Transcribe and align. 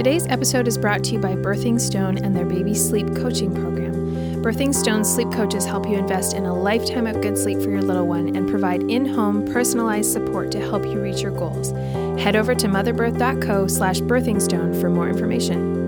Today's 0.00 0.26
episode 0.28 0.66
is 0.66 0.78
brought 0.78 1.04
to 1.04 1.12
you 1.12 1.18
by 1.18 1.34
Birthing 1.34 1.78
Stone 1.78 2.24
and 2.24 2.34
their 2.34 2.46
baby 2.46 2.72
sleep 2.72 3.14
coaching 3.16 3.54
program. 3.54 3.92
Birthing 4.42 4.74
Stone's 4.74 5.12
sleep 5.12 5.30
coaches 5.30 5.66
help 5.66 5.86
you 5.86 5.98
invest 5.98 6.32
in 6.32 6.46
a 6.46 6.54
lifetime 6.54 7.06
of 7.06 7.20
good 7.20 7.36
sleep 7.36 7.60
for 7.60 7.68
your 7.68 7.82
little 7.82 8.06
one 8.06 8.34
and 8.34 8.48
provide 8.48 8.82
in-home 8.84 9.44
personalized 9.52 10.10
support 10.10 10.50
to 10.52 10.58
help 10.58 10.86
you 10.86 10.98
reach 11.02 11.20
your 11.20 11.32
goals. 11.32 11.72
Head 12.18 12.34
over 12.34 12.54
to 12.54 12.66
motherbirth.co 12.66 13.66
slash 13.66 14.00
birthingstone 14.00 14.80
for 14.80 14.88
more 14.88 15.10
information 15.10 15.78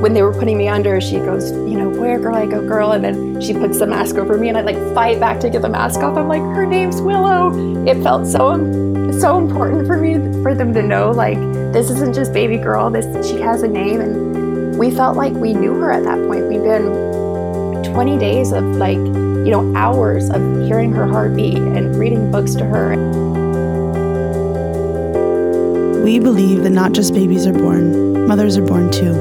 when 0.00 0.14
they 0.14 0.22
were 0.22 0.32
putting 0.32 0.56
me 0.56 0.66
under, 0.66 0.98
she 0.98 1.18
goes, 1.18 1.52
you 1.52 1.76
know, 1.76 1.90
where 1.90 2.18
girl, 2.18 2.34
I 2.34 2.46
go 2.46 2.66
girl, 2.66 2.92
and 2.92 3.04
then 3.04 3.38
she 3.42 3.52
puts 3.52 3.78
the 3.78 3.86
mask 3.86 4.14
over 4.14 4.38
me, 4.38 4.48
and 4.48 4.56
I 4.56 4.62
like 4.62 4.78
fight 4.94 5.20
back 5.20 5.40
to 5.40 5.50
get 5.50 5.60
the 5.60 5.68
mask 5.68 6.00
off. 6.00 6.16
I'm 6.16 6.26
like, 6.26 6.40
her 6.40 6.64
name's 6.64 7.02
Willow. 7.02 7.86
It 7.86 8.02
felt 8.02 8.26
so 8.26 8.56
so 9.20 9.36
important 9.36 9.86
for 9.86 9.98
me 9.98 10.14
for 10.42 10.54
them 10.54 10.72
to 10.72 10.82
know 10.82 11.10
like 11.10 11.38
this 11.74 11.90
isn't 11.90 12.14
just 12.14 12.32
baby 12.32 12.56
girl. 12.56 12.88
This 12.88 13.28
she 13.28 13.38
has 13.40 13.62
a 13.62 13.68
name, 13.68 14.00
and 14.00 14.78
we 14.78 14.90
felt 14.90 15.14
like 15.14 15.34
we 15.34 15.52
knew 15.52 15.74
her 15.74 15.92
at 15.92 16.04
that 16.04 16.26
point. 16.26 16.46
We've 16.48 16.62
been 16.62 17.84
20 17.84 18.18
days 18.18 18.52
of 18.52 18.64
like 18.64 18.96
you 18.96 19.50
know 19.50 19.74
hours 19.76 20.30
of 20.30 20.40
hearing 20.62 20.92
her 20.92 21.06
heartbeat 21.06 21.58
and 21.58 21.96
reading 21.96 22.30
books 22.30 22.54
to 22.54 22.64
her. 22.64 22.96
We 26.02 26.18
believe 26.18 26.62
that 26.62 26.70
not 26.70 26.92
just 26.92 27.12
babies 27.12 27.46
are 27.46 27.52
born, 27.52 28.26
mothers 28.26 28.56
are 28.56 28.66
born 28.66 28.90
too. 28.90 29.12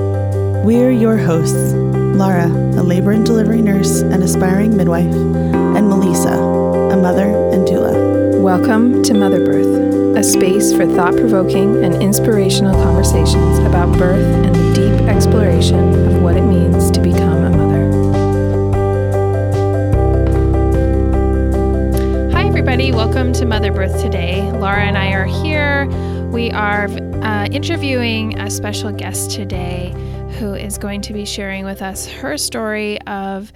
We're 0.63 0.91
your 0.91 1.17
hosts, 1.17 1.73
Lara, 1.73 2.47
a 2.47 2.83
labor 2.83 3.11
and 3.11 3.25
delivery 3.25 3.61
nurse 3.61 3.99
and 3.99 4.23
aspiring 4.23 4.77
midwife, 4.77 5.13
and 5.13 5.89
Melissa, 5.89 6.35
a 6.35 6.95
mother 6.95 7.25
and 7.25 7.67
doula. 7.67 8.41
Welcome 8.41 9.03
to 9.03 9.13
Mother 9.13 9.45
Birth, 9.45 9.78
a 10.19 10.23
space 10.23 10.73
for 10.73 10.85
thought 10.85 11.15
provoking 11.15 11.81
and 11.81 11.95
inspirational 12.03 12.73
conversations 12.83 13.57
about 13.59 13.89
birth 13.97 14.19
and 14.19 14.53
the 14.53 14.73
deep 14.73 15.07
exploration 15.07 15.93
of 16.07 16.21
what 16.21 16.35
it 16.35 16.41
means 16.41 16.91
to 16.91 16.99
become 16.99 17.45
a 17.45 17.49
mother. 17.49 17.89
Hi, 22.33 22.45
everybody. 22.45 22.91
Welcome 22.91 23.31
to 23.31 23.45
Mother 23.45 23.71
Birth 23.71 24.01
today. 24.01 24.41
Laura 24.51 24.81
and 24.81 24.97
I 24.97 25.13
are 25.13 25.23
here. 25.23 25.87
We 26.33 26.51
are 26.51 26.89
uh, 27.23 27.47
interviewing 27.49 28.37
a 28.41 28.51
special 28.51 28.91
guest 28.91 29.31
today 29.31 29.93
who 30.37 30.53
is 30.53 30.77
going 30.77 30.99
to 31.03 31.13
be 31.13 31.23
sharing 31.23 31.63
with 31.63 31.81
us 31.81 32.07
her 32.07 32.37
story 32.37 32.99
of 33.03 33.53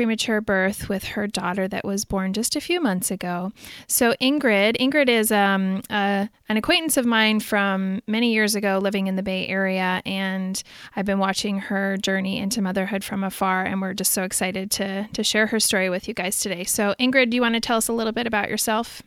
premature 0.00 0.40
birth 0.40 0.88
with 0.88 1.04
her 1.04 1.26
daughter 1.26 1.68
that 1.68 1.84
was 1.84 2.06
born 2.06 2.32
just 2.32 2.56
a 2.56 2.60
few 2.60 2.80
months 2.80 3.10
ago. 3.10 3.52
So 3.86 4.14
Ingrid, 4.14 4.78
Ingrid 4.78 5.10
is 5.10 5.30
um, 5.30 5.82
an 5.90 6.30
acquaintance 6.48 6.96
of 6.96 7.04
mine 7.04 7.40
from 7.40 8.00
many 8.06 8.32
years 8.32 8.54
ago, 8.54 8.78
living 8.78 9.08
in 9.08 9.16
the 9.16 9.22
Bay 9.22 9.46
Area, 9.46 10.00
and 10.06 10.62
I've 10.96 11.04
been 11.04 11.18
watching 11.18 11.58
her 11.58 11.98
journey 11.98 12.38
into 12.38 12.62
motherhood 12.62 13.04
from 13.04 13.22
afar, 13.22 13.66
and 13.66 13.82
we're 13.82 13.92
just 13.92 14.12
so 14.12 14.22
excited 14.22 14.70
to 14.70 15.06
to 15.12 15.22
share 15.22 15.48
her 15.48 15.60
story 15.60 15.90
with 15.90 16.08
you 16.08 16.14
guys 16.14 16.40
today. 16.40 16.64
So 16.64 16.94
Ingrid, 16.98 17.28
do 17.28 17.34
you 17.34 17.42
want 17.42 17.56
to 17.56 17.60
tell 17.60 17.76
us 17.76 17.88
a 17.88 17.92
little 17.92 18.14
bit 18.14 18.26
about 18.26 18.48
yourself? 18.48 19.02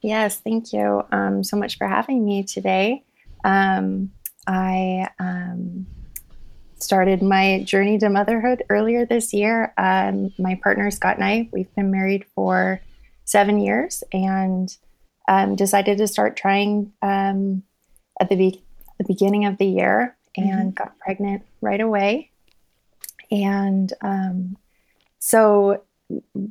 Yes, 0.00 0.40
thank 0.40 0.72
you 0.72 1.04
um, 1.12 1.44
so 1.44 1.56
much 1.56 1.78
for 1.78 1.86
having 1.86 2.24
me 2.24 2.42
today. 2.42 3.04
Um, 3.44 4.10
I 4.48 5.10
um, 5.20 5.86
started 6.82 7.22
my 7.22 7.62
journey 7.64 7.98
to 7.98 8.08
motherhood 8.08 8.62
earlier 8.68 9.06
this 9.06 9.32
year. 9.32 9.72
Um, 9.76 10.32
my 10.38 10.54
partner, 10.62 10.90
Scott, 10.90 11.16
and 11.16 11.24
I, 11.24 11.48
we've 11.52 11.74
been 11.74 11.90
married 11.90 12.24
for 12.34 12.80
seven 13.24 13.60
years 13.60 14.02
and 14.12 14.74
um, 15.28 15.56
decided 15.56 15.98
to 15.98 16.08
start 16.08 16.36
trying 16.36 16.92
um, 17.02 17.62
at 18.20 18.28
the, 18.28 18.36
be- 18.36 18.62
the 18.98 19.04
beginning 19.04 19.44
of 19.44 19.58
the 19.58 19.66
year 19.66 20.16
and 20.36 20.50
mm-hmm. 20.50 20.70
got 20.70 20.98
pregnant 20.98 21.42
right 21.60 21.80
away. 21.80 22.30
And 23.30 23.92
um, 24.00 24.56
so, 25.18 25.82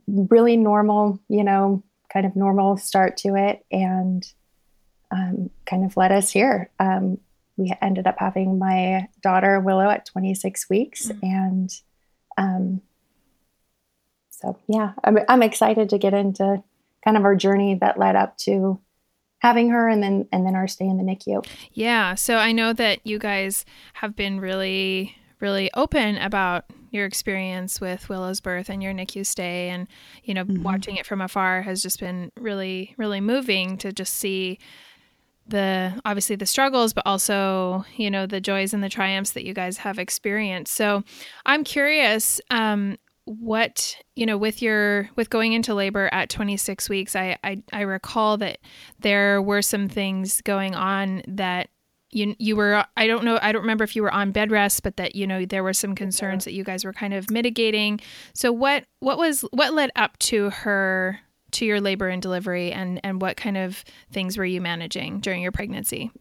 really 0.08 0.58
normal, 0.58 1.20
you 1.28 1.44
know, 1.44 1.82
kind 2.14 2.26
of 2.26 2.36
normal 2.36 2.78
start 2.78 3.18
to 3.18 3.36
it 3.36 3.66
and 3.72 4.24
um, 5.10 5.50
kind 5.66 5.84
of 5.84 5.98
led 5.98 6.12
us 6.12 6.30
here. 6.30 6.70
We 7.58 7.74
ended 7.82 8.08
up 8.08 8.16
having 8.20 8.60
my 8.60 9.08
daughter 9.22 9.60
Willow 9.60 9.90
at 9.90 10.06
26 10.06 10.70
weeks, 10.70 11.08
mm-hmm. 11.08 11.26
and 11.26 11.82
um, 12.38 12.82
so 14.30 14.58
yeah, 14.68 14.94
I'm, 15.04 15.18
I'm 15.28 15.44
excited 15.44 15.90
to 15.90 15.98
get 15.98 16.14
into 16.14 16.64
kind 17.04 17.18
of 17.18 17.24
our 17.26 17.36
journey 17.36 17.76
that 17.82 17.98
led 17.98 18.16
up 18.16 18.38
to 18.40 18.80
having 19.40 19.70
her 19.70 19.88
and 19.88 20.02
then 20.02 20.28
and 20.32 20.46
then 20.46 20.56
our 20.56 20.68
stay 20.68 20.86
in 20.86 20.98
the 20.98 21.04
NICU. 21.04 21.46
Yeah, 21.74 22.16
so 22.16 22.38
I 22.38 22.52
know 22.52 22.74
that 22.74 23.06
you 23.06 23.20
guys 23.20 23.66
have 23.94 24.16
been 24.16 24.40
really 24.40 25.16
really 25.40 25.70
open 25.74 26.18
about 26.18 26.66
your 26.90 27.06
experience 27.06 27.80
with 27.80 28.10
Willow's 28.10 28.40
birth 28.40 28.70
and 28.70 28.82
your 28.82 28.94
NICU 28.94 29.26
stay 29.26 29.70
and 29.70 29.88
you 30.24 30.34
know 30.34 30.46
mm-hmm. 30.46 30.64
watching 30.64 30.96
it 30.96 31.06
from 31.06 31.22
afar 31.22 31.62
has 31.64 31.82
just 31.82 32.00
been 32.00 32.32
really 32.40 32.94
really 32.98 33.22
moving 33.22 33.78
to 33.78 33.92
just 33.92 34.14
see 34.14 34.58
the 35.50 36.00
obviously 36.06 36.36
the 36.36 36.46
struggles 36.46 36.94
but 36.94 37.04
also 37.06 37.86
you 37.96 38.10
know 38.12 38.26
the 38.26 38.42
joys 38.42 38.74
and 38.74 38.84
the 38.84 38.90
triumphs 38.90 39.32
that 39.32 39.46
you 39.46 39.54
guys 39.54 39.78
have 39.78 40.00
experienced. 40.00 40.74
So 40.74 41.04
i'm 41.46 41.64
curious 41.64 42.42
um, 42.50 42.98
what 43.26 43.98
you 44.16 44.26
know 44.26 44.38
with 44.38 44.62
your 44.62 45.10
with 45.16 45.30
going 45.30 45.52
into 45.54 45.74
labor 45.74 46.10
at 46.14 46.30
26 46.30 46.88
weeks 46.88 47.14
I, 47.16 47.38
I 47.44 47.62
i 47.74 47.82
recall 47.82 48.38
that 48.38 48.60
there 49.00 49.42
were 49.42 49.62
some 49.62 49.90
things 49.90 50.42
going 50.42 50.76
on 50.76 51.24
that 51.28 51.70
you 52.12 52.36
you 52.40 52.56
were 52.56 52.86
i 52.96 53.06
don't 53.06 53.26
know 53.26 53.38
i 53.42 53.52
don't 53.52 53.64
remember 53.64 53.84
if 53.84 53.98
you 53.98 54.02
were 54.02 54.14
on 54.14 54.32
bed 54.32 54.50
rest 54.50 54.82
but 54.82 54.96
that 54.96 55.14
you 55.14 55.28
know 55.28 55.46
there 55.46 55.64
were 55.64 55.74
some 55.74 55.94
concerns 55.94 56.46
that 56.46 56.54
you 56.54 56.64
guys 56.64 56.86
were 56.86 56.94
kind 56.94 57.14
of 57.14 57.30
mitigating. 57.30 58.00
So 58.34 58.54
what 58.54 58.86
what 59.02 59.18
was 59.18 59.42
what 59.52 59.74
led 59.74 59.92
up 59.98 60.18
to 60.20 60.50
her 60.52 61.20
to 61.52 61.66
your 61.66 61.82
labor 61.82 62.08
and 62.08 62.22
delivery 62.22 62.72
and 62.72 63.00
and 63.04 63.22
what 63.22 63.38
kind 63.38 63.58
of 63.58 63.84
things 64.12 64.38
were 64.38 64.46
you 64.46 64.62
managing 64.62 65.20
during 65.20 65.42
your 65.42 65.52
pregnancy? 65.52 66.12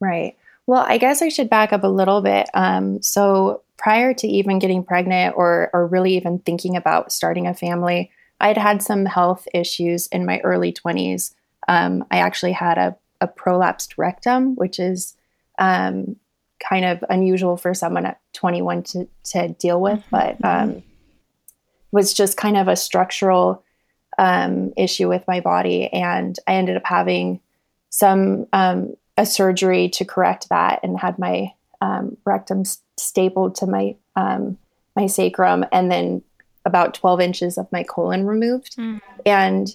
Right. 0.00 0.36
Well 0.66 0.84
i 0.86 0.98
guess 0.98 1.22
i 1.22 1.28
should 1.28 1.50
back 1.50 1.72
up 1.72 1.84
a 1.84 1.88
little 1.88 2.20
bit. 2.20 2.48
Um, 2.54 3.02
so 3.02 3.62
prior 3.78 4.12
to 4.12 4.26
even 4.26 4.58
getting 4.58 4.84
pregnant 4.84 5.34
or 5.36 5.70
or 5.72 5.86
really 5.86 6.16
even 6.16 6.40
thinking 6.40 6.76
about 6.76 7.10
starting 7.10 7.46
a 7.46 7.54
family 7.54 8.10
i'd 8.40 8.58
had 8.58 8.82
some 8.82 9.06
health 9.06 9.48
issues 9.54 10.08
in 10.08 10.26
my 10.26 10.40
early 10.40 10.72
20s 10.72 11.32
um, 11.68 12.04
i 12.10 12.18
actually 12.18 12.52
had 12.52 12.76
a, 12.76 12.96
a 13.20 13.28
prolapsed 13.28 13.96
rectum 13.96 14.54
which 14.56 14.78
is 14.78 15.14
um, 15.58 16.16
kind 16.60 16.84
of 16.84 17.02
unusual 17.08 17.56
for 17.56 17.72
someone 17.72 18.04
at 18.04 18.20
21 18.34 18.82
to, 18.82 19.08
to 19.24 19.48
deal 19.48 19.80
with 19.80 20.00
mm-hmm. 20.00 20.36
but 20.40 20.44
um, 20.44 20.82
was 21.90 22.12
just 22.12 22.36
kind 22.36 22.56
of 22.56 22.68
a 22.68 22.76
structural 22.76 23.62
um, 24.18 24.72
issue 24.76 25.08
with 25.08 25.24
my 25.26 25.40
body, 25.40 25.88
and 25.88 26.36
I 26.46 26.54
ended 26.54 26.76
up 26.76 26.84
having 26.84 27.40
some 27.90 28.46
um, 28.52 28.94
a 29.16 29.24
surgery 29.24 29.88
to 29.90 30.04
correct 30.04 30.48
that, 30.50 30.80
and 30.82 30.98
had 30.98 31.18
my 31.18 31.52
um, 31.80 32.16
rectum 32.24 32.64
stapled 32.96 33.54
to 33.56 33.66
my 33.66 33.96
um, 34.16 34.58
my 34.96 35.06
sacrum, 35.06 35.64
and 35.72 35.90
then 35.90 36.22
about 36.64 36.94
12 36.94 37.20
inches 37.20 37.56
of 37.56 37.70
my 37.72 37.82
colon 37.82 38.26
removed. 38.26 38.76
Mm. 38.76 39.00
And 39.24 39.74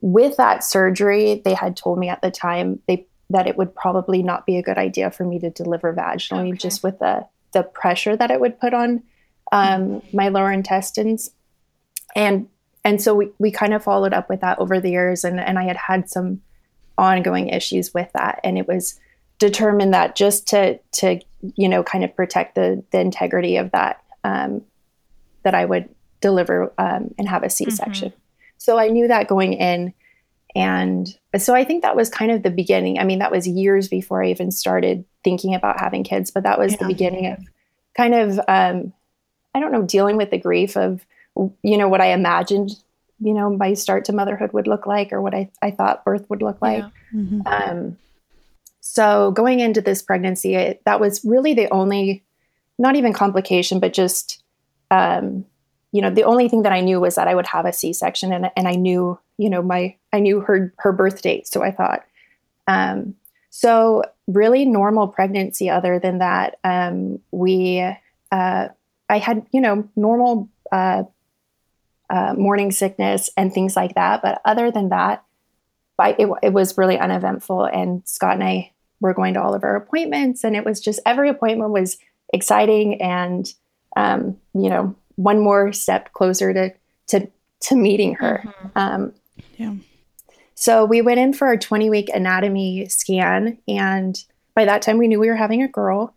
with 0.00 0.36
that 0.36 0.64
surgery, 0.64 1.42
they 1.44 1.54
had 1.54 1.76
told 1.76 1.98
me 1.98 2.08
at 2.08 2.22
the 2.22 2.30
time 2.30 2.80
they 2.86 3.06
that 3.30 3.46
it 3.46 3.56
would 3.56 3.74
probably 3.74 4.22
not 4.22 4.44
be 4.44 4.58
a 4.58 4.62
good 4.62 4.78
idea 4.78 5.10
for 5.10 5.24
me 5.24 5.38
to 5.40 5.50
deliver 5.50 5.92
vaginally, 5.92 6.50
okay. 6.50 6.56
just 6.56 6.82
with 6.82 6.98
the 6.98 7.26
the 7.52 7.62
pressure 7.62 8.16
that 8.16 8.30
it 8.30 8.40
would 8.40 8.58
put 8.60 8.72
on 8.74 9.02
um, 9.50 10.02
my 10.12 10.28
lower 10.28 10.50
intestines. 10.50 11.30
And 12.14 12.48
and 12.84 13.00
so 13.00 13.14
we, 13.14 13.30
we 13.38 13.50
kind 13.50 13.74
of 13.74 13.84
followed 13.84 14.12
up 14.12 14.28
with 14.28 14.40
that 14.40 14.58
over 14.58 14.80
the 14.80 14.90
years 14.90 15.24
and, 15.24 15.38
and 15.40 15.58
i 15.58 15.64
had 15.64 15.76
had 15.76 16.08
some 16.08 16.40
ongoing 16.98 17.48
issues 17.48 17.94
with 17.94 18.10
that 18.12 18.40
and 18.44 18.58
it 18.58 18.68
was 18.68 18.98
determined 19.38 19.94
that 19.94 20.14
just 20.14 20.46
to 20.48 20.78
to 20.92 21.20
you 21.56 21.68
know 21.68 21.82
kind 21.82 22.04
of 22.04 22.14
protect 22.14 22.54
the 22.54 22.82
the 22.92 23.00
integrity 23.00 23.56
of 23.56 23.70
that 23.72 24.02
um, 24.24 24.62
that 25.42 25.54
i 25.54 25.64
would 25.64 25.88
deliver 26.20 26.72
um, 26.78 27.12
and 27.18 27.28
have 27.28 27.42
a 27.42 27.50
c-section 27.50 28.10
mm-hmm. 28.10 28.20
so 28.58 28.78
i 28.78 28.88
knew 28.88 29.08
that 29.08 29.26
going 29.26 29.54
in 29.54 29.92
and 30.54 31.18
so 31.38 31.54
i 31.54 31.64
think 31.64 31.82
that 31.82 31.96
was 31.96 32.08
kind 32.08 32.30
of 32.30 32.42
the 32.42 32.50
beginning 32.50 32.98
i 32.98 33.04
mean 33.04 33.18
that 33.18 33.32
was 33.32 33.48
years 33.48 33.88
before 33.88 34.22
i 34.22 34.30
even 34.30 34.50
started 34.50 35.04
thinking 35.24 35.54
about 35.54 35.80
having 35.80 36.04
kids 36.04 36.30
but 36.30 36.44
that 36.44 36.58
was 36.58 36.72
yeah. 36.72 36.78
the 36.78 36.86
beginning 36.86 37.26
of 37.26 37.38
kind 37.96 38.14
of 38.14 38.38
um, 38.46 38.92
i 39.54 39.60
don't 39.60 39.72
know 39.72 39.82
dealing 39.82 40.16
with 40.16 40.30
the 40.30 40.38
grief 40.38 40.76
of 40.76 41.04
you 41.36 41.78
know, 41.78 41.88
what 41.88 42.00
I 42.00 42.12
imagined, 42.12 42.70
you 43.20 43.34
know, 43.34 43.50
my 43.50 43.74
start 43.74 44.04
to 44.06 44.12
motherhood 44.12 44.52
would 44.52 44.66
look 44.66 44.86
like 44.86 45.12
or 45.12 45.20
what 45.20 45.34
I, 45.34 45.50
I 45.60 45.70
thought 45.70 46.04
birth 46.04 46.28
would 46.28 46.42
look 46.42 46.60
like. 46.60 46.84
Yeah. 46.84 47.20
Mm-hmm. 47.20 47.40
Um, 47.46 47.98
so 48.80 49.30
going 49.30 49.60
into 49.60 49.80
this 49.80 50.02
pregnancy, 50.02 50.54
it, 50.54 50.82
that 50.84 51.00
was 51.00 51.24
really 51.24 51.54
the 51.54 51.68
only, 51.70 52.24
not 52.78 52.96
even 52.96 53.12
complication, 53.12 53.80
but 53.80 53.92
just, 53.92 54.42
um, 54.90 55.44
you 55.92 56.02
know, 56.02 56.10
the 56.10 56.24
only 56.24 56.48
thing 56.48 56.62
that 56.62 56.72
I 56.72 56.80
knew 56.80 57.00
was 57.00 57.14
that 57.14 57.28
I 57.28 57.34
would 57.34 57.46
have 57.46 57.66
a 57.66 57.72
C-section 57.72 58.32
and, 58.32 58.50
and 58.56 58.66
I 58.66 58.72
knew, 58.72 59.18
you 59.38 59.50
know, 59.50 59.62
my, 59.62 59.94
I 60.12 60.20
knew 60.20 60.40
her, 60.40 60.74
her 60.78 60.92
birth 60.92 61.22
date. 61.22 61.46
So 61.46 61.62
I 61.62 61.70
thought, 61.70 62.04
um, 62.66 63.14
so 63.50 64.02
really 64.26 64.64
normal 64.64 65.08
pregnancy. 65.08 65.68
Other 65.68 65.98
than 65.98 66.18
that, 66.18 66.58
um, 66.64 67.20
we 67.30 67.80
uh, 68.32 68.68
I 69.08 69.18
had 69.18 69.46
you 69.52 69.60
know 69.60 69.88
normal 69.94 70.48
uh, 70.72 71.04
uh, 72.12 72.34
morning 72.34 72.70
sickness 72.70 73.30
and 73.38 73.52
things 73.52 73.74
like 73.74 73.94
that. 73.94 74.20
But 74.20 74.42
other 74.44 74.70
than 74.70 74.90
that, 74.90 75.24
I, 75.98 76.14
it, 76.18 76.28
it 76.42 76.52
was 76.52 76.76
really 76.76 76.98
uneventful. 76.98 77.64
And 77.64 78.02
Scott 78.06 78.34
and 78.34 78.44
I 78.44 78.72
were 79.00 79.14
going 79.14 79.34
to 79.34 79.42
all 79.42 79.54
of 79.54 79.64
our 79.64 79.76
appointments, 79.76 80.44
and 80.44 80.54
it 80.54 80.64
was 80.64 80.80
just 80.80 81.00
every 81.06 81.28
appointment 81.28 81.70
was 81.70 81.96
exciting 82.32 83.00
and 83.00 83.52
um, 83.96 84.38
you 84.54 84.70
know 84.70 84.94
one 85.16 85.40
more 85.40 85.72
step 85.72 86.12
closer 86.12 86.52
to 86.52 86.74
to 87.08 87.28
to 87.60 87.76
meeting 87.76 88.14
her. 88.14 88.42
Mm-hmm. 88.44 88.78
Um, 88.78 89.12
yeah. 89.56 89.74
So 90.54 90.84
we 90.84 91.02
went 91.02 91.18
in 91.18 91.32
for 91.32 91.48
our 91.48 91.56
20 91.56 91.90
week 91.90 92.10
anatomy 92.12 92.86
scan, 92.88 93.58
and 93.66 94.22
by 94.54 94.64
that 94.66 94.82
time 94.82 94.98
we 94.98 95.08
knew 95.08 95.18
we 95.18 95.28
were 95.28 95.36
having 95.36 95.62
a 95.62 95.68
girl, 95.68 96.14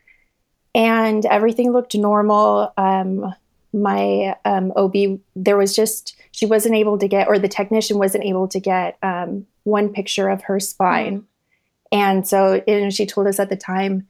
and 0.73 1.25
everything 1.25 1.71
looked 1.71 1.95
normal. 1.95 2.73
Um, 2.77 3.33
my 3.75 4.35
um, 4.45 4.71
OB, 4.75 5.19
there 5.35 5.57
was 5.57 5.75
just 5.75 6.15
she 6.31 6.45
wasn't 6.45 6.75
able 6.75 6.97
to 6.97 7.07
get, 7.07 7.27
or 7.27 7.37
the 7.37 7.47
technician 7.47 7.97
wasn't 7.97 8.23
able 8.23 8.47
to 8.47 8.59
get 8.59 8.97
um, 9.03 9.45
one 9.63 9.89
picture 9.89 10.29
of 10.29 10.43
her 10.43 10.59
spine, 10.59 11.17
mm-hmm. 11.17 11.25
and 11.91 12.27
so 12.27 12.63
and 12.67 12.93
she 12.93 13.05
told 13.05 13.27
us 13.27 13.39
at 13.39 13.49
the 13.49 13.55
time 13.55 14.07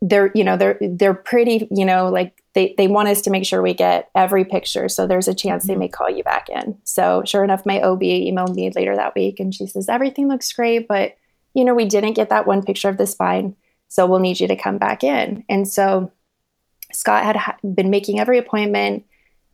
they're 0.00 0.32
you 0.34 0.42
know 0.42 0.56
they're 0.56 0.78
they're 0.80 1.14
pretty 1.14 1.68
you 1.70 1.84
know 1.84 2.08
like 2.08 2.42
they, 2.54 2.74
they 2.76 2.86
want 2.86 3.08
us 3.08 3.22
to 3.22 3.30
make 3.30 3.46
sure 3.46 3.62
we 3.62 3.74
get 3.74 4.10
every 4.14 4.44
picture. 4.44 4.88
So 4.88 5.06
there's 5.06 5.28
a 5.28 5.34
chance 5.34 5.64
they 5.64 5.72
mm-hmm. 5.72 5.80
may 5.80 5.88
call 5.88 6.10
you 6.10 6.22
back 6.22 6.48
in. 6.48 6.76
So 6.84 7.22
sure 7.24 7.44
enough, 7.44 7.64
my 7.64 7.80
OB 7.80 8.00
emailed 8.00 8.54
me 8.54 8.70
later 8.74 8.94
that 8.96 9.14
week 9.14 9.40
and 9.40 9.54
she 9.54 9.66
says, 9.66 9.88
everything 9.88 10.28
looks 10.28 10.52
great, 10.52 10.86
but 10.86 11.16
you 11.54 11.64
know, 11.64 11.74
we 11.74 11.84
didn't 11.84 12.14
get 12.14 12.28
that 12.30 12.46
one 12.46 12.62
picture 12.62 12.88
of 12.88 12.98
the 12.98 13.06
spine. 13.06 13.56
So 13.88 14.06
we'll 14.06 14.20
need 14.20 14.40
you 14.40 14.48
to 14.48 14.56
come 14.56 14.78
back 14.78 15.04
in. 15.04 15.44
And 15.48 15.68
so 15.68 16.12
Scott 16.92 17.24
had 17.24 17.36
ha- 17.36 17.56
been 17.62 17.90
making 17.90 18.20
every 18.20 18.38
appointment, 18.38 19.04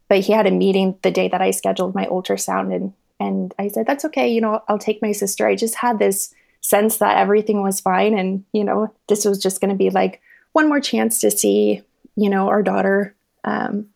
but 0.09 0.21
he 0.21 0.33
had 0.33 0.47
a 0.47 0.51
meeting 0.51 0.99
the 1.03 1.11
day 1.11 1.29
that 1.29 1.43
I 1.43 1.51
scheduled 1.51 1.95
my 1.95 2.07
ultrasound. 2.07 2.75
And, 2.75 2.93
and 3.21 3.55
I 3.59 3.69
said, 3.69 3.87
that's 3.87 4.05
okay. 4.07 4.29
You 4.29 4.41
know, 4.41 4.63
I'll 4.69 4.79
take 4.79 5.03
my 5.03 5.13
sister. 5.13 5.47
I 5.47 5.55
just 5.55 5.75
had 5.77 5.99
this 5.99 6.35
sense 6.61 6.99
that 6.99 7.19
everything 7.19 7.63
was 7.63 7.81
fine. 7.81 8.19
And, 8.19 8.45
you 8.53 8.65
know, 8.65 8.93
this 9.09 9.25
was 9.25 9.39
just 9.39 9.61
going 9.61 9.71
to 9.71 9.77
be 9.77 9.91
like 9.91 10.21
one 10.53 10.69
more 10.69 10.81
chance 10.81 11.21
to 11.21 11.31
see 11.31 11.83
you 12.19 12.29
know, 12.29 12.49
our 12.49 12.63
daughter. 12.63 13.15
Um, 13.45 13.87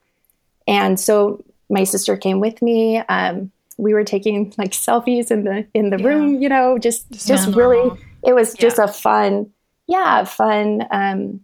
and 0.68 0.98
so 0.98 1.44
my 1.68 1.82
sister 1.82 2.16
came 2.16 2.38
with 2.38 2.62
me. 2.62 2.98
Um, 2.98 3.50
we 3.78 3.94
were 3.94 4.04
taking 4.04 4.54
like 4.56 4.70
selfies 4.70 5.32
in 5.32 5.42
the 5.42 5.66
in 5.74 5.90
the 5.90 5.98
yeah. 5.98 6.06
room, 6.06 6.40
you 6.40 6.48
know, 6.48 6.78
just 6.78 7.10
just 7.10 7.48
yeah. 7.48 7.54
really 7.56 7.98
it 8.22 8.34
was 8.34 8.54
just 8.54 8.78
a 8.78 8.86
fun, 8.86 9.50
yeah, 9.88 10.22
fun 10.22 10.86
um, 10.92 11.40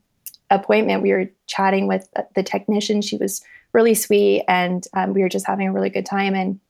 appointment. 0.51 1.03
We 1.03 1.13
were 1.13 1.31
chatting 1.47 1.87
with 1.87 2.09
the 2.35 2.43
technician. 2.43 3.03
She 3.03 3.17
was 3.17 3.43
really 3.73 3.95
sweet, 3.95 4.45
and 4.49 4.87
um, 4.95 5.13
we 5.13 5.23
were 5.23 5.29
just 5.29 5.47
having 5.47 5.69
a 5.69 5.73
really 5.73 5.91
good 5.91 6.07
time. 6.07 6.35
And 6.35 6.61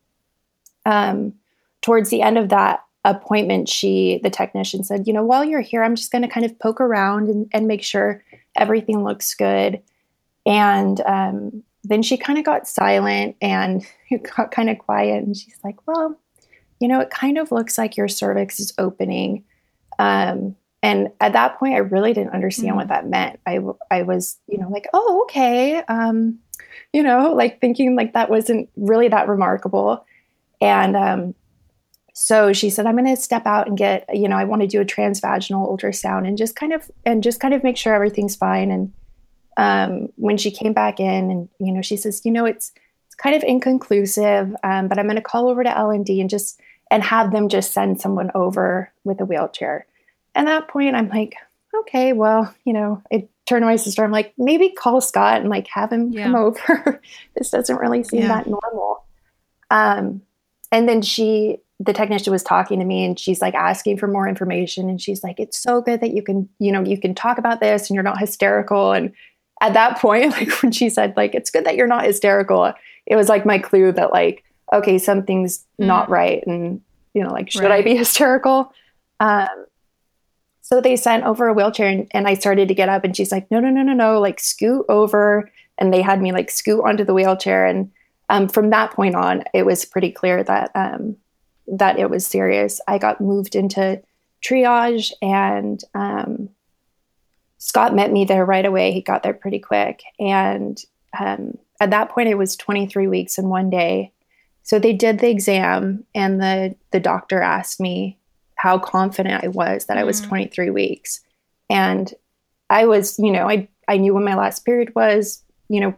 um, 0.86 1.34
towards 1.82 2.10
the 2.10 2.22
end 2.22 2.38
of 2.38 2.48
that 2.48 2.84
appointment, 3.04 3.68
she 3.68 4.20
the 4.22 4.30
technician 4.30 4.84
said, 4.84 5.06
"You 5.06 5.12
know, 5.12 5.24
while 5.24 5.44
you're 5.44 5.60
here, 5.60 5.82
I'm 5.82 5.96
just 5.96 6.12
going 6.12 6.22
to 6.22 6.28
kind 6.28 6.46
of 6.46 6.58
poke 6.58 6.80
around 6.80 7.28
and, 7.28 7.48
and 7.52 7.66
make 7.66 7.82
sure 7.82 8.22
everything 8.56 9.04
looks 9.04 9.34
good." 9.34 9.82
And 10.46 11.00
um, 11.02 11.62
then 11.84 12.02
she 12.02 12.16
kind 12.16 12.38
of 12.38 12.44
got 12.44 12.68
silent 12.68 13.36
and 13.40 13.86
got 14.36 14.50
kind 14.50 14.70
of 14.70 14.78
quiet. 14.78 15.24
And 15.24 15.36
she's 15.36 15.58
like, 15.64 15.76
Well, 15.86 16.18
you 16.80 16.88
know, 16.88 17.00
it 17.00 17.10
kind 17.10 17.38
of 17.38 17.50
looks 17.50 17.78
like 17.78 17.96
your 17.96 18.08
cervix 18.08 18.60
is 18.60 18.72
opening. 18.78 19.44
Um, 19.98 20.56
and 20.82 21.08
at 21.20 21.32
that 21.32 21.58
point, 21.58 21.74
I 21.74 21.78
really 21.78 22.12
didn't 22.12 22.34
understand 22.34 22.70
mm-hmm. 22.70 22.76
what 22.78 22.88
that 22.88 23.08
meant. 23.08 23.40
I, 23.46 23.60
I 23.90 24.02
was, 24.02 24.38
you 24.46 24.58
know, 24.58 24.68
like, 24.68 24.86
oh, 24.92 25.22
okay. 25.24 25.82
Um, 25.88 26.38
you 26.92 27.02
know, 27.02 27.32
like 27.32 27.60
thinking 27.60 27.96
like 27.96 28.12
that 28.14 28.30
wasn't 28.30 28.70
really 28.76 29.08
that 29.08 29.28
remarkable. 29.28 30.04
And 30.60 30.96
um, 30.96 31.34
so 32.14 32.52
she 32.52 32.70
said, 32.70 32.86
I'm 32.86 32.96
going 32.96 33.14
to 33.14 33.20
step 33.20 33.46
out 33.46 33.66
and 33.66 33.76
get, 33.76 34.08
you 34.12 34.28
know, 34.28 34.36
I 34.36 34.44
want 34.44 34.62
to 34.62 34.68
do 34.68 34.80
a 34.80 34.84
transvaginal 34.84 35.68
ultrasound 35.68 36.26
and 36.26 36.38
just 36.38 36.56
kind 36.56 36.72
of, 36.72 36.90
and 37.04 37.22
just 37.22 37.40
kind 37.40 37.54
of 37.54 37.64
make 37.64 37.76
sure 37.76 37.94
everything's 37.94 38.36
fine. 38.36 38.70
And 38.70 38.92
um, 39.58 40.10
when 40.16 40.38
she 40.38 40.50
came 40.50 40.72
back 40.72 41.00
in 41.00 41.30
and 41.30 41.48
you 41.58 41.72
know 41.72 41.82
she 41.82 41.96
says 41.96 42.22
you 42.24 42.30
know 42.30 42.46
it's 42.46 42.72
it's 43.06 43.16
kind 43.16 43.34
of 43.34 43.42
inconclusive 43.42 44.54
um, 44.62 44.88
but 44.88 44.98
i'm 44.98 45.06
going 45.06 45.16
to 45.16 45.22
call 45.22 45.48
over 45.48 45.62
to 45.62 45.76
l&d 45.76 46.20
and 46.20 46.30
just 46.30 46.58
and 46.90 47.02
have 47.02 47.32
them 47.32 47.48
just 47.48 47.72
send 47.72 48.00
someone 48.00 48.30
over 48.34 48.90
with 49.04 49.20
a 49.20 49.24
wheelchair 49.26 49.84
and 50.34 50.46
that 50.46 50.68
point 50.68 50.96
i'm 50.96 51.08
like 51.08 51.34
okay 51.74 52.12
well 52.12 52.52
you 52.64 52.72
know 52.72 53.02
i 53.12 53.26
turn 53.46 53.60
to 53.60 53.66
my 53.66 53.76
sister 53.76 54.04
i'm 54.04 54.12
like 54.12 54.32
maybe 54.38 54.70
call 54.70 55.00
scott 55.00 55.40
and 55.40 55.50
like 55.50 55.66
have 55.68 55.92
him 55.92 56.12
yeah. 56.12 56.24
come 56.24 56.34
over 56.34 57.00
this 57.36 57.50
doesn't 57.50 57.78
really 57.78 58.02
seem 58.02 58.22
yeah. 58.22 58.28
that 58.28 58.46
normal 58.46 59.04
um, 59.70 60.22
and 60.72 60.88
then 60.88 61.02
she 61.02 61.58
the 61.80 61.92
technician 61.92 62.32
was 62.32 62.42
talking 62.42 62.80
to 62.80 62.84
me 62.84 63.04
and 63.04 63.20
she's 63.20 63.40
like 63.40 63.54
asking 63.54 63.96
for 63.96 64.08
more 64.08 64.26
information 64.26 64.88
and 64.88 65.00
she's 65.00 65.22
like 65.22 65.38
it's 65.38 65.58
so 65.58 65.80
good 65.80 66.00
that 66.00 66.12
you 66.12 66.22
can 66.22 66.48
you 66.58 66.72
know 66.72 66.82
you 66.82 66.98
can 66.98 67.14
talk 67.14 67.38
about 67.38 67.60
this 67.60 67.88
and 67.88 67.94
you're 67.94 68.02
not 68.02 68.18
hysterical 68.18 68.92
and 68.92 69.12
at 69.60 69.74
that 69.74 69.98
point, 69.98 70.30
like 70.32 70.50
when 70.62 70.72
she 70.72 70.88
said, 70.88 71.16
like, 71.16 71.34
it's 71.34 71.50
good 71.50 71.64
that 71.64 71.76
you're 71.76 71.86
not 71.86 72.04
hysterical, 72.04 72.72
it 73.06 73.16
was 73.16 73.28
like 73.28 73.46
my 73.46 73.58
clue 73.58 73.92
that, 73.92 74.12
like, 74.12 74.44
okay, 74.72 74.98
something's 74.98 75.64
mm. 75.80 75.86
not 75.86 76.08
right. 76.10 76.46
And, 76.46 76.80
you 77.14 77.22
know, 77.22 77.32
like, 77.32 77.50
should 77.50 77.62
right. 77.62 77.72
I 77.72 77.82
be 77.82 77.96
hysterical? 77.96 78.72
Um, 79.20 79.48
so 80.68 80.82
they 80.82 80.96
sent 80.96 81.24
over 81.24 81.48
a 81.48 81.54
wheelchair 81.54 81.88
and, 81.88 82.06
and 82.10 82.28
I 82.28 82.34
started 82.34 82.68
to 82.68 82.74
get 82.74 82.90
up 82.90 83.02
and 83.02 83.16
she's 83.16 83.32
like, 83.32 83.50
no, 83.50 83.58
no, 83.58 83.70
no, 83.70 83.82
no, 83.82 83.94
no, 83.94 84.20
like 84.20 84.38
scoot 84.38 84.84
over. 84.90 85.50
And 85.78 85.94
they 85.94 86.02
had 86.02 86.20
me 86.20 86.30
like 86.30 86.50
scoot 86.50 86.84
onto 86.84 87.04
the 87.04 87.14
wheelchair. 87.14 87.64
And 87.64 87.90
um, 88.28 88.48
from 88.48 88.68
that 88.68 88.92
point 88.92 89.14
on, 89.14 89.44
it 89.54 89.64
was 89.64 89.86
pretty 89.86 90.12
clear 90.12 90.44
that 90.44 90.70
um, 90.74 91.16
that 91.68 91.98
it 91.98 92.10
was 92.10 92.26
serious. 92.26 92.82
I 92.86 92.98
got 92.98 93.18
moved 93.18 93.54
into 93.54 94.02
triage 94.42 95.10
and 95.22 95.82
um, 95.94 96.50
Scott 97.56 97.94
met 97.94 98.12
me 98.12 98.26
there 98.26 98.44
right 98.44 98.66
away. 98.66 98.92
He 98.92 99.00
got 99.00 99.22
there 99.22 99.32
pretty 99.32 99.60
quick. 99.60 100.02
And 100.20 100.78
um, 101.18 101.56
at 101.80 101.92
that 101.92 102.10
point, 102.10 102.28
it 102.28 102.36
was 102.36 102.56
23 102.56 103.08
weeks 103.08 103.38
and 103.38 103.48
one 103.48 103.70
day. 103.70 104.12
So 104.64 104.78
they 104.78 104.92
did 104.92 105.20
the 105.20 105.30
exam, 105.30 106.04
and 106.14 106.42
the, 106.42 106.76
the 106.90 107.00
doctor 107.00 107.40
asked 107.40 107.80
me 107.80 108.17
how 108.58 108.78
confident 108.78 109.44
I 109.44 109.48
was 109.48 109.86
that 109.86 109.96
mm. 109.96 110.00
I 110.00 110.04
was 110.04 110.20
mm. 110.20 110.28
23 110.28 110.70
weeks. 110.70 111.20
And 111.70 112.12
I 112.68 112.86
was, 112.86 113.18
you 113.18 113.30
know, 113.30 113.48
I, 113.48 113.68
I 113.86 113.96
knew 113.96 114.14
when 114.14 114.24
my 114.24 114.34
last 114.34 114.64
period 114.64 114.94
was, 114.94 115.42
you 115.68 115.80
know, 115.80 115.94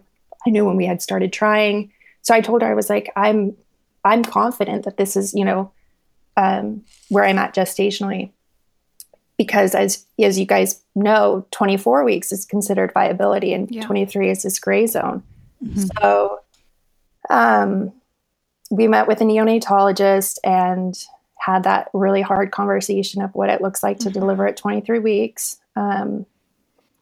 I 0.46 0.50
knew 0.50 0.64
when 0.64 0.76
we 0.76 0.86
had 0.86 1.02
started 1.02 1.32
trying. 1.32 1.90
So 2.22 2.34
I 2.34 2.40
told 2.40 2.62
her, 2.62 2.68
I 2.70 2.74
was 2.74 2.90
like, 2.90 3.10
I'm, 3.16 3.56
I'm 4.04 4.22
confident 4.22 4.84
that 4.84 4.98
this 4.98 5.16
is, 5.16 5.34
you 5.34 5.44
know, 5.44 5.72
um, 6.36 6.84
where 7.08 7.24
I'm 7.24 7.38
at 7.38 7.54
gestationally 7.54 8.30
because 9.36 9.74
as 9.74 10.04
as 10.22 10.38
you 10.38 10.44
guys 10.44 10.82
know 10.94 11.46
24 11.50 12.04
weeks 12.04 12.30
is 12.30 12.44
considered 12.44 12.92
viability 12.92 13.54
and 13.54 13.70
yeah. 13.70 13.82
23 13.82 14.28
is 14.30 14.42
this 14.42 14.58
gray 14.58 14.86
zone 14.86 15.22
mm-hmm. 15.64 15.86
so 15.98 16.40
um, 17.30 17.90
we 18.70 18.86
met 18.86 19.08
with 19.08 19.20
a 19.22 19.24
neonatologist 19.24 20.36
and 20.44 20.94
had 21.52 21.64
that 21.64 21.88
really 21.92 22.22
hard 22.22 22.50
conversation 22.50 23.22
of 23.22 23.34
what 23.34 23.50
it 23.50 23.60
looks 23.60 23.82
like 23.82 23.98
to 23.98 24.08
mm-hmm. 24.08 24.20
deliver 24.20 24.46
at 24.46 24.56
23 24.56 24.98
weeks 24.98 25.56
um, 25.76 26.26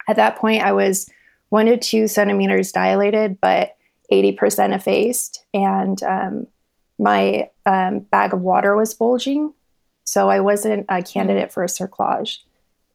at 0.09 0.17
that 0.17 0.37
point 0.37 0.63
i 0.63 0.73
was 0.73 1.09
one 1.51 1.67
to 1.67 1.77
two 1.77 2.09
centimeters 2.09 2.73
dilated 2.73 3.39
but 3.41 3.75
80% 4.11 4.75
effaced 4.75 5.45
and 5.53 6.03
um, 6.03 6.47
my 6.99 7.51
um, 7.67 8.01
bag 8.01 8.33
of 8.33 8.41
water 8.41 8.75
was 8.75 8.95
bulging 8.95 9.53
so 10.09 10.31
I 10.31 10.41
wasn't 10.41 10.87
a 10.89 11.03
candidate 11.03 11.53
for 11.53 11.63
a 11.63 11.67
cerclage. 11.67 12.39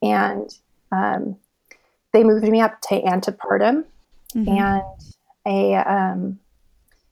And 0.01 0.49
um, 0.91 1.37
they 2.11 2.23
moved 2.23 2.47
me 2.47 2.59
up 2.59 2.81
to 2.81 3.01
antepartum 3.01 3.85
mm-hmm. 4.35 4.49
and 4.49 4.81
they 5.45 5.75
um, 5.75 6.39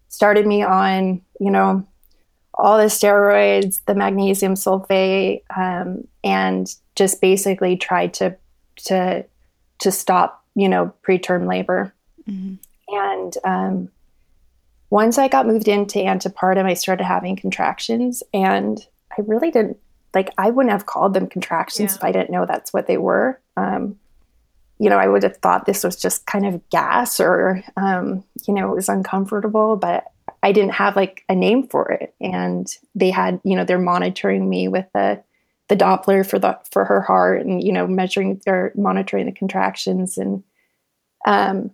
started 0.10 0.48
me 0.48 0.63
on, 0.63 1.21
you 1.39 1.51
know, 1.51 1.86
all 2.55 2.77
the 2.77 2.86
steroids, 2.86 3.79
the 3.86 3.96
magnesium 3.96 4.55
sulfate, 4.55 5.43
um, 5.55 6.08
and 6.24 6.74
just 6.96 7.22
basically 7.22 7.77
tried 7.77 8.13
to 8.15 8.36
to 8.86 9.25
to 9.79 9.91
stop, 9.91 10.43
you 10.55 10.70
know, 10.70 10.93
preterm 11.08 11.48
labor. 11.48 11.93
Mm-hmm. 12.29 12.55
And 12.93 13.38
um, 13.43 13.89
once 14.89 15.17
I 15.17 15.27
got 15.27 15.48
moved 15.48 15.67
into 15.67 16.00
antepartum, 16.00 16.65
I 16.65 16.74
started 16.74 17.05
having 17.05 17.36
contractions, 17.36 18.22
and 18.34 18.86
I 19.12 19.22
really 19.25 19.51
didn't 19.51 19.77
like 20.13 20.29
I 20.38 20.50
wouldn't 20.51 20.72
have 20.72 20.86
called 20.86 21.13
them 21.13 21.27
contractions 21.27 21.93
yeah. 21.93 21.98
if 21.98 22.03
I 22.03 22.12
didn't 22.12 22.31
know 22.31 22.46
that's 22.46 22.74
what 22.74 22.88
they 22.88 22.98
were. 22.98 23.39
Um, 23.58 23.98
you 24.77 24.89
know, 24.89 24.98
I 24.98 25.08
would 25.08 25.22
have 25.22 25.38
thought 25.38 25.67
this 25.67 25.84
was 25.84 25.96
just 25.96 26.25
kind 26.25 26.43
of 26.43 26.67
gas 26.72 27.20
or, 27.20 27.63
um, 27.77 28.24
you 28.48 28.53
know, 28.55 28.72
it 28.72 28.75
was 28.75 28.89
uncomfortable, 28.89 29.75
but 29.75 30.05
I 30.43 30.51
didn't 30.51 30.74
have 30.74 30.95
like 30.95 31.24
a 31.29 31.36
name 31.36 31.67
for 31.67 31.91
it. 31.91 32.13
And 32.19 32.67
they 32.95 33.12
had, 33.12 33.39
you 33.43 33.55
know, 33.55 33.63
they're 33.63 33.77
monitoring 33.77 34.50
me 34.50 34.67
with 34.67 34.86
the, 34.93 35.24
the 35.67 35.75
Doppler 35.75 36.27
for 36.27 36.39
the 36.39 36.60
for 36.69 36.83
her 36.83 37.00
heart, 37.01 37.45
and 37.45 37.63
you 37.63 37.71
know, 37.71 37.88
measuring 37.88 38.41
or 38.45 38.74
monitoring 38.75 39.25
the 39.25 39.31
contractions, 39.31 40.17
and 40.17 40.43
um, 41.25 41.71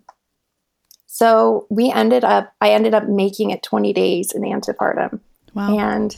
so 1.08 1.66
we 1.72 1.92
ended 1.92 2.24
up. 2.24 2.54
I 2.62 2.72
ended 2.72 2.94
up 2.94 3.08
making 3.08 3.50
it 3.50 3.64
20 3.64 3.94
days 3.94 4.34
in 4.34 4.44
antepartum, 4.44 5.20
Wow. 5.56 5.76
and 5.80 6.16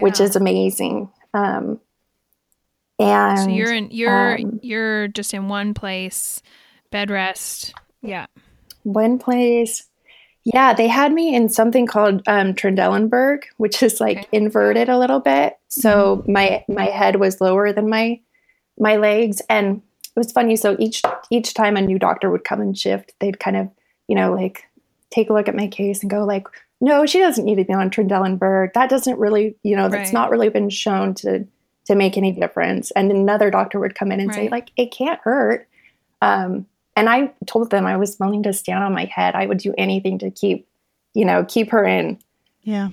which 0.00 0.18
is 0.18 0.34
amazing. 0.34 1.08
Um, 1.32 1.78
and 2.98 3.38
so 3.38 3.48
you're 3.48 3.72
in 3.72 3.90
you're 3.92 4.38
um, 4.38 4.58
you're 4.62 5.06
just 5.06 5.32
in 5.32 5.48
one 5.48 5.72
place, 5.72 6.42
bed 6.90 7.10
rest. 7.10 7.74
Yeah. 8.02 8.26
One 8.82 9.18
place. 9.18 9.86
Yeah, 10.44 10.72
they 10.72 10.88
had 10.88 11.12
me 11.12 11.34
in 11.34 11.48
something 11.48 11.86
called 11.86 12.22
um, 12.26 12.54
Trendelenburg, 12.54 13.44
which 13.58 13.82
is 13.82 14.00
like 14.00 14.18
Okay. 14.18 14.28
inverted 14.32 14.88
a 14.88 14.98
little 14.98 15.20
bit. 15.20 15.58
So 15.68 16.24
my 16.26 16.64
my 16.68 16.86
head 16.86 17.16
was 17.16 17.40
lower 17.40 17.72
than 17.72 17.88
my 17.90 18.20
my 18.78 18.96
legs, 18.96 19.42
and 19.50 19.82
it 20.04 20.18
was 20.18 20.32
funny. 20.32 20.56
So 20.56 20.76
each 20.78 21.02
each 21.30 21.54
time 21.54 21.76
a 21.76 21.82
new 21.82 21.98
doctor 21.98 22.30
would 22.30 22.44
come 22.44 22.60
and 22.60 22.76
shift, 22.76 23.12
they'd 23.20 23.38
kind 23.40 23.56
of 23.56 23.68
you 24.08 24.14
know 24.16 24.32
like 24.32 24.64
take 25.10 25.28
a 25.28 25.32
look 25.32 25.48
at 25.48 25.56
my 25.56 25.66
case 25.66 26.00
and 26.02 26.10
go 26.10 26.24
like, 26.24 26.46
no, 26.80 27.04
she 27.04 27.18
doesn't 27.18 27.44
need 27.44 27.56
to 27.56 27.64
be 27.64 27.72
on 27.74 27.90
Trendelenburg. 27.90 28.72
That 28.72 28.88
doesn't 28.90 29.18
really 29.18 29.56
you 29.62 29.76
know 29.76 29.88
that's 29.90 30.12
Right. 30.12 30.20
not 30.20 30.30
really 30.30 30.48
been 30.48 30.70
shown 30.70 31.14
to 31.16 31.46
to 31.86 31.94
make 31.94 32.16
any 32.16 32.32
difference. 32.32 32.90
And 32.92 33.10
another 33.10 33.50
doctor 33.50 33.78
would 33.80 33.94
come 33.94 34.10
in 34.12 34.20
and 34.20 34.34
say 34.34 34.48
like, 34.48 34.70
it 34.76 34.92
can't 34.92 35.20
hurt. 35.22 35.66
Um, 36.22 36.66
and 37.00 37.08
I 37.08 37.32
told 37.46 37.70
them 37.70 37.86
I 37.86 37.96
was 37.96 38.18
willing 38.20 38.42
to 38.42 38.52
stand 38.52 38.84
on 38.84 38.92
my 38.92 39.06
head. 39.06 39.34
I 39.34 39.46
would 39.46 39.56
do 39.58 39.72
anything 39.78 40.18
to 40.18 40.30
keep, 40.30 40.68
you 41.14 41.24
know, 41.24 41.44
keep 41.48 41.70
her 41.70 41.84
in. 41.84 42.18
Yeah. 42.62 42.90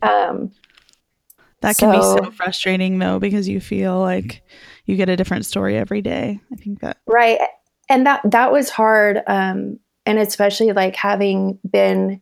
Um, 0.00 0.52
That 1.60 1.76
can 1.76 1.90
be 1.90 2.00
so 2.00 2.18
So- 2.18 2.30
frustrating 2.30 3.00
though 3.00 3.18
because 3.18 3.48
you 3.48 3.60
feel 3.60 3.98
like 3.98 4.42
you 4.84 4.94
get 4.94 5.08
a 5.08 5.16
different 5.16 5.44
story 5.44 5.76
every 5.76 6.02
day. 6.02 6.38
I 6.52 6.56
think 6.56 6.80
that 6.80 6.98
right. 7.06 7.40
And 7.88 8.06
that 8.06 8.20
that 8.30 8.52
was 8.52 8.70
hard. 8.70 9.22
Um, 9.26 9.80
and 10.06 10.18
especially 10.20 10.70
like 10.72 10.94
having 10.94 11.58
been 11.68 12.20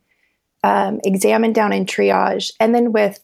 um, 0.63 0.99
examined 1.05 1.53
down 1.53 1.71
in 1.71 1.85
triage, 1.85 2.51
and 2.59 2.73
then 2.73 2.91
with 2.91 3.19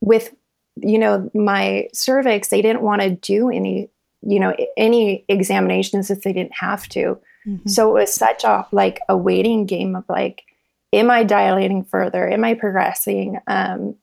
with 0.00 0.34
you 0.82 0.98
know 0.98 1.30
my 1.34 1.88
cervix, 1.92 2.48
they 2.48 2.60
didn't 2.62 2.82
want 2.82 3.00
to 3.02 3.10
do 3.10 3.48
any 3.48 3.88
you 4.26 4.40
know 4.40 4.54
any 4.76 5.24
examinations 5.28 6.10
if 6.10 6.22
they 6.22 6.32
didn't 6.32 6.54
have 6.54 6.88
to. 6.88 7.16
Mhm. 7.46 7.68
So 7.68 7.90
it 7.90 8.00
was 8.00 8.14
such 8.14 8.44
a 8.44 8.66
like 8.72 9.00
a 9.08 9.16
waiting 9.16 9.66
game 9.66 9.96
of 9.96 10.04
like, 10.08 10.44
am 10.92 11.10
I 11.10 11.24
dilating 11.24 11.84
further? 11.84 12.28
Am 12.28 12.44
I 12.44 12.54
progressing? 12.54 13.38
Um, 13.46 13.96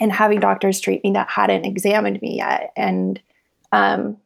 and 0.00 0.12
having 0.12 0.40
doctors 0.40 0.80
treat 0.80 1.04
me 1.04 1.12
that 1.12 1.28
hadn't 1.28 1.64
examined 1.66 2.20
me 2.22 2.36
yet. 2.38 2.72
And 2.76 3.20
um, 3.72 4.16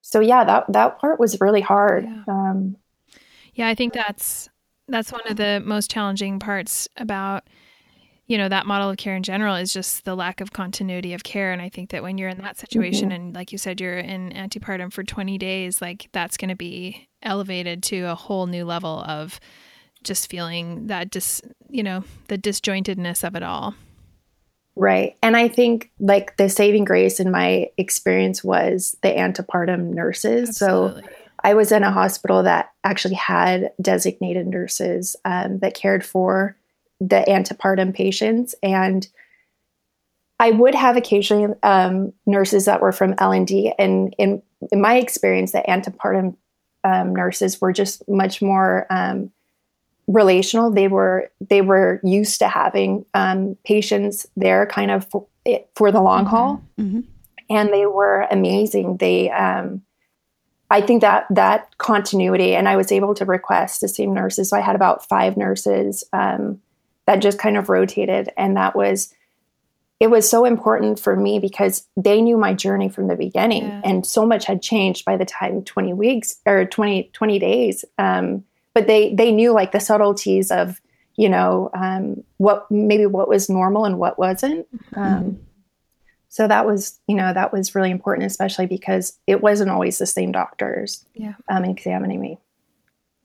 so 0.00 0.20
yeah, 0.20 0.44
that 0.44 0.72
that 0.72 0.98
part 0.98 1.20
was 1.20 1.40
really 1.40 1.60
hard. 1.60 2.04
Yeah. 2.04 2.22
Um, 2.28 2.76
Yeah, 3.54 3.68
I 3.68 3.74
think 3.74 3.92
that's 3.92 4.48
that's 4.88 5.12
one 5.12 5.26
of 5.28 5.36
the 5.36 5.62
most 5.64 5.90
challenging 5.90 6.38
parts 6.38 6.88
about 6.96 7.44
you 8.32 8.38
know 8.38 8.48
that 8.48 8.64
model 8.64 8.88
of 8.88 8.96
care 8.96 9.14
in 9.14 9.22
general 9.22 9.56
is 9.56 9.74
just 9.74 10.06
the 10.06 10.14
lack 10.14 10.40
of 10.40 10.54
continuity 10.54 11.12
of 11.12 11.22
care 11.22 11.52
and 11.52 11.60
I 11.60 11.68
think 11.68 11.90
that 11.90 12.02
when 12.02 12.16
you're 12.16 12.30
in 12.30 12.38
that 12.38 12.56
situation 12.56 13.12
and 13.12 13.34
like 13.34 13.52
you 13.52 13.58
said 13.58 13.78
you're 13.78 13.98
in 13.98 14.30
antepartum 14.30 14.90
for 14.90 15.04
20 15.04 15.36
days 15.36 15.82
like 15.82 16.08
that's 16.12 16.38
going 16.38 16.48
to 16.48 16.56
be 16.56 17.08
elevated 17.22 17.82
to 17.82 18.04
a 18.04 18.14
whole 18.14 18.46
new 18.46 18.64
level 18.64 19.04
of 19.06 19.38
just 20.02 20.30
feeling 20.30 20.86
that 20.86 21.10
dis 21.10 21.42
you 21.68 21.82
know 21.82 22.04
the 22.28 22.38
disjointedness 22.38 23.22
of 23.22 23.36
it 23.36 23.42
all. 23.42 23.74
right. 24.76 25.14
And 25.22 25.36
I 25.36 25.48
think 25.48 25.90
like 26.00 26.38
the 26.38 26.48
saving 26.48 26.86
grace 26.86 27.20
in 27.20 27.30
my 27.30 27.68
experience 27.76 28.42
was 28.42 28.96
the 29.02 29.10
antepartum 29.10 29.92
nurses. 29.92 30.56
So 30.56 31.02
I 31.44 31.52
was 31.52 31.70
in 31.70 31.82
a 31.82 31.90
hospital 31.90 32.44
that 32.44 32.72
actually 32.82 33.16
had 33.16 33.72
designated 33.78 34.46
nurses 34.46 35.16
um, 35.26 35.58
that 35.58 35.74
cared 35.74 36.02
for 36.02 36.56
the 37.08 37.24
antepartum 37.28 37.92
patients, 37.94 38.54
and 38.62 39.06
I 40.38 40.50
would 40.50 40.74
have 40.74 40.96
occasionally 40.96 41.54
um, 41.62 42.12
nurses 42.26 42.64
that 42.64 42.80
were 42.80 42.92
from 42.92 43.14
L 43.18 43.32
and 43.32 43.46
D. 43.46 43.72
And 43.78 44.14
in 44.18 44.42
in 44.70 44.80
my 44.80 44.96
experience, 44.96 45.52
the 45.52 45.64
antepartum 45.68 46.36
um, 46.84 47.14
nurses 47.14 47.60
were 47.60 47.72
just 47.72 48.08
much 48.08 48.40
more 48.42 48.86
um, 48.90 49.30
relational. 50.06 50.70
They 50.70 50.88
were 50.88 51.30
they 51.40 51.60
were 51.62 52.00
used 52.02 52.38
to 52.40 52.48
having 52.48 53.04
um, 53.14 53.56
patients 53.64 54.26
there, 54.36 54.66
kind 54.66 54.90
of 54.90 55.08
for, 55.10 55.26
for 55.76 55.92
the 55.92 56.00
long 56.00 56.26
haul 56.26 56.62
Mhm. 56.78 57.04
and 57.50 57.72
they 57.72 57.86
were 57.86 58.26
amazing. 58.30 58.96
They, 58.98 59.30
um, 59.30 59.82
I 60.70 60.80
think 60.80 61.02
that 61.02 61.26
that 61.30 61.76
continuity, 61.78 62.54
and 62.56 62.68
I 62.68 62.76
was 62.76 62.90
able 62.90 63.14
to 63.14 63.24
request 63.24 63.80
the 63.80 63.88
same 63.88 64.14
nurses. 64.14 64.48
So 64.50 64.56
I 64.56 64.60
had 64.60 64.76
about 64.76 65.06
five 65.08 65.36
nurses 65.36 66.02
um, 66.12 66.60
that 67.06 67.16
just 67.16 67.38
kind 67.38 67.56
of 67.56 67.68
rotated, 67.68 68.30
and 68.36 68.56
that 68.56 68.74
was 68.76 69.12
it 70.00 70.10
was 70.10 70.28
so 70.28 70.44
important 70.44 70.98
for 70.98 71.14
me 71.14 71.38
because 71.38 71.86
they 71.96 72.20
knew 72.20 72.36
my 72.36 72.52
journey 72.54 72.88
from 72.88 73.06
the 73.06 73.14
beginning, 73.16 73.62
Yeah. 73.64 73.80
and 73.84 74.04
so 74.06 74.26
much 74.26 74.44
had 74.46 74.60
changed 74.62 75.04
by 75.04 75.16
the 75.16 75.24
time 75.24 75.62
twenty 75.64 75.92
weeks 75.92 76.36
or 76.46 76.64
20, 76.64 77.10
20 77.12 77.38
days. 77.38 77.84
Um, 77.98 78.44
but 78.74 78.86
they 78.86 79.14
they 79.14 79.30
knew 79.32 79.52
like 79.52 79.70
the 79.72 79.78
subtleties 79.80 80.50
of 80.50 80.80
you 81.16 81.28
know 81.28 81.70
um, 81.74 82.24
what 82.38 82.68
maybe 82.70 83.06
what 83.06 83.28
was 83.28 83.48
normal 83.48 83.84
and 83.84 83.98
what 83.98 84.18
wasn't. 84.18 84.66
Um, 84.94 85.38
so 86.28 86.48
that 86.48 86.64
was, 86.64 86.98
you 87.06 87.14
know, 87.14 87.30
that 87.34 87.52
was 87.52 87.74
really 87.74 87.90
important, 87.90 88.26
especially 88.26 88.64
because 88.64 89.18
it 89.26 89.42
wasn't 89.42 89.70
always 89.70 89.98
the 89.98 90.06
same 90.06 90.32
doctors 90.32 91.04
Yeah. 91.14 91.34
um, 91.50 91.66
examining 91.66 92.20
me. 92.22 92.38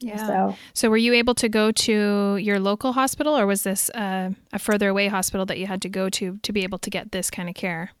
Yeah. 0.00 0.26
So 0.26 0.56
So, 0.74 0.90
were 0.90 0.96
you 0.96 1.12
able 1.12 1.34
to 1.34 1.48
go 1.48 1.72
to 1.72 2.36
your 2.36 2.60
local 2.60 2.92
hospital, 2.92 3.36
or 3.36 3.46
was 3.46 3.62
this 3.62 3.90
uh, 3.90 4.30
a 4.52 4.58
further 4.58 4.88
away 4.88 5.08
hospital 5.08 5.44
that 5.46 5.58
you 5.58 5.66
had 5.66 5.82
to 5.82 5.88
go 5.88 6.08
to 6.10 6.38
to 6.38 6.52
be 6.52 6.62
able 6.62 6.78
to 6.78 6.90
get 6.90 7.12
this 7.12 7.30
kind 7.30 7.48
of 7.48 7.54
care? 7.54 7.92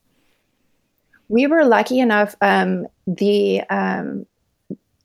we 1.28 1.46
were 1.46 1.64
lucky 1.64 2.00
enough. 2.00 2.34
Um, 2.40 2.86
the 3.06 3.62
um, 3.70 4.26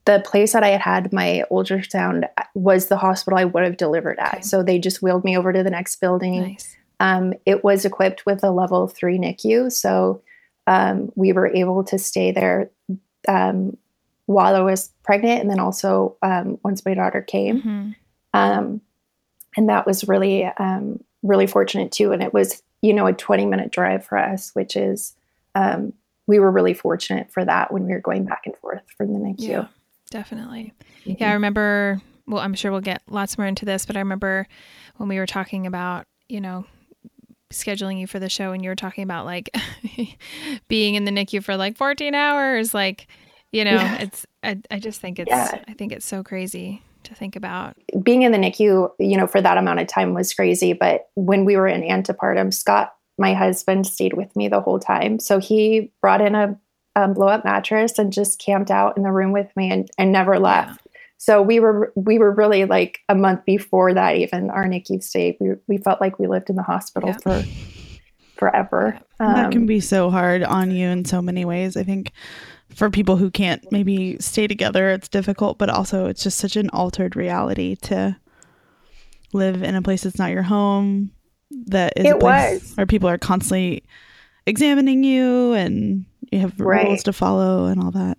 the 0.06 0.22
place 0.26 0.54
that 0.54 0.64
I 0.64 0.70
had 0.70 0.82
had 0.82 1.14
my 1.14 1.44
ultrasound 1.52 2.28
was 2.56 2.88
the 2.88 2.98
hospital 2.98 3.40
I 3.40 3.46
would 3.46 3.64
have 3.64 3.78
delivered 3.78 4.20
at. 4.20 4.34
Okay. 4.36 4.42
So 4.42 4.64
they 4.64 4.80
just 4.80 5.02
wheeled 5.02 5.24
me 5.24 5.38
over 5.38 5.54
to 5.54 5.64
the 5.64 5.70
next 5.70 5.98
building. 5.98 6.42
Nice. 6.42 6.76
Um, 7.00 7.34
it 7.46 7.64
was 7.64 7.86
equipped 7.86 8.26
with 8.26 8.44
a 8.44 8.52
level 8.52 8.88
three 8.88 9.18
NICU, 9.18 9.72
so 9.72 10.22
um, 10.68 11.12
we 11.16 11.34
were 11.34 11.48
able 11.48 11.84
to 11.86 11.98
stay 11.98 12.32
there 12.32 12.70
um, 13.28 13.78
while 14.26 14.56
I 14.56 14.62
was 14.62 14.92
pregnant, 15.04 15.42
and 15.42 15.50
then 15.50 15.60
also 15.60 16.18
um, 16.22 16.58
once 16.64 16.86
my 16.86 16.94
daughter 16.94 17.22
came. 17.22 17.62
Mhm. 17.62 17.96
um, 18.34 18.82
and 19.56 19.70
that 19.70 19.86
was 19.86 20.08
really 20.08 20.46
um, 20.46 21.04
really 21.22 21.46
fortunate 21.48 21.92
too 21.92 22.12
and 22.12 22.24
it 22.24 22.34
was 22.34 22.64
you 22.82 22.92
know 22.94 23.06
a 23.06 23.14
20 23.14 23.46
minute 23.46 23.72
drive 23.72 24.04
for 24.04 24.18
us 24.18 24.50
which 24.56 24.76
is 24.76 25.16
um, 25.56 25.94
we 26.28 26.40
were 26.40 26.50
really 26.52 26.74
fortunate 26.74 27.32
for 27.32 27.46
that 27.46 27.72
when 27.72 27.86
we 27.86 27.92
were 27.94 28.00
going 28.02 28.26
back 28.26 28.42
and 28.46 28.56
forth 28.58 28.82
from 28.98 29.14
the 29.14 29.20
NICU. 29.20 29.48
Yeah, 29.48 29.68
definitely. 30.10 30.74
Mhm. 31.06 31.20
Yeah, 31.20 31.30
I 31.30 31.34
remember. 31.34 32.02
Well, 32.26 32.40
I'm 32.42 32.54
sure 32.56 32.72
we'll 32.72 32.82
get 32.82 33.02
lots 33.10 33.38
more 33.38 33.46
into 33.46 33.66
this, 33.66 33.86
but 33.86 33.96
I 33.98 34.00
remember 34.00 34.48
when 34.98 35.10
we 35.10 35.20
were 35.20 35.26
talking 35.28 35.68
about, 35.68 36.06
you 36.30 36.40
know, 36.40 36.66
scheduling 37.52 38.00
you 38.00 38.08
for 38.08 38.18
the 38.20 38.30
show, 38.30 38.52
and 38.54 38.64
you 38.64 38.70
were 38.70 38.76
talking 38.76 39.04
about 39.04 39.26
like 39.26 39.50
being 40.68 40.96
in 40.96 41.04
the 41.06 41.12
NICU 41.12 41.44
for 41.44 41.58
like 41.58 41.78
14 41.78 42.16
hours. 42.16 42.74
Like, 42.74 43.08
you 43.54 43.64
know, 43.64 43.72
Yeah. 43.76 44.02
it's. 44.02 44.26
I, 44.44 44.60
I 44.70 44.80
just 44.80 45.00
think 45.00 45.20
it's. 45.20 45.30
Yeah. 45.30 45.62
I 45.68 45.74
think 45.74 45.94
it's 45.94 46.06
so 46.06 46.24
crazy 46.24 46.82
to 47.04 47.16
think 47.16 47.36
about. 47.38 47.76
being 48.02 48.22
in 48.24 48.32
the 48.34 48.38
NICU, 48.38 48.92
you 49.00 49.18
know, 49.18 49.28
for 49.28 49.42
that 49.42 49.58
amount 49.58 49.80
of 49.80 49.88
time 49.88 50.14
was 50.14 50.34
crazy. 50.34 50.74
But 50.74 51.08
when 51.16 51.46
we 51.46 51.56
were 51.56 51.68
in 51.68 51.82
antepartum, 51.82 52.54
Scott, 52.54 52.94
my 53.18 53.34
husband, 53.34 53.86
stayed 53.88 54.14
with 54.14 54.36
me 54.36 54.48
the 54.50 54.62
whole 54.62 54.80
time. 54.80 55.20
So 55.20 55.40
he 55.40 55.92
brought 56.02 56.22
in 56.22 56.36
a 56.36 56.58
um, 56.96 57.14
blow 57.14 57.28
up 57.28 57.44
mattress 57.44 57.98
and 58.00 58.12
just 58.14 58.40
camped 58.40 58.70
out 58.72 58.98
in 58.98 59.04
the 59.04 59.12
room 59.12 59.32
with 59.32 59.48
me 59.56 59.72
and, 59.72 59.90
and 59.98 60.12
never 60.12 60.40
left. 60.40 60.86
So 61.18 61.42
we 61.42 61.60
were 61.60 61.92
we 61.96 62.20
were 62.20 62.32
really 62.32 62.66
like 62.66 63.00
a 63.10 63.16
month 63.16 63.46
before 63.46 63.94
that 63.94 64.18
even 64.18 64.50
our 64.50 64.66
NICU 64.66 65.02
stay. 65.04 65.38
We 65.40 65.56
we 65.68 65.78
felt 65.78 66.02
like 66.02 66.20
we 66.20 66.28
lived 66.28 66.50
in 66.50 66.56
the 66.56 66.64
hospital 66.64 67.10
Yeah. 67.10 67.18
for 67.18 67.44
forever. 68.36 69.00
that 69.20 69.52
can 69.52 69.62
Um, 69.62 69.66
be 69.66 69.80
so 69.80 70.10
hard 70.10 70.44
on 70.44 70.72
you 70.72 70.88
in 70.88 71.06
so 71.06 71.22
many 71.22 71.46
ways. 71.46 71.78
I 71.78 71.84
think 71.84 72.12
for 72.76 72.90
people 72.90 73.18
who 73.18 73.30
can't 73.32 73.64
maybe 73.72 74.18
stay 74.20 74.48
together, 74.48 74.90
it's 74.90 75.08
difficult, 75.10 75.58
but 75.58 75.70
also 75.70 76.08
it's 76.08 76.24
just 76.24 76.38
such 76.38 76.56
an 76.56 76.70
altered 76.72 77.16
reality 77.16 77.76
to 77.84 78.16
live 79.34 79.64
in 79.64 79.76
a 79.76 79.82
place 79.82 80.04
that's 80.04 80.20
not 80.20 80.32
your 80.32 80.44
home. 80.44 81.12
That 81.68 81.94
is 81.98 82.06
a 82.06 82.10
It 82.10 82.20
place 82.20 82.62
was. 82.64 82.74
where 82.76 82.86
people 82.86 83.10
are 83.10 83.18
constantly 83.18 83.84
examining 84.46 85.04
you 85.04 85.54
and 85.54 86.06
you 86.32 86.40
have 86.40 86.60
Right. 86.60 86.86
rules 86.88 87.04
to 87.04 87.14
follow 87.14 87.66
and 87.68 87.82
all 87.82 87.92
that. 87.92 88.18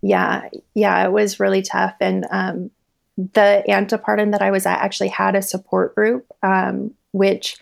yeah 0.00 0.48
yeah 0.74 1.04
it 1.04 1.10
was 1.10 1.40
really 1.40 1.60
tough 1.60 1.94
and 2.00 2.24
um, 2.30 2.70
the 3.16 3.64
antepartum 3.68 4.30
that 4.30 4.40
i 4.42 4.50
was 4.52 4.64
at 4.64 4.78
actually 4.78 5.08
had 5.08 5.34
a 5.34 5.42
support 5.42 5.94
group 5.96 6.24
um, 6.44 6.92
which 7.10 7.56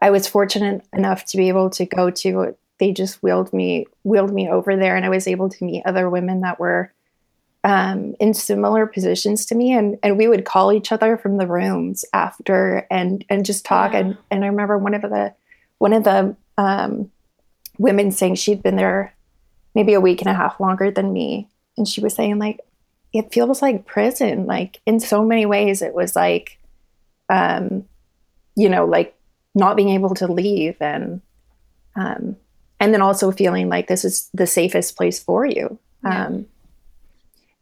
i 0.00 0.08
was 0.08 0.28
fortunate 0.28 0.82
enough 0.94 1.24
to 1.26 1.36
be 1.36 1.48
able 1.48 1.68
to 1.68 1.84
go 1.84 2.08
to 2.10 2.56
they 2.80 2.92
just 2.92 3.22
wheeled 3.22 3.52
me 3.52 3.86
wheeled 4.02 4.32
me 4.32 4.48
over 4.48 4.74
there 4.74 4.96
and 4.96 5.04
I 5.04 5.10
was 5.10 5.28
able 5.28 5.50
to 5.50 5.64
meet 5.64 5.84
other 5.86 6.10
women 6.10 6.40
that 6.40 6.58
were 6.58 6.92
um, 7.62 8.14
in 8.18 8.32
similar 8.32 8.86
positions 8.86 9.46
to 9.46 9.54
me. 9.54 9.72
And 9.72 9.98
and 10.02 10.16
we 10.16 10.28
would 10.28 10.44
call 10.44 10.72
each 10.72 10.92
other 10.92 11.16
from 11.16 11.36
the 11.36 11.46
rooms 11.46 12.04
after 12.12 12.86
and 12.90 13.24
and 13.28 13.44
just 13.44 13.64
talk. 13.64 13.92
Yeah. 13.92 14.00
and 14.00 14.18
and 14.30 14.44
I 14.44 14.48
remember 14.48 14.78
one 14.78 14.94
of 14.94 15.02
the 15.02 15.34
one 15.78 15.92
of 15.92 16.04
the 16.04 16.34
um, 16.58 17.10
women 17.78 18.10
saying 18.10 18.36
she'd 18.36 18.62
been 18.62 18.76
there 18.76 19.14
maybe 19.74 19.94
a 19.94 20.00
week 20.00 20.20
and 20.20 20.30
a 20.30 20.34
half 20.34 20.58
longer 20.58 20.90
than 20.90 21.12
me. 21.12 21.48
And 21.76 21.86
she 21.86 22.00
was 22.00 22.14
saying 22.14 22.38
like 22.38 22.60
it 23.12 23.32
feels 23.32 23.62
like 23.62 23.86
prison. 23.86 24.46
Like 24.46 24.80
in 24.86 24.98
so 24.98 25.24
many 25.24 25.46
ways 25.46 25.82
it 25.82 25.94
was 25.94 26.16
like 26.16 26.58
um 27.28 27.84
you 28.56 28.68
know 28.68 28.86
like 28.86 29.14
not 29.54 29.76
being 29.76 29.90
able 29.90 30.14
to 30.14 30.26
leave 30.26 30.76
and 30.80 31.20
um 31.94 32.36
and 32.80 32.92
then 32.92 33.02
also 33.02 33.30
feeling 33.30 33.68
like 33.68 33.86
this 33.86 34.04
is 34.04 34.30
the 34.34 34.46
safest 34.46 34.96
place 34.96 35.22
for 35.22 35.46
you 35.46 35.78
yeah. 36.04 36.26
um 36.26 36.46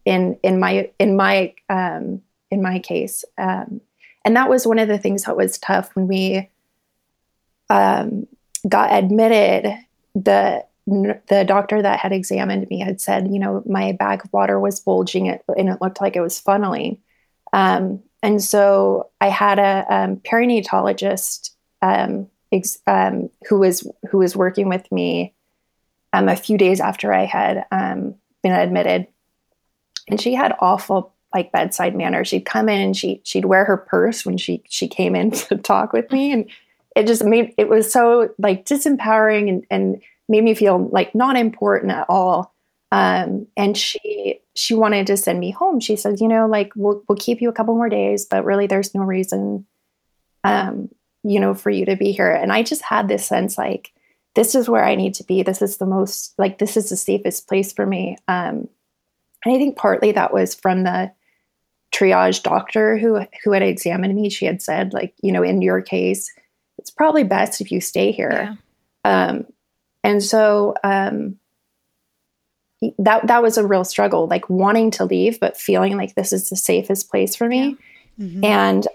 in 0.05 0.37
in 0.41 0.59
my 0.59 0.89
in 0.97 1.15
my 1.15 1.53
um 1.69 2.21
in 2.49 2.61
my 2.61 2.79
case 2.79 3.23
um 3.37 3.81
and 4.25 4.35
that 4.35 4.49
was 4.49 4.65
one 4.65 4.79
of 4.79 4.87
the 4.87 4.97
things 4.97 5.23
that 5.23 5.37
was 5.37 5.57
tough 5.59 5.95
when 5.95 6.07
we 6.07 6.49
um 7.69 8.25
got 8.67 8.91
admitted 8.91 9.77
the 10.15 10.63
the 10.89 11.45
doctor 11.45 11.81
that 11.81 11.99
had 11.99 12.11
examined 12.11 12.67
me 12.69 12.79
had 12.79 12.99
said, 12.99 13.27
you 13.31 13.39
know, 13.39 13.63
my 13.65 13.91
bag 13.93 14.23
of 14.23 14.33
water 14.33 14.59
was 14.59 14.79
bulging 14.79 15.27
it, 15.27 15.43
and 15.57 15.69
it 15.69 15.81
looked 15.81 16.01
like 16.01 16.15
it 16.15 16.21
was 16.21 16.41
funneling. 16.41 16.97
Um, 17.53 18.01
and 18.21 18.43
so 18.43 19.09
I 19.21 19.29
had 19.29 19.59
a 19.59 19.85
um, 19.89 20.17
perinatologist 20.17 21.51
um, 21.81 22.27
um, 22.87 23.29
who 23.47 23.59
was 23.59 23.89
who 24.09 24.19
was 24.19 24.35
working 24.35 24.69
with 24.69 24.89
me 24.91 25.33
um, 26.13 26.27
a 26.27 26.35
few 26.35 26.57
days 26.57 26.79
after 26.79 27.13
I 27.13 27.25
had 27.25 27.65
um, 27.71 28.15
been 28.43 28.53
admitted, 28.53 29.07
and 30.09 30.19
she 30.19 30.33
had 30.33 30.55
awful 30.59 31.13
like 31.33 31.51
bedside 31.51 31.95
manner. 31.95 32.25
She'd 32.25 32.45
come 32.45 32.69
in 32.69 32.81
and 32.81 32.97
she 32.97 33.21
she'd 33.23 33.45
wear 33.45 33.65
her 33.65 33.77
purse 33.77 34.25
when 34.25 34.37
she 34.37 34.63
she 34.69 34.87
came 34.87 35.15
in 35.15 35.31
to 35.49 35.57
talk 35.57 35.93
with 35.93 36.11
me, 36.11 36.31
and 36.31 36.49
it 36.95 37.07
just 37.07 37.23
made 37.23 37.53
it 37.57 37.69
was 37.69 37.91
so 37.91 38.29
like 38.37 38.65
disempowering 38.65 39.49
and 39.49 39.65
and 39.69 40.01
made 40.27 40.43
me 40.43 40.53
feel 40.53 40.87
like 40.89 41.13
not 41.15 41.35
important 41.37 41.91
at 41.91 42.05
all. 42.09 42.53
Um, 42.91 43.47
and 43.55 43.77
she 43.77 44.39
she 44.55 44.73
wanted 44.73 45.07
to 45.07 45.17
send 45.17 45.39
me 45.39 45.51
home. 45.51 45.79
She 45.79 45.95
said, 45.95 46.19
you 46.19 46.27
know, 46.27 46.47
like 46.47 46.71
we'll 46.75 47.03
we'll 47.07 47.17
keep 47.17 47.41
you 47.41 47.49
a 47.49 47.53
couple 47.53 47.75
more 47.75 47.89
days, 47.89 48.25
but 48.25 48.45
really 48.45 48.67
there's 48.67 48.95
no 48.95 49.01
reason, 49.01 49.65
um, 50.43 50.89
you 51.23 51.39
know, 51.39 51.53
for 51.53 51.69
you 51.69 51.85
to 51.85 51.95
be 51.95 52.11
here. 52.11 52.31
And 52.31 52.51
I 52.51 52.63
just 52.63 52.81
had 52.81 53.07
this 53.07 53.25
sense 53.25 53.57
like 53.57 53.91
this 54.35 54.55
is 54.55 54.69
where 54.69 54.85
I 54.85 54.95
need 54.95 55.13
to 55.15 55.23
be. 55.23 55.43
This 55.43 55.61
is 55.61 55.77
the 55.77 55.85
most 55.85 56.33
like 56.37 56.59
this 56.59 56.77
is 56.77 56.89
the 56.89 56.97
safest 56.97 57.47
place 57.47 57.73
for 57.73 57.85
me. 57.85 58.17
Um, 58.27 58.67
and 59.45 59.55
I 59.55 59.57
think 59.57 59.77
partly 59.77 60.11
that 60.11 60.33
was 60.33 60.55
from 60.55 60.83
the 60.83 61.11
triage 61.91 62.43
doctor 62.43 62.97
who 62.97 63.21
who 63.43 63.51
had 63.51 63.63
examined 63.63 64.15
me. 64.15 64.29
She 64.29 64.45
had 64.45 64.61
said 64.61 64.93
like, 64.93 65.13
you 65.21 65.31
know, 65.31 65.43
in 65.43 65.61
your 65.61 65.81
case, 65.81 66.31
it's 66.77 66.91
probably 66.91 67.23
best 67.23 67.61
if 67.61 67.71
you 67.71 67.81
stay 67.81 68.11
here. 68.11 68.57
Yeah. 69.05 69.27
Um, 69.27 69.45
and 70.03 70.23
so 70.23 70.75
um, 70.83 71.37
that 72.97 73.27
that 73.27 73.43
was 73.43 73.57
a 73.57 73.67
real 73.67 73.83
struggle, 73.83 74.27
like 74.27 74.49
wanting 74.49 74.91
to 74.91 75.05
leave, 75.05 75.39
but 75.39 75.57
feeling 75.57 75.97
like 75.97 76.15
this 76.15 76.31
is 76.31 76.49
the 76.49 76.55
safest 76.55 77.09
place 77.09 77.35
for 77.35 77.47
me. 77.47 77.75
Mm-hmm. 78.19 78.43
And 78.43 78.87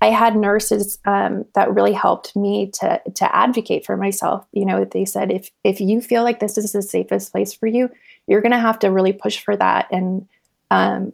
I 0.00 0.06
had 0.06 0.34
nurses 0.34 0.98
um, 1.04 1.44
that 1.54 1.74
really 1.74 1.92
helped 1.92 2.34
me 2.34 2.70
to 2.74 3.00
to 3.14 3.36
advocate 3.36 3.84
for 3.84 3.96
myself. 3.96 4.46
You 4.52 4.64
know, 4.64 4.84
they 4.84 5.04
said 5.04 5.30
if 5.30 5.50
if 5.62 5.80
you 5.80 6.00
feel 6.00 6.22
like 6.22 6.40
this 6.40 6.56
is 6.56 6.72
the 6.72 6.82
safest 6.82 7.32
place 7.32 7.52
for 7.52 7.66
you, 7.66 7.90
you're 8.26 8.40
going 8.40 8.52
to 8.52 8.58
have 8.58 8.78
to 8.80 8.90
really 8.90 9.12
push 9.12 9.38
for 9.38 9.56
that. 9.56 9.88
And 9.90 10.26
um, 10.70 11.12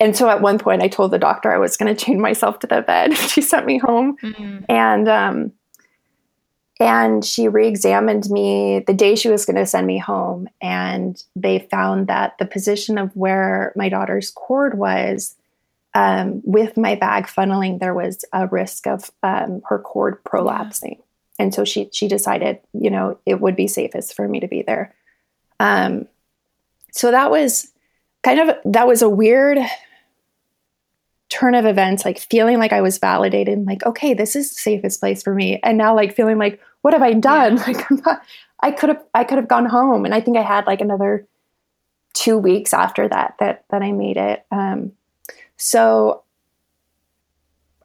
and 0.00 0.16
so 0.16 0.28
at 0.28 0.42
one 0.42 0.58
point, 0.58 0.82
I 0.82 0.88
told 0.88 1.12
the 1.12 1.18
doctor 1.18 1.52
I 1.52 1.58
was 1.58 1.76
going 1.76 1.94
to 1.94 2.04
chain 2.04 2.20
myself 2.20 2.58
to 2.60 2.66
the 2.66 2.82
bed. 2.82 3.14
she 3.14 3.40
sent 3.40 3.66
me 3.66 3.78
home, 3.78 4.16
mm-hmm. 4.22 4.64
and 4.68 5.08
um, 5.08 5.52
and 6.80 7.24
she 7.24 7.48
re 7.48 7.68
examined 7.68 8.28
me 8.30 8.80
the 8.80 8.94
day 8.94 9.14
she 9.14 9.28
was 9.28 9.44
going 9.46 9.56
to 9.56 9.66
send 9.66 9.86
me 9.86 9.98
home. 9.98 10.48
And 10.60 11.22
they 11.36 11.60
found 11.70 12.08
that 12.08 12.36
the 12.38 12.46
position 12.46 12.98
of 12.98 13.14
where 13.14 13.72
my 13.76 13.88
daughter's 13.88 14.30
cord 14.30 14.76
was, 14.76 15.36
um, 15.94 16.42
with 16.44 16.76
my 16.76 16.96
bag 16.96 17.26
funneling, 17.26 17.78
there 17.78 17.94
was 17.94 18.24
a 18.32 18.46
risk 18.48 18.86
of 18.86 19.10
um, 19.22 19.62
her 19.68 19.78
cord 19.78 20.22
prolapsing. 20.24 20.98
And 21.38 21.54
so 21.54 21.64
she, 21.64 21.88
she 21.92 22.08
decided, 22.08 22.60
you 22.72 22.90
know, 22.90 23.18
it 23.26 23.40
would 23.40 23.56
be 23.56 23.68
safest 23.68 24.14
for 24.14 24.26
me 24.26 24.40
to 24.40 24.48
be 24.48 24.62
there. 24.62 24.94
Um, 25.60 26.06
so 26.92 27.10
that 27.10 27.30
was 27.30 27.72
kind 28.22 28.40
of, 28.40 28.56
that 28.64 28.86
was 28.86 29.02
a 29.02 29.08
weird 29.08 29.58
turn 31.28 31.54
of 31.54 31.64
events, 31.64 32.04
like 32.04 32.18
feeling 32.18 32.58
like 32.58 32.72
I 32.72 32.80
was 32.80 32.98
validated, 32.98 33.66
like, 33.66 33.84
okay, 33.84 34.14
this 34.14 34.36
is 34.36 34.50
the 34.50 34.60
safest 34.60 35.00
place 35.00 35.22
for 35.22 35.34
me. 35.34 35.60
And 35.62 35.78
now 35.78 35.94
like 35.94 36.14
feeling 36.14 36.38
like, 36.38 36.60
what 36.82 36.92
have 36.92 37.02
I 37.02 37.12
done? 37.12 37.56
Yeah. 37.56 37.64
Like 37.66 37.90
I'm 37.90 38.02
not, 38.04 38.22
I 38.60 38.70
could 38.70 38.88
have, 38.90 39.04
I 39.14 39.24
could 39.24 39.38
have 39.38 39.48
gone 39.48 39.66
home. 39.66 40.04
And 40.04 40.14
I 40.14 40.20
think 40.20 40.36
I 40.36 40.42
had 40.42 40.66
like 40.66 40.80
another 40.80 41.26
two 42.14 42.38
weeks 42.38 42.72
after 42.72 43.08
that, 43.08 43.34
that, 43.40 43.64
that 43.70 43.82
I 43.82 43.92
made 43.92 44.16
it. 44.16 44.44
Um, 44.50 44.92
so 45.64 46.22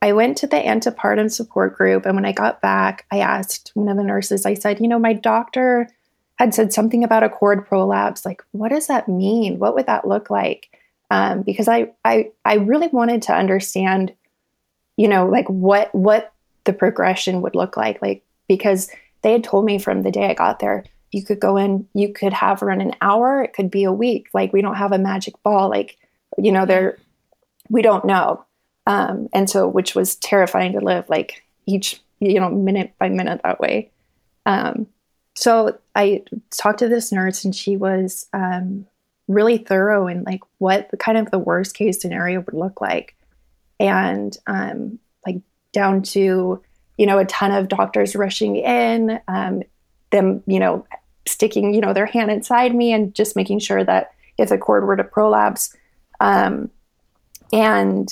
I 0.02 0.14
went 0.14 0.38
to 0.38 0.48
the 0.48 0.58
antepartum 0.58 1.32
support 1.32 1.76
group. 1.76 2.06
And 2.06 2.16
when 2.16 2.26
I 2.26 2.32
got 2.32 2.62
back, 2.62 3.06
I 3.12 3.20
asked 3.20 3.72
one 3.74 3.90
of 3.90 3.98
the 3.98 4.04
nurses, 4.04 4.46
I 4.46 4.54
said, 4.54 4.80
you 4.80 4.88
know, 4.88 5.00
my 5.00 5.14
doctor 5.14 5.90
had 6.38 6.54
said 6.54 6.72
something 6.72 7.04
about 7.04 7.24
a 7.24 7.30
cord 7.30 7.66
prolapse. 7.66 8.26
Like, 8.26 8.42
what 8.52 8.70
does 8.70 8.88
that 8.88 9.10
mean? 9.10 9.60
What 9.60 9.76
would 9.76 9.88
that 9.88 10.08
look 10.08 10.30
like? 10.30 10.70
um, 11.12 11.42
because 11.42 11.68
I, 11.68 11.92
I 12.06 12.32
I 12.46 12.56
really 12.56 12.88
wanted 12.88 13.24
to 13.24 13.34
understand, 13.34 14.14
you 14.98 15.08
know, 15.08 15.28
like 15.28 15.48
what 15.48 15.94
what 15.94 16.34
the 16.66 16.74
progression 16.74 17.42
would 17.42 17.56
look 17.56 17.78
like, 17.78 18.02
like 18.02 18.24
because 18.48 18.92
they 19.22 19.32
had 19.32 19.44
told 19.44 19.66
me 19.66 19.80
from 19.80 20.04
the 20.04 20.12
day 20.12 20.30
I 20.30 20.34
got 20.34 20.60
there, 20.60 20.86
you 21.12 21.24
could 21.24 21.40
go 21.40 21.58
in, 21.58 21.88
you 21.94 22.14
could 22.14 22.34
have 22.34 22.62
run 22.62 22.82
an 22.82 22.96
hour, 23.02 23.44
it 23.44 23.54
could 23.54 23.72
be 23.72 23.84
a 23.84 23.92
week. 23.92 24.28
Like 24.34 24.54
we 24.54 24.62
don't 24.62 24.76
have 24.76 24.92
a 24.92 25.00
magic 25.00 25.42
ball, 25.44 25.70
like 25.70 25.98
you 26.38 26.52
know, 26.52 26.66
there 26.66 26.98
we 27.70 27.82
don't 27.82 28.06
know, 28.06 28.46
um, 28.88 29.28
and 29.34 29.50
so 29.50 29.68
which 29.68 29.96
was 29.96 30.16
terrifying 30.16 30.74
to 30.74 30.80
live 30.80 31.10
like 31.10 31.44
each 31.66 32.02
you 32.20 32.40
know 32.40 32.50
minute 32.50 32.94
by 33.00 33.10
minute 33.10 33.42
that 33.44 33.60
way. 33.60 33.92
Um, 34.46 34.88
so 35.36 35.78
I 35.96 36.24
talked 36.52 36.80
to 36.80 36.90
this 36.90 37.12
nurse, 37.12 37.46
and 37.46 37.56
she 37.56 37.78
was 37.78 38.28
um, 38.34 38.86
really 39.28 39.58
thorough 39.58 40.08
in 40.08 40.24
like 40.24 40.42
what 40.58 40.90
the 40.90 40.98
kind 40.98 41.18
of 41.18 41.32
the 41.32 41.40
worst 41.40 41.76
case 41.76 42.02
scenario 42.02 42.42
would 42.42 42.56
look 42.56 42.82
like 42.82 43.16
and 43.80 44.36
um, 44.48 45.00
like 45.26 45.38
down 45.72 46.02
to 46.02 46.62
you 46.98 47.06
know 47.06 47.20
a 47.20 47.26
ton 47.26 47.52
of 47.52 47.70
doctors 47.70 48.16
rushing 48.16 48.58
in 48.58 49.22
um, 49.28 49.64
them 50.10 50.44
you 50.48 50.60
know 50.60 50.86
sticking 51.28 51.74
you 51.74 51.80
know 51.80 51.94
their 51.94 52.08
hand 52.08 52.32
inside 52.32 52.76
me 52.76 52.92
and 52.92 53.14
just 53.14 53.36
making 53.36 53.60
sure 53.60 53.84
that 53.84 54.12
if 54.38 54.50
the 54.50 54.58
cord 54.58 54.86
were 54.86 54.98
to 54.98 55.04
prolapse 55.04 55.76
um, 56.20 56.70
and 57.52 58.10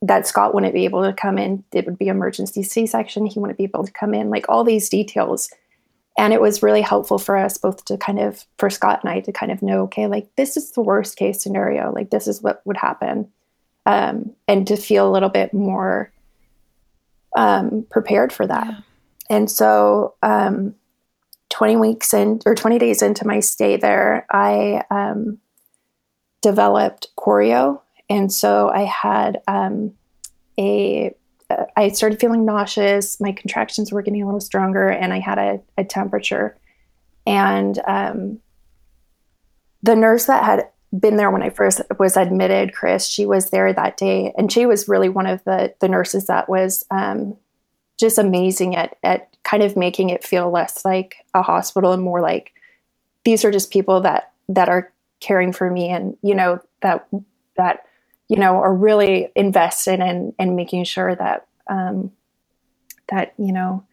that 0.00 0.26
Scott 0.26 0.54
wouldn't 0.54 0.74
be 0.74 0.84
able 0.84 1.02
to 1.04 1.12
come 1.12 1.38
in. 1.38 1.64
It 1.72 1.86
would 1.86 1.98
be 1.98 2.08
emergency 2.08 2.62
C 2.62 2.86
section. 2.86 3.26
He 3.26 3.38
wouldn't 3.38 3.58
be 3.58 3.64
able 3.64 3.84
to 3.84 3.92
come 3.92 4.14
in. 4.14 4.30
Like 4.30 4.48
all 4.48 4.64
these 4.64 4.88
details 4.88 5.48
and 6.18 6.32
it 6.32 6.40
was 6.40 6.62
really 6.62 6.82
helpful 6.82 7.18
for 7.18 7.36
us 7.36 7.58
both 7.58 7.84
to 7.84 7.96
kind 7.96 8.18
of 8.18 8.44
for 8.58 8.70
scott 8.70 9.00
and 9.02 9.12
i 9.12 9.20
to 9.20 9.32
kind 9.32 9.52
of 9.52 9.62
know 9.62 9.82
okay 9.82 10.06
like 10.06 10.28
this 10.36 10.56
is 10.56 10.72
the 10.72 10.80
worst 10.80 11.16
case 11.16 11.42
scenario 11.42 11.92
like 11.92 12.10
this 12.10 12.26
is 12.26 12.42
what 12.42 12.62
would 12.64 12.76
happen 12.76 13.30
um, 13.84 14.30
and 14.46 14.68
to 14.68 14.76
feel 14.76 15.08
a 15.08 15.10
little 15.10 15.28
bit 15.28 15.52
more 15.52 16.12
um, 17.36 17.84
prepared 17.90 18.32
for 18.32 18.46
that 18.46 18.68
yeah. 18.68 18.80
and 19.30 19.50
so 19.50 20.14
um, 20.22 20.74
20 21.50 21.76
weeks 21.76 22.14
in 22.14 22.40
or 22.46 22.54
20 22.54 22.78
days 22.78 23.02
into 23.02 23.26
my 23.26 23.40
stay 23.40 23.76
there 23.76 24.26
i 24.30 24.82
um, 24.90 25.38
developed 26.42 27.08
chorio 27.18 27.80
and 28.08 28.32
so 28.32 28.68
i 28.68 28.82
had 28.82 29.40
um, 29.48 29.92
a 30.58 31.14
I 31.76 31.90
started 31.90 32.20
feeling 32.20 32.44
nauseous. 32.44 33.20
My 33.20 33.32
contractions 33.32 33.92
were 33.92 34.02
getting 34.02 34.22
a 34.22 34.26
little 34.26 34.40
stronger, 34.40 34.88
and 34.88 35.12
I 35.12 35.18
had 35.18 35.38
a, 35.38 35.60
a 35.76 35.84
temperature. 35.84 36.56
And 37.26 37.78
um, 37.86 38.38
the 39.82 39.96
nurse 39.96 40.26
that 40.26 40.44
had 40.44 40.68
been 40.98 41.16
there 41.16 41.30
when 41.30 41.42
I 41.42 41.50
first 41.50 41.80
was 41.98 42.16
admitted, 42.16 42.74
Chris, 42.74 43.06
she 43.06 43.26
was 43.26 43.50
there 43.50 43.72
that 43.72 43.96
day, 43.96 44.32
and 44.36 44.50
she 44.52 44.66
was 44.66 44.88
really 44.88 45.08
one 45.08 45.26
of 45.26 45.42
the 45.44 45.74
the 45.80 45.88
nurses 45.88 46.26
that 46.26 46.48
was 46.48 46.84
um, 46.90 47.36
just 47.98 48.18
amazing 48.18 48.76
at 48.76 48.96
at 49.02 49.28
kind 49.42 49.62
of 49.62 49.76
making 49.76 50.10
it 50.10 50.24
feel 50.24 50.50
less 50.50 50.84
like 50.84 51.16
a 51.34 51.42
hospital 51.42 51.92
and 51.92 52.02
more 52.02 52.20
like 52.20 52.52
these 53.24 53.44
are 53.44 53.50
just 53.50 53.70
people 53.70 54.00
that 54.00 54.32
that 54.48 54.68
are 54.68 54.92
caring 55.20 55.52
for 55.52 55.70
me, 55.70 55.88
and 55.88 56.16
you 56.22 56.34
know 56.34 56.60
that 56.82 57.06
that 57.56 57.86
you 58.32 58.38
know, 58.38 58.56
are 58.56 58.74
really 58.74 59.28
invested 59.36 60.00
in 60.00 60.32
in 60.38 60.56
making 60.56 60.84
sure 60.84 61.14
that 61.14 61.46
um, 61.68 62.12
that 63.10 63.34
you 63.36 63.52
know 63.52 63.84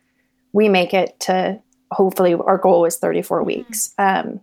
we 0.54 0.70
make 0.70 0.94
it 0.94 1.20
to 1.20 1.62
hopefully 1.92 2.34
our 2.34 2.58
goal 2.58 2.86
is 2.86 2.96
34 2.96 3.40
mm-hmm. 3.40 3.48
weeks. 3.48 3.94
Um, 3.98 4.40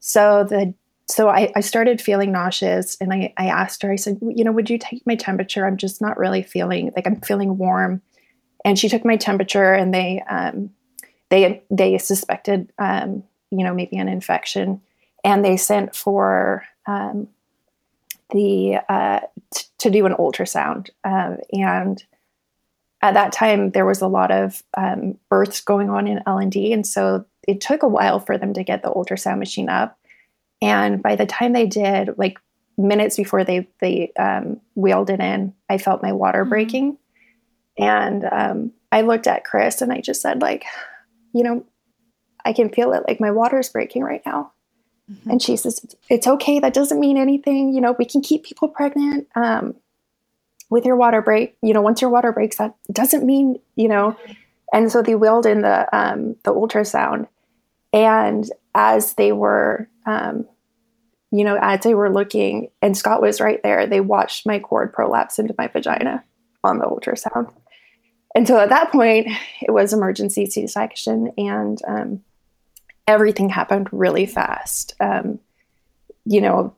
so 0.00 0.44
the 0.44 0.74
so 1.08 1.30
I, 1.30 1.50
I, 1.56 1.60
started 1.60 2.00
feeling 2.00 2.30
nauseous 2.30 2.98
and 3.00 3.12
I, 3.12 3.32
I 3.36 3.46
asked 3.46 3.82
her, 3.82 3.90
I 3.90 3.96
said, 3.96 4.18
you 4.20 4.44
know, 4.44 4.52
would 4.52 4.70
you 4.70 4.78
take 4.78 5.06
my 5.06 5.14
temperature? 5.14 5.66
I'm 5.66 5.76
just 5.76 6.00
not 6.00 6.18
really 6.18 6.42
feeling 6.42 6.92
like 6.94 7.06
I'm 7.06 7.20
feeling 7.20 7.58
warm. 7.58 8.02
And 8.64 8.78
she 8.78 8.88
took 8.88 9.04
my 9.04 9.16
temperature 9.16 9.72
and 9.72 9.94
they 9.94 10.22
um, 10.28 10.70
they 11.30 11.62
they 11.70 11.96
suspected 11.96 12.70
um, 12.78 13.24
you 13.50 13.64
know 13.64 13.72
maybe 13.72 13.96
an 13.96 14.08
infection 14.08 14.82
and 15.24 15.42
they 15.42 15.56
sent 15.56 15.96
for 15.96 16.64
um, 16.86 17.28
the 18.32 18.76
uh, 18.88 19.20
t- 19.54 19.64
to 19.78 19.90
do 19.90 20.06
an 20.06 20.14
ultrasound 20.14 20.90
uh, 21.04 21.36
and 21.52 22.04
at 23.00 23.14
that 23.14 23.32
time 23.32 23.70
there 23.70 23.86
was 23.86 24.00
a 24.00 24.08
lot 24.08 24.30
of 24.30 24.62
um, 24.76 25.18
births 25.28 25.60
going 25.60 25.90
on 25.90 26.06
in 26.06 26.20
l&d 26.26 26.72
and 26.72 26.86
so 26.86 27.24
it 27.46 27.60
took 27.60 27.82
a 27.82 27.88
while 27.88 28.20
for 28.20 28.38
them 28.38 28.54
to 28.54 28.64
get 28.64 28.82
the 28.82 28.90
ultrasound 28.90 29.38
machine 29.38 29.68
up. 29.68 29.98
And 30.60 31.02
by 31.02 31.16
the 31.16 31.26
time 31.26 31.52
they 31.52 31.66
did 31.66 32.16
like 32.16 32.38
minutes 32.78 33.16
before 33.16 33.44
they 33.44 33.68
they 33.80 34.12
um, 34.18 34.60
wheeled 34.74 35.10
it 35.10 35.20
in 35.20 35.54
i 35.68 35.78
felt 35.78 36.02
my 36.02 36.12
water 36.12 36.42
mm-hmm. 36.42 36.50
breaking. 36.50 36.98
And 37.78 38.24
um, 38.30 38.72
i 38.90 39.00
looked 39.02 39.26
at 39.26 39.44
chris 39.44 39.82
and 39.82 39.92
i 39.92 40.00
just 40.00 40.22
said 40.22 40.40
like 40.40 40.64
you 41.32 41.42
know 41.42 41.64
i 42.44 42.52
can 42.52 42.70
feel 42.70 42.92
it. 42.92 43.04
Like 43.06 43.20
my 43.20 43.30
water's 43.30 43.68
breaking 43.68 44.02
right 44.02 44.22
now 44.24 44.52
mm-hmm. 45.12 45.30
and 45.30 45.42
she 45.42 45.56
says 45.56 45.84
it's 46.08 46.26
okay 46.26 46.58
that 46.58 46.74
doesn't 46.74 47.00
mean 47.00 47.16
anything 47.16 47.72
you 47.72 47.80
know 47.80 47.94
we 47.98 48.04
can 48.04 48.20
keep 48.20 48.44
people 48.44 48.68
pregnant 48.68 49.28
um, 49.34 49.74
with 50.72 50.86
your 50.86 50.96
water 50.96 51.20
break, 51.20 51.54
you 51.60 51.74
know, 51.74 51.82
once 51.82 52.00
your 52.00 52.08
water 52.08 52.32
breaks, 52.32 52.56
that 52.56 52.74
doesn't 52.90 53.26
mean, 53.26 53.60
you 53.76 53.88
know. 53.88 54.16
And 54.72 54.90
so 54.90 55.02
they 55.02 55.14
wheeled 55.14 55.44
in 55.44 55.60
the 55.60 55.86
um, 55.94 56.34
the 56.44 56.54
ultrasound, 56.54 57.28
and 57.92 58.50
as 58.74 59.12
they 59.14 59.32
were, 59.32 59.86
um, 60.06 60.48
you 61.30 61.44
know, 61.44 61.58
as 61.60 61.82
they 61.82 61.92
were 61.92 62.10
looking, 62.10 62.70
and 62.80 62.96
Scott 62.96 63.20
was 63.20 63.38
right 63.38 63.62
there, 63.62 63.86
they 63.86 64.00
watched 64.00 64.46
my 64.46 64.60
cord 64.60 64.94
prolapse 64.94 65.38
into 65.38 65.54
my 65.58 65.68
vagina 65.68 66.24
on 66.64 66.78
the 66.78 66.86
ultrasound. 66.86 67.52
And 68.34 68.48
so 68.48 68.58
at 68.58 68.70
that 68.70 68.90
point, 68.90 69.28
it 69.60 69.72
was 69.72 69.92
emergency 69.92 70.46
C-section, 70.46 71.32
and 71.36 71.78
um, 71.86 72.24
everything 73.06 73.48
happened 73.48 73.88
really 73.92 74.26
fast. 74.26 74.94
Um, 75.00 75.38
you 76.24 76.40
know, 76.40 76.74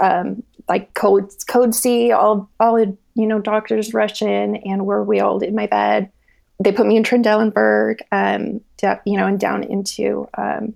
um, 0.00 0.42
like 0.68 0.94
code 0.94 1.30
code 1.46 1.74
C, 1.74 2.12
all 2.12 2.48
all 2.60 2.78
you 2.80 3.26
know, 3.26 3.40
doctors 3.40 3.94
rush 3.94 4.22
in 4.22 4.56
and 4.56 4.86
were 4.86 5.02
wheeled 5.02 5.42
in 5.42 5.54
my 5.54 5.66
bed. 5.66 6.10
They 6.60 6.72
put 6.72 6.86
me 6.86 6.96
in 6.96 7.04
Trendelenburg, 7.04 8.00
um, 8.12 8.60
you 9.04 9.16
know, 9.16 9.26
and 9.26 9.38
down 9.38 9.64
into 9.64 10.28
um, 10.36 10.74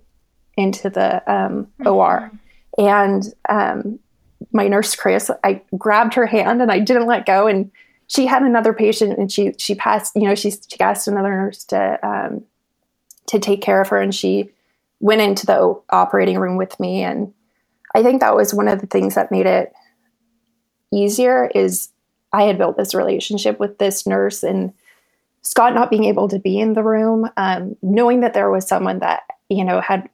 into 0.57 0.90
the 0.90 1.16
um, 1.33 1.66
mm-hmm. 1.81 1.87
OR. 1.87 2.31
And 2.78 3.24
um, 3.48 3.98
my 4.52 4.68
nurse 4.68 4.96
Chris, 4.96 5.31
I 5.44 5.62
grabbed 5.76 6.14
her 6.14 6.26
hand 6.26 6.62
and 6.62 6.70
I 6.70 6.78
didn't 6.78 7.07
let 7.07 7.26
go. 7.26 7.46
And 7.46 7.70
she 8.07 8.26
had 8.26 8.42
another 8.42 8.74
patient, 8.74 9.18
and 9.18 9.33
she 9.33 9.55
she 9.59 9.74
passed. 9.74 10.14
You 10.14 10.24
know, 10.24 10.35
she 10.35 10.50
she 10.50 10.81
asked 10.81 11.09
another 11.09 11.31
nurse 11.31 11.64
to 11.64 11.98
um, 12.07 12.42
to 13.26 13.38
take 13.38 13.62
care 13.62 13.81
of 13.81 13.88
her, 13.88 13.98
and 13.98 14.14
she 14.14 14.50
went 15.02 15.20
into 15.20 15.44
the 15.44 15.78
operating 15.90 16.38
room 16.38 16.56
with 16.56 16.80
me. 16.80 17.02
And 17.02 17.34
I 17.94 18.02
think 18.02 18.20
that 18.20 18.34
was 18.34 18.54
one 18.54 18.68
of 18.68 18.80
the 18.80 18.86
things 18.86 19.16
that 19.16 19.30
made 19.30 19.44
it 19.44 19.72
easier 20.90 21.50
is 21.54 21.90
I 22.32 22.44
had 22.44 22.56
built 22.56 22.78
this 22.78 22.94
relationship 22.94 23.60
with 23.60 23.76
this 23.76 24.06
nurse 24.06 24.42
and 24.42 24.72
Scott 25.42 25.74
not 25.74 25.90
being 25.90 26.04
able 26.04 26.28
to 26.28 26.38
be 26.38 26.58
in 26.58 26.72
the 26.72 26.84
room, 26.84 27.28
um, 27.36 27.76
knowing 27.82 28.20
that 28.20 28.32
there 28.32 28.50
was 28.50 28.66
someone 28.66 29.00
that 29.00 29.24
you 29.48 29.64
know 29.64 29.80
had 29.80 30.08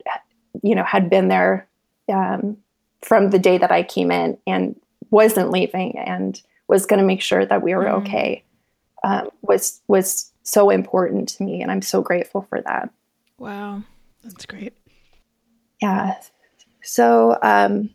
you 0.62 0.74
know 0.74 0.84
had 0.84 1.10
been 1.10 1.28
there 1.28 1.68
um, 2.08 2.56
from 3.02 3.28
the 3.28 3.38
day 3.38 3.58
that 3.58 3.70
I 3.70 3.82
came 3.82 4.10
in 4.10 4.38
and 4.46 4.74
wasn't 5.10 5.50
leaving 5.50 5.98
and 5.98 6.40
was 6.66 6.86
going 6.86 6.98
to 6.98 7.06
make 7.06 7.20
sure 7.20 7.44
that 7.44 7.62
we 7.62 7.74
were 7.74 7.84
mm-hmm. 7.84 8.06
okay 8.06 8.42
um, 9.04 9.28
was 9.42 9.80
was 9.86 10.32
so 10.42 10.70
important 10.70 11.28
to 11.28 11.42
me, 11.42 11.60
and 11.60 11.70
I'm 11.70 11.82
so 11.82 12.00
grateful 12.00 12.46
for 12.48 12.62
that. 12.62 12.88
Wow, 13.38 13.82
that's 14.32 14.46
great. 14.46 14.74
Yeah. 15.80 16.16
So 16.82 17.38
um, 17.42 17.90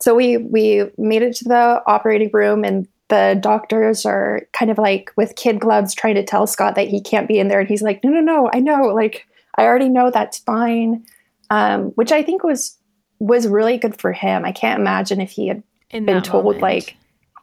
so 0.00 0.14
we 0.14 0.38
we 0.38 0.84
made 0.96 1.22
it 1.22 1.36
to 1.36 1.44
the 1.44 1.82
operating 1.86 2.30
room 2.32 2.64
and 2.64 2.88
the 3.08 3.38
doctors 3.40 4.06
are 4.06 4.42
kind 4.52 4.70
of 4.70 4.78
like 4.78 5.10
with 5.16 5.36
kid 5.36 5.60
gloves 5.60 5.94
trying 5.94 6.14
to 6.14 6.24
tell 6.24 6.46
Scott 6.46 6.76
that 6.76 6.88
he 6.88 7.00
can't 7.00 7.28
be 7.28 7.38
in 7.38 7.48
there. 7.48 7.60
And 7.60 7.68
he's 7.68 7.82
like, 7.82 8.02
no, 8.04 8.10
no, 8.10 8.20
no, 8.20 8.50
I 8.52 8.60
know. 8.60 8.84
Like, 8.94 9.26
I 9.56 9.64
already 9.64 9.88
know 9.88 10.10
that's 10.10 10.38
fine. 10.38 11.04
Um, 11.50 11.86
which 11.90 12.12
I 12.12 12.22
think 12.22 12.44
was 12.44 12.78
was 13.18 13.46
really 13.46 13.76
good 13.76 14.00
for 14.00 14.12
him. 14.12 14.44
I 14.44 14.52
can't 14.52 14.80
imagine 14.80 15.20
if 15.20 15.30
he 15.30 15.48
had 15.48 15.62
in 15.90 16.06
been 16.06 16.22
told 16.22 16.44
moment. 16.44 16.62
like 16.62 16.96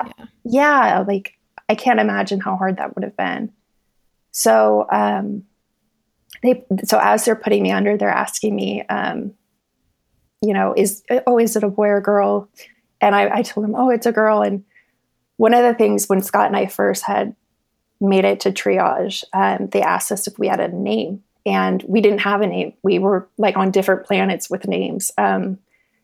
yeah. 0.06 0.26
yeah, 0.46 1.06
like 1.08 1.38
I 1.70 1.76
can't 1.76 2.00
imagine 2.00 2.40
how 2.40 2.56
hard 2.56 2.78
that 2.78 2.96
would 2.96 3.04
have 3.04 3.18
been. 3.18 3.52
So 4.32 4.88
um 4.90 5.44
they 6.44 6.66
so 6.84 7.00
as 7.02 7.26
they're 7.26 7.36
putting 7.36 7.64
me 7.64 7.72
under, 7.72 7.98
they're 7.98 8.10
asking 8.10 8.56
me, 8.56 8.84
um, 8.84 9.34
you 10.42 10.54
know, 10.54 10.74
is 10.76 11.04
oh, 11.26 11.40
is 11.40 11.56
it 11.56 11.64
a 11.64 11.70
boy 11.70 11.88
or 11.88 12.02
girl? 12.02 12.50
And 13.02 13.16
I, 13.16 13.38
I 13.38 13.42
told 13.44 13.66
them, 13.66 13.76
oh, 13.76 13.90
it's 13.90 14.06
a 14.06 14.12
girl. 14.12 14.42
And 14.42 14.64
one 15.38 15.54
of 15.54 15.64
the 15.64 15.74
things 15.74 16.10
when 16.10 16.22
Scott 16.22 16.48
and 16.48 16.58
I 16.58 16.66
first 16.66 17.04
had 17.04 17.36
made 18.00 18.26
it 18.26 18.40
to 18.42 18.52
triage, 18.52 19.24
um, 19.34 19.68
they 19.68 19.82
asked 19.82 20.12
us 20.12 20.28
if 20.28 20.38
we 20.40 20.48
had 20.48 20.60
a 20.60 20.68
name, 20.68 21.24
and 21.46 21.84
we 21.88 22.02
didn't 22.02 22.20
have 22.22 22.42
a 22.42 22.48
name. 22.48 22.74
We 22.84 23.00
were 23.00 23.28
like 23.38 23.58
on 23.58 23.72
different 23.72 24.06
planets 24.06 24.50
with 24.50 24.68
names. 24.68 25.12
Um, 25.18 25.60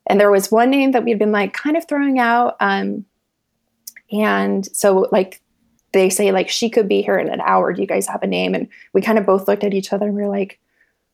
and 0.07 0.19
there 0.19 0.31
was 0.31 0.51
one 0.51 0.69
name 0.69 0.91
that 0.91 1.03
we'd 1.03 1.19
been 1.19 1.31
like 1.31 1.53
kind 1.53 1.77
of 1.77 1.87
throwing 1.87 2.19
out. 2.19 2.57
Um, 2.59 3.05
and 4.11 4.65
so, 4.75 5.07
like, 5.11 5.41
they 5.93 6.09
say, 6.09 6.31
like, 6.31 6.49
she 6.49 6.69
could 6.69 6.89
be 6.89 7.01
here 7.01 7.17
in 7.17 7.29
an 7.29 7.41
hour. 7.41 7.71
Do 7.71 7.81
you 7.81 7.87
guys 7.87 8.07
have 8.07 8.23
a 8.23 8.27
name? 8.27 8.53
And 8.53 8.67
we 8.93 9.01
kind 9.01 9.17
of 9.17 9.25
both 9.25 9.47
looked 9.47 9.63
at 9.63 9.73
each 9.73 9.93
other 9.93 10.07
and 10.07 10.15
we 10.15 10.23
are 10.23 10.29
like, 10.29 10.59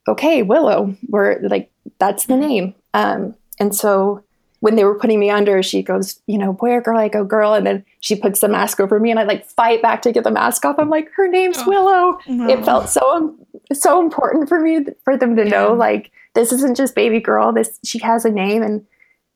okay, 0.08 0.42
Willow. 0.42 0.96
We're 1.08 1.40
like, 1.42 1.72
that's 2.00 2.26
the 2.26 2.38
name. 2.38 2.74
Um, 2.94 3.36
and 3.60 3.76
so 3.76 4.24
when 4.62 4.76
they 4.76 4.84
were 4.84 4.98
putting 4.98 5.20
me 5.20 5.30
under, 5.30 5.62
she 5.62 5.84
goes, 5.84 6.22
you 6.28 6.38
know, 6.38 6.54
boy 6.54 6.72
or 6.72 6.82
girl, 6.82 6.98
I 6.98 7.08
go 7.08 7.24
girl. 7.24 7.54
And 7.54 7.66
then 7.66 7.86
she 8.00 8.16
puts 8.16 8.40
the 8.40 8.48
mask 8.48 8.80
over 8.80 9.00
me 9.00 9.12
and 9.12 9.20
I 9.20 9.24
like 9.24 9.46
fight 9.46 9.82
back 9.82 10.02
to 10.04 10.12
get 10.12 10.24
the 10.24 10.32
mask 10.32 10.66
off. 10.66 10.78
I'm 10.80 10.90
like, 10.90 11.12
her 11.12 11.28
name's 11.28 11.60
oh, 11.60 11.70
Willow. 11.70 12.20
No. 12.28 12.50
It 12.50 12.66
felt 12.66 12.90
so, 12.90 13.36
so 13.72 14.02
important 14.02 14.50
for 14.50 14.60
me, 14.60 14.86
for 15.04 15.16
them 15.16 15.36
to 15.36 15.44
yeah. 15.44 15.50
know, 15.50 15.74
like, 15.74 16.12
this 16.36 16.52
isn't 16.52 16.78
just 16.78 16.96
baby 16.96 17.20
girl. 17.20 17.52
This, 17.54 17.80
she 17.84 18.00
has 18.00 18.26
a 18.26 18.32
name. 18.32 18.64
And 18.64 18.86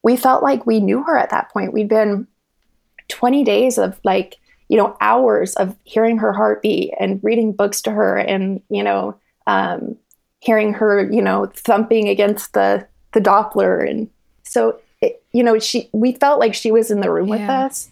we 0.04 0.18
felt 0.18 0.44
like 0.44 0.66
we 0.66 0.80
knew 0.80 1.04
her 1.04 1.18
at 1.18 1.30
that 1.30 1.52
point. 1.52 1.74
We'd 1.74 1.90
been 1.90 2.28
20 3.10 3.44
days 3.44 3.78
of 3.78 4.00
like, 4.04 4.38
you 4.74 4.80
know, 4.80 4.98
hours 5.00 5.54
of 5.56 5.76
hearing 5.84 6.18
her 6.18 6.34
heartbeat 6.34 6.92
and 7.00 7.20
reading 7.24 7.54
books 7.54 7.82
to 7.84 7.92
her 7.92 8.18
and, 8.18 8.60
you 8.70 8.84
know, 8.84 9.16
um, 9.46 9.96
hearing 10.40 10.74
her, 10.74 11.10
you 11.12 11.22
know, 11.22 11.46
thumping 11.54 12.10
against 12.10 12.54
the, 12.54 12.86
the 13.14 13.22
Doppler. 13.22 13.88
And 13.88 14.10
so 14.42 14.80
you 15.32 15.44
know, 15.44 15.60
she 15.60 15.90
we 15.92 16.14
felt 16.14 16.40
like 16.40 16.54
she 16.54 16.72
was 16.72 16.92
in 16.92 17.02
the 17.02 17.12
room 17.12 17.28
yeah. 17.28 17.34
with 17.34 17.50
us 17.50 17.90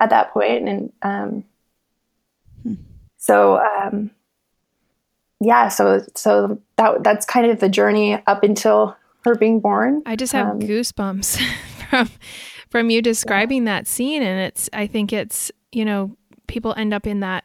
at 0.00 0.10
that 0.10 0.32
point, 0.32 0.68
and 0.68 0.92
um, 1.02 1.44
hmm. 2.62 2.74
so 3.16 3.58
um, 3.58 4.10
yeah, 5.40 5.68
so 5.68 6.04
so 6.14 6.60
that 6.76 7.02
that's 7.02 7.24
kind 7.24 7.50
of 7.50 7.60
the 7.60 7.68
journey 7.68 8.22
up 8.26 8.42
until 8.42 8.96
her 9.24 9.34
being 9.34 9.60
born. 9.60 10.02
I 10.06 10.16
just 10.16 10.32
have 10.32 10.48
um, 10.48 10.60
goosebumps 10.60 11.40
from 11.90 12.10
from 12.68 12.90
you 12.90 13.02
describing 13.02 13.66
yeah. 13.66 13.78
that 13.78 13.86
scene, 13.86 14.22
and 14.22 14.40
it's 14.40 14.68
I 14.72 14.86
think 14.86 15.12
it's 15.12 15.50
you 15.74 15.84
know 15.84 16.16
people 16.46 16.74
end 16.76 16.92
up 16.92 17.06
in 17.06 17.20
that 17.20 17.44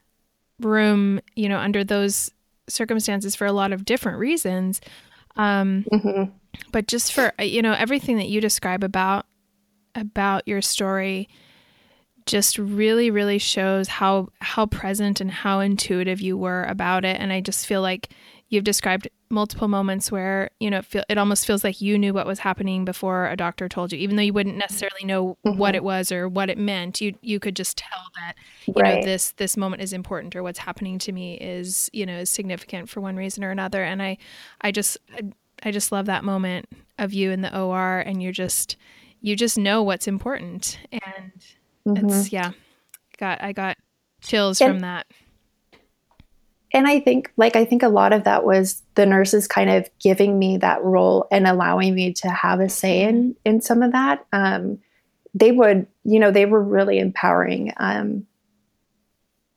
room, 0.60 1.20
you 1.36 1.50
know, 1.50 1.58
under 1.58 1.84
those 1.84 2.32
circumstances 2.68 3.36
for 3.36 3.46
a 3.46 3.52
lot 3.52 3.72
of 3.74 3.86
different 3.86 4.20
reasons. 4.20 4.82
Um, 5.36 5.86
mm-hmm. 5.92 6.32
But 6.72 6.88
just 6.88 7.14
for 7.14 7.34
you 7.40 7.62
know 7.62 7.74
everything 7.74 8.18
that 8.18 8.30
you 8.30 8.42
describe 8.42 8.84
about 8.84 9.26
about 9.96 10.48
your 10.48 10.62
story 10.62 11.30
just 12.26 12.60
really 12.60 13.10
really 13.10 13.40
shows 13.40 13.88
how 13.88 14.30
how 14.40 14.66
present 14.68 15.20
and 15.20 15.32
how 15.32 15.60
intuitive 15.60 16.22
you 16.22 16.38
were 16.38 16.64
about 16.66 17.04
it 17.04 17.20
and 17.20 17.34
i 17.34 17.42
just 17.42 17.66
feel 17.66 17.82
like 17.82 18.10
you've 18.50 18.64
described 18.64 19.08
multiple 19.30 19.68
moments 19.68 20.12
where 20.12 20.50
you 20.60 20.70
know 20.70 20.80
it, 20.80 20.86
feel, 20.86 21.04
it 21.08 21.18
almost 21.18 21.46
feels 21.46 21.64
like 21.64 21.82
you 21.82 21.98
knew 21.98 22.14
what 22.14 22.26
was 22.26 22.40
happening 22.40 22.84
before 22.84 23.30
a 23.30 23.36
doctor 23.36 23.70
told 23.70 23.92
you 23.94 24.00
even 24.00 24.16
though 24.16 24.24
you 24.24 24.34
wouldn't 24.34 24.58
necessarily 24.58 25.06
know 25.06 25.38
mm-hmm. 25.46 25.58
what 25.58 25.76
it 25.76 25.84
was 25.84 26.12
or 26.12 26.28
what 26.28 26.50
it 26.50 26.58
meant 26.58 27.00
you 27.00 27.14
you 27.22 27.40
could 27.40 27.56
just 27.56 27.78
tell 27.78 28.10
that 28.16 28.34
you 28.66 28.74
right. 28.76 29.00
know 29.00 29.06
this 29.06 29.32
this 29.34 29.56
moment 29.56 29.82
is 29.82 29.94
important 29.94 30.36
or 30.36 30.42
what's 30.42 30.60
happening 30.60 30.98
to 30.98 31.12
me 31.12 31.36
is 31.36 31.90
you 31.94 32.06
know 32.06 32.20
is 32.20 32.30
significant 32.30 32.90
for 32.90 33.02
one 33.02 33.16
reason 33.16 33.44
or 33.44 33.52
another 33.52 33.84
and 33.84 34.02
i 34.02 34.18
i 34.62 34.72
just 34.72 34.98
I, 35.14 35.22
I 35.62 35.72
just 35.72 35.92
love 35.92 36.08
that 36.08 36.24
moment 36.24 36.68
of 36.98 37.14
you 37.14 37.32
in 37.32 37.42
the 37.42 37.58
OR 37.58 38.00
and 38.00 38.22
you're 38.22 38.32
just 38.32 38.78
you 39.22 39.36
just 39.36 39.58
know 39.58 39.84
what's 39.84 40.08
important 40.08 40.80
and 40.92 41.32
mm-hmm. 41.88 42.10
it's 42.10 42.32
yeah 42.32 42.52
got 43.18 43.44
i 43.44 43.52
got 43.52 43.78
chills 44.22 44.60
and, 44.60 44.72
from 44.72 44.80
that 44.80 45.06
and 46.72 46.88
I 46.88 47.00
think, 47.00 47.32
like, 47.36 47.56
I 47.56 47.66
think 47.66 47.82
a 47.82 47.90
lot 47.90 48.14
of 48.14 48.26
that 48.26 48.46
was 48.46 48.84
the 48.96 49.06
nurses 49.06 49.48
kind 49.48 49.70
of 49.70 49.90
giving 50.00 50.38
me 50.38 50.58
that 50.58 50.84
role 50.84 51.28
and 51.32 51.48
allowing 51.48 51.96
me 51.96 52.14
to 52.14 52.30
have 52.30 52.60
a 52.60 52.70
say 52.70 53.02
in 53.02 53.36
in 53.44 53.62
some 53.62 53.82
of 53.82 53.92
that. 53.94 54.26
Um, 54.32 54.80
they 55.34 55.52
would, 55.52 55.88
you 56.04 56.20
know, 56.20 56.32
they 56.32 56.46
were 56.46 56.62
really 56.62 57.00
empowering 57.00 57.74
um, 57.78 58.28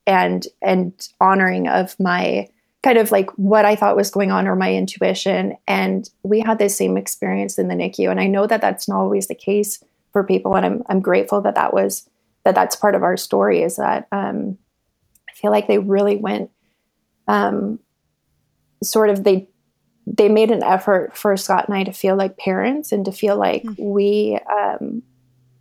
and 0.07 0.47
and 0.63 1.09
honoring 1.21 1.69
of 1.69 1.99
my 2.01 2.49
kind 2.83 2.99
of 2.99 3.13
like 3.13 3.31
what 3.33 3.65
I 3.65 3.77
thought 3.77 3.97
was 3.97 4.11
going 4.11 4.31
on 4.31 4.49
or 4.49 4.57
my 4.57 4.75
intuition. 4.75 5.57
And 5.69 6.09
we 6.23 6.41
had 6.41 6.59
the 6.59 6.69
same 6.69 6.97
experience 6.97 7.59
in 7.59 7.69
the 7.69 7.75
NICU, 7.75 8.11
and 8.11 8.21
I 8.21 8.27
know 8.27 8.47
that 8.47 8.63
that's 8.63 8.89
not 8.89 9.01
always 9.01 9.29
the 9.29 9.35
case 9.35 9.85
for 10.13 10.25
people, 10.25 10.57
and 10.57 10.65
I'm 10.65 10.83
I'm 10.87 11.01
grateful 11.01 11.43
that 11.43 11.57
that 11.57 11.75
was 11.75 12.09
that 12.45 12.55
that's 12.55 12.75
part 12.75 12.95
of 12.95 13.03
our 13.03 13.19
story. 13.19 13.63
Is 13.63 13.77
that 13.77 14.09
um, 14.13 14.57
I 15.29 15.33
feel 15.35 15.51
like 15.51 15.69
they 15.69 15.79
really 15.79 16.17
went 16.17 16.51
um, 17.29 17.79
sort 18.83 19.11
of 19.11 19.25
they 19.25 19.49
they 20.07 20.29
made 20.29 20.51
an 20.51 20.63
effort 20.63 21.17
for 21.17 21.37
Scott 21.37 21.69
and 21.69 21.77
I 21.77 21.85
to 21.85 21.93
feel 21.93 22.17
like 22.17 22.37
parents 22.37 22.93
and 22.93 23.05
to 23.05 23.13
feel 23.13 23.37
like 23.37 23.63
mm-hmm. 23.63 23.83
we 23.83 24.39
um, 24.51 25.03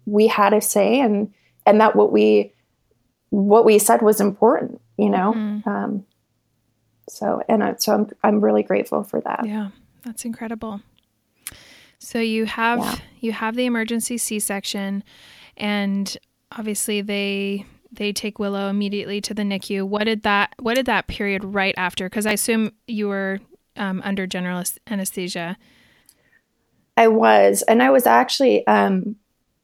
we 0.06 0.28
had 0.28 0.54
a 0.54 0.62
say 0.62 1.00
and 1.00 1.34
and 1.66 1.80
that 1.82 1.96
what 1.96 2.12
we 2.12 2.54
what 3.30 3.66
we 3.66 3.80
said 3.80 4.02
was 4.02 4.20
important, 4.20 4.82
you 4.98 5.10
know. 5.10 5.34
Mm-hmm. 5.34 5.70
Um, 5.70 6.06
so 7.10 7.42
and 7.48 7.64
I, 7.64 7.76
so 7.76 7.94
I'm 7.94 8.10
I'm 8.24 8.42
really 8.42 8.64
grateful 8.64 9.04
for 9.04 9.22
that. 9.22 9.46
Yeah, 9.46 9.70
that's 10.04 10.26
incredible. 10.26 10.82
So 12.00 12.20
you 12.20 12.46
have 12.46 12.80
yeah. 12.80 12.96
you 13.20 13.32
have 13.32 13.56
the 13.56 13.66
emergency 13.66 14.18
C-section, 14.18 15.04
and 15.56 16.18
obviously 16.52 17.02
they 17.02 17.66
they 17.92 18.14
take 18.14 18.40
Willow 18.40 18.70
immediately 18.70 19.20
to 19.22 19.34
the 19.34 19.44
NICU. 19.44 19.88
What 19.88 20.06
did 20.06 20.24
that 20.24 20.56
What 20.60 20.76
did 20.76 20.86
that 20.86 21.08
period 21.08 21.44
right 21.44 21.76
after? 21.78 22.08
Because 22.08 22.26
I 22.26 22.34
assume 22.34 22.72
you 22.88 23.08
were 23.08 23.40
um, 23.76 24.02
under 24.04 24.28
general 24.28 24.64
anesthesia. 24.88 25.58
I 26.98 27.08
was, 27.08 27.64
and 27.64 27.82
I 27.82 27.90
was 27.90 28.06
actually, 28.06 28.66
um, 28.68 29.16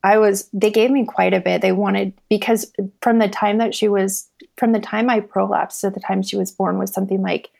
I 0.03 0.17
was. 0.17 0.49
They 0.53 0.71
gave 0.71 0.91
me 0.91 1.05
quite 1.05 1.33
a 1.33 1.39
bit. 1.39 1.61
They 1.61 1.71
wanted 1.71 2.13
because 2.29 2.71
from 3.01 3.19
the 3.19 3.27
time 3.27 3.57
that 3.57 3.75
she 3.75 3.87
was, 3.87 4.29
from 4.57 4.71
the 4.71 4.79
time 4.79 5.09
I 5.09 5.19
prolapsed 5.19 5.81
to 5.81 5.89
the 5.89 5.99
time 5.99 6.21
she 6.21 6.37
was 6.37 6.51
born 6.51 6.77
was 6.77 6.93
something 6.93 7.21
like 7.21 7.51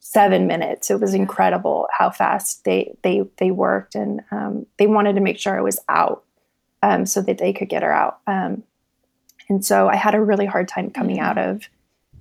seven 0.00 0.46
minutes. 0.46 0.90
It 0.90 1.00
was 1.00 1.14
incredible 1.14 1.88
how 1.96 2.10
fast 2.10 2.64
they 2.64 2.96
they 3.02 3.22
they 3.38 3.50
worked, 3.50 3.94
and 3.94 4.22
um, 4.30 4.66
they 4.78 4.86
wanted 4.86 5.14
to 5.14 5.20
make 5.20 5.38
sure 5.38 5.56
I 5.58 5.62
was 5.62 5.80
out 5.88 6.24
um, 6.82 7.06
so 7.06 7.20
that 7.22 7.38
they 7.38 7.52
could 7.52 7.68
get 7.68 7.82
her 7.82 7.92
out. 7.92 8.20
Um, 8.26 8.62
and 9.54 9.64
so 9.64 9.88
I 9.88 9.94
had 9.94 10.16
a 10.16 10.20
really 10.20 10.46
hard 10.46 10.66
time 10.66 10.90
coming 10.90 11.20
out 11.20 11.38
of 11.38 11.68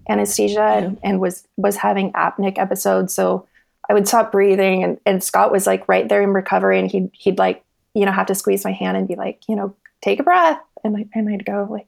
anesthesia 0.07 0.61
and, 0.61 0.99
and, 1.01 1.19
was 1.19 1.47
was 1.57 1.77
having 1.77 2.11
apneic 2.13 2.59
episodes. 2.59 3.11
So 3.11 3.47
I 3.89 3.93
would 3.93 4.07
stop 4.07 4.31
breathing 4.31 4.83
and, 4.83 4.99
and 5.03 5.23
Scott 5.23 5.51
was 5.51 5.65
like 5.65 5.87
right 5.87 6.07
there 6.07 6.21
in 6.21 6.29
recovery 6.29 6.77
and 6.77 6.91
he'd 6.91 7.09
he'd 7.13 7.39
like, 7.39 7.63
you 7.95 8.05
know, 8.05 8.11
have 8.11 8.27
to 8.27 8.35
squeeze 8.35 8.63
my 8.63 8.71
hand 8.71 8.97
and 8.97 9.07
be 9.07 9.15
like, 9.15 9.41
you 9.49 9.55
know, 9.55 9.75
take 10.01 10.19
a 10.19 10.23
breath. 10.23 10.59
And 10.83 10.95
I 10.95 11.07
and 11.15 11.27
I'd 11.27 11.43
go 11.43 11.67
like, 11.67 11.87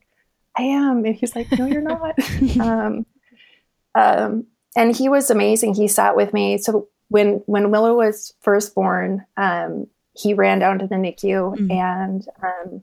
I 0.58 0.64
am. 0.64 1.06
And 1.06 1.16
he's 1.16 1.36
like, 1.36 1.52
No, 1.52 1.68
you're 1.68 1.82
not. 1.82 2.18
um, 2.60 3.06
um, 3.94 4.48
and 4.76 4.96
he 4.96 5.10
was 5.10 5.30
amazing. 5.30 5.76
He 5.76 5.88
sat 5.88 6.16
with 6.16 6.34
me. 6.34 6.58
So 6.58 6.88
when 7.10 7.44
when 7.46 7.70
Willow 7.70 7.96
was 7.96 8.34
first 8.42 8.74
born, 8.74 9.24
um, 9.38 9.86
he 10.14 10.34
ran 10.34 10.58
down 10.58 10.80
to 10.80 10.88
the 10.88 10.96
NICU 10.96 11.56
mm-hmm. 11.56 11.72
and 11.72 12.28
um, 12.42 12.82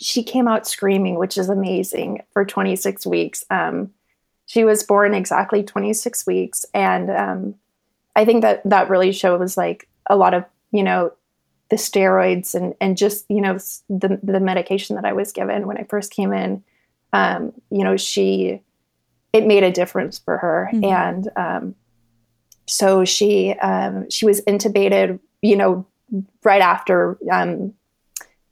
she 0.00 0.22
came 0.22 0.46
out 0.46 0.66
screaming, 0.66 1.16
which 1.16 1.36
is 1.36 1.48
amazing 1.48 2.22
for 2.32 2.44
26 2.44 3.06
weeks. 3.06 3.44
Um, 3.50 3.90
she 4.46 4.64
was 4.64 4.82
born 4.82 5.12
exactly 5.12 5.62
26 5.62 6.26
weeks. 6.26 6.64
And 6.72 7.10
um, 7.10 7.54
I 8.14 8.24
think 8.24 8.42
that 8.42 8.62
that 8.64 8.88
really 8.88 9.12
shows 9.12 9.56
like 9.56 9.88
a 10.06 10.16
lot 10.16 10.34
of, 10.34 10.44
you 10.70 10.82
know, 10.82 11.12
the 11.68 11.76
steroids 11.76 12.54
and, 12.54 12.74
and 12.80 12.96
just, 12.96 13.26
you 13.28 13.40
know, 13.40 13.58
the, 13.90 14.18
the 14.22 14.40
medication 14.40 14.96
that 14.96 15.04
I 15.04 15.12
was 15.12 15.32
given 15.32 15.66
when 15.66 15.76
I 15.76 15.84
first 15.84 16.12
came 16.12 16.32
in, 16.32 16.62
um, 17.12 17.52
you 17.70 17.84
know, 17.84 17.96
she, 17.96 18.62
it 19.32 19.46
made 19.46 19.64
a 19.64 19.70
difference 19.70 20.18
for 20.18 20.38
her. 20.38 20.70
Mm-hmm. 20.72 20.84
And 20.84 21.28
um, 21.36 21.74
so 22.66 23.04
she, 23.04 23.52
um, 23.54 24.08
she 24.10 24.24
was 24.24 24.40
intubated, 24.42 25.18
you 25.42 25.56
know, 25.56 25.86
right 26.42 26.62
after 26.62 27.18
um, 27.30 27.74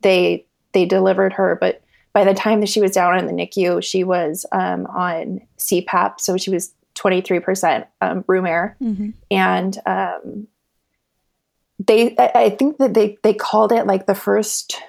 they 0.02 0.45
they 0.76 0.84
delivered 0.84 1.32
her, 1.32 1.56
but 1.58 1.82
by 2.12 2.22
the 2.22 2.34
time 2.34 2.60
that 2.60 2.68
she 2.68 2.82
was 2.82 2.90
down 2.90 3.18
in 3.18 3.24
the 3.26 3.32
NICU, 3.32 3.82
she 3.82 4.04
was 4.04 4.44
um, 4.52 4.84
on 4.88 5.40
CPAP, 5.56 6.20
so 6.20 6.36
she 6.36 6.50
was 6.50 6.74
23% 6.96 7.86
um, 8.02 8.22
room 8.26 8.44
air, 8.44 8.76
mm-hmm. 8.82 9.10
and 9.30 9.78
um, 9.86 10.46
they, 11.78 12.14
I 12.18 12.50
think 12.50 12.76
that 12.76 12.92
they 12.92 13.16
they 13.22 13.32
called 13.32 13.72
it 13.72 13.86
like 13.86 14.04
the 14.04 14.14
first 14.14 14.82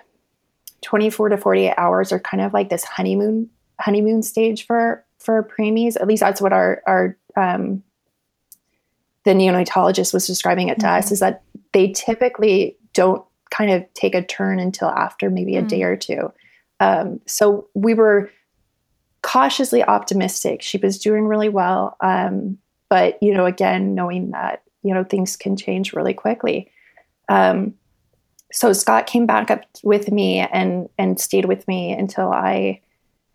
24 0.82 1.30
to 1.30 1.38
48 1.38 1.74
hours 1.78 2.12
are 2.12 2.20
kind 2.20 2.44
of 2.44 2.52
like 2.52 2.68
this 2.68 2.84
honeymoon 2.84 3.50
honeymoon 3.80 4.24
stage 4.24 4.66
for 4.66 5.06
for 5.20 5.42
preemies. 5.42 5.96
At 5.96 6.08
least 6.08 6.20
that's 6.20 6.42
what 6.42 6.52
our 6.52 6.82
our 6.86 7.18
um, 7.38 7.82
the 9.24 9.32
neonatologist 9.32 10.14
was 10.14 10.28
describing 10.28 10.68
it 10.68 10.80
to 10.80 10.86
mm-hmm. 10.86 11.00
us. 11.00 11.14
Is 11.14 11.22
that 11.22 11.44
they 11.72 11.94
typically 11.94 12.76
don't 12.94 13.24
kind 13.50 13.72
of 13.72 13.86
take 13.94 14.16
a 14.16 14.22
turn 14.22 14.60
until 14.60 14.90
after 14.90 15.30
maybe 15.30 15.58
a 15.58 15.64
mm. 15.64 15.68
day 15.68 15.84
or 15.84 15.96
two. 15.96 16.32
Um, 16.80 17.20
so 17.26 17.68
we 17.74 17.94
were 17.94 18.30
cautiously 19.22 19.84
optimistic. 19.84 20.62
She 20.62 20.78
was 20.78 21.00
doing 21.00 21.26
really 21.26 21.50
well. 21.50 21.98
Um, 22.02 22.58
but, 22.90 23.22
you 23.22 23.34
know, 23.34 23.46
again, 23.46 23.96
knowing 23.96 24.32
that, 24.32 24.64
you 24.84 24.94
know, 24.94 25.04
things 25.04 25.36
can 25.36 25.58
change 25.58 25.94
really 25.94 26.14
quickly. 26.14 26.72
Um, 27.28 27.74
so 28.52 28.72
Scott 28.72 29.08
came 29.08 29.26
back 29.26 29.52
up 29.52 29.66
with 29.84 30.12
me 30.12 30.40
and, 30.40 30.88
and 30.98 31.20
stayed 31.20 31.46
with 31.46 31.68
me 31.68 31.92
until 31.92 32.32
I 32.32 32.80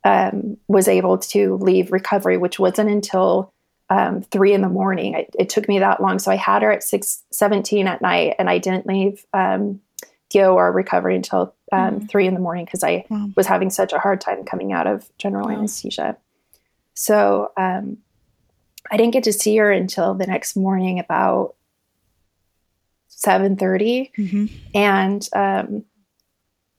um, 0.04 0.56
was 0.68 0.88
able 0.88 1.18
to 1.18 1.56
leave 1.56 1.92
recovery, 1.92 2.38
which 2.38 2.58
wasn't 2.58 2.90
until 2.90 3.52
um, 3.90 4.22
three 4.22 4.54
in 4.54 4.62
the 4.62 4.68
morning. 4.68 5.14
It, 5.14 5.34
it, 5.38 5.48
took 5.50 5.68
me 5.68 5.78
that 5.80 6.00
long. 6.00 6.18
So 6.18 6.30
I 6.30 6.36
had 6.36 6.62
her 6.62 6.72
at 6.72 6.82
six 6.82 7.22
seventeen 7.30 7.86
at 7.86 8.00
night 8.00 8.36
and 8.38 8.48
I 8.48 8.56
didn't 8.56 8.86
leave 8.86 9.24
or 10.40 10.72
recovery 10.72 11.16
until 11.16 11.54
um, 11.72 12.00
mm 12.00 12.08
three 12.10 12.26
in 12.26 12.34
the 12.34 12.40
morning 12.40 12.66
because 12.66 12.84
I 12.84 13.06
wow. 13.08 13.30
was 13.34 13.46
having 13.46 13.70
such 13.70 13.94
a 13.94 13.98
hard 13.98 14.20
time 14.20 14.44
coming 14.44 14.72
out 14.72 14.86
of 14.86 15.08
general 15.16 15.48
wow. 15.48 15.54
anesthesia. 15.54 16.18
So 16.94 17.50
um, 17.56 17.98
I 18.90 18.96
didn't 18.96 19.12
get 19.12 19.24
to 19.24 19.32
see 19.32 19.56
her 19.56 19.70
until 19.70 20.14
the 20.14 20.26
next 20.26 20.54
morning 20.56 20.98
about 20.98 21.54
7.30 23.24 24.10
mm-hmm. 24.18 24.46
and 24.74 25.28
um, 25.34 25.84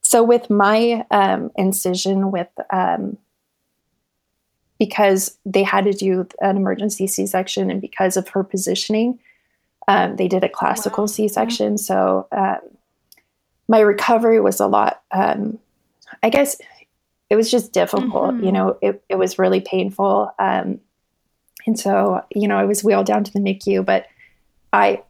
so 0.01 0.23
with 0.23 0.49
my 0.49 1.05
um, 1.09 1.51
incision 1.55 2.31
with 2.31 2.49
um, 2.69 3.17
because 4.77 5.37
they 5.45 5.63
had 5.63 5.85
to 5.85 5.93
do 5.93 6.27
an 6.41 6.57
emergency 6.57 7.07
c-section 7.07 7.71
and 7.71 7.79
because 7.79 8.17
of 8.17 8.27
her 8.29 8.43
positioning 8.43 9.19
um, 9.87 10.17
they 10.17 10.27
did 10.27 10.43
a 10.43 10.49
classical 10.49 11.03
wow. 11.03 11.07
c-section 11.07 11.73
yeah. 11.73 11.77
so 11.77 12.27
um, 12.31 12.59
my 13.67 13.79
recovery 13.79 14.39
was 14.39 14.59
a 14.59 14.67
lot 14.67 15.01
um, 15.11 15.57
i 16.21 16.29
guess 16.29 16.55
it 17.29 17.35
was 17.35 17.49
just 17.49 17.73
difficult 17.73 18.33
mm-hmm. 18.33 18.43
you 18.45 18.51
know 18.51 18.77
it, 18.81 19.03
it 19.09 19.15
was 19.15 19.39
really 19.39 19.61
painful 19.61 20.31
um, 20.39 20.79
and 21.65 21.79
so 21.79 22.23
you 22.35 22.47
know 22.47 22.57
i 22.57 22.65
was 22.65 22.83
wheeled 22.83 23.05
down 23.05 23.23
to 23.23 23.31
the 23.31 23.39
nicu 23.39 23.83
but 23.83 24.07
i 24.71 25.01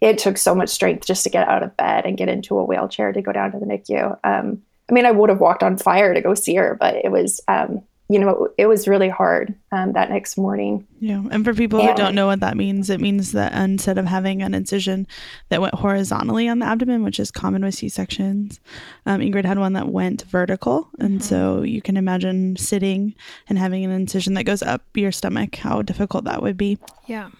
it 0.00 0.18
took 0.18 0.36
so 0.36 0.54
much 0.54 0.68
strength 0.68 1.06
just 1.06 1.24
to 1.24 1.30
get 1.30 1.48
out 1.48 1.62
of 1.62 1.76
bed 1.76 2.04
and 2.04 2.18
get 2.18 2.28
into 2.28 2.58
a 2.58 2.64
wheelchair 2.64 3.12
to 3.12 3.22
go 3.22 3.32
down 3.32 3.52
to 3.52 3.58
the 3.58 3.66
nicu 3.66 4.16
um, 4.24 4.62
i 4.88 4.92
mean 4.92 5.06
i 5.06 5.10
would 5.10 5.30
have 5.30 5.40
walked 5.40 5.62
on 5.62 5.76
fire 5.76 6.14
to 6.14 6.20
go 6.20 6.34
see 6.34 6.54
her 6.54 6.76
but 6.78 6.96
it 6.96 7.10
was 7.10 7.40
um, 7.48 7.82
you 8.08 8.18
know, 8.18 8.48
it 8.58 8.66
was 8.66 8.86
really 8.86 9.08
hard 9.08 9.54
um, 9.72 9.92
that 9.94 10.10
next 10.10 10.36
morning. 10.36 10.86
Yeah. 11.00 11.22
And 11.30 11.42
for 11.42 11.54
people 11.54 11.80
and, 11.80 11.88
who 11.88 11.94
don't 11.94 12.14
know 12.14 12.26
what 12.26 12.40
that 12.40 12.56
means, 12.56 12.90
it 12.90 13.00
means 13.00 13.32
that 13.32 13.54
instead 13.54 13.96
of 13.96 14.04
having 14.04 14.42
an 14.42 14.52
incision 14.52 15.06
that 15.48 15.62
went 15.62 15.74
horizontally 15.74 16.46
on 16.46 16.58
the 16.58 16.66
abdomen, 16.66 17.02
which 17.02 17.18
is 17.18 17.30
common 17.30 17.64
with 17.64 17.74
C 17.74 17.88
sections, 17.88 18.60
um, 19.06 19.20
Ingrid 19.20 19.46
had 19.46 19.58
one 19.58 19.72
that 19.72 19.88
went 19.88 20.22
vertical. 20.22 20.90
And 20.98 21.20
mm-hmm. 21.20 21.28
so 21.28 21.62
you 21.62 21.80
can 21.80 21.96
imagine 21.96 22.56
sitting 22.56 23.14
and 23.48 23.58
having 23.58 23.84
an 23.84 23.90
incision 23.90 24.34
that 24.34 24.44
goes 24.44 24.62
up 24.62 24.82
your 24.94 25.12
stomach, 25.12 25.56
how 25.56 25.80
difficult 25.80 26.24
that 26.24 26.42
would 26.42 26.58
be. 26.58 26.78
Yeah. 27.06 27.30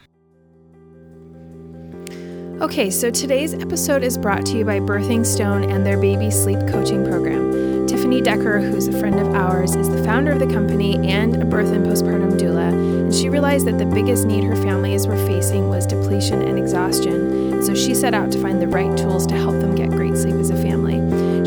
Okay, 2.60 2.88
so 2.88 3.10
today's 3.10 3.52
episode 3.52 4.04
is 4.04 4.16
brought 4.16 4.46
to 4.46 4.56
you 4.56 4.64
by 4.64 4.78
Birthing 4.78 5.26
Stone 5.26 5.70
and 5.72 5.84
their 5.84 5.98
baby 5.98 6.30
sleep 6.30 6.60
coaching 6.68 7.04
program. 7.04 7.86
Tiffany 7.88 8.20
Decker, 8.20 8.60
who's 8.60 8.86
a 8.86 8.98
friend 9.00 9.18
of 9.18 9.34
ours, 9.34 9.74
is 9.74 9.90
the 9.90 10.02
founder 10.04 10.30
of 10.30 10.38
the 10.38 10.46
company 10.46 10.94
and 11.10 11.42
a 11.42 11.44
birth 11.44 11.72
and 11.72 11.84
postpartum 11.84 12.38
doula, 12.38 12.68
and 12.68 13.12
she 13.12 13.28
realized 13.28 13.66
that 13.66 13.78
the 13.78 13.84
biggest 13.84 14.24
need 14.26 14.44
her 14.44 14.54
families 14.54 15.04
were 15.04 15.16
facing 15.26 15.68
was 15.68 15.84
depletion 15.84 16.42
and 16.42 16.56
exhaustion. 16.56 17.60
So 17.64 17.74
she 17.74 17.92
set 17.92 18.14
out 18.14 18.30
to 18.30 18.40
find 18.40 18.62
the 18.62 18.68
right 18.68 18.96
tools 18.96 19.26
to 19.26 19.34
help 19.34 19.60
them 19.60 19.74
get 19.74 19.90
great 19.90 20.16
sleep 20.16 20.36
as 20.36 20.50
a 20.50 20.56
family. 20.56 20.94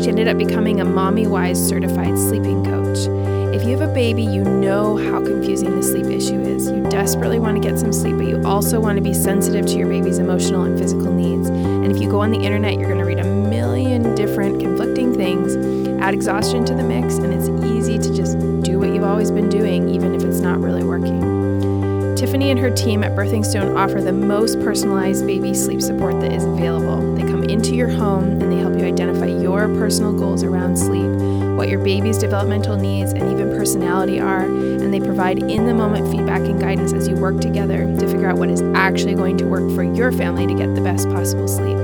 She 0.02 0.10
ended 0.10 0.28
up 0.28 0.36
becoming 0.36 0.82
a 0.82 0.84
Mommy 0.84 1.26
Wise 1.26 1.58
certified 1.58 2.18
sleeping 2.18 2.64
coach. 2.66 3.37
If 3.58 3.66
you 3.66 3.76
have 3.76 3.90
a 3.90 3.92
baby, 3.92 4.22
you 4.22 4.44
know 4.44 4.96
how 4.96 5.20
confusing 5.20 5.74
the 5.74 5.82
sleep 5.82 6.06
issue 6.06 6.40
is. 6.40 6.70
You 6.70 6.80
desperately 6.84 7.40
want 7.40 7.60
to 7.60 7.68
get 7.68 7.76
some 7.76 7.92
sleep, 7.92 8.16
but 8.16 8.28
you 8.28 8.40
also 8.44 8.78
want 8.78 8.96
to 8.98 9.02
be 9.02 9.12
sensitive 9.12 9.66
to 9.66 9.76
your 9.76 9.88
baby's 9.88 10.18
emotional 10.18 10.62
and 10.62 10.78
physical 10.78 11.12
needs. 11.12 11.48
And 11.48 11.90
if 11.90 12.00
you 12.00 12.08
go 12.08 12.20
on 12.20 12.30
the 12.30 12.38
internet, 12.38 12.74
you're 12.74 12.86
going 12.86 13.00
to 13.00 13.04
read 13.04 13.18
a 13.18 13.24
million 13.24 14.14
different 14.14 14.60
conflicting 14.60 15.12
things, 15.12 15.56
add 16.00 16.14
exhaustion 16.14 16.64
to 16.66 16.74
the 16.74 16.84
mix, 16.84 17.16
and 17.16 17.34
it's 17.34 17.48
easy 17.66 17.98
to 17.98 18.14
just 18.14 18.38
do 18.62 18.78
what 18.78 18.90
you've 18.90 19.02
always 19.02 19.32
been 19.32 19.48
doing, 19.48 19.88
even 19.88 20.14
if 20.14 20.22
it's 20.22 20.38
not 20.38 20.60
really 20.60 20.84
working. 20.84 22.14
Tiffany 22.14 22.52
and 22.52 22.60
her 22.60 22.70
team 22.70 23.02
at 23.02 23.16
Birthing 23.16 23.44
Stone 23.44 23.76
offer 23.76 24.00
the 24.00 24.12
most 24.12 24.60
personalized 24.60 25.26
baby 25.26 25.52
sleep 25.52 25.82
support 25.82 26.20
that 26.20 26.30
is 26.30 26.44
available. 26.44 27.14
They 27.16 27.22
come 27.22 27.42
into 27.42 27.74
your 27.74 27.88
home 27.88 28.40
and 28.40 28.52
they 28.52 28.58
help 28.58 28.78
you 28.78 28.84
identify 28.84 29.26
your 29.26 29.66
personal 29.78 30.12
goals 30.12 30.44
around 30.44 30.76
sleep 30.76 31.37
what 31.58 31.68
your 31.68 31.82
baby's 31.82 32.16
developmental 32.16 32.76
needs 32.76 33.10
and 33.10 33.32
even 33.32 33.50
personality 33.50 34.20
are, 34.20 34.44
and 34.44 34.94
they 34.94 35.00
provide 35.00 35.38
in 35.40 35.66
the 35.66 35.74
moment 35.74 36.08
feedback 36.08 36.42
and 36.42 36.60
guidance 36.60 36.92
as 36.92 37.08
you 37.08 37.16
work 37.16 37.40
together 37.40 37.84
to 37.98 38.06
figure 38.06 38.30
out 38.30 38.38
what 38.38 38.48
is 38.48 38.62
actually 38.76 39.16
going 39.16 39.36
to 39.36 39.44
work 39.44 39.68
for 39.74 39.82
your 39.82 40.12
family 40.12 40.46
to 40.46 40.54
get 40.54 40.72
the 40.76 40.80
best 40.80 41.08
possible 41.08 41.48
sleep. 41.48 41.76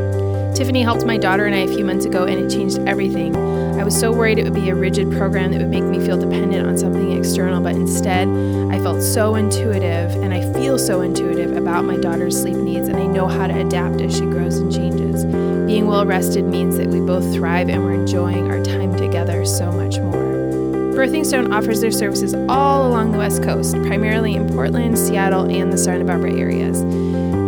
Tiffany 0.54 0.82
helped 0.82 1.04
my 1.04 1.18
daughter 1.18 1.46
and 1.46 1.56
I 1.56 1.58
a 1.58 1.66
few 1.66 1.84
months 1.84 2.04
ago, 2.04 2.24
and 2.24 2.38
it 2.38 2.48
changed 2.56 2.78
everything. 2.86 3.34
I 3.76 3.82
was 3.82 3.98
so 3.98 4.12
worried 4.12 4.38
it 4.38 4.44
would 4.44 4.54
be 4.54 4.68
a 4.68 4.76
rigid 4.76 5.10
program 5.10 5.50
that 5.50 5.60
would 5.60 5.70
make 5.70 5.82
me 5.82 5.98
feel 5.98 6.16
dependent 6.16 6.68
on 6.68 6.78
something 6.78 7.10
external, 7.10 7.60
but 7.60 7.74
instead, 7.74 8.28
I 8.70 8.78
felt 8.78 9.02
so 9.02 9.34
intuitive 9.34 10.12
and 10.22 10.32
I 10.32 10.52
feel 10.52 10.78
so 10.78 11.00
intuitive 11.00 11.56
about 11.56 11.84
my 11.84 11.96
daughter's 11.96 12.40
sleep 12.40 12.54
needs, 12.54 12.86
and 12.86 12.96
I 12.96 13.06
know 13.06 13.26
how 13.26 13.48
to 13.48 13.58
adapt 13.58 14.00
as 14.00 14.14
she 14.14 14.24
grows 14.26 14.58
and 14.58 14.72
changes. 14.72 15.24
Being 15.66 15.88
well 15.88 16.06
rested 16.06 16.44
means 16.44 16.76
that 16.76 16.86
we 16.86 17.00
both 17.00 17.34
thrive 17.34 17.68
and 17.68 17.84
we're 17.84 17.94
enjoying 17.94 18.48
our 18.48 18.62
time 18.94 19.10
together 19.10 19.44
so 19.44 19.70
much 19.72 19.98
more. 19.98 20.34
Birthing 20.94 21.26
Stone 21.26 21.52
offers 21.52 21.80
their 21.80 21.90
services 21.90 22.34
all 22.48 22.86
along 22.86 23.12
the 23.12 23.18
West 23.18 23.42
Coast, 23.42 23.74
primarily 23.82 24.34
in 24.34 24.48
Portland, 24.48 24.96
Seattle, 24.96 25.50
and 25.50 25.72
the 25.72 25.78
Santa 25.78 26.04
Barbara 26.04 26.32
areas. 26.32 26.82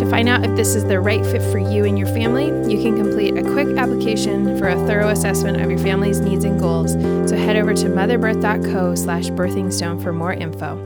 To 0.00 0.10
find 0.10 0.28
out 0.28 0.44
if 0.44 0.54
this 0.56 0.74
is 0.74 0.84
the 0.84 1.00
right 1.00 1.24
fit 1.24 1.42
for 1.42 1.58
you 1.58 1.84
and 1.84 1.96
your 1.98 2.08
family, 2.08 2.46
you 2.70 2.82
can 2.82 2.96
complete 2.96 3.36
a 3.36 3.42
quick 3.42 3.76
application 3.76 4.58
for 4.58 4.68
a 4.68 4.86
thorough 4.86 5.08
assessment 5.08 5.60
of 5.60 5.70
your 5.70 5.78
family's 5.78 6.20
needs 6.20 6.44
and 6.44 6.58
goals. 6.58 6.92
So 7.30 7.36
head 7.36 7.56
over 7.56 7.72
to 7.74 7.86
motherbirth.co 7.86 8.94
slash 8.96 9.28
birthingstone 9.30 10.02
for 10.02 10.12
more 10.12 10.32
info. 10.32 10.82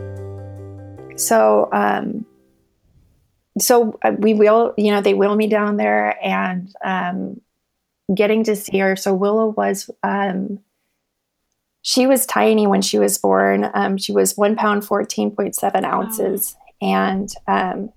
So, 1.17 1.69
um, 1.73 2.27
so 3.59 3.99
uh, 4.03 4.13
we 4.19 4.35
will, 4.35 4.75
you 4.77 4.93
know, 4.93 5.01
they 5.01 5.15
wheel 5.15 5.35
me 5.35 5.49
down 5.49 5.77
there 5.77 6.17
and 6.25 6.73
um, 6.85 7.41
getting 8.15 8.45
to 8.45 8.57
see 8.57 8.79
her. 8.79 8.97
So 8.97 9.15
Willow 9.15 9.49
was, 9.49 9.91
um, 10.03 10.61
she 11.83 12.07
was 12.07 12.27
tiny 12.27 12.67
when 12.67 12.83
she 12.83 12.99
was 12.99 13.19
born. 13.19 13.71
Um, 13.75 13.97
she 13.97 14.13
was 14.13 14.37
one 14.37 14.57
pound, 14.57 14.83
14.7 14.83 15.85
ounces. 15.85 16.57
Wow. 16.81 16.89
And 16.89 17.33
um, 17.47 17.93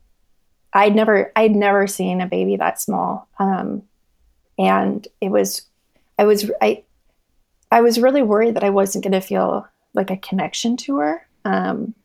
I'd 0.73 0.95
never, 0.95 1.31
I'd 1.35 1.55
never 1.55 1.87
seen 1.87 2.21
a 2.21 2.27
baby 2.27 2.57
that 2.57 2.79
small. 2.79 3.27
Um, 3.39 3.83
and 4.57 5.07
it 5.19 5.29
was, 5.29 5.63
I 6.17 6.25
was, 6.25 6.49
I, 6.61 6.83
I 7.71 7.81
was 7.81 7.99
really 7.99 8.21
worried 8.21 8.55
that 8.55 8.63
I 8.63 8.69
wasn't 8.69 9.03
going 9.03 9.13
to 9.13 9.21
feel 9.21 9.67
like 9.93 10.11
a 10.11 10.17
connection 10.17 10.77
to 10.77 10.97
her. 10.97 11.27
Um, 11.43 11.95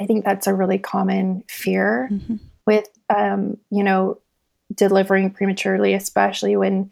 I 0.00 0.06
think 0.06 0.24
that's 0.24 0.46
a 0.46 0.54
really 0.54 0.78
common 0.78 1.44
fear. 1.48 2.08
Mm-hmm 2.12 2.36
with 2.66 2.88
um, 3.14 3.58
you 3.70 3.82
know 3.82 4.20
delivering 4.74 5.30
prematurely, 5.30 5.94
especially 5.94 6.56
when 6.56 6.90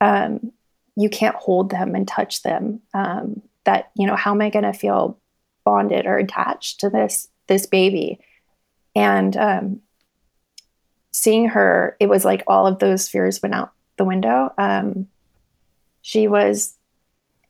um, 0.00 0.52
you 0.96 1.08
can't 1.08 1.36
hold 1.36 1.70
them 1.70 1.94
and 1.94 2.06
touch 2.06 2.42
them. 2.42 2.80
Um, 2.94 3.42
that 3.64 3.90
you 3.94 4.06
know, 4.06 4.16
how 4.16 4.32
am 4.32 4.40
I 4.40 4.50
going 4.50 4.64
to 4.64 4.72
feel 4.72 5.18
bonded 5.64 6.06
or 6.06 6.16
attached 6.16 6.80
to 6.80 6.90
this 6.90 7.28
this 7.46 7.66
baby? 7.66 8.20
And 8.96 9.36
um, 9.36 9.80
seeing 11.12 11.48
her, 11.48 11.96
it 12.00 12.08
was 12.08 12.24
like 12.24 12.42
all 12.46 12.66
of 12.66 12.78
those 12.78 13.08
fears 13.08 13.42
went 13.42 13.54
out 13.54 13.72
the 13.96 14.04
window. 14.04 14.52
Um, 14.58 15.08
she 16.02 16.26
was, 16.28 16.74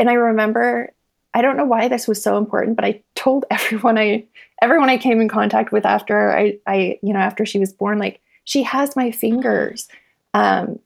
and 0.01 0.11
I 0.11 0.15
remember 0.15 0.93
I 1.35 1.43
don't 1.43 1.57
know 1.57 1.65
why 1.65 1.89
this 1.89 2.09
was 2.09 2.23
so 2.23 2.37
important, 2.37 2.77
but 2.77 2.85
I 2.85 3.03
told 3.15 3.45
everyone 3.51 3.99
I 3.99 4.25
everyone 4.61 4.91
I 4.91 4.99
came 4.99 5.21
in 5.21 5.29
contact 5.29 5.73
with 5.73 5.87
after 5.87 6.37
I, 6.37 6.59
I 6.67 6.99
you 7.03 7.13
know 7.13 7.21
after 7.21 7.47
she 7.47 7.59
was 7.59 7.73
born, 7.73 7.99
like 7.99 8.21
she 8.45 8.63
has 8.65 8.97
my 8.97 9.11
fingers, 9.11 9.89
um, 10.35 10.79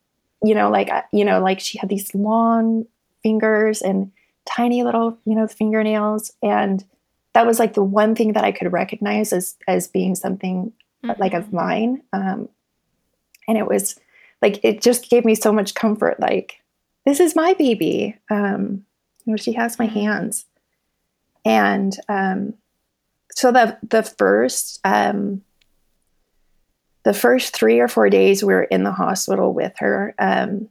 you 0.43 0.55
know, 0.55 0.71
like 0.71 0.91
you 1.13 1.25
know, 1.25 1.41
like 1.41 1.61
she 1.61 1.79
had 1.79 1.89
these 1.89 2.15
long 2.15 2.87
fingers 3.23 3.83
and 3.83 4.11
tiny 4.45 4.83
little 4.83 5.19
you 5.25 5.35
know 5.35 5.47
fingernails, 5.47 6.33
and 6.43 6.85
that 7.35 7.47
was 7.47 7.59
like 7.59 7.75
the 7.75 7.85
one 7.85 8.15
thing 8.15 8.33
that 8.35 8.45
I 8.45 8.53
could 8.53 8.73
recognize 8.73 9.33
as 9.33 9.57
as 9.67 9.89
being 9.89 10.15
something 10.15 10.73
mm-hmm. 11.05 11.21
like 11.21 11.35
of 11.35 11.53
mine, 11.53 12.03
um, 12.13 12.49
and 13.49 13.59
it 13.59 13.67
was 13.67 13.99
like 14.41 14.61
it 14.63 14.83
just 14.83 15.09
gave 15.09 15.25
me 15.25 15.35
so 15.35 15.53
much 15.53 15.75
comfort, 15.75 16.21
like 16.21 16.61
this 17.05 17.21
is 17.21 17.37
my 17.37 17.55
baby. 17.55 18.17
Um, 18.31 18.85
you 19.25 19.33
know, 19.33 19.37
she 19.37 19.53
has 19.53 19.79
my 19.79 19.87
mm-hmm. 19.87 19.95
hands. 19.95 20.47
And 21.45 21.97
um, 22.09 22.55
so 23.33 23.51
the 23.53 23.79
the 23.83 24.03
first 24.03 24.81
um, 24.85 25.43
the 27.05 27.15
first 27.15 27.55
three 27.55 27.81
or 27.81 27.89
four 27.89 28.09
days 28.09 28.45
we 28.45 28.55
were 28.55 28.65
in 28.65 28.85
the 28.85 28.93
hospital 28.93 29.53
with 29.53 29.73
her. 29.79 30.15
Um, 30.19 30.69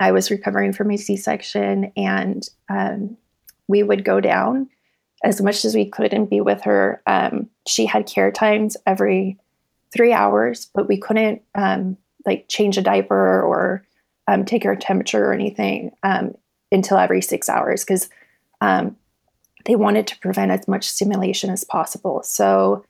I 0.00 0.12
was 0.12 0.30
recovering 0.30 0.72
from 0.72 0.90
a 0.90 0.96
C 0.96 1.16
section, 1.16 1.92
and 1.96 2.48
um, 2.68 3.16
we 3.68 3.82
would 3.82 4.04
go 4.04 4.20
down 4.20 4.68
as 5.22 5.40
much 5.40 5.64
as 5.64 5.74
we 5.74 5.86
could 5.86 6.12
and 6.12 6.28
be 6.28 6.40
with 6.40 6.62
her. 6.62 7.02
Um, 7.06 7.48
she 7.66 7.86
had 7.86 8.06
care 8.06 8.30
times 8.30 8.76
every 8.86 9.38
three 9.92 10.12
hours, 10.12 10.70
but 10.74 10.88
we 10.88 10.98
couldn't 10.98 11.42
um, 11.54 11.96
like 12.26 12.46
change 12.48 12.76
a 12.76 12.82
diaper 12.82 13.42
or 13.42 13.86
um, 14.26 14.44
take 14.44 14.64
her 14.64 14.76
temperature 14.76 15.24
or 15.24 15.32
anything 15.32 15.92
um, 16.02 16.34
until 16.72 16.98
every 16.98 17.20
six 17.22 17.48
hours 17.48 17.84
because 17.84 18.08
they 19.64 19.76
wanted 19.76 20.06
to 20.06 20.18
prevent 20.18 20.50
as 20.50 20.68
much 20.68 20.88
stimulation 20.88 21.50
as 21.50 21.64
possible. 21.64 22.22
So, 22.22 22.84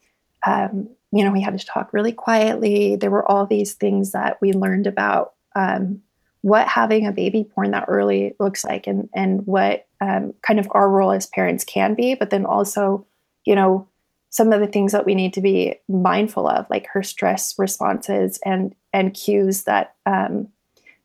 you 1.14 1.24
know, 1.24 1.30
we 1.30 1.40
had 1.40 1.56
to 1.56 1.64
talk 1.64 1.92
really 1.92 2.12
quietly. 2.12 2.96
There 2.96 3.10
were 3.10 3.30
all 3.30 3.46
these 3.46 3.74
things 3.74 4.10
that 4.12 4.36
we 4.40 4.52
learned 4.52 4.88
about 4.88 5.34
um, 5.54 6.02
what 6.40 6.66
having 6.66 7.06
a 7.06 7.12
baby 7.12 7.48
born 7.54 7.70
that 7.70 7.84
early 7.86 8.34
looks 8.40 8.64
like 8.64 8.88
and, 8.88 9.08
and 9.14 9.46
what 9.46 9.86
um, 10.00 10.34
kind 10.42 10.58
of 10.58 10.66
our 10.72 10.90
role 10.90 11.12
as 11.12 11.26
parents 11.26 11.62
can 11.62 11.94
be, 11.94 12.14
but 12.14 12.30
then 12.30 12.44
also, 12.44 13.06
you 13.44 13.54
know, 13.54 13.88
some 14.30 14.52
of 14.52 14.58
the 14.58 14.66
things 14.66 14.90
that 14.90 15.06
we 15.06 15.14
need 15.14 15.32
to 15.34 15.40
be 15.40 15.76
mindful 15.88 16.48
of, 16.48 16.66
like 16.68 16.88
her 16.88 17.04
stress 17.04 17.54
responses 17.56 18.40
and 18.44 18.74
and 18.92 19.14
cues 19.14 19.62
that 19.62 19.94
um, 20.06 20.48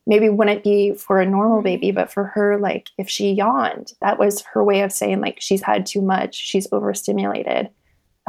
maybe 0.07 0.27
wouldn't 0.27 0.63
be 0.63 0.93
for 0.93 1.21
a 1.21 1.25
normal 1.25 1.61
baby, 1.61 1.91
but 1.91 2.11
for 2.11 2.23
her, 2.23 2.57
like 2.57 2.89
if 2.97 3.07
she 3.07 3.31
yawned, 3.31 3.93
that 4.01 4.17
was 4.17 4.41
her 4.41 4.63
way 4.63 4.81
of 4.81 4.91
saying 4.91 5.21
like 5.21 5.39
she's 5.39 5.61
had 5.61 5.85
too 5.85 6.01
much, 6.01 6.33
she's 6.33 6.67
overstimulated. 6.71 7.69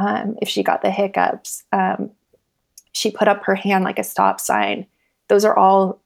Um, 0.00 0.36
if 0.40 0.48
she 0.48 0.62
got 0.62 0.80
the 0.80 0.90
hiccups, 0.90 1.64
um, 1.72 2.10
she 2.92 3.10
put 3.10 3.28
up 3.28 3.44
her 3.44 3.54
hand 3.54 3.84
like 3.84 3.98
a 3.98 4.04
stop 4.04 4.40
sign. 4.40 4.86
Those 5.28 5.44
are 5.44 5.56
all, 5.56 6.00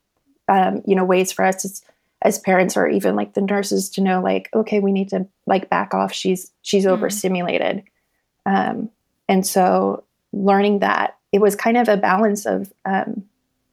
um, 0.49 0.83
you 0.85 0.97
know, 0.97 1.05
ways 1.05 1.31
for 1.31 1.45
us 1.45 1.65
as, 1.65 1.83
as, 2.21 2.41
parents 2.41 2.77
or 2.77 2.89
even 2.89 3.15
like 3.15 3.35
the 3.35 3.41
nurses 3.41 3.89
to 3.91 4.01
know 4.01 4.21
like, 4.21 4.51
okay, 4.53 4.81
we 4.81 4.91
need 4.91 5.11
to 5.11 5.29
like 5.47 5.71
back 5.71 5.95
off. 5.95 6.13
She's 6.13 6.51
she's 6.63 6.85
mm-hmm. 6.85 6.93
overstimulated, 6.93 7.85
um, 8.45 8.91
and 9.29 9.47
so 9.47 10.03
learning 10.33 10.81
that 10.81 11.17
it 11.31 11.41
was 11.41 11.55
kind 11.55 11.77
of 11.77 11.89
a 11.89 11.97
balance 11.97 12.47
of, 12.47 12.73
um, 12.85 13.25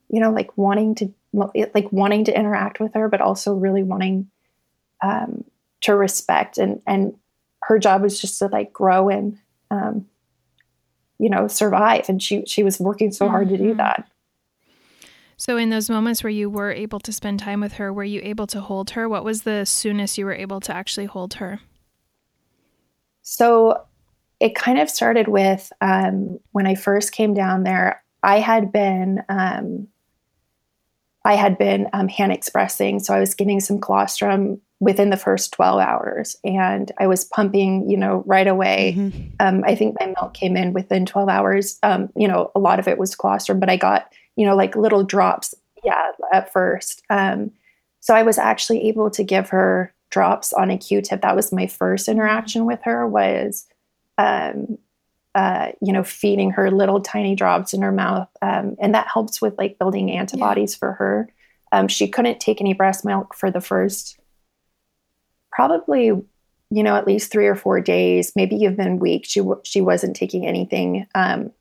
you 0.10 0.20
know, 0.20 0.32
like 0.32 0.56
wanting 0.56 0.94
to 0.96 1.12
like 1.34 1.92
wanting 1.92 2.26
to 2.26 2.38
interact 2.38 2.80
with 2.80 2.94
her, 2.94 3.10
but 3.10 3.22
also 3.22 3.56
really 3.56 3.82
wanting 3.82 4.30
um, 5.02 5.46
to 5.82 5.96
respect 5.96 6.60
and 6.60 6.80
and 6.86 7.16
her 7.64 7.80
job 7.80 8.04
was 8.04 8.22
just 8.22 8.38
to 8.40 8.48
like 8.48 8.72
grow 8.72 9.10
and 9.10 9.38
um, 9.72 10.06
you 11.22 11.30
know 11.30 11.48
survive, 11.48 12.10
and 12.10 12.22
she 12.22 12.44
she 12.46 12.64
was 12.64 12.80
working 12.80 13.12
so 13.12 13.30
hard 13.30 13.48
to 13.50 13.58
do 13.58 13.70
mm-hmm. 13.70 13.78
that. 13.78 14.10
So, 15.38 15.56
in 15.56 15.70
those 15.70 15.90
moments 15.90 16.24
where 16.24 16.32
you 16.32 16.50
were 16.50 16.72
able 16.72 17.00
to 17.00 17.14
spend 17.14 17.40
time 17.40 17.62
with 17.62 17.74
her, 17.74 17.94
were 17.94 18.04
you 18.04 18.22
able 18.24 18.48
to 18.48 18.60
hold 18.60 18.92
her? 18.92 19.08
What 19.08 19.24
was 19.24 19.44
the 19.44 19.66
soonest 19.66 20.18
you 20.18 20.26
were 20.26 20.34
able 20.34 20.60
to 20.62 20.76
actually 20.76 21.06
hold 21.06 21.36
her? 21.36 21.62
So, 23.22 23.86
it 24.40 24.56
kind 24.56 24.80
of 24.80 24.90
started 24.90 25.28
with 25.28 25.72
um, 25.80 26.40
when 26.52 26.66
I 26.66 26.76
first 26.76 27.12
came 27.12 27.34
down 27.36 27.64
there. 27.64 28.04
I 28.24 28.40
had 28.40 28.72
been 28.72 29.24
um, 29.30 29.88
I 31.24 31.36
had 31.36 31.60
been 31.60 31.88
um, 31.94 32.08
hand 32.08 32.32
expressing, 32.32 33.00
so 33.00 33.14
I 33.14 33.20
was 33.20 33.36
getting 33.36 33.60
some 33.60 33.80
colostrum 33.80 34.60
within 34.82 35.12
the 35.12 35.18
first 35.18 35.54
12 35.54 35.80
hours 35.80 36.36
and 36.44 36.92
I 36.98 37.06
was 37.06 37.24
pumping, 37.24 37.88
you 37.88 37.96
know, 37.96 38.24
right 38.26 38.48
away. 38.48 38.96
Mm-hmm. 38.98 39.28
Um, 39.40 39.64
I 39.64 39.76
think 39.76 39.96
my 40.00 40.08
milk 40.08 40.34
came 40.34 40.58
in 40.58 40.74
within 40.74 41.06
12 41.06 41.30
hours. 41.30 41.78
Um, 41.84 42.10
you 42.16 42.28
know, 42.28 42.52
a 42.56 42.60
lot 42.60 42.80
of 42.80 42.88
it 42.88 42.98
was 42.98 43.16
colostrum, 43.16 43.60
but 43.60 43.70
I 43.70 43.78
got, 43.78 44.12
you 44.36 44.46
know, 44.46 44.56
like 44.56 44.76
little 44.76 45.04
drops, 45.04 45.54
yeah, 45.84 46.12
at 46.34 46.52
first. 46.52 47.04
Um, 47.12 47.52
so 48.00 48.16
I 48.16 48.24
was 48.24 48.40
actually 48.40 48.88
able 48.88 49.12
to 49.12 49.24
give 49.24 49.50
her 49.50 49.94
drops 50.10 50.52
on 50.52 50.72
a 50.72 50.80
Q-tip. 50.80 51.22
That 51.22 51.36
was 51.36 51.52
my 51.52 51.68
first 51.68 52.08
interaction 52.08 52.66
with 52.66 52.80
her. 52.82 53.08
Was 53.08 53.68
um, 54.18 54.80
uh, 55.36 55.74
you 55.80 55.94
know, 55.94 56.04
feeding 56.04 56.52
her 56.52 56.72
little 56.72 57.00
tiny 57.02 57.36
drops 57.36 57.74
in 57.74 57.84
her 57.84 57.92
mouth. 57.92 58.28
Um, 58.42 58.76
and 58.80 58.96
that 58.96 59.08
helps 59.08 59.42
with 59.42 59.58
like 59.58 59.80
building 59.80 60.12
antibodies 60.12 60.74
yeah. 60.74 60.80
for 60.80 60.92
her. 60.94 61.30
Um, 61.72 61.88
she 61.88 62.08
couldn't 62.08 62.40
take 62.42 62.60
any 62.60 62.74
breast 62.74 63.06
milk 63.06 63.34
for 63.34 63.50
the 63.50 63.62
first 63.62 64.20
probably, 65.52 66.06
you 66.06 66.84
know, 66.84 66.96
at 66.96 67.08
least 67.08 67.32
three 67.32 67.48
or 67.48 67.56
four 67.56 67.82
days, 67.82 68.34
maybe 68.36 68.56
even 68.58 69.00
weeks. 69.00 69.30
She, 69.30 69.40
w- 69.40 69.62
she 69.64 69.82
wasn't 69.82 70.16
taking 70.16 70.48
anything 70.48 71.08
um, 71.16 71.52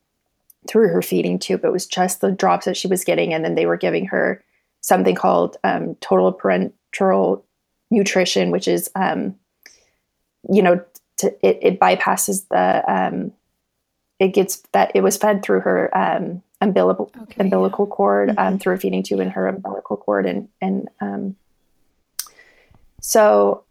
through 0.69 0.89
her 0.89 1.03
feeding 1.03 1.39
tube. 1.39 1.65
It 1.65 1.73
was 1.73 1.87
just 1.87 2.21
the 2.21 2.33
drops 2.33 2.67
that 2.67 2.77
she 2.77 2.89
was 2.89 3.05
getting. 3.05 3.35
And 3.35 3.45
then 3.45 3.55
they 3.55 3.67
were 3.67 3.77
giving 3.77 4.07
her 4.07 4.43
something 4.81 5.15
called 5.15 5.57
um, 5.65 5.97
total 5.97 6.33
parenteral 6.33 7.43
nutrition, 7.91 8.51
which 8.51 8.69
is, 8.69 8.91
um, 8.95 9.35
you 10.49 10.63
know, 10.63 10.83
to, 11.19 11.47
it, 11.47 11.59
it 11.63 11.81
bypasses 11.81 12.49
the 12.49 12.91
um, 12.91 13.33
it 14.19 14.29
gets 14.29 14.63
that 14.73 14.93
it 14.95 15.03
was 15.03 15.17
fed 15.17 15.43
through 15.43 15.61
her 15.61 15.97
um, 15.97 16.43
umbilical 16.61 17.11
okay, 17.23 17.37
umbilical 17.39 17.87
yeah. 17.87 17.95
cord 17.95 18.31
um, 18.31 18.37
mm-hmm. 18.37 18.47
um, 18.47 18.59
through 18.59 18.75
a 18.75 18.79
feeding 18.79 19.03
tube 19.03 19.21
in 19.21 19.31
her 19.31 19.47
umbilical 19.47 19.97
cord 19.97 20.27
and 20.27 20.49
and 20.61 20.89
um, 21.01 21.37
so 23.01 23.65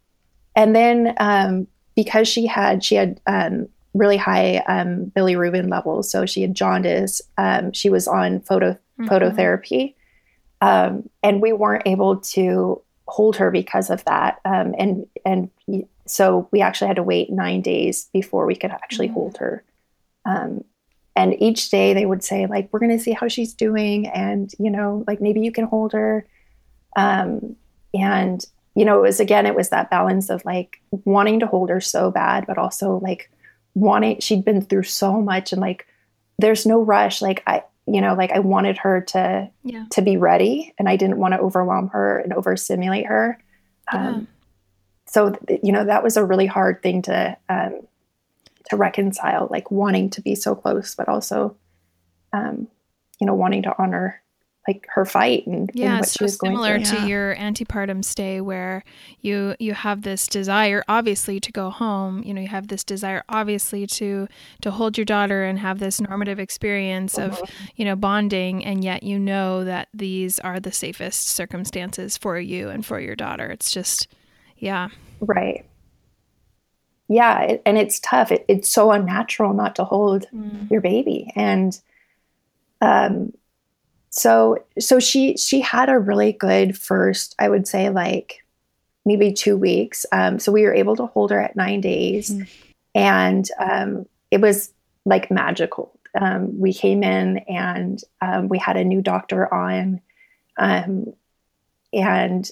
and 0.54 0.74
then 0.74 1.14
um, 1.18 1.66
because 1.94 2.28
she 2.28 2.46
had 2.46 2.84
she 2.84 2.94
had 2.94 3.20
um, 3.26 3.68
really 3.94 4.16
high 4.16 4.58
um, 4.58 5.12
bilirubin 5.16 5.70
levels, 5.70 6.10
so 6.10 6.26
she 6.26 6.42
had 6.42 6.54
jaundice. 6.54 7.20
she 7.72 7.90
was 7.90 8.08
on 8.08 8.40
photo 8.40 8.72
mm-hmm. 8.72 9.06
phototherapy, 9.06 9.94
and 10.60 11.42
we 11.42 11.52
weren't 11.52 11.86
able 11.86 12.16
to 12.16 12.80
hold 13.06 13.36
her 13.36 13.50
because 13.50 13.90
of 13.90 14.04
that. 14.04 14.40
and 14.44 15.06
and 15.24 15.50
so 16.10 16.48
we 16.50 16.60
actually 16.60 16.88
had 16.88 16.96
to 16.96 17.02
wait 17.02 17.30
nine 17.30 17.60
days 17.60 18.08
before 18.12 18.46
we 18.46 18.56
could 18.56 18.70
actually 18.70 19.06
mm-hmm. 19.06 19.14
hold 19.14 19.38
her. 19.38 19.64
Um, 20.24 20.64
and 21.16 21.40
each 21.40 21.70
day 21.70 21.94
they 21.94 22.06
would 22.06 22.24
say, 22.24 22.46
like, 22.46 22.68
we're 22.70 22.80
going 22.80 22.96
to 22.96 23.02
see 23.02 23.12
how 23.12 23.28
she's 23.28 23.54
doing. 23.54 24.06
And, 24.08 24.52
you 24.58 24.70
know, 24.70 25.04
like 25.06 25.20
maybe 25.20 25.40
you 25.40 25.52
can 25.52 25.64
hold 25.64 25.92
her. 25.92 26.26
Um, 26.96 27.56
and, 27.94 28.44
you 28.74 28.84
know, 28.84 28.98
it 28.98 29.02
was 29.02 29.20
again, 29.20 29.46
it 29.46 29.54
was 29.54 29.70
that 29.70 29.90
balance 29.90 30.30
of 30.30 30.44
like 30.44 30.80
wanting 30.90 31.40
to 31.40 31.46
hold 31.46 31.70
her 31.70 31.80
so 31.80 32.10
bad, 32.10 32.46
but 32.46 32.58
also 32.58 32.98
like 32.98 33.30
wanting, 33.74 34.20
she'd 34.20 34.44
been 34.44 34.62
through 34.62 34.84
so 34.84 35.20
much 35.20 35.52
and 35.52 35.60
like, 35.60 35.86
there's 36.38 36.66
no 36.66 36.80
rush. 36.80 37.20
Like, 37.20 37.42
I, 37.46 37.64
you 37.86 38.00
know, 38.00 38.14
like 38.14 38.30
I 38.32 38.38
wanted 38.38 38.78
her 38.78 39.00
to, 39.08 39.50
yeah. 39.64 39.84
to 39.90 40.02
be 40.02 40.16
ready 40.16 40.74
and 40.78 40.88
I 40.88 40.96
didn't 40.96 41.18
want 41.18 41.34
to 41.34 41.40
overwhelm 41.40 41.88
her 41.88 42.18
and 42.18 42.32
overstimulate 42.32 43.06
her. 43.06 43.38
Yeah. 43.92 44.08
Um, 44.08 44.28
so, 45.06 45.34
you 45.62 45.72
know, 45.72 45.84
that 45.84 46.04
was 46.04 46.16
a 46.16 46.24
really 46.24 46.46
hard 46.46 46.82
thing 46.82 47.02
to, 47.02 47.36
um, 47.48 47.80
to 48.70 48.76
reconcile 48.76 49.48
like 49.50 49.70
wanting 49.70 50.08
to 50.10 50.22
be 50.22 50.34
so 50.34 50.54
close 50.54 50.94
but 50.94 51.08
also 51.08 51.56
um, 52.32 52.68
you 53.20 53.26
know 53.26 53.34
wanting 53.34 53.62
to 53.62 53.74
honor 53.78 54.22
like 54.70 54.86
her 54.88 55.04
fight 55.04 55.46
and, 55.46 55.70
yeah, 55.74 55.92
and 55.92 56.00
what 56.00 56.08
so 56.08 56.26
similar 56.26 56.78
to 56.78 56.94
yeah. 56.94 57.06
your 57.06 57.36
antepartum 57.36 58.04
stay 58.04 58.40
where 58.40 58.84
you 59.20 59.54
you 59.58 59.74
have 59.74 60.02
this 60.02 60.28
desire 60.28 60.84
obviously 60.88 61.40
to 61.40 61.50
go 61.50 61.70
home 61.70 62.22
you 62.24 62.32
know 62.32 62.40
you 62.40 62.48
have 62.48 62.68
this 62.68 62.84
desire 62.84 63.24
obviously 63.28 63.86
to 63.86 64.28
to 64.60 64.70
hold 64.70 64.96
your 64.96 65.04
daughter 65.04 65.44
and 65.44 65.58
have 65.58 65.78
this 65.78 66.00
normative 66.00 66.38
experience 66.38 67.18
of 67.18 67.32
mm-hmm. 67.32 67.66
you 67.76 67.84
know 67.84 67.96
bonding 67.96 68.64
and 68.64 68.84
yet 68.84 69.02
you 69.02 69.18
know 69.18 69.64
that 69.64 69.88
these 69.92 70.38
are 70.40 70.60
the 70.60 70.72
safest 70.72 71.28
circumstances 71.28 72.16
for 72.16 72.38
you 72.38 72.68
and 72.68 72.86
for 72.86 73.00
your 73.00 73.16
daughter 73.16 73.46
it's 73.46 73.70
just 73.70 74.08
yeah 74.56 74.88
right 75.20 75.64
yeah, 77.12 77.40
it, 77.40 77.62
and 77.66 77.76
it's 77.76 77.98
tough. 77.98 78.30
It, 78.30 78.44
it's 78.46 78.68
so 78.68 78.92
unnatural 78.92 79.52
not 79.52 79.74
to 79.74 79.84
hold 79.84 80.26
mm. 80.32 80.70
your 80.70 80.80
baby, 80.80 81.32
and 81.34 81.76
um, 82.80 83.32
so 84.10 84.58
so 84.78 84.98
she 84.98 85.36
she 85.36 85.60
had 85.60 85.88
a 85.88 85.98
really 85.98 86.32
good 86.32 86.76
first, 86.76 87.34
I 87.38 87.48
would 87.48 87.66
say, 87.66 87.90
like 87.90 88.44
maybe 89.06 89.32
two 89.32 89.56
weeks. 89.56 90.04
Um, 90.12 90.38
so 90.38 90.52
we 90.52 90.62
were 90.62 90.74
able 90.74 90.96
to 90.96 91.06
hold 91.06 91.30
her 91.30 91.40
at 91.40 91.56
nine 91.56 91.80
days, 91.80 92.30
mm. 92.30 92.48
and 92.94 93.48
um, 93.58 94.06
it 94.30 94.40
was 94.40 94.72
like 95.04 95.30
magical. 95.30 95.92
Um, 96.20 96.58
we 96.58 96.72
came 96.72 97.04
in 97.04 97.38
and 97.48 98.02
um, 98.20 98.48
we 98.48 98.58
had 98.58 98.76
a 98.76 98.84
new 98.84 99.00
doctor 99.00 99.52
on, 99.52 100.00
um, 100.58 101.12
and 101.92 102.50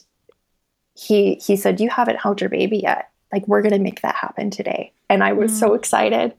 he 0.95 1.35
he 1.35 1.57
said, 1.57 1.81
"You 1.81 1.91
haven't 1.91 2.21
held 2.21 2.41
your 2.41 2.51
baby 2.51 2.79
yet." 2.79 3.11
like 3.33 3.47
we're 3.47 3.63
going 3.63 3.73
to 3.73 3.79
make 3.79 4.01
that 4.01 4.15
happen 4.15 4.51
today 4.51 4.93
and 5.09 5.23
i 5.23 5.33
was 5.33 5.53
mm. 5.53 5.61
so 5.61 5.75
excited 5.75 6.35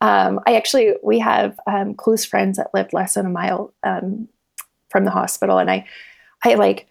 um, 0.00 0.38
i 0.46 0.54
actually 0.54 0.94
we 1.02 1.18
have 1.18 1.58
um, 1.66 1.94
close 1.94 2.24
friends 2.24 2.58
that 2.58 2.72
live 2.72 2.92
less 2.92 3.14
than 3.14 3.26
a 3.26 3.30
mile 3.30 3.72
um, 3.82 4.28
from 4.88 5.04
the 5.04 5.10
hospital 5.10 5.58
and 5.58 5.70
i 5.70 5.86
i 6.44 6.54
like 6.54 6.86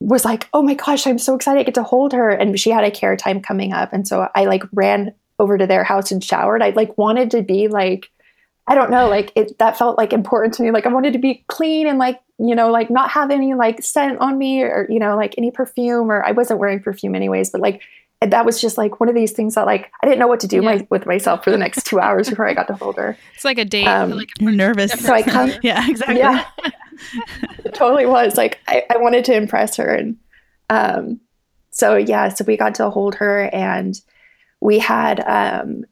was 0.00 0.24
like 0.24 0.48
oh 0.52 0.62
my 0.62 0.74
gosh 0.74 1.06
i'm 1.06 1.18
so 1.18 1.34
excited 1.34 1.60
i 1.60 1.62
get 1.62 1.74
to 1.74 1.82
hold 1.82 2.12
her. 2.12 2.30
And 2.30 2.58
she 2.58 2.70
had 2.70 2.84
a 2.84 2.90
care 2.90 3.16
time 3.16 3.40
coming 3.40 3.72
up 3.72 3.92
and 3.92 4.06
so 4.06 4.28
i 4.34 4.44
like 4.44 4.62
ran 4.72 5.14
over 5.38 5.56
to 5.56 5.66
their 5.66 5.84
house 5.84 6.12
and 6.12 6.22
showered. 6.22 6.62
I 6.62 6.70
like 6.70 6.96
wanted 6.98 7.30
to 7.32 7.42
be 7.42 7.68
like 7.68 8.10
i 8.66 8.74
don't 8.74 8.90
know 8.90 9.08
like 9.08 9.32
it 9.34 9.58
that 9.58 9.76
felt 9.76 9.98
like 9.98 10.12
important 10.12 10.54
to 10.54 10.62
me 10.62 10.70
like 10.70 10.86
i 10.86 10.92
wanted 10.92 11.12
to 11.12 11.18
be 11.18 11.44
clean 11.48 11.86
and 11.86 11.98
like 11.98 12.20
you 12.38 12.54
know 12.54 12.70
like 12.70 12.90
not 12.90 13.10
have 13.10 13.30
any 13.30 13.54
like 13.54 13.82
scent 13.82 14.18
on 14.20 14.38
me 14.38 14.62
or 14.62 14.86
you 14.88 14.98
know 14.98 15.16
like 15.16 15.34
any 15.36 15.50
perfume 15.50 16.10
or 16.10 16.24
i 16.24 16.30
wasn't 16.30 16.58
wearing 16.58 16.80
perfume 16.80 17.14
anyways 17.14 17.50
but 17.50 17.60
like 17.60 17.80
that 18.20 18.44
was 18.44 18.60
just 18.60 18.76
like 18.76 19.00
one 19.00 19.08
of 19.08 19.14
these 19.14 19.32
things 19.32 19.54
that 19.54 19.64
like 19.64 19.90
I 20.02 20.06
didn't 20.06 20.18
know 20.18 20.26
what 20.26 20.40
to 20.40 20.46
do 20.46 20.56
yeah. 20.56 20.62
my, 20.62 20.86
with 20.90 21.06
myself 21.06 21.42
for 21.42 21.50
the 21.50 21.56
next 21.56 21.86
two 21.86 21.98
hours 21.98 22.28
before 22.28 22.46
I 22.46 22.52
got 22.52 22.66
to 22.66 22.74
hold 22.74 22.96
her. 22.96 23.16
It's 23.34 23.44
like 23.44 23.58
a 23.58 23.64
date. 23.64 23.86
Um, 23.86 24.10
like 24.10 24.28
you're 24.38 24.52
nervous. 24.52 24.92
So 24.92 25.12
I 25.12 25.22
come. 25.22 25.52
yeah, 25.62 25.88
exactly. 25.88 26.18
Yeah, 26.18 26.44
it 27.64 27.74
totally 27.74 28.04
was. 28.04 28.36
Like 28.36 28.60
I, 28.68 28.84
I 28.90 28.98
wanted 28.98 29.24
to 29.26 29.34
impress 29.34 29.76
her, 29.76 29.88
and 29.88 30.18
um, 30.68 31.20
so 31.70 31.96
yeah, 31.96 32.28
so 32.28 32.44
we 32.44 32.58
got 32.58 32.74
to 32.76 32.90
hold 32.90 33.14
her, 33.16 33.48
and 33.54 33.98
we 34.60 34.78
had. 34.78 35.20
Um, 35.20 35.84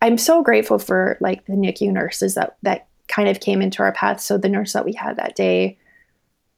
I'm 0.00 0.18
so 0.18 0.42
grateful 0.42 0.78
for 0.78 1.18
like 1.20 1.44
the 1.44 1.52
NICU 1.52 1.92
nurses 1.92 2.34
that 2.34 2.56
that 2.62 2.88
kind 3.08 3.28
of 3.28 3.40
came 3.40 3.60
into 3.60 3.82
our 3.82 3.92
path. 3.92 4.20
So 4.20 4.38
the 4.38 4.48
nurse 4.48 4.72
that 4.72 4.86
we 4.86 4.94
had 4.94 5.16
that 5.16 5.36
day 5.36 5.78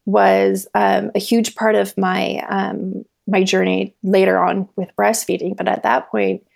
was 0.06 0.68
um, 0.74 1.10
a 1.14 1.18
huge 1.18 1.56
part 1.56 1.74
of 1.74 1.96
my 1.98 2.44
um, 2.48 3.04
my 3.26 3.42
journey 3.42 3.94
later 4.02 4.38
on 4.38 4.68
with 4.76 4.94
breastfeeding. 4.96 5.56
But 5.56 5.68
at 5.68 5.82
that 5.82 6.10
point, 6.10 6.46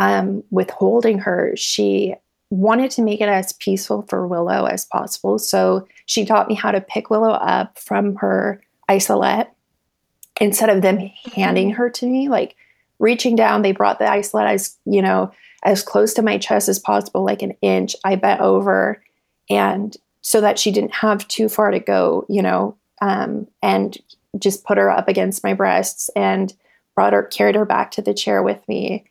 um, 0.00 0.44
with 0.50 0.70
her, 0.70 1.56
she 1.56 2.14
wanted 2.50 2.90
to 2.92 3.02
make 3.02 3.20
it 3.20 3.28
as 3.28 3.52
peaceful 3.54 4.02
for 4.08 4.26
Willow 4.26 4.64
as 4.64 4.84
possible. 4.84 5.38
So 5.38 5.86
she 6.06 6.24
taught 6.24 6.48
me 6.48 6.54
how 6.54 6.70
to 6.70 6.80
pick 6.80 7.10
Willow 7.10 7.32
up 7.32 7.78
from 7.78 8.16
her 8.16 8.62
isolette 8.88 9.54
instead 10.40 10.70
of 10.70 10.82
them 10.82 10.98
handing 11.34 11.72
her 11.72 11.90
to 11.90 12.06
me, 12.06 12.28
like 12.28 12.56
reaching 12.98 13.36
down. 13.36 13.62
They 13.62 13.72
brought 13.72 13.98
the 13.98 14.10
isolette 14.10 14.48
as, 14.48 14.76
you 14.84 15.02
know, 15.02 15.32
as 15.62 15.82
close 15.82 16.14
to 16.14 16.22
my 16.22 16.38
chest 16.38 16.68
as 16.68 16.78
possible, 16.78 17.24
like 17.24 17.42
an 17.42 17.56
inch. 17.60 17.96
I 18.04 18.16
bent 18.16 18.40
over 18.40 19.02
and 19.50 19.96
so 20.20 20.40
that 20.40 20.58
she 20.58 20.70
didn't 20.70 20.94
have 20.94 21.26
too 21.28 21.48
far 21.48 21.70
to 21.70 21.80
go, 21.80 22.24
you 22.28 22.42
know, 22.42 22.76
um, 23.00 23.46
and 23.62 23.96
just 24.38 24.64
put 24.64 24.78
her 24.78 24.90
up 24.90 25.08
against 25.08 25.44
my 25.44 25.54
breasts 25.54 26.10
and 26.16 26.54
brought 26.94 27.12
her, 27.12 27.22
carried 27.22 27.54
her 27.54 27.64
back 27.64 27.90
to 27.92 28.02
the 28.02 28.14
chair 28.14 28.42
with 28.42 28.66
me. 28.68 29.04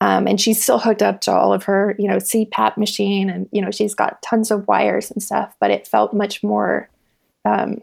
Um, 0.00 0.26
and 0.26 0.40
she's 0.40 0.62
still 0.62 0.78
hooked 0.78 1.02
up 1.02 1.20
to 1.22 1.32
all 1.32 1.52
of 1.52 1.64
her, 1.64 1.94
you 1.98 2.08
know, 2.08 2.16
CPAP 2.16 2.76
machine, 2.76 3.30
and 3.30 3.48
you 3.52 3.62
know, 3.62 3.70
she's 3.70 3.94
got 3.94 4.20
tons 4.22 4.50
of 4.50 4.66
wires 4.66 5.10
and 5.12 5.22
stuff. 5.22 5.54
But 5.60 5.70
it 5.70 5.86
felt 5.86 6.12
much 6.12 6.42
more 6.42 6.88
um, 7.44 7.82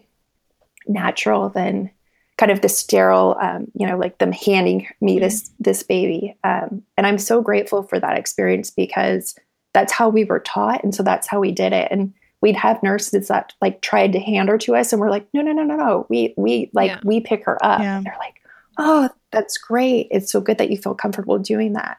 natural 0.85 1.47
than 1.47 1.91
kind 2.37 2.51
of 2.51 2.61
the 2.61 2.67
sterile, 2.69 3.37
um, 3.41 3.71
you 3.73 3.87
know, 3.87 3.97
like 3.97 4.17
them 4.17 4.33
handing 4.33 4.87
me 4.99 5.19
this 5.19 5.49
this 5.59 5.83
baby. 5.83 6.35
Um, 6.43 6.83
and 6.97 7.07
I'm 7.07 7.17
so 7.17 7.41
grateful 7.41 7.83
for 7.83 7.99
that 7.99 8.17
experience 8.17 8.69
because 8.69 9.35
that's 9.73 9.93
how 9.93 10.09
we 10.09 10.25
were 10.25 10.41
taught, 10.41 10.83
and 10.83 10.93
so 10.93 11.03
that's 11.03 11.27
how 11.27 11.39
we 11.39 11.53
did 11.53 11.71
it. 11.71 11.87
And 11.89 12.13
we'd 12.41 12.55
have 12.55 12.81
nurses 12.81 13.27
that 13.27 13.53
like 13.61 13.81
tried 13.81 14.13
to 14.13 14.19
hand 14.19 14.49
her 14.49 14.57
to 14.57 14.75
us 14.75 14.93
and 14.93 14.99
we're 14.99 15.09
like 15.09 15.27
no 15.33 15.41
no 15.41 15.51
no 15.51 15.63
no 15.63 15.75
no. 15.75 16.05
We 16.09 16.33
we 16.37 16.69
like 16.73 16.91
yeah. 16.91 16.99
we 17.03 17.19
pick 17.19 17.45
her 17.45 17.63
up. 17.63 17.81
Yeah. 17.81 17.97
and 17.97 18.05
they're 18.05 18.17
like 18.19 18.41
oh 18.77 19.09
that's 19.31 19.57
great. 19.57 20.07
It's 20.11 20.31
so 20.31 20.41
good 20.41 20.57
that 20.57 20.71
you 20.71 20.77
feel 20.77 20.95
comfortable 20.95 21.37
doing 21.37 21.73
that. 21.73 21.97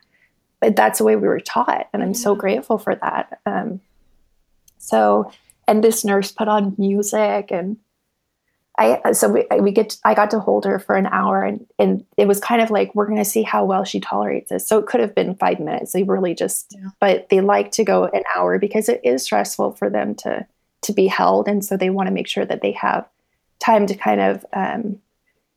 But 0.60 0.76
that's 0.76 0.98
the 0.98 1.04
way 1.04 1.16
we 1.16 1.28
were 1.28 1.40
taught 1.40 1.88
and 1.92 2.02
i'm 2.02 2.14
so 2.14 2.34
grateful 2.34 2.78
for 2.78 2.94
that. 2.96 3.40
Um, 3.46 3.80
so 4.78 5.30
and 5.66 5.84
this 5.84 6.04
nurse 6.04 6.32
put 6.32 6.48
on 6.48 6.74
music 6.78 7.50
and 7.50 7.76
I 8.80 9.12
so 9.12 9.28
we, 9.28 9.46
we 9.60 9.72
get 9.72 9.98
I 10.04 10.14
got 10.14 10.30
to 10.30 10.40
hold 10.40 10.64
her 10.64 10.78
for 10.78 10.96
an 10.96 11.06
hour 11.06 11.44
and 11.44 11.66
and 11.78 12.04
it 12.16 12.26
was 12.26 12.40
kind 12.40 12.62
of 12.62 12.70
like 12.70 12.94
we're 12.94 13.06
going 13.06 13.18
to 13.18 13.24
see 13.24 13.42
how 13.42 13.64
well 13.64 13.84
she 13.84 14.00
tolerates 14.00 14.48
this. 14.50 14.66
So 14.66 14.78
it 14.78 14.86
could 14.86 15.00
have 15.00 15.14
been 15.14 15.34
5 15.34 15.60
minutes. 15.60 15.92
They 15.92 16.02
really 16.02 16.34
just 16.34 16.74
yeah. 16.74 16.88
but 16.98 17.28
they 17.28 17.40
like 17.40 17.72
to 17.72 17.84
go 17.84 18.06
an 18.06 18.22
hour 18.34 18.58
because 18.58 18.88
it 18.88 19.00
is 19.04 19.22
stressful 19.22 19.72
for 19.72 19.90
them 19.90 20.14
to 20.16 20.46
to 20.82 20.92
be 20.94 21.06
held 21.06 21.46
and 21.46 21.62
so 21.62 21.76
they 21.76 21.90
want 21.90 22.06
to 22.06 22.14
make 22.14 22.26
sure 22.26 22.46
that 22.46 22.62
they 22.62 22.72
have 22.72 23.06
time 23.58 23.86
to 23.86 23.94
kind 23.94 24.20
of 24.20 24.46
um 24.54 24.98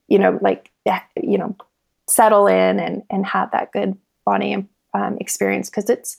you 0.10 0.20
know 0.20 0.38
like 0.42 0.70
you 1.16 1.38
know 1.38 1.56
settle 2.10 2.48
in 2.48 2.80
and 2.80 3.04
and 3.10 3.26
have 3.26 3.52
that 3.52 3.72
good 3.72 3.98
bonding 4.26 4.68
um, 4.94 5.18
experience 5.20 5.70
because 5.70 5.90
it's 5.90 6.18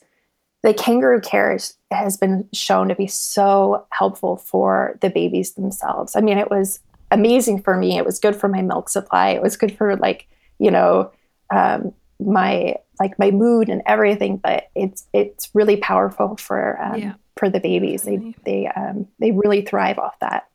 the 0.63 0.73
kangaroo 0.73 1.21
care 1.21 1.55
has 1.91 2.17
been 2.17 2.49
shown 2.51 2.89
to 2.89 2.95
be 2.95 3.05
so 3.05 3.85
helpful 3.91 4.35
for 4.35 4.97
the 5.01 5.11
babies 5.11 5.53
themselves. 5.53 6.15
I 6.15 6.21
mean, 6.21 6.39
it 6.39 6.49
was 6.49 6.79
amazing 7.15 7.61
for 7.61 7.77
me. 7.77 7.97
It 7.97 8.05
was 8.05 8.19
good 8.19 8.35
for 8.35 8.47
my 8.47 8.61
milk 8.61 8.89
supply. 8.89 9.29
It 9.29 9.41
was 9.41 9.57
good 9.57 9.75
for 9.75 9.95
like 9.95 10.27
you 10.59 10.69
know 10.69 11.11
um, 11.49 11.93
my 12.19 12.75
like 12.99 13.17
my 13.17 13.31
mood 13.31 13.69
and 13.69 13.81
everything. 13.85 14.37
But 14.37 14.69
it's 14.75 15.07
it's 15.13 15.49
really 15.53 15.77
powerful 15.77 16.37
for 16.37 16.79
um, 16.81 16.99
yeah. 16.99 17.13
for 17.37 17.49
the 17.49 17.59
babies. 17.59 18.03
They 18.03 18.35
they 18.43 18.67
um, 18.67 19.07
they 19.19 19.31
really 19.31 19.61
thrive 19.61 19.97
off 19.97 20.19
that. 20.19 20.49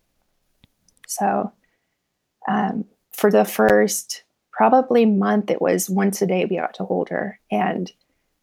So 1.09 1.53
um, 2.47 2.85
for 3.13 3.31
the 3.31 3.45
first 3.45 4.23
probably 4.53 5.07
month, 5.07 5.51
it 5.51 5.63
was 5.63 5.89
once 5.89 6.21
a 6.21 6.27
day 6.27 6.45
we 6.45 6.57
got 6.57 6.75
to 6.75 6.85
hold 6.85 7.09
her, 7.09 7.41
and 7.51 7.91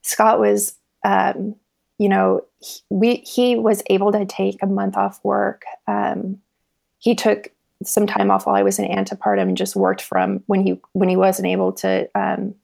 Scott 0.01 0.39
was. 0.39 0.75
Um, 1.05 1.55
you 1.99 2.09
know, 2.09 2.41
he, 2.59 2.81
we 2.89 3.15
he 3.17 3.55
was 3.55 3.81
able 3.89 4.11
to 4.11 4.25
take 4.25 4.61
a 4.61 4.67
month 4.67 4.95
off 4.95 5.19
work. 5.23 5.63
Um, 5.87 6.39
he 6.99 7.15
took 7.15 7.51
some 7.83 8.07
time 8.07 8.31
off 8.31 8.45
while 8.45 8.55
I 8.55 8.63
was 8.63 8.79
in 8.79 8.89
antepartum 8.89 9.43
and 9.43 9.57
just 9.57 9.75
worked 9.75 10.01
from 10.01 10.43
when 10.47 10.65
he 10.65 10.79
when 10.93 11.09
he 11.09 11.15
wasn't 11.15 11.47
able 11.47 11.73
to 11.73 12.09
um, 12.15 12.55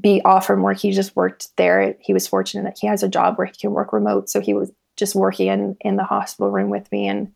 be 0.00 0.22
off 0.24 0.46
from 0.46 0.62
work. 0.62 0.78
He 0.78 0.90
just 0.90 1.14
worked 1.16 1.48
there. 1.56 1.96
He 2.00 2.12
was 2.12 2.26
fortunate 2.26 2.64
that 2.64 2.78
he 2.78 2.86
has 2.86 3.02
a 3.02 3.08
job 3.08 3.36
where 3.36 3.46
he 3.46 3.54
can 3.54 3.72
work 3.72 3.92
remote, 3.92 4.30
so 4.30 4.40
he 4.40 4.54
was 4.54 4.70
just 4.96 5.14
working 5.14 5.48
in 5.48 5.76
in 5.80 5.96
the 5.96 6.04
hospital 6.04 6.50
room 6.50 6.70
with 6.70 6.90
me. 6.90 7.08
And 7.08 7.32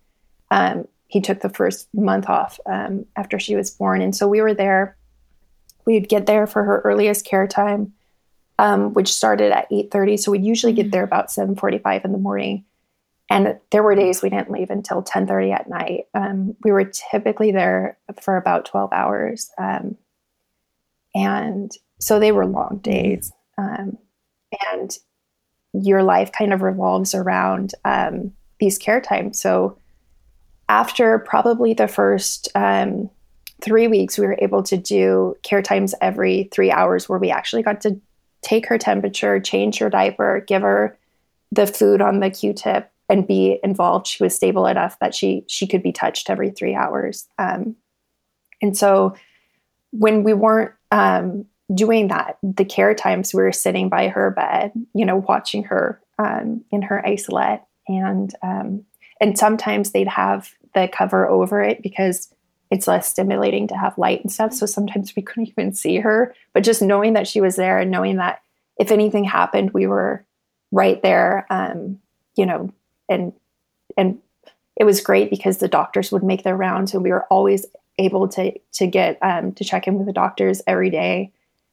um, 0.50 0.88
he 1.06 1.20
took 1.20 1.40
the 1.40 1.50
first 1.50 1.88
month 1.92 2.28
off 2.28 2.58
um, 2.66 3.06
after 3.16 3.38
she 3.38 3.56
was 3.56 3.70
born, 3.70 4.00
and 4.00 4.14
so 4.14 4.26
we 4.28 4.40
were 4.40 4.54
there. 4.54 4.96
We'd 5.84 6.08
get 6.08 6.26
there 6.26 6.46
for 6.46 6.62
her 6.62 6.80
earliest 6.82 7.24
care 7.24 7.46
time, 7.46 7.94
um, 8.58 8.94
which 8.94 9.12
started 9.12 9.52
at 9.52 9.66
eight 9.70 9.90
thirty. 9.90 10.16
So 10.16 10.30
we'd 10.30 10.44
usually 10.44 10.72
get 10.72 10.92
there 10.92 11.04
about 11.04 11.30
seven 11.30 11.56
forty 11.56 11.78
five 11.78 12.04
in 12.04 12.12
the 12.12 12.18
morning 12.18 12.64
and 13.30 13.58
there 13.70 13.84
were 13.84 13.94
days 13.94 14.22
we 14.22 14.28
didn't 14.28 14.50
leave 14.50 14.70
until 14.70 15.02
10.30 15.02 15.54
at 15.54 15.68
night. 15.68 16.08
Um, 16.14 16.56
we 16.64 16.72
were 16.72 16.90
typically 17.10 17.52
there 17.52 17.96
for 18.20 18.36
about 18.36 18.64
12 18.64 18.92
hours. 18.92 19.50
Um, 19.56 19.96
and 21.14 21.70
so 22.00 22.18
they 22.18 22.32
were 22.32 22.44
long 22.44 22.80
days. 22.82 23.32
Um, 23.56 23.98
and 24.72 24.98
your 25.72 26.02
life 26.02 26.32
kind 26.32 26.52
of 26.52 26.62
revolves 26.62 27.14
around 27.14 27.72
um, 27.84 28.32
these 28.58 28.78
care 28.78 29.00
times. 29.00 29.40
So 29.40 29.78
after 30.68 31.20
probably 31.20 31.72
the 31.72 31.88
first 31.88 32.48
um, 32.56 33.10
three 33.60 33.86
weeks 33.86 34.18
we 34.18 34.26
were 34.26 34.38
able 34.40 34.62
to 34.64 34.76
do 34.76 35.36
care 35.42 35.62
times 35.62 35.94
every 36.00 36.48
three 36.52 36.70
hours 36.70 37.08
where 37.08 37.18
we 37.18 37.30
actually 37.30 37.62
got 37.62 37.80
to 37.82 38.00
take 38.42 38.66
her 38.66 38.78
temperature 38.78 39.38
change 39.38 39.78
her 39.78 39.90
diaper 39.90 40.42
give 40.46 40.62
her 40.62 40.96
the 41.52 41.66
food 41.66 42.00
on 42.00 42.20
the 42.20 42.30
q-tip 42.30 42.89
and 43.10 43.26
be 43.26 43.58
involved. 43.64 44.06
She 44.06 44.22
was 44.22 44.34
stable 44.34 44.66
enough 44.66 44.98
that 45.00 45.14
she 45.14 45.44
she 45.48 45.66
could 45.66 45.82
be 45.82 45.92
touched 45.92 46.30
every 46.30 46.50
three 46.50 46.74
hours. 46.74 47.28
Um, 47.38 47.76
and 48.62 48.76
so 48.76 49.16
when 49.90 50.22
we 50.22 50.32
weren't 50.32 50.72
um, 50.92 51.44
doing 51.74 52.08
that, 52.08 52.38
the 52.42 52.64
care 52.64 52.94
times 52.94 53.34
we 53.34 53.42
were 53.42 53.52
sitting 53.52 53.88
by 53.88 54.08
her 54.08 54.30
bed, 54.30 54.72
you 54.94 55.04
know, 55.04 55.16
watching 55.28 55.64
her 55.64 56.00
um, 56.18 56.64
in 56.70 56.82
her 56.82 57.04
isolette, 57.04 57.66
and 57.88 58.32
um, 58.42 58.84
and 59.20 59.36
sometimes 59.36 59.90
they'd 59.90 60.08
have 60.08 60.50
the 60.72 60.88
cover 60.88 61.28
over 61.28 61.60
it 61.60 61.82
because 61.82 62.32
it's 62.70 62.86
less 62.86 63.08
stimulating 63.08 63.66
to 63.66 63.76
have 63.76 63.98
light 63.98 64.20
and 64.20 64.30
stuff. 64.30 64.52
So 64.52 64.64
sometimes 64.64 65.16
we 65.16 65.22
couldn't 65.22 65.48
even 65.48 65.74
see 65.74 65.96
her, 65.96 66.32
but 66.54 66.62
just 66.62 66.80
knowing 66.80 67.14
that 67.14 67.26
she 67.26 67.40
was 67.40 67.56
there 67.56 67.78
and 67.78 67.90
knowing 67.90 68.16
that 68.16 68.40
if 68.78 68.92
anything 68.92 69.24
happened, 69.24 69.72
we 69.72 69.88
were 69.88 70.24
right 70.70 71.02
there. 71.02 71.46
Um, 71.50 71.98
you 72.36 72.46
know, 72.46 72.72
and 73.10 73.32
and 73.96 74.18
it 74.76 74.84
was 74.84 75.02
great 75.02 75.28
because 75.28 75.58
the 75.58 75.68
doctors 75.68 76.10
would 76.10 76.22
make 76.22 76.42
their 76.42 76.56
rounds 76.56 76.94
and 76.94 77.02
we 77.02 77.10
were 77.10 77.24
always 77.24 77.66
able 77.98 78.28
to 78.28 78.58
to 78.72 78.86
get 78.86 79.18
um, 79.20 79.52
to 79.52 79.64
check 79.64 79.86
in 79.86 79.96
with 79.96 80.06
the 80.06 80.12
doctors 80.12 80.62
every 80.66 80.88
day 80.88 81.32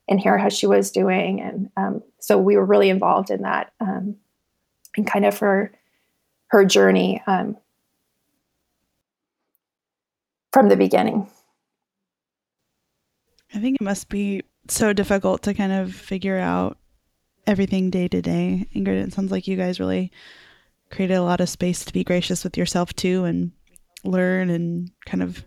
and 0.09 0.19
hear 0.19 0.37
how 0.37 0.49
she 0.49 0.67
was 0.67 0.91
doing. 0.91 1.41
And 1.41 1.69
um, 1.77 2.03
so 2.19 2.37
we 2.37 2.55
were 2.55 2.65
really 2.65 2.89
involved 2.89 3.29
in 3.29 3.41
that 3.43 3.71
um, 3.79 4.15
and 4.95 5.07
kind 5.07 5.25
of 5.25 5.37
her 5.39 5.71
her 6.47 6.65
journey 6.65 7.21
um, 7.27 7.57
from 10.51 10.69
the 10.69 10.77
beginning. 10.77 11.29
I 13.53 13.59
think 13.59 13.77
it 13.79 13.83
must 13.83 14.09
be 14.09 14.43
so 14.69 14.91
difficult 14.91 15.43
to 15.43 15.53
kind 15.53 15.71
of 15.71 15.93
figure 15.93 16.37
out 16.37 16.77
everything 17.45 17.89
day 17.89 18.07
to 18.09 18.21
day. 18.21 18.67
Ingrid 18.75 19.07
it 19.07 19.13
sounds 19.13 19.31
like 19.31 19.47
you 19.47 19.55
guys 19.55 19.79
really 19.79 20.11
created 20.89 21.15
a 21.15 21.23
lot 21.23 21.41
of 21.41 21.49
space 21.49 21.85
to 21.85 21.93
be 21.93 22.03
gracious 22.03 22.43
with 22.43 22.57
yourself 22.57 22.93
too 22.93 23.25
and 23.25 23.51
learn 24.03 24.49
and 24.49 24.91
kind 25.05 25.23
of 25.23 25.45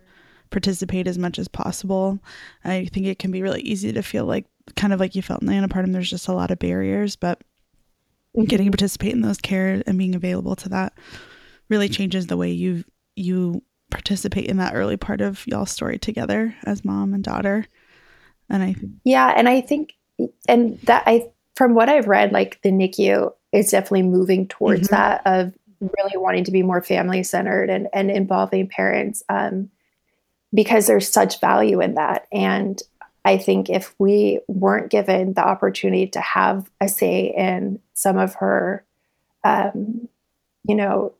participate 0.49 1.07
as 1.07 1.17
much 1.17 1.39
as 1.39 1.47
possible. 1.47 2.19
I 2.63 2.85
think 2.85 3.05
it 3.05 3.19
can 3.19 3.31
be 3.31 3.41
really 3.41 3.61
easy 3.61 3.91
to 3.93 4.03
feel 4.03 4.25
like 4.25 4.45
kind 4.75 4.93
of 4.93 4.99
like 4.99 5.15
you 5.15 5.21
felt 5.21 5.41
in 5.41 5.47
the 5.47 5.53
antepartum, 5.53 5.93
there's 5.93 6.09
just 6.09 6.27
a 6.27 6.33
lot 6.33 6.51
of 6.51 6.59
barriers, 6.59 7.15
but 7.15 7.41
getting 8.45 8.67
to 8.67 8.71
participate 8.71 9.13
in 9.13 9.21
those 9.21 9.37
care 9.37 9.81
and 9.85 9.97
being 9.97 10.15
available 10.15 10.55
to 10.55 10.69
that 10.69 10.93
really 11.69 11.89
changes 11.89 12.27
the 12.27 12.37
way 12.37 12.51
you 12.51 12.83
you 13.15 13.61
participate 13.89 14.45
in 14.45 14.57
that 14.57 14.73
early 14.73 14.97
part 14.97 15.21
of 15.21 15.45
y'all's 15.47 15.71
story 15.71 15.99
together 15.99 16.55
as 16.65 16.85
mom 16.85 17.13
and 17.13 17.23
daughter. 17.23 17.65
And 18.49 18.63
I 18.63 18.75
Yeah, 19.03 19.33
and 19.35 19.49
I 19.49 19.61
think 19.61 19.93
and 20.47 20.79
that 20.81 21.03
I 21.05 21.29
from 21.55 21.73
what 21.73 21.89
I've 21.89 22.07
read, 22.07 22.31
like 22.31 22.61
the 22.61 22.69
NICU 22.71 23.31
is 23.51 23.71
definitely 23.71 24.03
moving 24.03 24.47
towards 24.47 24.87
mm-hmm. 24.87 24.95
that 24.95 25.21
of 25.25 25.53
really 25.79 26.17
wanting 26.17 26.43
to 26.43 26.51
be 26.51 26.63
more 26.63 26.81
family 26.81 27.23
centered 27.23 27.69
and, 27.69 27.87
and 27.93 28.11
involving 28.11 28.67
parents 28.67 29.23
um, 29.29 29.69
because 30.53 30.87
there's 30.87 31.09
such 31.09 31.39
value 31.39 31.81
in 31.81 31.95
that. 31.95 32.27
And 32.31 32.81
I 33.25 33.37
think 33.37 33.69
if 33.69 33.93
we 33.99 34.39
weren't 34.47 34.91
given 34.91 35.33
the 35.33 35.45
opportunity 35.45 36.07
to 36.07 36.21
have 36.21 36.69
a 36.79 36.87
say 36.87 37.33
in 37.35 37.79
some 37.93 38.17
of 38.17 38.35
her, 38.35 38.83
um, 39.43 40.07
you 40.67 40.75
know, 40.75 41.13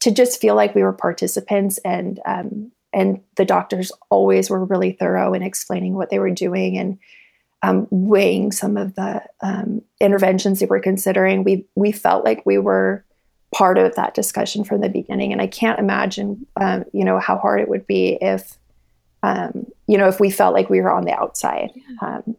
to 0.00 0.10
just 0.10 0.40
feel 0.40 0.54
like 0.54 0.74
we 0.74 0.82
were 0.82 0.92
participants 0.92 1.78
and 1.78 2.20
um, 2.24 2.70
and 2.92 3.20
the 3.36 3.44
doctors 3.44 3.92
always 4.10 4.48
were 4.48 4.64
really 4.64 4.92
thorough 4.92 5.34
in 5.34 5.42
explaining 5.42 5.94
what 5.94 6.08
they 6.08 6.18
were 6.18 6.30
doing 6.30 6.78
and 6.78 6.98
um, 7.62 7.86
weighing 7.90 8.52
some 8.52 8.76
of 8.76 8.94
the 8.94 9.22
um, 9.40 9.82
interventions 10.00 10.60
they 10.60 10.66
were 10.66 10.80
considering. 10.80 11.44
We 11.44 11.66
we 11.74 11.92
felt 11.92 12.24
like 12.24 12.44
we 12.44 12.58
were 12.58 13.04
part 13.54 13.78
of 13.78 13.94
that 13.94 14.14
discussion 14.14 14.64
from 14.64 14.80
the 14.80 14.88
beginning, 14.88 15.32
and 15.32 15.40
I 15.40 15.46
can't 15.46 15.78
imagine, 15.78 16.46
um, 16.60 16.84
you 16.92 17.04
know, 17.04 17.18
how 17.18 17.38
hard 17.38 17.60
it 17.60 17.68
would 17.68 17.86
be 17.86 18.18
if, 18.20 18.58
um, 19.22 19.66
you 19.86 19.96
know, 19.96 20.08
if 20.08 20.20
we 20.20 20.30
felt 20.30 20.54
like 20.54 20.68
we 20.68 20.80
were 20.80 20.92
on 20.92 21.04
the 21.04 21.14
outside. 21.14 21.70
Yeah. 21.74 22.16
Um, 22.16 22.36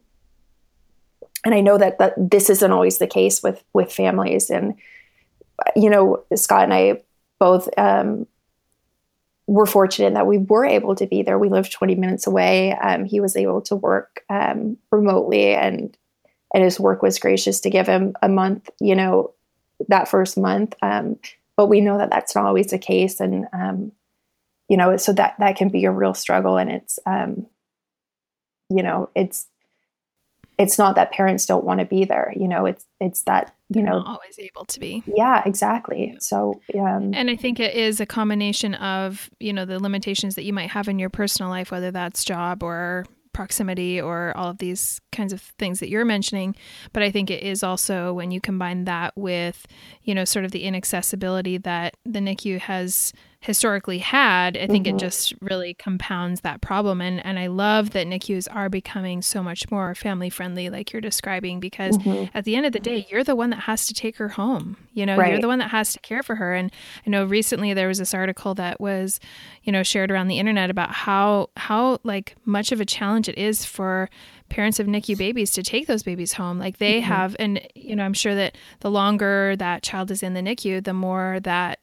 and 1.46 1.56
I 1.56 1.62
know 1.62 1.78
that 1.78 2.00
that 2.00 2.14
this 2.18 2.50
isn't 2.50 2.72
always 2.72 2.98
the 2.98 3.08
case 3.08 3.42
with 3.42 3.64
with 3.74 3.92
families, 3.92 4.50
and 4.50 4.76
you 5.76 5.90
know, 5.90 6.24
Scott 6.36 6.64
and 6.64 6.74
I 6.74 7.02
both 7.40 7.70
um, 7.78 8.28
we're 9.48 9.66
fortunate 9.66 10.14
that 10.14 10.28
we 10.28 10.38
were 10.38 10.66
able 10.66 10.94
to 10.96 11.08
be 11.08 11.24
there. 11.24 11.40
We 11.40 11.50
lived 11.50 11.72
20 11.72 11.96
minutes 11.96 12.28
away. 12.28 12.74
Um, 12.74 13.06
he 13.06 13.22
was 13.22 13.38
able 13.38 13.62
to 13.62 13.76
work 13.76 14.24
um, 14.30 14.78
remotely, 14.92 15.56
and 15.56 15.98
and 16.54 16.64
his 16.64 16.80
work 16.80 17.02
was 17.02 17.20
gracious 17.20 17.60
to 17.62 17.70
give 17.70 17.88
him 17.88 18.16
a 18.22 18.30
month. 18.30 18.70
You 18.80 18.96
know, 18.96 19.34
that 19.88 20.08
first 20.08 20.38
month. 20.38 20.76
Um, 20.82 21.18
but 21.56 21.68
we 21.68 21.82
know 21.82 21.98
that 21.98 22.10
that's 22.10 22.36
not 22.36 22.46
always 22.46 22.68
the 22.68 22.78
case, 22.78 23.20
and 23.20 23.48
um, 23.54 23.92
you 24.68 24.78
know, 24.78 24.98
so 24.98 25.14
that 25.14 25.36
that 25.40 25.56
can 25.56 25.70
be 25.70 25.86
a 25.86 25.92
real 25.92 26.14
struggle. 26.14 26.58
And 26.58 26.72
it's, 26.72 27.00
um, 27.06 27.48
you 28.70 28.84
know, 28.84 29.10
it's 29.16 29.48
it's 30.58 30.78
not 30.78 30.96
that 30.96 31.12
parents 31.12 31.46
don't 31.46 31.66
want 31.66 31.80
to 31.80 31.86
be 31.86 32.06
there. 32.06 32.34
You 32.36 32.48
know, 32.48 32.66
it's 32.66 32.86
it's 33.00 33.24
that 33.24 33.56
you 33.70 33.84
know 33.84 34.02
always 34.06 34.40
able 34.40 34.64
to 34.66 34.80
be 34.80 35.04
yeah 35.06 35.44
exactly 35.46 36.16
so 36.20 36.60
um, 36.76 37.14
and 37.14 37.30
i 37.30 37.36
think 37.36 37.60
it 37.60 37.76
is 37.76 38.00
a 38.00 38.06
combination 38.06 38.74
of 38.76 39.30
you 39.40 39.52
know 39.52 39.66
the 39.66 39.80
limitations 39.80 40.36
that 40.36 40.44
you 40.44 40.54
might 40.54 40.70
have 40.70 40.88
in 40.88 40.98
your 41.00 41.10
personal 41.10 41.50
life 41.50 41.70
whether 41.70 41.92
that's 41.92 42.24
job 42.24 42.64
or 42.64 43.06
proximity 43.38 44.02
or 44.02 44.36
all 44.36 44.50
of 44.50 44.58
these 44.58 45.00
kinds 45.12 45.32
of 45.32 45.40
things 45.60 45.80
that 45.80 45.90
you're 45.90 46.04
mentioning. 46.04 46.56
But 46.92 47.04
i 47.04 47.12
think 47.12 47.30
it 47.30 47.44
is 47.44 47.62
also 47.62 48.12
when 48.12 48.32
you 48.32 48.42
combine 48.42 48.86
that 48.86 49.16
with 49.16 49.68
you 50.02 50.16
know 50.16 50.26
sort 50.26 50.44
of 50.44 50.52
the 50.52 50.64
inaccessibility 50.64 51.60
that 51.60 51.96
the 52.04 52.20
nicu 52.20 52.58
has 52.60 53.14
historically 53.40 54.00
had, 54.00 54.58
I 54.58 54.68
think 54.68 54.88
mm-hmm. 54.88 54.96
it 54.96 55.00
just 55.00 55.34
really 55.42 55.74
compounds 55.76 56.42
that 56.42 56.62
problem. 56.62 57.02
And 57.02 57.24
and 57.26 57.38
I 57.38 57.48
love 57.48 57.92
that 57.92 58.08
NICUs 58.08 58.48
are 58.54 58.70
becoming 58.70 59.22
so 59.22 59.44
much 59.44 59.70
more 59.70 59.94
family 59.96 60.30
friendly, 60.30 60.70
like 60.70 60.92
you're 60.92 61.02
describing, 61.02 61.60
because 61.60 61.98
mm-hmm. 61.98 62.26
at 62.36 62.46
the 62.46 62.56
end 62.56 62.66
of 62.66 62.74
the 62.74 62.80
day, 62.80 63.06
you're 63.10 63.24
the 63.24 63.36
one 63.36 63.52
that 63.52 63.62
has 63.62 63.86
to 63.88 63.94
take 63.94 64.18
her 64.18 64.30
home. 64.30 64.78
You 64.94 65.06
know, 65.06 65.18
right. 65.18 65.32
you're 65.32 65.42
the 65.42 65.48
one 65.48 65.60
that 65.60 65.70
has 65.70 65.94
to 65.94 66.00
care 66.00 66.24
for 66.24 66.36
her. 66.36 66.56
And 66.56 66.72
I 67.06 67.10
know 67.10 67.26
recently 67.26 67.74
there 67.74 67.88
was 67.88 68.00
this 68.00 68.14
article 68.14 68.56
that 68.56 68.82
was, 68.82 69.20
you 69.64 69.72
know, 69.72 69.84
shared 69.84 70.12
around 70.12 70.28
the 70.28 70.40
internet 70.40 70.70
about 70.70 70.92
how 70.92 71.50
how 71.58 72.00
like 72.04 72.36
much 72.46 72.72
of 72.72 72.82
a 72.82 72.86
challenge 72.86 73.30
it 73.30 73.38
is 73.38 73.66
for 73.66 74.10
parents 74.50 74.80
of 74.80 74.88
NICU 74.88 75.18
babies 75.18 75.52
to 75.52 75.64
take 75.64 75.88
those 75.88 76.04
babies 76.04 76.34
home. 76.34 76.58
Like 76.58 76.78
they 76.78 77.02
mm-hmm. 77.02 77.12
have, 77.12 77.36
and 77.38 77.62
you 77.76 77.96
know, 77.96 78.04
I'm 78.04 78.14
sure 78.14 78.34
that 78.34 78.58
the 78.80 78.90
longer 78.90 79.56
that 79.58 79.84
child 79.84 80.10
is 80.10 80.24
in 80.24 80.34
the 80.34 80.42
NICU, 80.42 80.84
the 80.84 80.94
more 80.94 81.40
that 81.42 81.80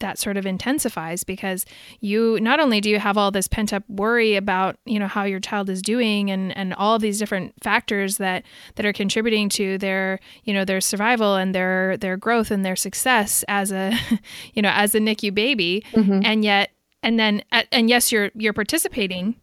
that 0.00 0.18
sort 0.18 0.36
of 0.36 0.44
intensifies 0.44 1.24
because 1.24 1.64
you 2.00 2.38
not 2.40 2.60
only 2.60 2.80
do 2.80 2.90
you 2.90 2.98
have 2.98 3.16
all 3.16 3.30
this 3.30 3.48
pent 3.48 3.72
up 3.72 3.82
worry 3.88 4.36
about 4.36 4.76
you 4.84 4.98
know 4.98 5.08
how 5.08 5.24
your 5.24 5.40
child 5.40 5.70
is 5.70 5.80
doing 5.80 6.30
and 6.30 6.56
and 6.56 6.74
all 6.74 6.94
of 6.94 7.02
these 7.02 7.18
different 7.18 7.54
factors 7.62 8.18
that 8.18 8.44
that 8.74 8.84
are 8.84 8.92
contributing 8.92 9.48
to 9.48 9.78
their 9.78 10.20
you 10.44 10.52
know 10.52 10.64
their 10.64 10.80
survival 10.80 11.36
and 11.36 11.54
their 11.54 11.96
their 11.96 12.16
growth 12.16 12.50
and 12.50 12.64
their 12.64 12.76
success 12.76 13.44
as 13.48 13.72
a 13.72 13.92
you 14.54 14.60
know 14.60 14.70
as 14.74 14.94
a 14.94 14.98
NICU 14.98 15.34
baby 15.34 15.82
mm-hmm. 15.92 16.20
and 16.24 16.44
yet 16.44 16.70
and 17.02 17.18
then 17.18 17.42
and 17.72 17.88
yes 17.88 18.12
you're 18.12 18.30
you're 18.34 18.52
participating 18.52 19.34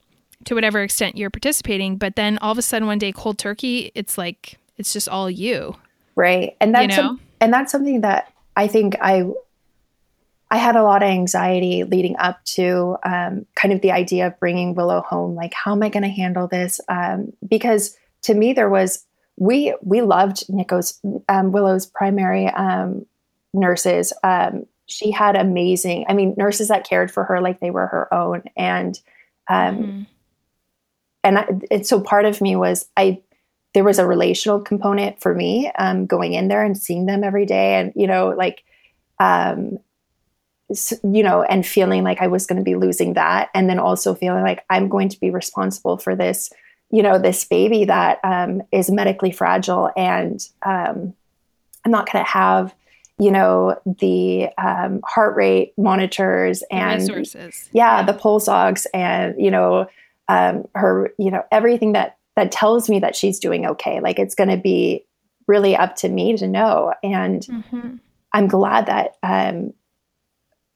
to 0.46 0.54
whatever 0.54 0.82
extent 0.82 1.18
you're 1.18 1.30
participating 1.30 1.98
but 1.98 2.16
then 2.16 2.38
all 2.40 2.52
of 2.52 2.58
a 2.58 2.62
sudden 2.62 2.88
one 2.88 3.00
day 3.00 3.12
cold 3.12 3.38
turkey 3.38 3.92
it's 3.96 4.18
like 4.18 4.60
it's 4.78 4.94
just 4.94 5.10
all 5.10 5.30
you 5.30 5.76
right 6.16 6.56
and 6.60 6.76
that's 6.76 6.96
you 6.96 7.02
know? 7.02 7.10
a, 7.12 7.20
and 7.42 7.54
that's 7.54 7.72
something 7.72 8.02
that 8.02 8.32
I 8.56 8.68
think 8.68 8.96
I 9.02 9.26
I 10.54 10.58
had 10.58 10.76
a 10.76 10.84
lot 10.84 11.02
of 11.02 11.10
anxiety 11.10 11.84
leading 11.84 12.16
up 12.18 12.46
to 12.46 12.96
um, 13.04 13.48
kind 13.56 13.74
of 13.74 13.82
the 13.82 13.92
idea 13.92 14.28
of 14.28 14.40
bringing 14.40 14.76
Willow 14.76 15.02
home. 15.02 15.34
Like, 15.34 15.52
how 15.52 15.72
am 15.72 15.82
I 15.82 15.90
going 15.90 16.04
to 16.04 16.10
handle 16.10 16.48
this? 16.48 16.80
Um, 16.88 17.34
because 17.50 17.98
to 18.22 18.36
me, 18.36 18.54
there 18.54 18.70
was 18.70 19.04
we 19.36 19.74
we 19.82 20.04
loved 20.04 20.48
NICU's 20.50 21.00
um, 21.28 21.52
Willow's 21.52 21.88
primary 21.88 22.50
um, 22.50 23.08
nurses. 23.56 24.14
Um, 24.24 24.68
she 24.86 25.10
had 25.10 25.36
amazing. 25.36 26.06
I 26.08 26.14
mean, 26.14 26.36
nurses 26.38 26.68
that 26.68 26.88
cared 26.88 27.10
for 27.10 27.24
her 27.24 27.42
like 27.42 27.60
they 27.60 27.72
were 27.72 27.88
her 27.88 28.14
own, 28.14 28.44
and 28.56 29.00
um, 29.48 29.76
mm-hmm. 29.76 30.02
and 31.24 31.40
I, 31.40 31.48
and 31.72 31.88
so 31.88 32.00
part 32.00 32.26
of 32.26 32.42
me 32.42 32.56
was 32.56 32.88
I 32.96 33.24
there 33.74 33.84
was 33.84 33.98
a 33.98 34.06
relational 34.06 34.62
component 34.62 35.20
for 35.20 35.34
me 35.34 35.72
going 36.06 36.34
in 36.34 36.48
there 36.48 36.64
and 36.64 36.78
seeing 36.78 37.08
them 37.08 37.24
every 37.24 37.48
day, 37.48 37.74
and 37.74 37.92
you 37.96 38.06
know 38.06 38.36
like 38.38 38.64
um, 39.20 39.80
you 41.04 41.24
know, 41.24 41.44
and 41.44 41.66
feeling 41.66 42.04
like 42.04 42.22
I 42.22 42.28
was 42.28 42.46
going 42.46 42.58
to 42.58 42.64
be 42.64 42.76
losing 42.76 43.14
that. 43.14 43.50
And 43.54 43.70
then 43.70 43.80
also 43.80 44.14
feeling 44.16 44.44
like 44.44 44.64
I'm 44.70 44.90
going 44.90 45.10
to 45.10 45.20
be 45.20 45.30
responsible 45.30 45.98
for 45.98 46.16
this, 46.16 46.52
you 46.90 47.04
know, 47.04 47.20
this 47.20 47.46
baby 47.46 47.86
that 47.86 48.20
um, 48.24 48.62
is 48.72 48.90
medically 48.90 49.32
fragile. 49.32 49.92
And 49.98 50.40
um, 50.66 51.14
I'm 51.86 51.92
not 51.92 52.12
going 52.12 52.24
to 52.24 52.30
have, 52.32 52.74
you 53.20 53.32
know, 53.32 53.80
the 53.86 54.50
um, 54.58 55.02
heart 55.06 55.36
rate 55.36 55.74
monitors 55.78 56.64
and 56.72 57.02
resources. 57.02 57.70
Yeah, 57.72 58.00
yeah, 58.00 58.04
the 58.04 58.14
pulse 58.14 58.48
ox 58.48 58.86
and, 58.94 59.36
you 59.38 59.52
know, 59.52 59.88
um, 60.28 60.66
her, 60.76 61.14
you 61.18 61.32
know, 61.32 61.44
everything 61.52 61.94
that 61.94 62.18
that 62.36 62.52
tells 62.52 62.90
me 62.90 63.00
that 63.00 63.16
she's 63.16 63.40
doing 63.40 63.66
okay. 63.66 64.00
Like 64.00 64.18
it's 64.18 64.34
going 64.34 64.50
to 64.50 64.58
be 64.58 65.06
really 65.48 65.76
up 65.76 65.96
to 65.98 66.10
me 66.10 66.36
to 66.38 66.48
know. 66.48 66.94
And 67.04 67.42
mm-hmm. 67.42 67.96
I'm 68.32 68.48
glad 68.48 68.88
that 68.88 69.18
um, 69.22 69.74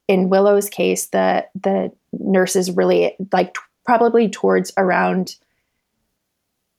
in 0.08 0.30
Willow's 0.30 0.70
case, 0.70 1.08
the 1.08 1.46
the 1.56 1.92
nurses 2.14 2.72
really 2.72 3.16
like 3.32 3.54
t- 3.54 3.60
probably 3.86 4.30
towards 4.30 4.72
around 4.78 5.36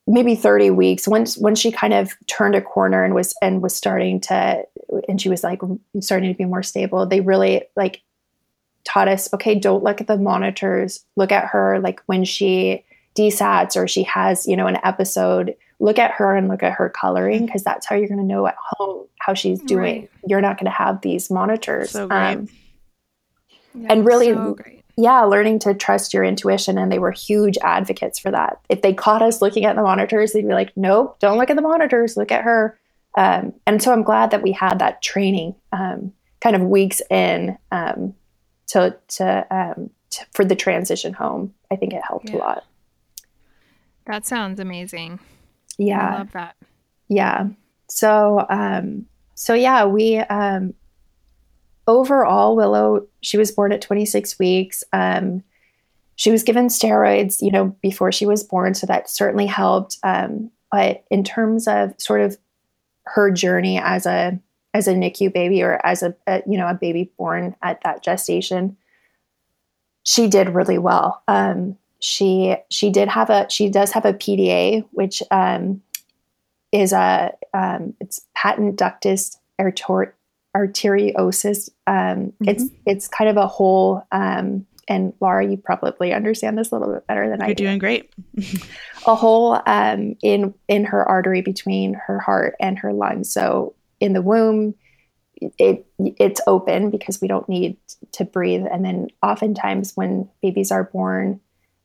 maybe 0.06 0.34
30 0.34 0.70
weeks. 0.70 1.06
Once 1.06 1.36
when 1.36 1.54
she 1.54 1.70
kind 1.70 1.92
of 1.92 2.12
turned 2.26 2.54
a 2.54 2.62
corner 2.62 3.04
and 3.04 3.14
was 3.14 3.34
and 3.42 3.62
was 3.62 3.74
starting 3.74 4.20
to 4.20 4.64
and 5.08 5.20
she 5.20 5.28
was 5.28 5.44
like 5.44 5.60
starting 6.00 6.32
to 6.32 6.36
be 6.36 6.46
more 6.46 6.62
stable 6.62 7.04
they 7.04 7.20
really 7.20 7.62
like 7.76 8.02
taught 8.84 9.08
us 9.08 9.32
okay 9.34 9.54
don't 9.54 9.84
look 9.84 10.00
at 10.00 10.06
the 10.06 10.16
monitors. 10.16 11.04
Look 11.16 11.32
at 11.32 11.46
her 11.46 11.78
like 11.80 12.00
when 12.06 12.24
she 12.24 12.84
desats 13.14 13.76
or 13.76 13.88
she 13.88 14.04
has 14.04 14.46
you 14.46 14.56
know 14.56 14.66
an 14.66 14.78
episode 14.84 15.54
look 15.80 15.98
at 15.98 16.12
her 16.12 16.34
and 16.34 16.48
look 16.48 16.62
at 16.62 16.72
her 16.72 16.88
coloring 16.88 17.46
because 17.46 17.62
that's 17.62 17.86
how 17.86 17.94
you're 17.94 18.08
going 18.08 18.20
to 18.20 18.26
know 18.26 18.46
at 18.46 18.56
home 18.58 19.06
how 19.20 19.34
she's 19.34 19.60
doing. 19.60 20.00
Right. 20.00 20.10
you're 20.26 20.40
not 20.40 20.56
going 20.56 20.66
to 20.66 20.70
have 20.70 21.02
these 21.02 21.30
monitors. 21.30 21.90
So 21.90 22.08
um, 22.10 22.48
and 23.88 24.04
really 24.04 24.32
so 24.32 24.56
yeah 24.96 25.22
learning 25.22 25.58
to 25.60 25.74
trust 25.74 26.12
your 26.12 26.24
intuition 26.24 26.78
and 26.78 26.90
they 26.90 26.98
were 26.98 27.12
huge 27.12 27.58
advocates 27.62 28.18
for 28.18 28.30
that. 28.30 28.60
If 28.68 28.82
they 28.82 28.94
caught 28.94 29.22
us 29.22 29.40
looking 29.42 29.64
at 29.64 29.76
the 29.76 29.82
monitors 29.82 30.32
they'd 30.32 30.46
be 30.46 30.54
like 30.54 30.76
nope 30.76 31.18
don't 31.20 31.38
look 31.38 31.50
at 31.50 31.56
the 31.56 31.62
monitors 31.62 32.16
look 32.16 32.32
at 32.32 32.44
her. 32.44 32.78
Um, 33.16 33.54
and 33.66 33.82
so 33.82 33.92
i'm 33.92 34.02
glad 34.02 34.30
that 34.30 34.42
we 34.42 34.52
had 34.52 34.78
that 34.78 35.02
training 35.02 35.54
um, 35.72 36.12
kind 36.40 36.54
of 36.54 36.62
weeks 36.62 37.02
in 37.10 37.58
um, 37.72 38.14
to, 38.68 38.96
to, 39.08 39.46
um, 39.50 39.90
to, 40.10 40.26
for 40.32 40.44
the 40.44 40.54
transition 40.54 41.12
home. 41.12 41.54
I 41.70 41.76
think 41.76 41.92
it 41.92 42.02
helped 42.06 42.30
yeah. 42.30 42.36
a 42.36 42.38
lot. 42.38 42.64
That 44.06 44.24
sounds 44.24 44.60
amazing. 44.60 45.20
Yeah. 45.76 46.14
i 46.14 46.18
love 46.18 46.32
that. 46.32 46.56
Yeah. 47.08 47.48
So 47.88 48.44
um 48.48 49.06
so 49.34 49.54
yeah 49.54 49.84
we 49.84 50.18
um 50.18 50.74
overall, 51.88 52.54
Willow, 52.54 53.06
she 53.22 53.38
was 53.38 53.50
born 53.50 53.72
at 53.72 53.80
26 53.80 54.38
weeks. 54.38 54.84
Um, 54.92 55.42
she 56.14 56.30
was 56.30 56.42
given 56.42 56.68
steroids, 56.68 57.40
you 57.40 57.50
know, 57.50 57.76
before 57.80 58.12
she 58.12 58.26
was 58.26 58.44
born, 58.44 58.74
so 58.74 58.86
that 58.86 59.08
certainly 59.08 59.46
helped. 59.46 59.98
Um, 60.04 60.50
but 60.70 61.04
in 61.10 61.24
terms 61.24 61.66
of 61.66 61.94
sort 61.96 62.20
of 62.20 62.36
her 63.04 63.30
journey 63.30 63.78
as 63.78 64.04
a 64.04 64.38
as 64.74 64.86
a 64.86 64.92
NICU 64.92 65.32
baby 65.32 65.62
or 65.62 65.84
as 65.84 66.02
a, 66.02 66.14
a 66.26 66.42
you 66.46 66.58
know 66.58 66.68
a 66.68 66.74
baby 66.74 67.10
born 67.16 67.56
at 67.62 67.80
that 67.84 68.02
gestation, 68.02 68.76
she 70.04 70.28
did 70.28 70.50
really 70.50 70.78
well. 70.78 71.22
Um, 71.26 71.78
she 72.00 72.56
she 72.68 72.90
did 72.90 73.08
have 73.08 73.30
a 73.30 73.48
she 73.48 73.70
does 73.70 73.92
have 73.92 74.04
a 74.04 74.12
PDA, 74.12 74.84
which 74.90 75.22
um, 75.30 75.82
is 76.72 76.92
a 76.92 77.32
um, 77.54 77.94
it's 78.00 78.20
patent 78.34 78.76
ductus 78.76 79.36
arteriole 79.58 80.12
arteriosus. 80.58 81.70
Um, 81.86 81.94
mm-hmm. 81.94 82.48
It's 82.48 82.64
it's 82.86 83.08
kind 83.08 83.30
of 83.30 83.36
a 83.36 83.46
whole. 83.46 84.02
Um, 84.12 84.66
and 84.88 85.12
Laura, 85.20 85.46
you 85.46 85.58
probably 85.58 86.14
understand 86.14 86.56
this 86.56 86.72
a 86.72 86.78
little 86.78 86.94
bit 86.94 87.06
better 87.06 87.28
than 87.28 87.40
You're 87.40 87.44
I. 87.44 87.48
You're 87.48 87.54
doing 87.54 87.78
great. 87.78 88.10
a 89.06 89.14
hole 89.14 89.60
um, 89.66 90.16
in 90.22 90.54
in 90.66 90.84
her 90.84 91.06
artery 91.06 91.42
between 91.42 91.94
her 91.94 92.18
heart 92.18 92.56
and 92.58 92.78
her 92.78 92.92
lungs. 92.92 93.30
So 93.32 93.74
in 94.00 94.14
the 94.14 94.22
womb, 94.22 94.74
it 95.58 95.86
it's 95.98 96.40
open 96.46 96.90
because 96.90 97.20
we 97.20 97.28
don't 97.28 97.48
need 97.48 97.76
to 98.12 98.24
breathe. 98.24 98.64
And 98.70 98.84
then 98.84 99.08
oftentimes 99.22 99.92
when 99.94 100.28
babies 100.42 100.72
are 100.72 100.84
born, 100.84 101.40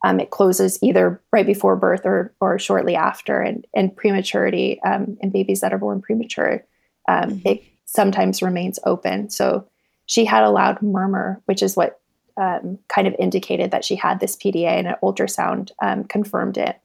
um, 0.06 0.20
it 0.20 0.32
closes 0.32 0.80
either 0.82 1.22
right 1.32 1.46
before 1.46 1.76
birth 1.76 2.06
or 2.06 2.34
or 2.40 2.58
shortly 2.58 2.96
after. 2.96 3.42
And 3.42 3.68
and 3.74 3.96
prematurity 3.96 4.82
um, 4.84 5.18
in 5.22 5.30
babies 5.30 5.60
that 5.60 5.74
are 5.74 5.78
born 5.78 6.02
premature, 6.02 6.64
um, 7.10 7.32
mm-hmm. 7.32 7.48
it 7.48 7.64
sometimes 7.96 8.42
remains 8.42 8.80
open. 8.86 9.30
So 9.30 9.68
she 10.06 10.26
had 10.26 10.44
a 10.44 10.50
loud 10.50 10.82
murmur, 10.82 11.42
which 11.46 11.62
is 11.62 11.76
what 11.76 12.00
um, 12.38 12.80
kind 12.88 13.08
of 13.08 13.16
indicated 13.20 13.72
that 13.72 13.86
she 13.86 13.96
had 13.96 14.20
this 14.20 14.36
PDA, 14.36 14.66
and 14.66 14.88
an 14.88 14.96
ultrasound 15.04 15.72
um, 15.82 16.04
confirmed 16.06 16.58
it. 16.58 16.80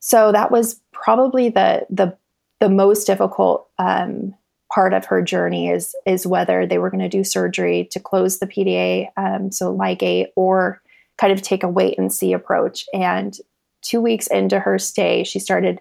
So 0.00 0.32
that 0.32 0.50
was 0.50 0.80
probably 0.92 1.50
the 1.50 1.86
the 1.90 2.16
the 2.60 2.68
most 2.68 3.06
difficult 3.06 3.68
um, 3.78 4.34
part 4.72 4.92
of 4.92 5.04
her 5.04 5.22
journey 5.22 5.68
is 5.68 5.94
is 6.06 6.26
whether 6.26 6.66
they 6.66 6.78
were 6.78 6.90
going 6.90 7.02
to 7.02 7.08
do 7.08 7.24
surgery 7.24 7.88
to 7.90 8.00
close 8.00 8.38
the 8.38 8.46
PDA, 8.46 9.08
um, 9.16 9.52
so 9.52 9.76
ligate, 9.76 10.28
or 10.36 10.80
kind 11.18 11.32
of 11.32 11.42
take 11.42 11.62
a 11.62 11.68
wait 11.68 11.98
and 11.98 12.12
see 12.12 12.32
approach. 12.32 12.86
And 12.94 13.36
two 13.82 14.00
weeks 14.00 14.26
into 14.28 14.58
her 14.58 14.78
stay, 14.78 15.24
she 15.24 15.38
started 15.38 15.80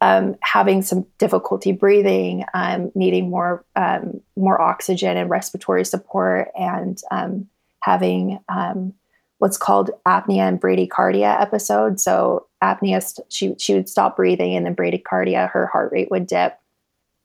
um, 0.00 0.36
having 0.42 0.82
some 0.82 1.06
difficulty 1.18 1.72
breathing, 1.72 2.44
um, 2.54 2.92
needing 2.94 3.30
more 3.30 3.64
um, 3.74 4.20
more 4.36 4.60
oxygen 4.60 5.16
and 5.16 5.28
respiratory 5.28 5.84
support, 5.84 6.50
and 6.58 7.00
um, 7.10 7.48
having 7.82 8.38
um, 8.48 8.94
what's 9.38 9.56
called 9.56 9.90
apnea 10.06 10.48
and 10.48 10.60
bradycardia 10.60 11.40
episode. 11.40 12.00
So 12.00 12.46
apnea, 12.62 13.02
st- 13.02 13.32
she 13.32 13.54
she 13.58 13.74
would 13.74 13.88
stop 13.88 14.16
breathing, 14.16 14.54
and 14.54 14.66
then 14.66 14.76
bradycardia, 14.76 15.50
her 15.50 15.66
heart 15.66 15.90
rate 15.90 16.10
would 16.10 16.28
dip, 16.28 16.58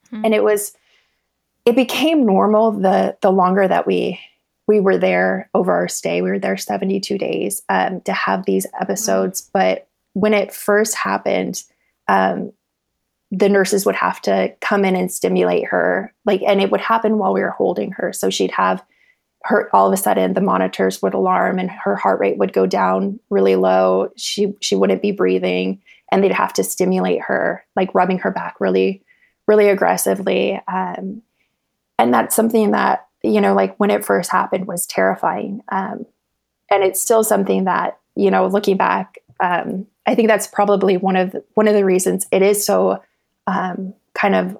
mm-hmm. 0.07 0.25
and 0.25 0.33
it 0.33 0.43
was 0.43 0.75
it 1.65 1.75
became 1.75 2.25
normal 2.25 2.71
the 2.71 3.17
the 3.21 3.31
longer 3.31 3.67
that 3.67 3.85
we 3.85 4.19
we 4.67 4.79
were 4.79 4.97
there 4.97 5.49
over 5.53 5.73
our 5.73 5.87
stay. 5.87 6.23
We 6.23 6.31
were 6.31 6.39
there 6.39 6.57
seventy 6.57 6.99
two 6.99 7.19
days 7.19 7.61
um, 7.69 8.01
to 8.01 8.13
have 8.13 8.45
these 8.45 8.65
episodes, 8.81 9.41
mm-hmm. 9.41 9.51
but 9.53 9.87
when 10.13 10.33
it 10.33 10.51
first 10.51 10.95
happened. 10.95 11.63
The 13.35 13.49
nurses 13.49 13.85
would 13.85 13.95
have 13.95 14.21
to 14.21 14.53
come 14.61 14.85
in 14.85 14.95
and 14.95 15.11
stimulate 15.11 15.65
her 15.67 16.13
like 16.25 16.41
and 16.43 16.61
it 16.61 16.71
would 16.71 16.81
happen 16.81 17.17
while 17.17 17.33
we 17.33 17.41
were 17.41 17.49
holding 17.49 17.91
her. 17.93 18.13
So 18.13 18.29
she'd 18.29 18.51
have 18.51 18.83
her 19.43 19.69
all 19.73 19.87
of 19.87 19.93
a 19.93 19.97
sudden 19.97 20.33
the 20.33 20.41
monitors 20.41 21.01
would 21.01 21.13
alarm 21.13 21.59
and 21.59 21.69
her 21.69 21.95
heart 21.95 22.19
rate 22.19 22.37
would 22.37 22.53
go 22.53 22.65
down 22.65 23.19
really 23.29 23.55
low. 23.55 24.11
She 24.15 24.53
she 24.61 24.75
wouldn't 24.75 25.01
be 25.01 25.11
breathing 25.11 25.81
and 26.11 26.23
they'd 26.23 26.31
have 26.31 26.53
to 26.53 26.63
stimulate 26.63 27.21
her 27.21 27.65
like 27.75 27.95
rubbing 27.95 28.19
her 28.19 28.31
back 28.31 28.55
really 28.59 29.01
really 29.47 29.67
aggressively. 29.67 30.61
Um, 30.67 31.21
and 31.97 32.13
that's 32.13 32.35
something 32.35 32.71
that 32.71 33.07
you 33.23 33.41
know 33.41 33.55
like 33.55 33.75
when 33.77 33.89
it 33.89 34.05
first 34.05 34.31
happened 34.31 34.67
was 34.67 34.85
terrifying. 34.85 35.61
Um, 35.69 36.05
and 36.69 36.83
it's 36.83 37.01
still 37.01 37.23
something 37.23 37.63
that 37.63 37.97
you 38.15 38.29
know 38.29 38.47
looking 38.47 38.77
back 38.77 39.17
um, 39.39 39.87
I 40.05 40.15
think 40.15 40.27
that's 40.27 40.47
probably 40.47 40.97
one 40.97 41.15
of 41.15 41.31
the, 41.31 41.43
one 41.53 41.67
of 41.67 41.73
the 41.73 41.85
reasons 41.85 42.27
it 42.31 42.41
is 42.41 42.65
so 42.65 43.01
um, 43.47 43.93
kind 44.13 44.35
of 44.35 44.57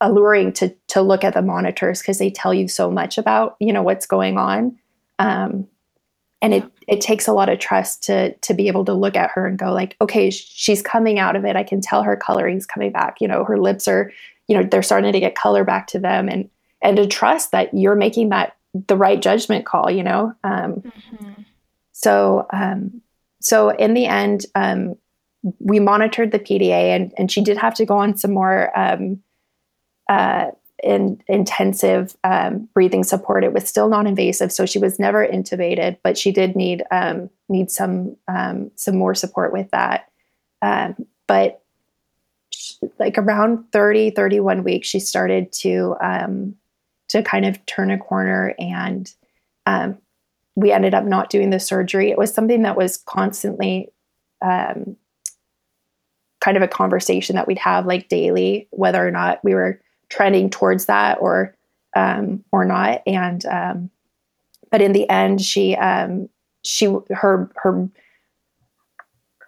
alluring 0.00 0.52
to 0.52 0.74
to 0.88 1.00
look 1.00 1.24
at 1.24 1.34
the 1.34 1.42
monitors 1.42 2.00
because 2.00 2.18
they 2.18 2.30
tell 2.30 2.52
you 2.52 2.68
so 2.68 2.90
much 2.90 3.16
about 3.18 3.56
you 3.60 3.72
know 3.72 3.82
what's 3.82 4.06
going 4.06 4.38
on. 4.38 4.78
Um, 5.18 5.66
and 6.42 6.52
it 6.52 6.64
it 6.86 7.00
takes 7.00 7.26
a 7.26 7.32
lot 7.32 7.48
of 7.48 7.58
trust 7.58 8.02
to 8.04 8.34
to 8.34 8.54
be 8.54 8.68
able 8.68 8.84
to 8.84 8.92
look 8.92 9.16
at 9.16 9.30
her 9.30 9.46
and 9.46 9.58
go 9.58 9.72
like 9.72 9.96
okay 10.00 10.30
she's 10.30 10.82
coming 10.82 11.18
out 11.18 11.36
of 11.36 11.44
it. 11.44 11.56
I 11.56 11.62
can 11.62 11.80
tell 11.80 12.02
her 12.02 12.16
coloring's 12.16 12.66
coming 12.66 12.92
back. 12.92 13.20
You 13.20 13.28
know 13.28 13.44
her 13.44 13.58
lips 13.58 13.88
are 13.88 14.12
you 14.46 14.56
know 14.56 14.68
they're 14.70 14.82
starting 14.82 15.12
to 15.12 15.20
get 15.20 15.34
color 15.34 15.64
back 15.64 15.86
to 15.88 15.98
them. 15.98 16.28
And 16.28 16.50
and 16.82 16.96
to 16.98 17.06
trust 17.06 17.52
that 17.52 17.72
you're 17.72 17.94
making 17.94 18.28
that 18.28 18.56
the 18.88 18.96
right 18.96 19.22
judgment 19.22 19.64
call 19.64 19.90
you 19.90 20.02
know? 20.02 20.34
Um, 20.44 20.82
mm-hmm. 20.82 21.42
so 21.92 22.46
um, 22.52 23.00
so 23.40 23.70
in 23.70 23.94
the 23.94 24.06
end 24.06 24.44
um, 24.54 24.96
we 25.58 25.78
monitored 25.78 26.32
the 26.32 26.38
pda 26.38 26.70
and 26.70 27.12
and 27.18 27.30
she 27.30 27.42
did 27.42 27.56
have 27.56 27.74
to 27.74 27.84
go 27.84 27.98
on 27.98 28.16
some 28.16 28.32
more 28.32 28.76
um, 28.78 29.22
uh, 30.08 30.50
in 30.82 31.20
intensive 31.28 32.16
um, 32.24 32.68
breathing 32.74 33.04
support. 33.04 33.42
It 33.42 33.52
was 33.52 33.66
still 33.66 33.88
non-invasive, 33.88 34.52
so 34.52 34.66
she 34.66 34.78
was 34.78 34.98
never 34.98 35.26
intubated, 35.26 35.96
but 36.02 36.18
she 36.18 36.30
did 36.30 36.54
need 36.54 36.82
um, 36.90 37.30
need 37.48 37.70
some 37.70 38.16
um, 38.28 38.70
some 38.74 38.96
more 38.96 39.14
support 39.14 39.52
with 39.52 39.70
that. 39.70 40.10
Um, 40.62 41.06
but 41.26 41.62
she, 42.50 42.76
like 42.98 43.16
around 43.18 43.64
30, 43.72 44.10
31 44.10 44.62
weeks, 44.62 44.86
she 44.86 45.00
started 45.00 45.52
to 45.52 45.96
um, 46.02 46.54
to 47.08 47.22
kind 47.22 47.46
of 47.46 47.64
turn 47.66 47.90
a 47.90 47.98
corner, 47.98 48.54
and 48.58 49.12
um, 49.66 49.98
we 50.54 50.70
ended 50.70 50.92
up 50.94 51.04
not 51.04 51.30
doing 51.30 51.50
the 51.50 51.60
surgery. 51.60 52.10
It 52.10 52.18
was 52.18 52.34
something 52.34 52.62
that 52.62 52.76
was 52.76 52.98
constantly 52.98 53.90
kind 56.44 56.58
of 56.58 56.62
a 56.62 56.68
conversation 56.68 57.36
that 57.36 57.46
we'd 57.46 57.58
have 57.58 57.86
like 57.86 58.08
daily, 58.08 58.68
whether 58.70 59.06
or 59.06 59.10
not 59.10 59.42
we 59.42 59.54
were 59.54 59.80
trending 60.10 60.50
towards 60.50 60.84
that 60.86 61.16
or 61.20 61.56
um, 61.96 62.44
or 62.52 62.66
not. 62.66 63.02
And 63.06 63.44
um, 63.46 63.90
but 64.70 64.82
in 64.82 64.92
the 64.92 65.08
end, 65.08 65.40
she 65.40 65.74
um, 65.76 66.28
she 66.62 66.94
her 67.10 67.50
her 67.56 67.88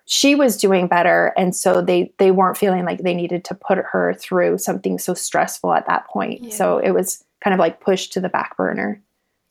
she 0.06 0.34
was 0.34 0.56
doing 0.56 0.86
better, 0.86 1.34
and 1.36 1.54
so 1.54 1.82
they 1.82 2.12
they 2.18 2.30
weren't 2.30 2.56
feeling 2.56 2.86
like 2.86 3.02
they 3.02 3.14
needed 3.14 3.44
to 3.44 3.54
put 3.54 3.76
her 3.76 4.14
through 4.14 4.56
something 4.56 4.98
so 4.98 5.12
stressful 5.12 5.74
at 5.74 5.86
that 5.86 6.06
point. 6.06 6.44
Yeah. 6.44 6.54
So 6.54 6.78
it 6.78 6.92
was 6.92 7.22
kind 7.44 7.52
of 7.52 7.60
like 7.60 7.80
pushed 7.80 8.14
to 8.14 8.20
the 8.20 8.30
back 8.30 8.56
burner. 8.56 9.02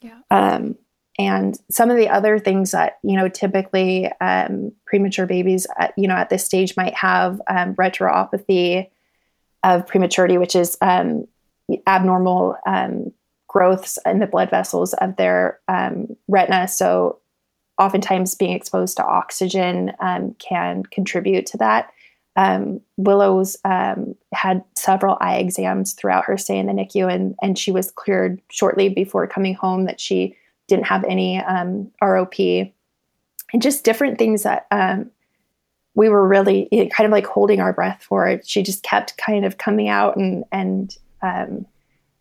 Yeah. 0.01 0.19
Um, 0.31 0.77
and 1.18 1.57
some 1.70 1.89
of 1.89 1.97
the 1.97 2.09
other 2.09 2.39
things 2.39 2.72
that 2.72 2.99
you 3.03 3.16
know 3.16 3.30
typically 3.30 4.11
um, 4.20 4.72
premature 4.86 5.26
babies 5.26 5.66
at, 5.78 5.93
you 5.97 6.07
know 6.07 6.16
at 6.16 6.30
this 6.30 6.45
stage 6.45 6.76
might 6.76 6.93
have 6.93 7.41
um, 7.47 7.76
retinopathy 7.76 8.89
of 9.63 9.88
prematurity, 9.88 10.38
which 10.38 10.55
is 10.55 10.78
um, 10.82 11.28
abnormal 11.88 12.57
um, 12.68 13.11
growths 13.47 13.97
in 14.05 14.20
the 14.20 14.28
blood 14.28 14.49
vessels 14.49 14.93
of 14.95 15.16
their 15.16 15.59
um, 15.68 16.16
retina. 16.28 16.68
So, 16.68 17.20
oftentimes, 17.80 18.36
being 18.36 18.51
exposed 18.51 18.97
to 18.97 19.05
oxygen 19.05 19.93
um, 19.99 20.36
can 20.38 20.84
contribute 20.84 21.45
to 21.47 21.57
that. 21.57 21.91
Willow's 22.97 23.55
had 23.63 24.63
several 24.76 25.18
eye 25.22 25.38
exams 25.38 25.93
throughout 25.93 26.26
her 26.26 26.38
stay 26.38 26.57
in 26.57 26.68
the 26.68 26.74
NICU, 26.74 27.11
and, 27.11 27.36
and 27.41 27.57
she 27.57 27.72
was 27.72 27.91
cleared 27.91 28.41
shortly 28.51 28.89
before 28.89 29.26
coming 29.26 29.53
home 29.53 29.86
that 29.86 30.01
she 30.01 30.36
didn't 30.68 30.88
have 30.88 31.03
any 31.03 31.41
ROP. 32.01 32.74
And 33.53 33.61
just 33.61 33.84
different 33.84 34.18
things 34.18 34.43
that 34.43 34.68
we 35.95 36.09
were 36.09 36.28
really 36.28 36.68
kind 36.93 37.05
of 37.05 37.11
like 37.11 37.26
holding 37.26 37.61
our 37.61 37.74
breath 37.74 38.03
for 38.03 38.28
it. 38.28 38.45
She 38.47 38.61
just 38.61 38.84
kept 38.84 39.18
kind 39.18 39.45
of 39.45 39.57
coming 39.57 39.88
out 39.88 40.18
and 40.18 40.43
and 40.51 40.95
um, 41.22 41.66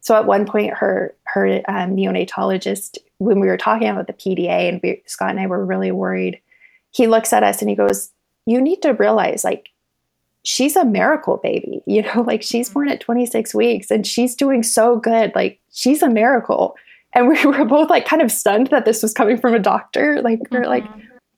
so 0.01 0.15
at 0.15 0.27
one 0.27 0.47
point 0.47 0.75
her 0.75 1.15
her 1.25 1.61
um, 1.69 1.97
neonatologist 1.97 2.99
when 3.19 3.41
we 3.41 3.49
were 3.49 3.57
talking 3.57 3.89
about 3.89 4.07
the 4.07 4.13
PDA 4.13 4.69
and 4.69 4.81
we, 4.83 5.03
Scott 5.07 5.31
and 5.31 5.41
I 5.41 5.47
were 5.47 5.65
really 5.65 5.91
worried. 5.91 6.41
He 6.91 7.07
looks 7.07 7.33
at 7.33 7.43
us 7.43 7.61
and 7.61 7.69
he 7.69 7.77
goes, 7.77 8.11
"You 8.47 8.61
need 8.61 8.81
to 8.83 8.93
realize 8.93 9.45
like 9.45 9.71
she's 10.45 10.77
a 10.77 10.85
miracle 10.85 11.39
baby. 11.39 11.83
You 11.87 12.03
know, 12.03 12.23
like 12.27 12.43
she's 12.43 12.71
born 12.71 12.89
at 12.89 13.01
26 13.01 13.55
weeks 13.55 13.91
and 13.91 14.07
she's 14.07 14.37
doing 14.37 14.63
so 14.63 14.99
good. 14.99 15.33
Like 15.35 15.61
she's 15.73 16.03
a 16.03 16.09
miracle." 16.09 16.77
And 17.15 17.29
we 17.29 17.45
were 17.47 17.65
both 17.65 17.91
like 17.91 18.07
kind 18.07 18.23
of 18.23 18.31
stunned 18.31 18.69
that 18.69 18.85
this 18.85 19.03
was 19.03 19.15
coming 19.15 19.39
from 19.39 19.55
a 19.55 19.59
doctor. 19.59 20.21
Like 20.23 20.41
we're 20.51 20.61
mm-hmm. 20.61 20.69
like 20.69 20.85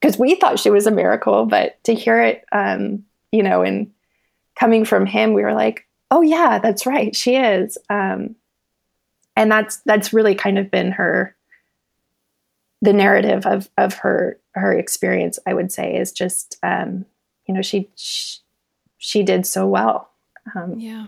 because 0.01 0.19
we 0.19 0.35
thought 0.35 0.59
she 0.59 0.71
was 0.71 0.87
a 0.87 0.91
miracle, 0.91 1.47
but 1.47 1.83
to 1.85 1.95
hear 1.95 2.21
it, 2.21 2.45
um, 2.53 3.05
you 3.33 3.43
know, 3.43 3.63
and 3.63 3.91
coming 4.55 4.85
from 4.85 5.07
him, 5.07 5.33
we 5.33 5.43
were 5.43 5.55
like, 5.55 5.87
oh 6.11 6.23
yeah, 6.23 6.59
that's 6.59 6.87
right, 6.87 7.15
she 7.15 7.37
is. 7.37 7.79
Um, 7.91 8.37
and 9.37 9.51
that's 9.51 9.79
that's 9.85 10.13
really 10.13 10.35
kind 10.35 10.59
of 10.59 10.71
been 10.71 10.93
her 10.93 11.37
the 12.83 12.93
narrative 12.93 13.47
of 13.47 13.69
of 13.77 13.95
her 13.95 14.39
her 14.55 14.73
experience. 14.73 15.39
I 15.47 15.55
would 15.55 15.73
say 15.73 15.97
is 15.97 16.13
just 16.13 16.57
um, 16.63 17.05
you 17.47 17.55
know 17.55 17.63
she, 17.63 17.91
she, 17.97 18.39
she 18.99 19.23
did 19.23 19.47
so 19.47 19.67
well. 19.67 20.11
Um, 20.55 20.79
yeah. 20.79 21.07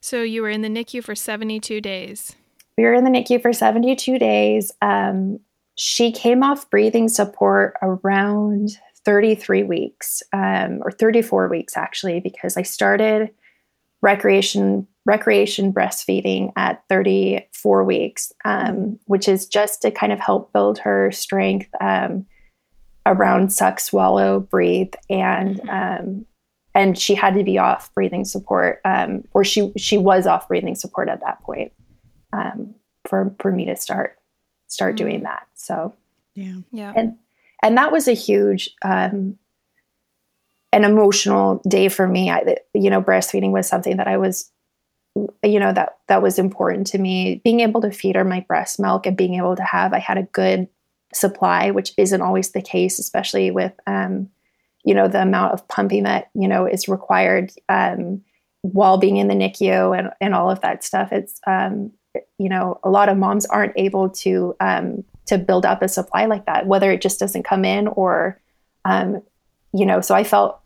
So 0.00 0.22
you 0.22 0.42
were 0.42 0.50
in 0.50 0.62
the 0.62 0.68
NICU 0.68 1.04
for 1.04 1.14
seventy 1.14 1.60
two 1.60 1.80
days. 1.80 2.34
We 2.78 2.84
were 2.84 2.94
in 2.94 3.04
the 3.04 3.10
NICU 3.10 3.42
for 3.42 3.52
seventy 3.52 3.94
two 3.96 4.18
days. 4.18 4.72
Um, 4.82 5.40
she 5.76 6.12
came 6.12 6.42
off 6.42 6.68
breathing 6.70 7.08
support 7.08 7.74
around 7.82 8.78
33 9.04 9.62
weeks 9.64 10.22
um, 10.32 10.80
or 10.82 10.90
34 10.90 11.48
weeks 11.48 11.76
actually 11.76 12.20
because 12.20 12.56
i 12.56 12.62
started 12.62 13.30
recreation 14.00 14.86
recreation 15.04 15.72
breastfeeding 15.72 16.52
at 16.56 16.82
34 16.88 17.84
weeks 17.84 18.32
um, 18.44 18.98
which 19.06 19.28
is 19.28 19.46
just 19.46 19.82
to 19.82 19.90
kind 19.90 20.12
of 20.12 20.20
help 20.20 20.52
build 20.52 20.78
her 20.78 21.10
strength 21.10 21.68
um, 21.80 22.24
around 23.06 23.52
suck 23.52 23.80
swallow 23.80 24.40
breathe 24.40 24.92
and 25.10 25.60
mm-hmm. 25.60 26.06
um, 26.08 26.26
and 26.74 26.96
she 26.96 27.14
had 27.14 27.34
to 27.34 27.44
be 27.44 27.58
off 27.58 27.92
breathing 27.94 28.24
support 28.24 28.80
um, 28.84 29.24
or 29.32 29.42
she 29.42 29.72
she 29.76 29.98
was 29.98 30.26
off 30.26 30.46
breathing 30.48 30.74
support 30.74 31.08
at 31.08 31.20
that 31.20 31.40
point 31.40 31.72
um, 32.32 32.74
for 33.06 33.34
for 33.38 33.52
me 33.52 33.66
to 33.66 33.76
start 33.76 34.18
start 34.66 34.96
mm-hmm. 34.96 35.04
doing 35.04 35.22
that. 35.24 35.46
So 35.54 35.94
yeah, 36.34 36.56
yeah, 36.70 36.92
and 36.96 37.16
and 37.62 37.76
that 37.76 37.92
was 37.92 38.08
a 38.08 38.12
huge 38.12 38.70
um, 38.82 39.38
an 40.72 40.84
emotional 40.84 41.60
day 41.68 41.88
for 41.88 42.08
me. 42.08 42.30
I, 42.30 42.56
you 42.74 42.90
know, 42.90 43.02
breastfeeding 43.02 43.52
was 43.52 43.68
something 43.68 43.98
that 43.98 44.08
I 44.08 44.16
was, 44.16 44.50
you 45.42 45.60
know, 45.60 45.72
that 45.72 45.98
that 46.08 46.22
was 46.22 46.38
important 46.38 46.86
to 46.88 46.98
me. 46.98 47.40
Being 47.44 47.60
able 47.60 47.82
to 47.82 47.90
feed 47.90 48.16
her 48.16 48.24
my 48.24 48.40
breast 48.40 48.80
milk 48.80 49.06
and 49.06 49.16
being 49.16 49.34
able 49.34 49.54
to 49.56 49.62
have, 49.62 49.92
I 49.92 49.98
had 49.98 50.18
a 50.18 50.24
good 50.24 50.68
supply, 51.12 51.70
which 51.70 51.92
isn't 51.98 52.22
always 52.22 52.50
the 52.50 52.62
case, 52.62 52.98
especially 52.98 53.50
with, 53.50 53.72
um, 53.86 54.30
you 54.84 54.94
know, 54.94 55.08
the 55.08 55.20
amount 55.20 55.52
of 55.52 55.68
pumping 55.68 56.04
that 56.04 56.30
you 56.34 56.48
know 56.48 56.66
is 56.66 56.88
required 56.88 57.52
um, 57.68 58.22
while 58.62 58.96
being 58.96 59.18
in 59.18 59.28
the 59.28 59.34
NICU 59.34 59.96
and 59.96 60.10
and 60.20 60.34
all 60.34 60.50
of 60.50 60.62
that 60.62 60.82
stuff. 60.82 61.12
It's 61.12 61.38
um, 61.46 61.92
you 62.38 62.48
know 62.48 62.78
a 62.82 62.90
lot 62.90 63.08
of 63.08 63.16
moms 63.16 63.46
aren't 63.46 63.72
able 63.76 64.10
to 64.10 64.54
um, 64.60 65.04
to 65.26 65.38
build 65.38 65.64
up 65.64 65.82
a 65.82 65.88
supply 65.88 66.26
like 66.26 66.46
that 66.46 66.66
whether 66.66 66.90
it 66.90 67.00
just 67.00 67.18
doesn't 67.18 67.44
come 67.44 67.64
in 67.64 67.88
or 67.88 68.40
um, 68.84 69.22
you 69.72 69.86
know 69.86 70.00
so 70.00 70.14
i 70.14 70.24
felt 70.24 70.60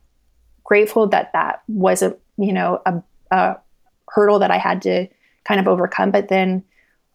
grateful 0.65 1.07
that 1.07 1.33
that 1.33 1.63
wasn't 1.69 2.19
you 2.37 2.53
know 2.53 2.81
a, 2.87 3.03
a, 3.31 3.57
hurdle 4.09 4.39
that 4.39 4.51
i 4.51 4.59
had 4.59 4.83
to 4.83 5.07
kind 5.45 5.61
of 5.61 5.69
overcome 5.69 6.11
but 6.11 6.29
then 6.29 6.63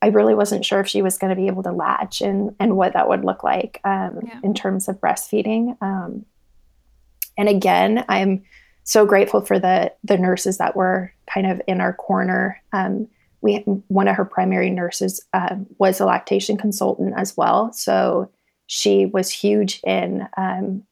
i 0.01 0.07
really 0.07 0.35
wasn't 0.35 0.63
sure 0.63 0.79
if 0.79 0.87
she 0.87 1.01
was 1.01 1.17
going 1.17 1.29
to 1.29 1.35
be 1.35 1.47
able 1.47 1.63
to 1.63 1.71
latch 1.71 2.21
and 2.21 2.55
and 2.59 2.75
what 2.75 2.93
that 2.93 3.07
would 3.07 3.25
look 3.25 3.43
like 3.43 3.79
um, 3.83 4.19
yeah. 4.25 4.39
in 4.43 4.53
terms 4.53 4.87
of 4.87 4.99
breastfeeding 4.99 5.75
um, 5.81 6.25
and 7.37 7.49
again 7.49 8.05
i'm 8.07 8.43
so 8.83 9.05
grateful 9.05 9.41
for 9.41 9.57
the 9.57 9.91
the 10.03 10.17
nurses 10.17 10.57
that 10.57 10.75
were 10.75 11.11
kind 11.33 11.47
of 11.47 11.61
in 11.67 11.81
our 11.81 11.93
corner 11.93 12.61
um, 12.73 13.07
we 13.41 13.57
one 13.87 14.07
of 14.07 14.15
her 14.15 14.25
primary 14.25 14.69
nurses 14.69 15.25
uh, 15.33 15.55
was 15.77 15.99
a 15.99 16.05
lactation 16.05 16.57
consultant 16.57 17.13
as 17.17 17.35
well. 17.35 17.73
So 17.73 18.29
she 18.67 19.05
was 19.05 19.29
huge 19.29 19.81
in 19.83 20.27
um, 20.37 20.83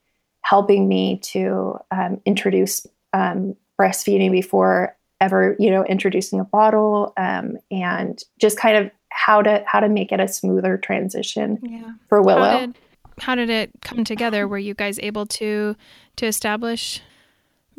helping 0.41 0.88
me 0.88 1.20
to 1.20 1.78
um, 1.91 2.20
introduce 2.26 2.86
um, 3.14 3.56
breastfeeding 3.80 4.32
before 4.32 4.95
ever 5.22 5.56
you 5.60 5.70
know 5.70 5.84
introducing 5.86 6.39
a 6.39 6.45
bottle 6.45 7.14
um, 7.18 7.58
and 7.72 8.24
just 8.39 8.58
kind 8.58 8.78
of 8.78 8.91
how 9.10 9.41
to 9.41 9.64
how 9.68 9.80
to 9.80 9.89
make 9.89 10.12
it 10.12 10.20
a 10.20 10.28
smoother 10.28 10.78
transition 10.78 11.60
yeah. 11.62 11.91
for 12.08 12.22
willow. 12.22 12.50
how 12.50 12.60
did, 12.60 12.76
how 13.20 13.36
did 13.36 13.50
it 13.50 13.72
come 13.82 14.04
together? 14.04 14.47
Were 14.47 14.58
you 14.58 14.74
guys 14.74 15.00
able 15.00 15.26
to 15.26 15.76
to 16.18 16.26
establish 16.26 17.02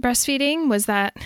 breastfeeding? 0.01 0.68
Was 0.68 0.87
that 0.87 1.16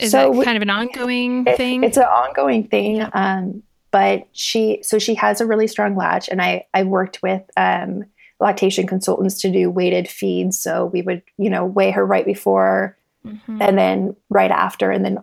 is 0.00 0.10
so 0.10 0.32
that 0.32 0.44
kind 0.44 0.56
of 0.56 0.62
an 0.62 0.70
ongoing 0.70 1.46
it, 1.46 1.56
thing? 1.56 1.84
It's 1.84 1.96
an 1.96 2.04
ongoing 2.04 2.66
thing. 2.66 2.96
Yeah. 2.96 3.10
Um, 3.12 3.62
but 3.90 4.26
she, 4.32 4.80
so 4.82 4.98
she 4.98 5.14
has 5.14 5.40
a 5.40 5.46
really 5.46 5.66
strong 5.66 5.96
latch, 5.96 6.28
and 6.28 6.42
I, 6.42 6.66
I 6.74 6.82
worked 6.82 7.22
with, 7.22 7.42
um, 7.56 8.04
lactation 8.40 8.86
consultants 8.86 9.40
to 9.40 9.50
do 9.50 9.70
weighted 9.70 10.08
feeds. 10.08 10.58
So 10.58 10.86
we 10.86 11.02
would, 11.02 11.22
you 11.38 11.48
know, 11.48 11.64
weigh 11.64 11.92
her 11.92 12.04
right 12.04 12.26
before 12.26 12.96
mm-hmm. 13.24 13.62
and 13.62 13.78
then 13.78 14.16
right 14.28 14.50
after, 14.50 14.90
and 14.90 15.04
then 15.04 15.18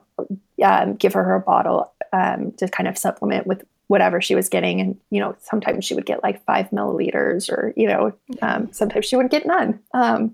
um, 0.63 0.95
give 0.95 1.13
her 1.13 1.23
her 1.23 1.39
bottle 1.39 1.91
um, 2.13 2.53
to 2.53 2.69
kind 2.69 2.87
of 2.87 2.97
supplement 2.97 3.45
with 3.45 3.63
whatever 3.87 4.21
she 4.21 4.33
was 4.33 4.47
getting. 4.47 4.79
And, 4.79 4.97
you 5.09 5.19
know, 5.19 5.35
sometimes 5.41 5.83
she 5.83 5.93
would 5.93 6.05
get 6.05 6.23
like 6.23 6.43
five 6.45 6.69
milliliters 6.69 7.51
or, 7.51 7.73
you 7.75 7.87
know, 7.87 8.13
um, 8.41 8.71
sometimes 8.71 9.05
she 9.05 9.17
would 9.17 9.29
get 9.29 9.45
none. 9.45 9.79
Um, 9.93 10.33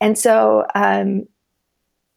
and 0.00 0.18
so, 0.18 0.66
um, 0.74 1.28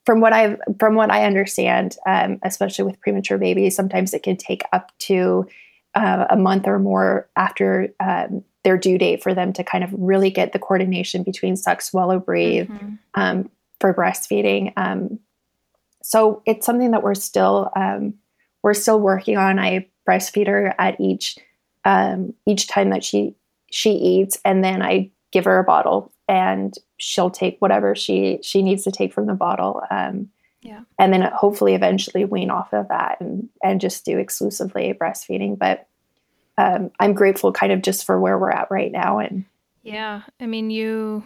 from 0.06 0.20
what 0.20 0.34
I 0.34 0.58
from 0.80 0.96
what 0.96 1.12
I 1.12 1.26
understand, 1.26 1.98
um, 2.06 2.40
especially 2.44 2.86
with 2.86 3.00
premature 3.00 3.38
babies, 3.38 3.76
sometimes 3.76 4.14
it 4.14 4.24
can 4.24 4.38
take 4.38 4.64
up 4.74 4.92
to 5.00 5.48
uh, 5.96 6.26
a 6.30 6.38
month 6.38 6.68
or 6.68 6.80
more 6.80 7.30
after 7.36 7.94
um, 8.00 8.44
their 8.64 8.78
due 8.78 8.98
date 8.98 9.22
for 9.22 9.34
them 9.34 9.54
to 9.54 9.64
kind 9.64 9.84
of 9.84 9.92
really 9.94 10.30
get 10.30 10.54
the 10.54 10.60
coordination 10.60 11.24
between 11.24 11.56
suck, 11.56 11.82
swallow, 11.82 12.20
breathe 12.20 12.70
mm-hmm. 12.70 12.96
um, 13.16 13.50
for 13.80 13.94
breastfeeding. 13.94 14.74
Um, 14.78 15.20
so 16.04 16.42
it's 16.46 16.66
something 16.66 16.92
that 16.92 17.04
we're 17.04 17.16
still 17.16 17.70
um, 17.76 18.16
we're 18.64 18.74
still 18.74 19.00
working 19.00 19.38
on. 19.38 19.60
I 19.60 19.88
breastfeed 20.08 20.48
her 20.48 20.74
at 20.80 21.00
each 21.00 21.38
um, 21.86 22.34
each 22.46 22.68
time 22.68 22.90
that 22.92 23.04
she 23.04 23.36
she 23.72 23.92
eats, 23.92 24.40
and 24.44 24.64
then 24.64 24.82
I 24.82 25.12
give 25.32 25.46
her 25.46 25.60
a 25.60 25.64
bottle, 25.64 26.12
and 26.32 26.74
she'll 26.96 27.30
take 27.30 27.58
whatever 27.60 27.94
she 27.94 28.40
she 28.42 28.64
needs 28.64 28.86
to 28.86 28.92
take 28.92 29.14
from 29.14 29.26
the 29.26 29.34
bottle. 29.34 29.84
Um, 29.92 30.30
yeah, 30.62 30.82
and 30.98 31.14
then 31.14 31.24
hopefully 31.24 31.76
eventually 31.76 32.24
wean 32.24 32.50
off 32.50 32.74
of 32.74 32.88
that 32.88 33.20
and 33.20 33.50
and 33.62 33.82
just 33.82 34.06
do 34.06 34.18
exclusively 34.18 34.94
breastfeeding. 34.94 35.60
But 35.60 35.88
um, 36.58 36.90
I'm 37.00 37.14
grateful, 37.14 37.52
kind 37.52 37.74
of 37.74 37.82
just 37.82 38.06
for 38.06 38.20
where 38.20 38.40
we're 38.40 38.52
at 38.52 38.72
right 38.72 38.92
now. 38.92 39.20
And 39.20 39.44
yeah, 39.84 40.22
I 40.40 40.46
mean 40.46 40.70
you 40.70 41.26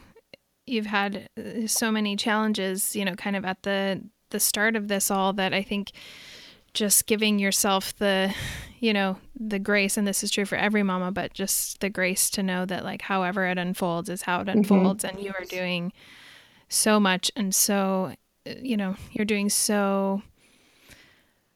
you've 0.66 0.88
had 0.88 1.30
uh, 1.38 1.68
so 1.68 1.91
many 1.91 2.16
challenges, 2.16 2.95
you 2.95 3.06
know, 3.06 3.14
kind 3.14 3.36
of 3.36 3.45
at 3.45 3.62
the 3.62 4.01
the 4.32 4.39
start 4.39 4.76
of 4.76 4.88
this 4.88 5.12
all 5.12 5.34
that 5.34 5.53
I 5.53 5.62
think 5.62 5.91
just 6.76 7.08
giving 7.08 7.40
yourself 7.40 7.96
the 7.98 8.34
you 8.80 8.94
know 8.94 9.18
the 9.40 9.58
grace 9.58 9.98
and 9.98 10.06
this 10.06 10.24
is 10.24 10.30
true 10.30 10.46
for 10.46 10.58
every 10.58 10.84
mama 10.84 11.12
but 11.12 11.34
just 11.34 11.80
the 11.80 11.90
grace 11.90 12.30
to 12.30 12.44
know 12.44 12.66
that 12.66 12.84
like 12.84 13.02
however 13.02 13.46
it 13.48 13.58
unfolds 13.58 14.10
is 14.10 14.22
how 14.22 14.42
it 14.42 14.48
mm-hmm. 14.48 14.60
unfolds 14.60 15.04
mm-hmm. 15.04 15.16
and 15.16 15.26
you 15.26 15.34
are 15.40 15.46
doing 15.46 15.92
so 16.70 17.00
much 17.00 17.32
and 17.36 17.56
so 17.56 18.14
you 18.62 18.78
know 18.78 18.96
you're 19.12 19.26
doing 19.26 19.50
so 19.50 20.22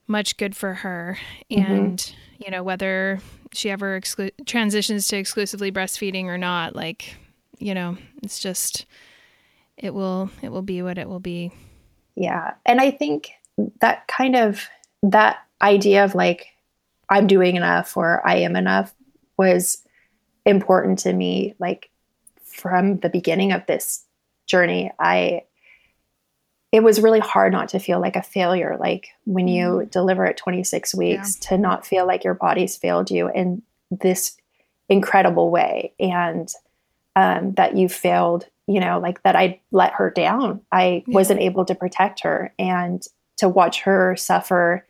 much 0.06 0.36
good 0.36 0.56
for 0.56 0.74
her 0.74 1.18
mm-hmm. 1.50 1.72
and 1.72 2.14
you 2.38 2.50
know 2.50 2.62
whether 2.62 3.20
she 3.52 3.70
ever 3.70 4.00
exclu- 4.00 4.32
transitions 4.46 5.06
to 5.06 5.16
exclusively 5.16 5.70
breastfeeding 5.70 6.24
or 6.24 6.38
not 6.38 6.74
like 6.74 7.16
you 7.58 7.74
know 7.74 7.96
it's 8.22 8.40
just 8.40 8.86
it 9.76 9.94
will 9.94 10.30
it 10.42 10.50
will 10.50 10.62
be 10.62 10.82
what 10.82 10.98
it 10.98 11.08
will 11.08 11.20
be 11.20 11.52
yeah 12.16 12.54
and 12.66 12.80
i 12.80 12.90
think 12.90 13.30
that 13.80 14.06
kind 14.08 14.34
of 14.34 14.68
that 15.02 15.38
idea 15.62 16.04
of 16.04 16.14
like 16.14 16.46
I'm 17.08 17.26
doing 17.26 17.56
enough 17.56 17.96
or 17.96 18.26
I 18.26 18.36
am 18.36 18.56
enough 18.56 18.94
was 19.36 19.82
important 20.44 21.00
to 21.00 21.12
me 21.12 21.54
like 21.58 21.90
from 22.44 22.98
the 22.98 23.08
beginning 23.08 23.52
of 23.52 23.66
this 23.66 24.04
journey. 24.46 24.92
I 24.98 25.42
it 26.72 26.84
was 26.84 27.00
really 27.00 27.20
hard 27.20 27.52
not 27.52 27.68
to 27.70 27.78
feel 27.78 28.00
like 28.00 28.16
a 28.16 28.22
failure 28.22 28.76
like 28.78 29.08
when 29.24 29.48
you 29.48 29.66
mm-hmm. 29.66 29.88
deliver 29.88 30.26
at 30.26 30.36
26 30.36 30.94
weeks 30.94 31.36
yeah. 31.36 31.48
to 31.48 31.58
not 31.58 31.86
feel 31.86 32.06
like 32.06 32.24
your 32.24 32.34
body's 32.34 32.76
failed 32.76 33.10
you 33.10 33.28
in 33.28 33.62
this 33.90 34.36
incredible 34.88 35.50
way 35.50 35.92
and 35.98 36.52
um, 37.16 37.52
that 37.54 37.76
you 37.76 37.88
failed 37.88 38.46
you 38.66 38.78
know 38.78 39.00
like 39.00 39.22
that 39.24 39.34
i 39.34 39.60
let 39.72 39.92
her 39.92 40.10
down 40.10 40.60
i 40.70 41.02
yeah. 41.06 41.14
wasn't 41.14 41.40
able 41.40 41.64
to 41.64 41.74
protect 41.74 42.20
her 42.20 42.54
and 42.58 43.06
to 43.36 43.48
watch 43.48 43.80
her 43.80 44.14
suffer 44.16 44.86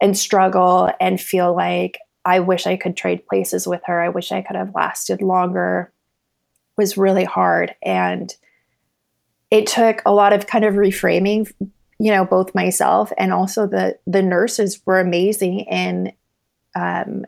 and 0.00 0.16
struggle 0.16 0.90
and 1.00 1.20
feel 1.20 1.54
like 1.54 1.98
I 2.24 2.40
wish 2.40 2.66
I 2.66 2.76
could 2.76 2.96
trade 2.96 3.26
places 3.26 3.66
with 3.66 3.80
her. 3.86 4.00
I 4.00 4.10
wish 4.10 4.32
I 4.32 4.42
could 4.42 4.56
have 4.56 4.74
lasted 4.74 5.22
longer 5.22 5.92
was 6.76 6.96
really 6.96 7.24
hard. 7.24 7.74
And 7.82 8.34
it 9.50 9.66
took 9.66 10.00
a 10.06 10.12
lot 10.12 10.32
of 10.32 10.46
kind 10.46 10.64
of 10.64 10.74
reframing, 10.74 11.52
you 11.98 12.12
know, 12.12 12.24
both 12.24 12.54
myself 12.54 13.12
and 13.18 13.32
also 13.32 13.66
the 13.66 13.98
the 14.06 14.22
nurses 14.22 14.80
were 14.86 15.00
amazing 15.00 15.60
in 15.60 16.12
um 16.74 17.26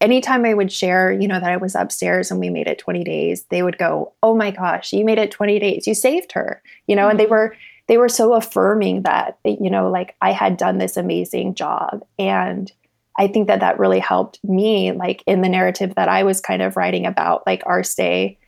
anytime 0.00 0.44
I 0.44 0.52
would 0.52 0.72
share, 0.72 1.12
you 1.12 1.28
know, 1.28 1.40
that 1.40 1.50
I 1.50 1.56
was 1.56 1.74
upstairs 1.74 2.30
and 2.30 2.40
we 2.40 2.50
made 2.50 2.66
it 2.66 2.78
20 2.78 3.04
days, 3.04 3.44
they 3.44 3.62
would 3.62 3.78
go, 3.78 4.12
Oh 4.22 4.34
my 4.34 4.50
gosh, 4.50 4.92
you 4.92 5.04
made 5.04 5.18
it 5.18 5.30
20 5.30 5.58
days. 5.58 5.86
You 5.86 5.94
saved 5.94 6.32
her, 6.32 6.62
you 6.86 6.96
know, 6.96 7.02
mm-hmm. 7.02 7.10
and 7.10 7.20
they 7.20 7.24
mm-hmm. 7.24 7.32
were 7.32 7.56
they 7.86 7.98
were 7.98 8.08
so 8.08 8.34
affirming 8.34 9.02
that 9.02 9.38
you 9.44 9.70
know 9.70 9.90
like 9.90 10.16
i 10.20 10.32
had 10.32 10.56
done 10.56 10.78
this 10.78 10.96
amazing 10.96 11.54
job. 11.54 12.04
And 12.18 12.70
i 13.18 13.28
think 13.28 13.46
that 13.48 13.60
that 13.60 13.78
really 13.78 14.00
helped 14.00 14.42
me 14.44 14.92
like 14.92 15.22
in 15.26 15.40
the 15.40 15.48
narrative 15.48 15.94
that 15.96 16.08
i 16.08 16.22
was 16.22 16.40
kind 16.40 16.62
of 16.62 16.76
writing 16.76 17.06
about 17.06 17.46
like 17.46 17.62
our 17.66 17.82
stay 17.82 18.38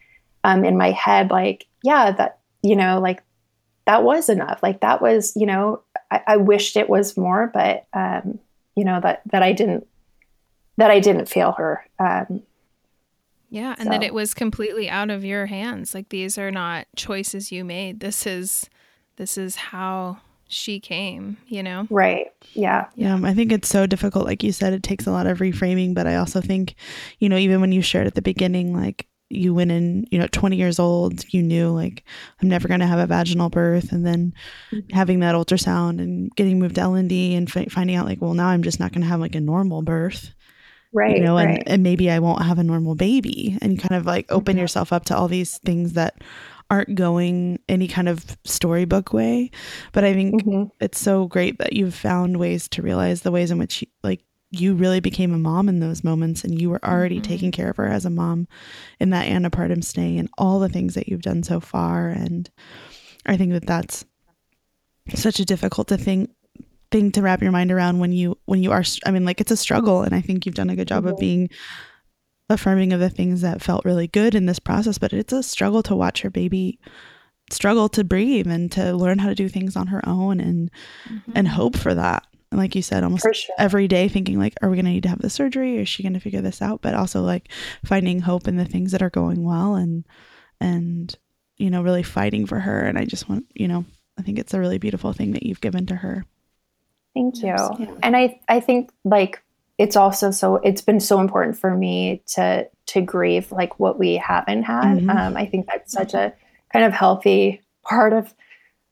um, 0.44 0.64
in 0.64 0.76
my 0.76 0.92
head 0.92 1.30
like 1.30 1.66
yeah 1.82 2.12
that 2.12 2.38
you 2.62 2.76
know 2.76 3.00
like 3.00 3.22
that 3.86 4.02
was 4.02 4.28
enough. 4.28 4.58
Like 4.64 4.80
that 4.80 5.00
was 5.00 5.32
you 5.36 5.46
know 5.46 5.82
i, 6.10 6.22
I 6.26 6.36
wished 6.36 6.76
it 6.76 6.88
was 6.88 7.16
more 7.16 7.50
but 7.52 7.86
um, 7.92 8.38
you 8.74 8.84
know 8.84 9.00
that 9.00 9.22
that 9.26 9.42
i 9.42 9.52
didn't 9.52 9.86
that 10.76 10.90
i 10.90 11.00
didn't 11.00 11.28
feel 11.28 11.52
her 11.52 11.84
um, 11.98 12.42
yeah 13.48 13.74
and 13.78 13.84
so. 13.84 13.90
that 13.90 14.02
it 14.02 14.12
was 14.12 14.34
completely 14.34 14.88
out 14.90 15.10
of 15.10 15.24
your 15.24 15.46
hands. 15.46 15.94
Like 15.94 16.08
these 16.08 16.36
are 16.36 16.50
not 16.50 16.86
choices 16.96 17.52
you 17.52 17.64
made. 17.64 18.00
This 18.00 18.26
is 18.26 18.68
this 19.16 19.38
is 19.38 19.56
how 19.56 20.18
she 20.48 20.78
came, 20.78 21.36
you 21.48 21.62
know? 21.62 21.86
Right. 21.90 22.28
Yeah. 22.54 22.86
Yeah. 22.94 23.18
I 23.22 23.34
think 23.34 23.52
it's 23.52 23.68
so 23.68 23.86
difficult. 23.86 24.26
Like 24.26 24.42
you 24.42 24.52
said, 24.52 24.72
it 24.72 24.82
takes 24.82 25.06
a 25.06 25.10
lot 25.10 25.26
of 25.26 25.38
reframing. 25.38 25.94
But 25.94 26.06
I 26.06 26.16
also 26.16 26.40
think, 26.40 26.76
you 27.18 27.28
know, 27.28 27.36
even 27.36 27.60
when 27.60 27.72
you 27.72 27.82
shared 27.82 28.06
at 28.06 28.14
the 28.14 28.22
beginning, 28.22 28.74
like 28.74 29.06
you 29.28 29.52
went 29.52 29.72
in, 29.72 30.06
you 30.10 30.18
know, 30.18 30.28
20 30.28 30.56
years 30.56 30.78
old, 30.78 31.24
you 31.32 31.42
knew 31.42 31.70
like, 31.70 32.04
I'm 32.40 32.48
never 32.48 32.68
going 32.68 32.80
to 32.80 32.86
have 32.86 33.00
a 33.00 33.06
vaginal 33.06 33.50
birth. 33.50 33.90
And 33.90 34.06
then 34.06 34.32
mm-hmm. 34.70 34.94
having 34.94 35.20
that 35.20 35.34
ultrasound 35.34 36.00
and 36.00 36.30
getting 36.36 36.58
moved 36.58 36.76
to 36.76 36.82
L&D 36.82 37.34
and 37.34 37.54
f- 37.54 37.72
finding 37.72 37.96
out 37.96 38.06
like, 38.06 38.20
well, 38.20 38.34
now 38.34 38.48
I'm 38.48 38.62
just 38.62 38.78
not 38.78 38.92
going 38.92 39.02
to 39.02 39.08
have 39.08 39.20
like 39.20 39.34
a 39.34 39.40
normal 39.40 39.82
birth. 39.82 40.32
Right. 40.92 41.16
You 41.16 41.24
know, 41.24 41.34
right. 41.34 41.58
and, 41.58 41.68
and 41.68 41.82
maybe 41.82 42.10
I 42.10 42.20
won't 42.20 42.44
have 42.44 42.58
a 42.58 42.64
normal 42.64 42.94
baby 42.94 43.58
and 43.60 43.72
you 43.72 43.78
kind 43.78 43.98
of 43.98 44.06
like 44.06 44.26
open 44.30 44.54
mm-hmm. 44.54 44.60
yourself 44.60 44.92
up 44.92 45.04
to 45.06 45.16
all 45.16 45.26
these 45.26 45.58
things 45.58 45.94
that 45.94 46.22
aren't 46.70 46.94
going 46.94 47.58
any 47.68 47.88
kind 47.88 48.08
of 48.08 48.36
storybook 48.44 49.12
way. 49.12 49.50
But 49.92 50.04
I 50.04 50.14
think 50.14 50.42
mm-hmm. 50.42 50.64
it's 50.80 51.00
so 51.00 51.26
great 51.26 51.58
that 51.58 51.72
you've 51.72 51.94
found 51.94 52.38
ways 52.38 52.68
to 52.70 52.82
realize 52.82 53.22
the 53.22 53.30
ways 53.30 53.50
in 53.50 53.58
which, 53.58 53.82
you, 53.82 53.88
like, 54.02 54.22
you 54.50 54.74
really 54.74 55.00
became 55.00 55.34
a 55.34 55.38
mom 55.38 55.68
in 55.68 55.80
those 55.80 56.04
moments 56.04 56.44
and 56.44 56.60
you 56.60 56.70
were 56.70 56.84
already 56.84 57.16
mm-hmm. 57.16 57.30
taking 57.30 57.52
care 57.52 57.70
of 57.70 57.76
her 57.76 57.86
as 57.86 58.04
a 58.04 58.10
mom 58.10 58.46
in 59.00 59.10
that 59.10 59.26
antepartum 59.26 59.82
stay 59.82 60.16
and 60.18 60.28
all 60.38 60.60
the 60.60 60.68
things 60.68 60.94
that 60.94 61.08
you've 61.08 61.22
done 61.22 61.42
so 61.42 61.60
far. 61.60 62.08
And 62.08 62.48
I 63.26 63.36
think 63.36 63.52
that 63.52 63.66
that's 63.66 64.04
such 65.14 65.40
a 65.40 65.44
difficult 65.44 65.88
to 65.88 65.96
think 65.96 66.30
thing 66.90 67.10
to 67.12 67.22
wrap 67.22 67.42
your 67.42 67.52
mind 67.52 67.72
around 67.72 67.98
when 67.98 68.12
you 68.12 68.38
when 68.44 68.62
you 68.62 68.70
are 68.70 68.84
i 69.04 69.10
mean 69.10 69.24
like 69.24 69.40
it's 69.40 69.50
a 69.50 69.56
struggle 69.56 70.02
and 70.02 70.14
i 70.14 70.20
think 70.20 70.46
you've 70.46 70.54
done 70.54 70.70
a 70.70 70.76
good 70.76 70.86
job 70.86 71.02
mm-hmm. 71.02 71.14
of 71.14 71.18
being 71.18 71.50
affirming 72.48 72.92
of 72.92 73.00
the 73.00 73.10
things 73.10 73.40
that 73.40 73.62
felt 73.62 73.84
really 73.84 74.06
good 74.06 74.34
in 74.34 74.46
this 74.46 74.58
process, 74.58 74.98
but 74.98 75.12
it's 75.12 75.32
a 75.32 75.42
struggle 75.42 75.82
to 75.84 75.96
watch 75.96 76.22
her 76.22 76.30
baby 76.30 76.78
struggle 77.50 77.88
to 77.88 78.04
breathe 78.04 78.48
and 78.48 78.72
to 78.72 78.92
learn 78.96 79.18
how 79.18 79.28
to 79.28 79.34
do 79.34 79.48
things 79.48 79.76
on 79.76 79.86
her 79.88 80.06
own 80.08 80.40
and 80.40 80.70
mm-hmm. 81.08 81.32
and 81.34 81.48
hope 81.48 81.76
for 81.76 81.94
that. 81.94 82.26
And 82.50 82.60
like 82.60 82.74
you 82.74 82.82
said, 82.82 83.04
almost 83.04 83.22
sure. 83.22 83.54
every 83.58 83.88
day 83.88 84.08
thinking 84.08 84.38
like, 84.38 84.54
are 84.62 84.70
we 84.70 84.76
gonna 84.76 84.90
need 84.90 85.04
to 85.04 85.08
have 85.08 85.20
the 85.20 85.30
surgery? 85.30 85.76
Is 85.76 85.88
she 85.88 86.02
gonna 86.02 86.20
figure 86.20 86.40
this 86.40 86.62
out? 86.62 86.82
But 86.82 86.94
also 86.94 87.22
like 87.22 87.50
finding 87.84 88.20
hope 88.20 88.48
in 88.48 88.56
the 88.56 88.64
things 88.64 88.92
that 88.92 89.02
are 89.02 89.10
going 89.10 89.44
well 89.44 89.74
and 89.74 90.06
and 90.60 91.16
you 91.58 91.70
know, 91.70 91.82
really 91.82 92.02
fighting 92.02 92.46
for 92.46 92.60
her. 92.60 92.80
And 92.80 92.98
I 92.98 93.04
just 93.04 93.28
want, 93.28 93.46
you 93.54 93.66
know, 93.66 93.84
I 94.18 94.22
think 94.22 94.38
it's 94.38 94.54
a 94.54 94.60
really 94.60 94.78
beautiful 94.78 95.12
thing 95.12 95.32
that 95.32 95.42
you've 95.42 95.60
given 95.60 95.86
to 95.86 95.96
her. 95.96 96.24
Thank 97.14 97.38
you. 97.38 97.46
Yeah. 97.46 97.94
And 98.02 98.16
I 98.16 98.40
I 98.48 98.60
think 98.60 98.90
like 99.04 99.42
it's 99.78 99.96
also 99.96 100.30
so 100.30 100.56
it's 100.56 100.80
been 100.80 101.00
so 101.00 101.20
important 101.20 101.58
for 101.58 101.74
me 101.74 102.22
to 102.26 102.68
to 102.86 103.00
grieve 103.00 103.52
like 103.52 103.78
what 103.78 103.98
we 103.98 104.14
haven't 104.14 104.62
had. 104.62 104.98
Mm-hmm. 104.98 105.10
um, 105.10 105.36
i 105.36 105.46
think 105.46 105.66
that's 105.66 105.92
such 105.92 106.14
a 106.14 106.32
kind 106.72 106.84
of 106.84 106.92
healthy 106.92 107.62
part 107.82 108.12
of 108.12 108.34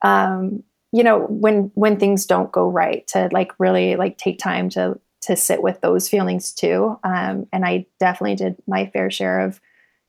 um, 0.01 0.63
you 0.91 1.03
know 1.03 1.19
when 1.25 1.71
when 1.75 1.97
things 1.97 2.25
don't 2.25 2.51
go 2.51 2.69
right 2.69 3.05
to 3.07 3.29
like 3.31 3.51
really 3.59 3.95
like 3.95 4.17
take 4.17 4.39
time 4.39 4.69
to 4.69 4.99
to 5.21 5.35
sit 5.35 5.63
with 5.63 5.81
those 5.81 6.07
feelings 6.07 6.53
too. 6.53 6.99
Um, 7.03 7.47
and 7.51 7.65
i 7.65 7.85
definitely 7.99 8.35
did 8.35 8.57
my 8.67 8.85
fair 8.87 9.09
share 9.09 9.41
of 9.41 9.59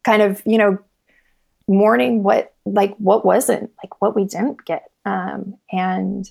kind 0.05 0.23
of 0.23 0.43
you 0.45 0.59
know 0.59 0.79
mourning 1.67 2.23
what 2.23 2.55
like 2.65 2.95
what 2.97 3.25
wasn't 3.25 3.71
like 3.83 4.01
what 4.01 4.15
we 4.15 4.25
didn't 4.25 4.65
get. 4.65 4.91
Um, 5.05 5.57
and 5.73 6.31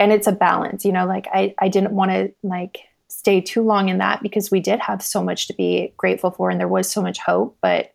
and 0.00 0.12
it's 0.12 0.26
a 0.26 0.32
balance 0.32 0.84
you 0.84 0.92
know 0.92 1.06
like 1.06 1.26
i 1.32 1.54
i 1.58 1.68
didn't 1.68 1.92
want 1.92 2.10
to 2.10 2.34
like 2.42 2.78
stay 3.18 3.40
too 3.40 3.62
long 3.62 3.88
in 3.88 3.98
that 3.98 4.22
because 4.22 4.50
we 4.50 4.60
did 4.60 4.80
have 4.80 5.00
so 5.02 5.22
much 5.22 5.46
to 5.46 5.54
be 5.54 5.92
grateful 5.96 6.30
for 6.30 6.50
and 6.50 6.60
there 6.60 6.68
was 6.68 6.90
so 6.90 7.00
much 7.02 7.18
hope 7.18 7.56
but 7.60 7.90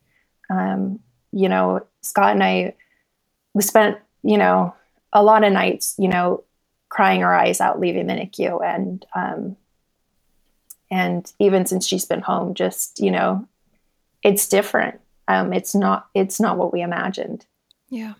Um, 0.49 0.99
you 1.31 1.47
know, 1.47 1.85
Scott 2.01 2.33
and 2.33 2.43
I, 2.43 2.73
we 3.53 3.61
spent, 3.61 3.99
you 4.23 4.37
know, 4.37 4.73
a 5.13 5.21
lot 5.21 5.43
of 5.43 5.53
nights, 5.53 5.95
you 5.99 6.07
know, 6.07 6.43
crying 6.89 7.23
our 7.23 7.35
eyes 7.35 7.61
out 7.61 7.79
leaving 7.79 8.07
the 8.07 8.15
NICU. 8.15 8.59
And, 8.65 9.05
um, 9.13 9.57
and 10.89 11.31
even 11.37 11.67
since 11.67 11.85
she's 11.85 12.05
been 12.05 12.21
home, 12.21 12.55
just, 12.55 12.99
you 12.99 13.11
know, 13.11 13.47
it's 14.23 14.49
different. 14.49 14.99
Um, 15.27 15.53
it's 15.53 15.75
not, 15.75 16.07
it's 16.15 16.39
not 16.39 16.57
what 16.57 16.73
we 16.73 16.81
imagined. 16.81 17.45
Yeah. 17.89 18.13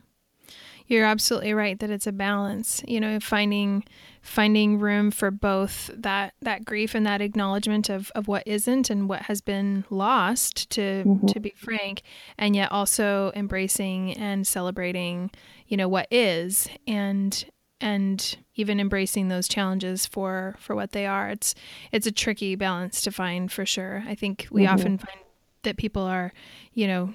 You're 0.89 1.05
absolutely 1.05 1.53
right 1.53 1.79
that 1.79 1.91
it's 1.91 2.07
a 2.07 2.11
balance, 2.11 2.83
you 2.87 2.99
know, 2.99 3.19
finding 3.19 3.83
finding 4.21 4.79
room 4.79 5.11
for 5.11 5.31
both 5.31 5.89
that 5.95 6.33
that 6.41 6.65
grief 6.65 6.93
and 6.93 7.05
that 7.05 7.21
acknowledgement 7.21 7.89
of, 7.89 8.11
of 8.15 8.27
what 8.27 8.45
isn't 8.45 8.89
and 8.89 9.07
what 9.07 9.23
has 9.23 9.39
been 9.39 9.85
lost 9.89 10.69
to 10.71 11.03
mm-hmm. 11.05 11.25
to 11.25 11.39
be 11.39 11.53
frank 11.55 12.01
and 12.37 12.55
yet 12.55 12.71
also 12.71 13.31
embracing 13.33 14.13
and 14.17 14.45
celebrating 14.45 15.31
you 15.67 15.77
know 15.77 15.87
what 15.87 16.07
is 16.11 16.67
and 16.85 17.45
and 17.79 18.37
even 18.55 18.79
embracing 18.79 19.29
those 19.29 19.47
challenges 19.47 20.05
for 20.05 20.55
for 20.59 20.75
what 20.75 20.91
they 20.91 21.05
are 21.05 21.29
it's 21.29 21.55
it's 21.93 22.05
a 22.05 22.11
tricky 22.11 22.55
balance 22.55 23.01
to 23.01 23.11
find 23.11 23.51
for 23.51 23.65
sure 23.65 24.03
i 24.05 24.13
think 24.13 24.47
we 24.51 24.63
mm-hmm. 24.63 24.73
often 24.73 24.97
find 24.97 25.19
that 25.63 25.77
people 25.77 26.03
are 26.03 26.33
you 26.73 26.87
know 26.87 27.13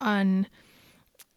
on 0.00 0.46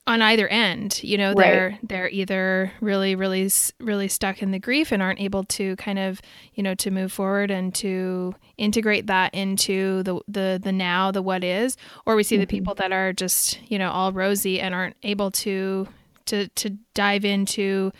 on 0.08 0.22
either 0.22 0.47
end 0.47 1.01
you 1.03 1.18
know 1.18 1.34
they're 1.34 1.70
right. 1.70 1.80
they're 1.88 2.10
either 2.10 2.72
really 2.80 3.16
really 3.16 3.49
really 3.80 4.08
stuck 4.08 4.41
in 4.41 4.51
the 4.51 4.60
grief 4.60 4.91
and 4.91 5.01
aren't 5.01 5.20
able 5.20 5.43
to 5.43 5.76
kind 5.78 5.97
of 5.97 6.22
you 6.53 6.62
know 6.62 6.76
to 6.76 6.91
move 6.91 7.12
forward 7.12 7.49
and 7.49 7.74
to 7.74 8.34
integrate 8.58 9.08
that 9.08 9.34
into 9.34 10.03
the 10.03 10.20
the 10.28 10.60
the 10.64 10.72
now 10.72 11.12
the 11.12 11.22
what 11.22 11.43
is 11.43 11.76
or 12.06 12.16
we 12.16 12.24
see 12.24 12.36
mm-hmm. 12.36 12.41
the 12.41 12.47
people 12.47 12.76
that 12.76 12.91
are 12.91 13.14
just 13.14 13.60
you 13.70 13.80
know 13.80 13.89
all 13.89 14.12
rosy 14.12 14.62
and 14.62 14.76
aren't 14.76 14.95
able 15.03 15.32
to 15.32 15.88
to 16.26 16.47
to 16.49 16.70
dive 16.93 17.26
into 17.26 17.91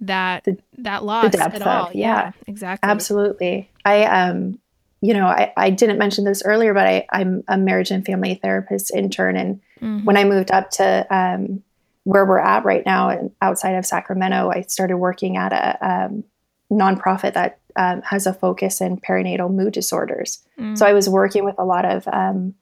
that 0.00 0.42
the, 0.44 0.58
that 0.78 1.04
loss 1.04 1.32
at 1.34 1.62
all 1.62 1.86
of, 1.86 1.94
yeah. 1.94 2.24
yeah 2.24 2.32
exactly 2.48 2.88
absolutely 2.88 3.70
i 3.84 4.04
um 4.04 4.58
you 5.00 5.14
know 5.14 5.26
I, 5.26 5.52
I 5.56 5.70
didn't 5.70 5.98
mention 5.98 6.24
this 6.24 6.42
earlier 6.44 6.74
but 6.74 6.88
I, 6.88 7.06
i'm 7.12 7.44
a 7.46 7.56
marriage 7.56 7.92
and 7.92 8.04
family 8.04 8.34
therapist 8.34 8.92
intern 8.92 9.36
and 9.36 9.60
Mm-hmm. 9.82 10.04
When 10.04 10.16
I 10.16 10.24
moved 10.24 10.50
up 10.50 10.70
to 10.72 11.06
um, 11.10 11.62
where 12.04 12.24
we're 12.24 12.38
at 12.38 12.64
right 12.64 12.84
now, 12.86 13.30
outside 13.40 13.72
of 13.72 13.86
Sacramento, 13.86 14.50
I 14.50 14.62
started 14.62 14.96
working 14.96 15.36
at 15.36 15.52
a 15.52 15.86
um, 15.86 16.24
nonprofit 16.70 17.34
that 17.34 17.58
um, 17.76 18.02
has 18.02 18.26
a 18.26 18.34
focus 18.34 18.80
in 18.80 18.98
perinatal 18.98 19.52
mood 19.52 19.72
disorders. 19.72 20.42
Mm-hmm. 20.58 20.74
So 20.74 20.86
I 20.86 20.92
was 20.92 21.08
working 21.08 21.44
with 21.44 21.56
a 21.58 21.64
lot 21.64 21.84
of 21.84 22.06
um, 22.08 22.54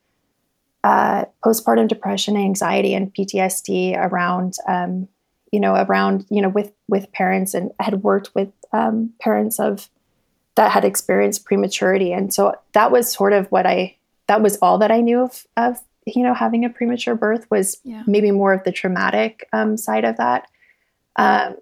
uh, 0.83 1.25
postpartum 1.43 1.87
depression, 1.87 2.37
anxiety, 2.37 2.93
and 2.93 3.13
PTSD 3.13 3.95
around, 3.97 4.55
um, 4.67 5.07
you 5.51 5.59
know, 5.59 5.75
around 5.75 6.25
you 6.29 6.41
know 6.41 6.49
with 6.49 6.71
with 6.87 7.11
parents, 7.11 7.53
and 7.53 7.71
had 7.79 8.03
worked 8.03 8.31
with 8.33 8.49
um, 8.73 9.11
parents 9.19 9.59
of 9.59 9.89
that 10.55 10.71
had 10.71 10.85
experienced 10.85 11.45
prematurity, 11.45 12.13
and 12.13 12.33
so 12.33 12.55
that 12.73 12.91
was 12.91 13.11
sort 13.11 13.33
of 13.33 13.47
what 13.51 13.65
I 13.65 13.97
that 14.27 14.41
was 14.41 14.57
all 14.57 14.77
that 14.79 14.91
I 14.91 15.01
knew 15.01 15.21
of 15.21 15.45
of 15.57 15.81
you 16.05 16.23
know, 16.23 16.33
having 16.33 16.65
a 16.65 16.69
premature 16.69 17.15
birth 17.15 17.45
was 17.49 17.79
yeah. 17.83 18.03
maybe 18.07 18.31
more 18.31 18.53
of 18.53 18.63
the 18.63 18.71
traumatic 18.71 19.47
um, 19.53 19.77
side 19.77 20.03
of 20.03 20.17
that. 20.17 20.47
Um, 21.15 21.57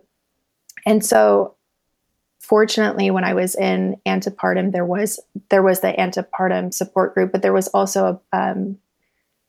and 0.86 1.06
so, 1.06 1.56
fortunately, 2.40 3.12
when 3.12 3.24
I 3.24 3.34
was 3.34 3.56
in 3.56 3.98
antepartum, 4.06 4.72
there 4.72 4.86
was 4.86 5.20
there 5.50 5.64
was 5.64 5.82
the 5.82 5.92
antepartum 5.92 6.74
support 6.74 7.14
group, 7.14 7.32
but 7.32 7.42
there 7.42 7.54
was 7.54 7.68
also 7.70 8.22
a 8.32 8.38
um, 8.38 8.78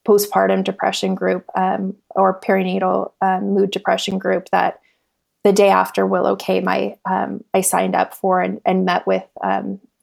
postpartum 0.07 0.65
depression 0.65 1.15
group 1.15 1.45
um, 1.55 1.95
or 2.11 2.41
perinatal 2.41 3.13
um, 3.21 3.55
mood 3.55 3.71
depression 3.71 4.19
group 4.19 4.49
that 4.51 4.81
the 5.45 5.53
day 5.53 5.69
after 5.69 6.07
Willow 6.07 6.37
came, 6.37 6.69
I 6.69 6.99
um, 7.09 7.45
I 7.55 7.61
signed 7.61 7.95
up 7.95 8.15
for 8.15 8.41
and, 8.41 8.61
and 8.65 8.85
met 8.85 9.07
with 9.07 9.25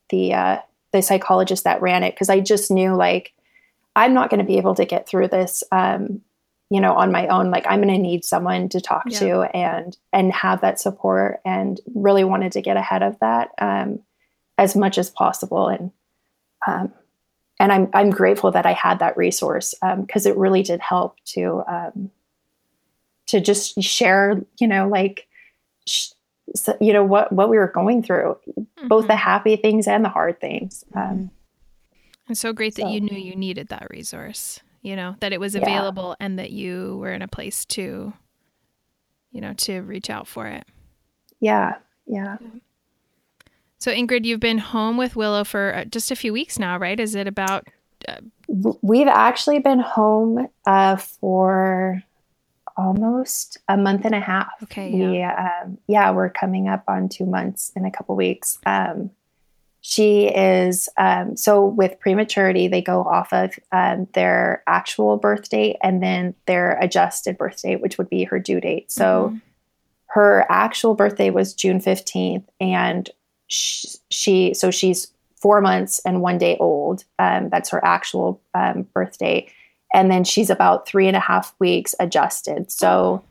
the 0.09 0.33
uh, 0.33 0.59
the 0.93 1.01
psychologist 1.01 1.63
that 1.65 1.81
ran 1.81 2.03
it 2.03 2.13
because 2.13 2.29
I 2.29 2.39
just 2.39 2.71
knew 2.71 2.95
like 2.95 3.33
I'm 3.97 4.13
not 4.13 4.29
going 4.29 4.39
to 4.39 4.45
be 4.45 4.57
able 4.57 4.75
to 4.75 4.85
get 4.85 5.09
through 5.09 5.29
this, 5.29 5.63
um, 5.71 6.21
you 6.69 6.79
know, 6.79 6.93
on 6.93 7.11
my 7.11 7.27
own. 7.27 7.49
Like 7.49 7.65
I'm 7.67 7.81
going 7.81 7.93
to 7.93 7.99
need 8.01 8.23
someone 8.23 8.69
to 8.69 8.79
talk 8.79 9.05
yeah. 9.07 9.19
to 9.19 9.41
and 9.55 9.97
and 10.13 10.31
have 10.31 10.61
that 10.61 10.79
support. 10.79 11.41
And 11.43 11.81
really 11.95 12.23
wanted 12.23 12.51
to 12.51 12.61
get 12.61 12.77
ahead 12.77 13.01
of 13.01 13.17
that 13.19 13.49
um, 13.59 13.99
as 14.59 14.75
much 14.75 14.99
as 14.99 15.09
possible. 15.09 15.67
And 15.67 15.91
um, 16.67 16.93
and 17.59 17.71
I'm 17.71 17.89
I'm 17.91 18.11
grateful 18.11 18.51
that 18.51 18.67
I 18.67 18.73
had 18.73 18.99
that 18.99 19.17
resource 19.17 19.73
because 19.81 20.27
um, 20.27 20.31
it 20.31 20.37
really 20.37 20.61
did 20.61 20.79
help 20.79 21.15
to 21.33 21.63
um, 21.67 22.11
to 23.27 23.41
just 23.41 23.81
share, 23.81 24.41
you 24.59 24.67
know, 24.67 24.87
like. 24.87 25.27
Sh- 25.87 26.11
so, 26.55 26.77
you 26.79 26.93
know 26.93 27.03
what 27.03 27.33
what 27.33 27.49
we 27.49 27.57
were 27.57 27.67
going 27.67 28.01
through 28.01 28.37
mm-hmm. 28.49 28.87
both 28.87 29.07
the 29.07 29.13
mm-hmm. 29.13 29.21
happy 29.21 29.57
things 29.57 29.85
and 29.85 30.05
the 30.05 30.09
hard 30.09 30.39
things 30.39 30.85
um, 30.95 31.29
It's 32.29 32.39
so 32.39 32.53
great 32.53 32.75
so, 32.75 32.83
that 32.83 32.91
you 32.91 33.01
knew 33.01 33.17
you 33.17 33.35
needed 33.35 33.69
that 33.69 33.87
resource, 33.89 34.59
you 34.81 34.95
know, 34.95 35.15
that 35.19 35.33
it 35.33 35.39
was 35.39 35.55
available 35.55 36.15
yeah. 36.19 36.25
and 36.25 36.39
that 36.39 36.51
you 36.51 36.97
were 36.97 37.11
in 37.11 37.21
a 37.21 37.27
place 37.27 37.65
to, 37.65 38.13
you 39.31 39.41
know, 39.41 39.53
to 39.53 39.81
reach 39.81 40.09
out 40.09 40.27
for 40.27 40.47
it. 40.47 40.65
Yeah. 41.39 41.75
Yeah. 42.05 42.37
So, 43.79 43.91
Ingrid, 43.91 44.25
you've 44.25 44.39
been 44.39 44.57
home 44.57 44.97
with 44.97 45.15
Willow 45.15 45.43
for 45.43 45.75
uh, 45.75 45.85
just 45.85 46.09
a 46.09 46.15
few 46.15 46.33
weeks 46.33 46.57
now, 46.57 46.77
right? 46.77 46.99
Is 46.99 47.15
it 47.15 47.27
about? 47.27 47.67
Uh, 48.07 48.17
We've 48.81 49.07
actually 49.07 49.59
been 49.59 49.79
home 49.79 50.47
uh, 50.65 50.95
for 50.95 52.01
almost 52.77 53.57
a 53.67 53.75
month 53.75 54.05
and 54.05 54.15
a 54.15 54.19
half. 54.19 54.51
Okay. 54.63 54.89
Yeah. 54.91 55.09
We, 55.09 55.23
um, 55.23 55.77
yeah, 55.87 56.11
we're 56.11 56.29
coming 56.29 56.67
up 56.67 56.83
on 56.87 57.09
two 57.09 57.25
months 57.25 57.71
in 57.75 57.85
a 57.85 57.91
couple 57.91 58.15
weeks. 58.15 58.57
Um, 58.65 59.11
she 59.89 60.27
is 60.27 60.89
um, 60.97 61.37
so 61.37 61.65
with 61.65 61.97
prematurity 62.01 62.67
they 62.67 62.81
go 62.81 63.03
off 63.03 63.31
of 63.31 63.57
um, 63.71 64.05
their 64.11 64.61
actual 64.67 65.15
birth 65.15 65.47
date 65.47 65.77
and 65.81 66.03
then 66.03 66.35
their 66.45 66.77
adjusted 66.81 67.37
birth 67.37 67.61
date 67.61 67.79
which 67.79 67.97
would 67.97 68.09
be 68.09 68.25
her 68.25 68.37
due 68.37 68.59
date. 68.59 68.91
So 68.91 69.29
mm-hmm. 69.29 69.37
her 70.07 70.45
actual 70.49 70.93
birthday 70.93 71.29
was 71.29 71.53
june 71.53 71.79
15th 71.79 72.43
and 72.59 73.09
she, 73.47 73.87
she, 74.11 74.53
so 74.53 74.71
she's 74.71 75.07
four 75.37 75.61
months 75.61 76.01
and 76.03 76.21
one 76.21 76.37
day 76.37 76.57
old. 76.59 77.05
Um, 77.17 77.47
that's 77.47 77.69
her 77.69 77.83
actual 77.85 78.41
um, 78.53 78.85
birth 78.93 79.17
date. 79.17 79.53
And 79.93 80.11
then 80.11 80.25
she's 80.25 80.49
about 80.49 80.85
three 80.85 81.07
and 81.07 81.15
a 81.15 81.21
half 81.21 81.55
weeks 81.59 81.95
adjusted. 81.97 82.69
So 82.73 83.23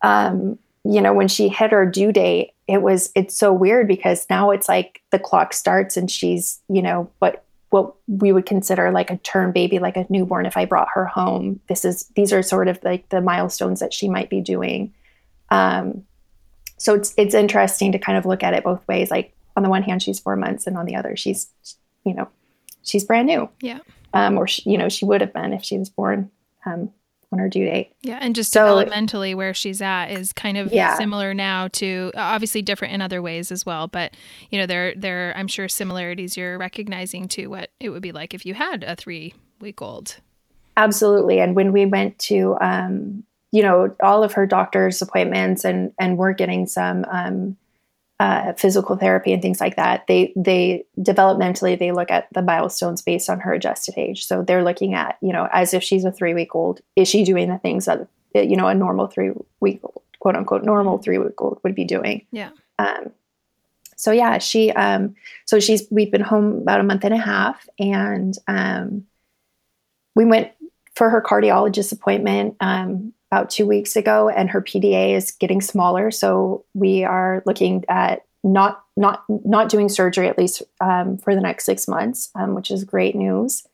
um, 0.00 0.58
you 0.84 1.02
know 1.02 1.12
when 1.12 1.28
she 1.28 1.48
hit 1.48 1.70
her 1.70 1.84
due 1.84 2.12
date 2.12 2.52
it 2.72 2.80
was 2.80 3.12
it's 3.14 3.36
so 3.36 3.52
weird 3.52 3.86
because 3.86 4.26
now 4.30 4.50
it's 4.50 4.66
like 4.66 5.02
the 5.10 5.18
clock 5.18 5.52
starts 5.52 5.98
and 5.98 6.10
she's 6.10 6.60
you 6.68 6.80
know 6.80 7.10
what 7.18 7.44
what 7.68 7.94
we 8.06 8.32
would 8.32 8.46
consider 8.46 8.90
like 8.90 9.10
a 9.10 9.18
term 9.18 9.52
baby 9.52 9.78
like 9.78 9.96
a 9.96 10.06
newborn. 10.08 10.46
If 10.46 10.56
i 10.56 10.64
brought 10.64 10.88
her 10.94 11.04
home 11.04 11.60
this 11.68 11.84
is 11.84 12.06
these 12.16 12.32
are 12.32 12.42
sort 12.42 12.68
of 12.68 12.78
like 12.82 13.10
the 13.10 13.20
milestones 13.20 13.80
that 13.80 13.92
she 13.92 14.08
might 14.08 14.30
be 14.30 14.40
doing. 14.40 14.94
Um, 15.50 16.04
so 16.78 16.94
it's 16.94 17.12
it's 17.18 17.34
interesting 17.34 17.92
to 17.92 17.98
kind 17.98 18.16
of 18.16 18.24
look 18.24 18.42
at 18.42 18.54
it 18.54 18.64
both 18.64 18.86
ways. 18.88 19.10
Like 19.10 19.34
on 19.54 19.62
the 19.62 19.68
one 19.68 19.82
hand 19.82 20.02
she's 20.02 20.18
four 20.18 20.36
months 20.36 20.66
and 20.66 20.78
on 20.78 20.86
the 20.86 20.96
other 20.96 21.14
she's 21.14 21.48
you 22.04 22.14
know 22.14 22.28
she's 22.82 23.04
brand 23.04 23.26
new. 23.26 23.50
Yeah. 23.60 23.80
Um, 24.14 24.38
or 24.38 24.46
she, 24.46 24.70
you 24.70 24.78
know 24.78 24.88
she 24.88 25.04
would 25.04 25.20
have 25.20 25.34
been 25.34 25.52
if 25.52 25.62
she 25.62 25.76
was 25.76 25.90
born 25.90 26.30
um, 26.64 26.90
on 27.32 27.38
her 27.38 27.48
due 27.48 27.64
date. 27.64 27.92
Yeah, 28.02 28.18
and 28.20 28.34
just 28.34 28.52
so, 28.52 28.66
developmentally 28.66 29.34
where 29.34 29.54
she's 29.54 29.80
at 29.80 30.06
is 30.06 30.32
kind 30.32 30.56
of 30.56 30.72
yeah. 30.72 30.96
similar 30.96 31.34
now 31.34 31.68
to 31.68 32.12
obviously 32.14 32.62
different 32.62 32.94
in 32.94 33.00
other 33.00 33.22
ways 33.22 33.50
as 33.50 33.64
well, 33.64 33.88
but 33.88 34.14
you 34.50 34.58
know 34.58 34.66
there 34.66 34.94
there 34.94 35.32
I'm 35.36 35.48
sure 35.48 35.68
similarities 35.68 36.36
you're 36.36 36.58
recognizing 36.58 37.28
to 37.28 37.46
what 37.46 37.70
it 37.80 37.90
would 37.90 38.02
be 38.02 38.12
like 38.12 38.34
if 38.34 38.44
you 38.44 38.54
had 38.54 38.84
a 38.84 38.96
3 38.96 39.34
week 39.60 39.80
old. 39.80 40.16
Absolutely. 40.76 41.40
And 41.40 41.54
when 41.54 41.72
we 41.72 41.86
went 41.86 42.18
to 42.20 42.56
um 42.60 43.24
you 43.50 43.62
know 43.62 43.94
all 44.02 44.24
of 44.24 44.32
her 44.32 44.46
doctor's 44.46 45.00
appointments 45.02 45.64
and 45.64 45.92
and 45.98 46.18
we're 46.18 46.32
getting 46.32 46.66
some 46.66 47.04
um 47.10 47.56
uh, 48.22 48.52
physical 48.52 48.96
therapy 48.96 49.32
and 49.32 49.42
things 49.42 49.60
like 49.60 49.74
that, 49.74 50.06
they 50.06 50.32
they 50.36 50.84
developmentally 50.96 51.76
they 51.76 51.90
look 51.90 52.08
at 52.08 52.28
the 52.32 52.40
milestones 52.40 53.02
based 53.02 53.28
on 53.28 53.40
her 53.40 53.52
adjusted 53.52 53.94
age. 53.96 54.24
So 54.24 54.44
they're 54.44 54.62
looking 54.62 54.94
at 54.94 55.18
you 55.20 55.32
know 55.32 55.48
as 55.52 55.74
if 55.74 55.82
she's 55.82 56.04
a 56.04 56.12
three 56.12 56.32
week 56.32 56.54
old, 56.54 56.80
is 56.94 57.08
she 57.08 57.24
doing 57.24 57.48
the 57.48 57.58
things 57.58 57.86
that 57.86 58.06
you 58.32 58.56
know 58.56 58.68
a 58.68 58.76
normal 58.76 59.08
three 59.08 59.32
week 59.58 59.80
old, 59.82 60.02
quote 60.20 60.36
unquote 60.36 60.62
normal 60.62 60.98
three 60.98 61.18
week 61.18 61.40
old 61.42 61.58
would 61.64 61.74
be 61.74 61.84
doing? 61.84 62.24
Yeah. 62.30 62.50
Um, 62.78 63.10
so 63.96 64.12
yeah, 64.12 64.38
she 64.38 64.70
um, 64.70 65.16
so 65.44 65.58
she's 65.58 65.88
we've 65.90 66.12
been 66.12 66.20
home 66.20 66.58
about 66.58 66.78
a 66.78 66.84
month 66.84 67.02
and 67.02 67.14
a 67.14 67.18
half, 67.18 67.68
and 67.80 68.38
um, 68.46 69.04
we 70.14 70.24
went 70.26 70.52
for 70.94 71.10
her 71.10 71.20
cardiologist 71.20 71.92
appointment. 71.92 72.54
Um, 72.60 73.14
about 73.32 73.48
two 73.48 73.66
weeks 73.66 73.96
ago, 73.96 74.28
and 74.28 74.50
her 74.50 74.60
PDA 74.60 75.16
is 75.16 75.30
getting 75.30 75.62
smaller. 75.62 76.10
So 76.10 76.66
we 76.74 77.02
are 77.02 77.42
looking 77.46 77.82
at 77.88 78.26
not 78.44 78.84
not 78.94 79.24
not 79.28 79.70
doing 79.70 79.88
surgery 79.88 80.28
at 80.28 80.36
least 80.36 80.62
um, 80.82 81.16
for 81.16 81.34
the 81.34 81.40
next 81.40 81.64
six 81.64 81.88
months, 81.88 82.30
um, 82.34 82.54
which 82.54 82.70
is 82.70 82.84
great 82.84 83.14
news. 83.14 83.66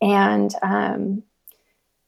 And 0.00 0.54
um, 0.62 1.22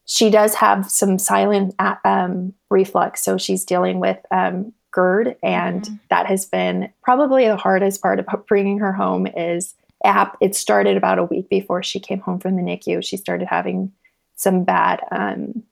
she 0.07 0.31
does 0.31 0.55
have 0.55 0.91
some 0.91 1.19
silent 1.19 1.75
uh, 1.79 1.97
um, 2.03 2.55
reflux, 2.71 3.23
so 3.23 3.37
she's 3.37 3.67
dealing 3.67 4.01
with 4.01 4.19
um, 4.31 4.73
GERD, 4.91 5.37
and 5.43 5.83
mm-hmm. 5.83 5.95
that 6.09 6.25
has 6.27 6.47
been 6.47 6.91
probably 7.03 7.47
the 7.47 7.57
hardest 7.57 8.01
part 8.01 8.21
about 8.21 8.47
bringing 8.47 8.79
her 8.79 8.95
home. 8.95 9.27
Is 9.27 9.75
app. 10.03 10.39
It 10.41 10.55
started 10.55 10.97
about 10.97 11.19
a 11.19 11.25
week 11.25 11.51
before 11.51 11.83
she 11.83 12.01
came 12.01 12.21
home 12.21 12.39
from 12.39 12.57
the 12.57 12.63
NICU. 12.63 13.05
She 13.05 13.19
started 13.19 13.49
having 13.49 13.93
some 14.37 14.65
bad 14.65 15.03
um, 15.11 15.63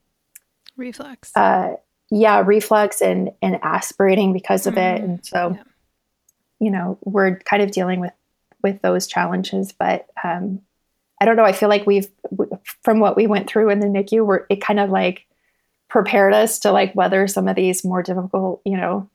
reflux. 0.77 1.33
Uh, 1.37 1.77
yeah, 2.11 2.43
reflux 2.45 3.01
and 3.01 3.31
and 3.43 3.59
aspirating 3.63 4.33
because 4.33 4.67
of 4.67 4.75
mm-hmm. 4.75 4.97
it, 4.97 5.03
and 5.03 5.27
so 5.27 5.53
yeah. 5.57 5.63
you 6.61 6.71
know 6.71 6.99
we're 7.05 7.39
kind 7.41 7.63
of 7.63 7.71
dealing 7.71 8.01
with 8.01 8.13
with 8.63 8.83
those 8.83 9.07
challenges. 9.07 9.73
But 9.73 10.07
um, 10.23 10.61
I 11.21 11.25
don't 11.25 11.37
know. 11.37 11.45
I 11.45 11.53
feel 11.53 11.69
like 11.69 11.87
we've 11.87 12.09
from 12.83 13.01
what 13.01 13.17
we 13.17 13.27
went 13.27 13.49
through 13.49 13.71
in 13.71 13.81
the 13.81 13.87
NICU, 13.87 14.25
we're 14.25 14.47
it 14.51 14.61
kind 14.61 14.81
of 14.81 14.91
like 14.91 15.27
prepared 15.89 16.35
us 16.35 16.59
to 16.61 16.73
like 16.73 16.95
weather 16.95 17.29
some 17.29 17.49
of 17.49 17.57
these 17.57 17.85
more 17.85 18.03
difficult, 18.03 18.61
you 18.65 18.77
know, 18.77 19.09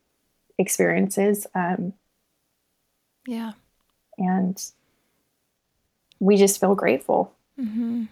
experiences. 0.57 1.45
Um, 1.53 1.93
yeah, 3.27 3.51
and 4.17 4.61
we 6.19 6.37
just 6.37 6.59
feel 6.59 6.75
grateful. 6.75 7.33
Mm-hmm. 7.59 8.05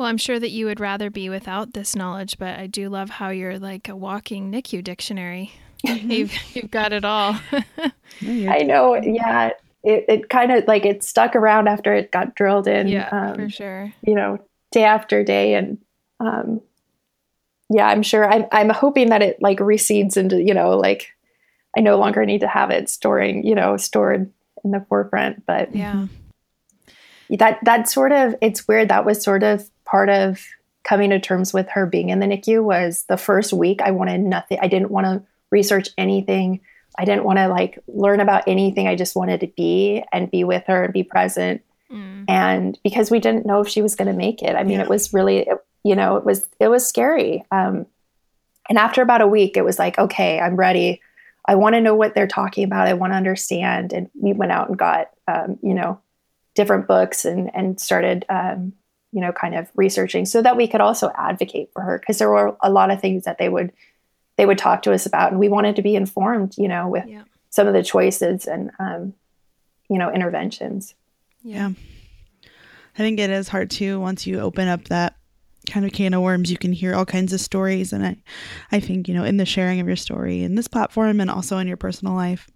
Well, 0.00 0.08
I'm 0.08 0.16
sure 0.16 0.40
that 0.40 0.50
you 0.50 0.64
would 0.64 0.80
rather 0.80 1.10
be 1.10 1.28
without 1.28 1.74
this 1.74 1.94
knowledge, 1.94 2.38
but 2.38 2.58
I 2.58 2.66
do 2.66 2.88
love 2.88 3.10
how 3.10 3.28
you're 3.28 3.58
like 3.58 3.86
a 3.86 3.94
walking 3.94 4.50
NICU 4.50 4.82
dictionary. 4.82 5.52
Mm-hmm. 5.86 6.10
you've, 6.10 6.32
you've 6.54 6.70
got 6.70 6.94
it 6.94 7.04
all. 7.04 7.38
I 8.22 8.62
know. 8.62 8.94
Yeah. 8.94 9.50
It, 9.84 10.06
it 10.08 10.30
kind 10.30 10.52
of 10.52 10.66
like 10.66 10.86
it 10.86 11.04
stuck 11.04 11.36
around 11.36 11.68
after 11.68 11.92
it 11.92 12.12
got 12.12 12.34
drilled 12.34 12.66
in. 12.66 12.88
Yeah, 12.88 13.10
um, 13.12 13.34
for 13.34 13.50
sure. 13.50 13.92
You 14.00 14.14
know, 14.14 14.38
day 14.72 14.84
after 14.84 15.22
day. 15.22 15.52
And 15.52 15.76
um, 16.18 16.62
yeah, 17.68 17.86
I'm 17.86 18.02
sure 18.02 18.26
I'm, 18.26 18.46
I'm 18.52 18.70
hoping 18.70 19.10
that 19.10 19.20
it 19.20 19.36
like 19.42 19.60
recedes 19.60 20.16
into, 20.16 20.42
you 20.42 20.54
know, 20.54 20.78
like 20.78 21.08
I 21.76 21.80
no 21.80 21.98
longer 21.98 22.24
need 22.24 22.40
to 22.40 22.48
have 22.48 22.70
it 22.70 22.88
storing, 22.88 23.44
you 23.44 23.54
know, 23.54 23.76
stored 23.76 24.32
in 24.64 24.70
the 24.70 24.82
forefront. 24.88 25.44
But 25.44 25.76
yeah, 25.76 26.06
that, 27.28 27.58
that 27.64 27.86
sort 27.86 28.12
of, 28.12 28.34
it's 28.40 28.66
weird. 28.66 28.88
That 28.88 29.04
was 29.04 29.22
sort 29.22 29.42
of 29.42 29.68
part 29.90 30.08
of 30.08 30.44
coming 30.84 31.10
to 31.10 31.20
terms 31.20 31.52
with 31.52 31.68
her 31.68 31.86
being 31.86 32.08
in 32.08 32.20
the 32.20 32.26
NICU 32.26 32.62
was 32.62 33.04
the 33.04 33.16
first 33.16 33.52
week 33.52 33.80
I 33.82 33.90
wanted 33.90 34.20
nothing. 34.20 34.58
I 34.60 34.68
didn't 34.68 34.90
want 34.90 35.06
to 35.06 35.22
research 35.50 35.88
anything. 35.98 36.60
I 36.98 37.04
didn't 37.04 37.24
want 37.24 37.38
to 37.38 37.48
like 37.48 37.78
learn 37.86 38.20
about 38.20 38.44
anything. 38.46 38.88
I 38.88 38.94
just 38.94 39.16
wanted 39.16 39.40
to 39.40 39.46
be 39.48 40.02
and 40.12 40.30
be 40.30 40.44
with 40.44 40.64
her 40.66 40.84
and 40.84 40.92
be 40.92 41.02
present. 41.02 41.62
Mm. 41.90 42.24
And 42.28 42.78
because 42.82 43.10
we 43.10 43.20
didn't 43.20 43.46
know 43.46 43.60
if 43.60 43.68
she 43.68 43.82
was 43.82 43.96
going 43.96 44.08
to 44.08 44.14
make 44.14 44.42
it. 44.42 44.56
I 44.56 44.62
mean, 44.62 44.78
yeah. 44.78 44.82
it 44.82 44.88
was 44.88 45.12
really, 45.12 45.38
it, 45.38 45.58
you 45.84 45.96
know, 45.96 46.16
it 46.16 46.24
was 46.24 46.48
it 46.58 46.68
was 46.68 46.86
scary. 46.86 47.44
Um, 47.50 47.86
and 48.68 48.78
after 48.78 49.02
about 49.02 49.22
a 49.22 49.26
week, 49.26 49.56
it 49.56 49.64
was 49.64 49.78
like, 49.78 49.98
okay, 49.98 50.38
I'm 50.38 50.56
ready. 50.56 51.00
I 51.44 51.56
want 51.56 51.74
to 51.74 51.80
know 51.80 51.94
what 51.94 52.14
they're 52.14 52.28
talking 52.28 52.64
about. 52.64 52.86
I 52.86 52.94
want 52.94 53.12
to 53.12 53.16
understand. 53.16 53.92
And 53.92 54.08
we 54.14 54.32
went 54.32 54.52
out 54.52 54.68
and 54.68 54.78
got, 54.78 55.10
um, 55.26 55.58
you 55.62 55.74
know, 55.74 56.00
different 56.54 56.86
books 56.86 57.24
and 57.24 57.50
and 57.54 57.80
started 57.80 58.24
um, 58.28 58.72
you 59.12 59.20
know, 59.20 59.32
kind 59.32 59.54
of 59.54 59.68
researching 59.74 60.24
so 60.24 60.42
that 60.42 60.56
we 60.56 60.68
could 60.68 60.80
also 60.80 61.10
advocate 61.16 61.70
for 61.72 61.82
her 61.82 61.98
because 61.98 62.18
there 62.18 62.30
were 62.30 62.56
a 62.62 62.70
lot 62.70 62.90
of 62.90 63.00
things 63.00 63.24
that 63.24 63.38
they 63.38 63.48
would 63.48 63.72
they 64.36 64.46
would 64.46 64.58
talk 64.58 64.82
to 64.82 64.92
us 64.92 65.04
about, 65.06 65.32
and 65.32 65.40
we 65.40 65.48
wanted 65.48 65.76
to 65.76 65.82
be 65.82 65.94
informed, 65.94 66.54
you 66.56 66.68
know, 66.68 66.88
with 66.88 67.06
yeah. 67.06 67.24
some 67.50 67.66
of 67.66 67.74
the 67.74 67.82
choices 67.82 68.46
and 68.46 68.70
um, 68.78 69.14
you 69.88 69.98
know 69.98 70.10
interventions. 70.10 70.94
Yeah, 71.42 71.70
I 72.94 72.98
think 72.98 73.18
it 73.18 73.30
is 73.30 73.48
hard 73.48 73.70
too 73.70 74.00
once 74.00 74.26
you 74.26 74.40
open 74.40 74.68
up 74.68 74.84
that 74.88 75.16
kind 75.68 75.84
of 75.84 75.92
can 75.92 76.14
of 76.14 76.22
worms 76.22 76.50
you 76.50 76.56
can 76.56 76.72
hear 76.72 76.94
all 76.94 77.04
kinds 77.04 77.34
of 77.34 77.40
stories 77.40 77.92
and 77.92 78.04
i 78.04 78.16
i 78.72 78.80
think 78.80 79.06
you 79.06 79.14
know 79.14 79.24
in 79.24 79.36
the 79.36 79.44
sharing 79.44 79.78
of 79.78 79.86
your 79.86 79.94
story 79.94 80.42
in 80.42 80.54
this 80.54 80.66
platform 80.66 81.20
and 81.20 81.30
also 81.30 81.58
in 81.58 81.68
your 81.68 81.76
personal 81.76 82.14
life 82.14 82.48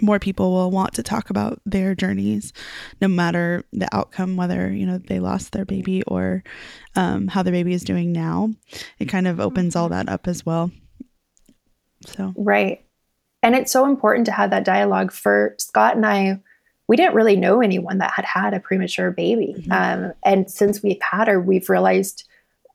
more 0.00 0.18
people 0.18 0.52
will 0.52 0.70
want 0.70 0.94
to 0.94 1.02
talk 1.02 1.30
about 1.30 1.60
their 1.66 1.94
journeys 1.94 2.52
no 3.00 3.08
matter 3.08 3.64
the 3.72 3.88
outcome 3.94 4.36
whether 4.36 4.72
you 4.72 4.86
know 4.86 4.98
they 4.98 5.20
lost 5.20 5.52
their 5.52 5.64
baby 5.64 6.02
or 6.04 6.42
um, 6.96 7.28
how 7.28 7.42
their 7.42 7.52
baby 7.52 7.72
is 7.72 7.84
doing 7.84 8.12
now. 8.12 8.50
It 8.98 9.06
kind 9.06 9.26
of 9.26 9.40
opens 9.40 9.76
all 9.76 9.88
that 9.88 10.08
up 10.08 10.28
as 10.28 10.44
well. 10.44 10.70
So. 12.06 12.34
Right. 12.36 12.84
And 13.42 13.54
it's 13.54 13.72
so 13.72 13.86
important 13.86 14.26
to 14.26 14.32
have 14.32 14.50
that 14.50 14.64
dialogue. 14.64 15.12
For 15.12 15.54
scott 15.58 15.96
and 15.96 16.06
i 16.06 16.40
we 16.88 16.96
didn't 16.96 17.14
really 17.14 17.36
know 17.36 17.62
anyone 17.62 17.98
that 17.98 18.12
had 18.12 18.24
had 18.24 18.52
a 18.52 18.60
premature 18.60 19.10
baby. 19.10 19.54
Mm-hmm. 19.56 19.72
um, 19.72 20.12
and 20.24 20.50
since 20.50 20.82
we've 20.82 21.00
had 21.00 21.28
her 21.28 21.40
we've 21.40 21.70
realized 21.70 22.24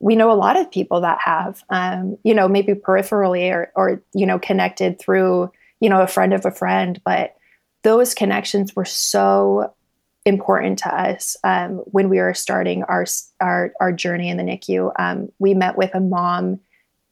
we 0.00 0.16
know 0.16 0.30
a 0.30 0.34
lot 0.34 0.58
of 0.58 0.70
people 0.70 1.00
that 1.00 1.18
have 1.20 1.62
um, 1.70 2.16
you 2.24 2.34
know 2.34 2.48
maybe 2.48 2.74
peripherally 2.74 3.52
or, 3.52 3.72
or 3.74 4.02
you 4.14 4.26
know 4.26 4.38
connected 4.38 4.98
through 4.98 5.50
you 5.80 5.88
know, 5.88 6.02
a 6.02 6.06
friend 6.06 6.32
of 6.32 6.44
a 6.44 6.50
friend. 6.50 7.00
But 7.04 7.34
those 7.82 8.14
connections 8.14 8.74
were 8.74 8.84
so 8.84 9.74
important 10.24 10.78
to 10.80 10.94
us 10.94 11.36
um, 11.44 11.76
when 11.86 12.08
we 12.08 12.18
were 12.18 12.34
starting 12.34 12.82
our, 12.84 13.06
our, 13.40 13.72
our 13.80 13.92
journey 13.92 14.28
in 14.28 14.36
the 14.36 14.42
NICU. 14.42 14.92
Um, 14.98 15.32
we 15.38 15.54
met 15.54 15.76
with 15.76 15.94
a 15.94 16.00
mom 16.00 16.60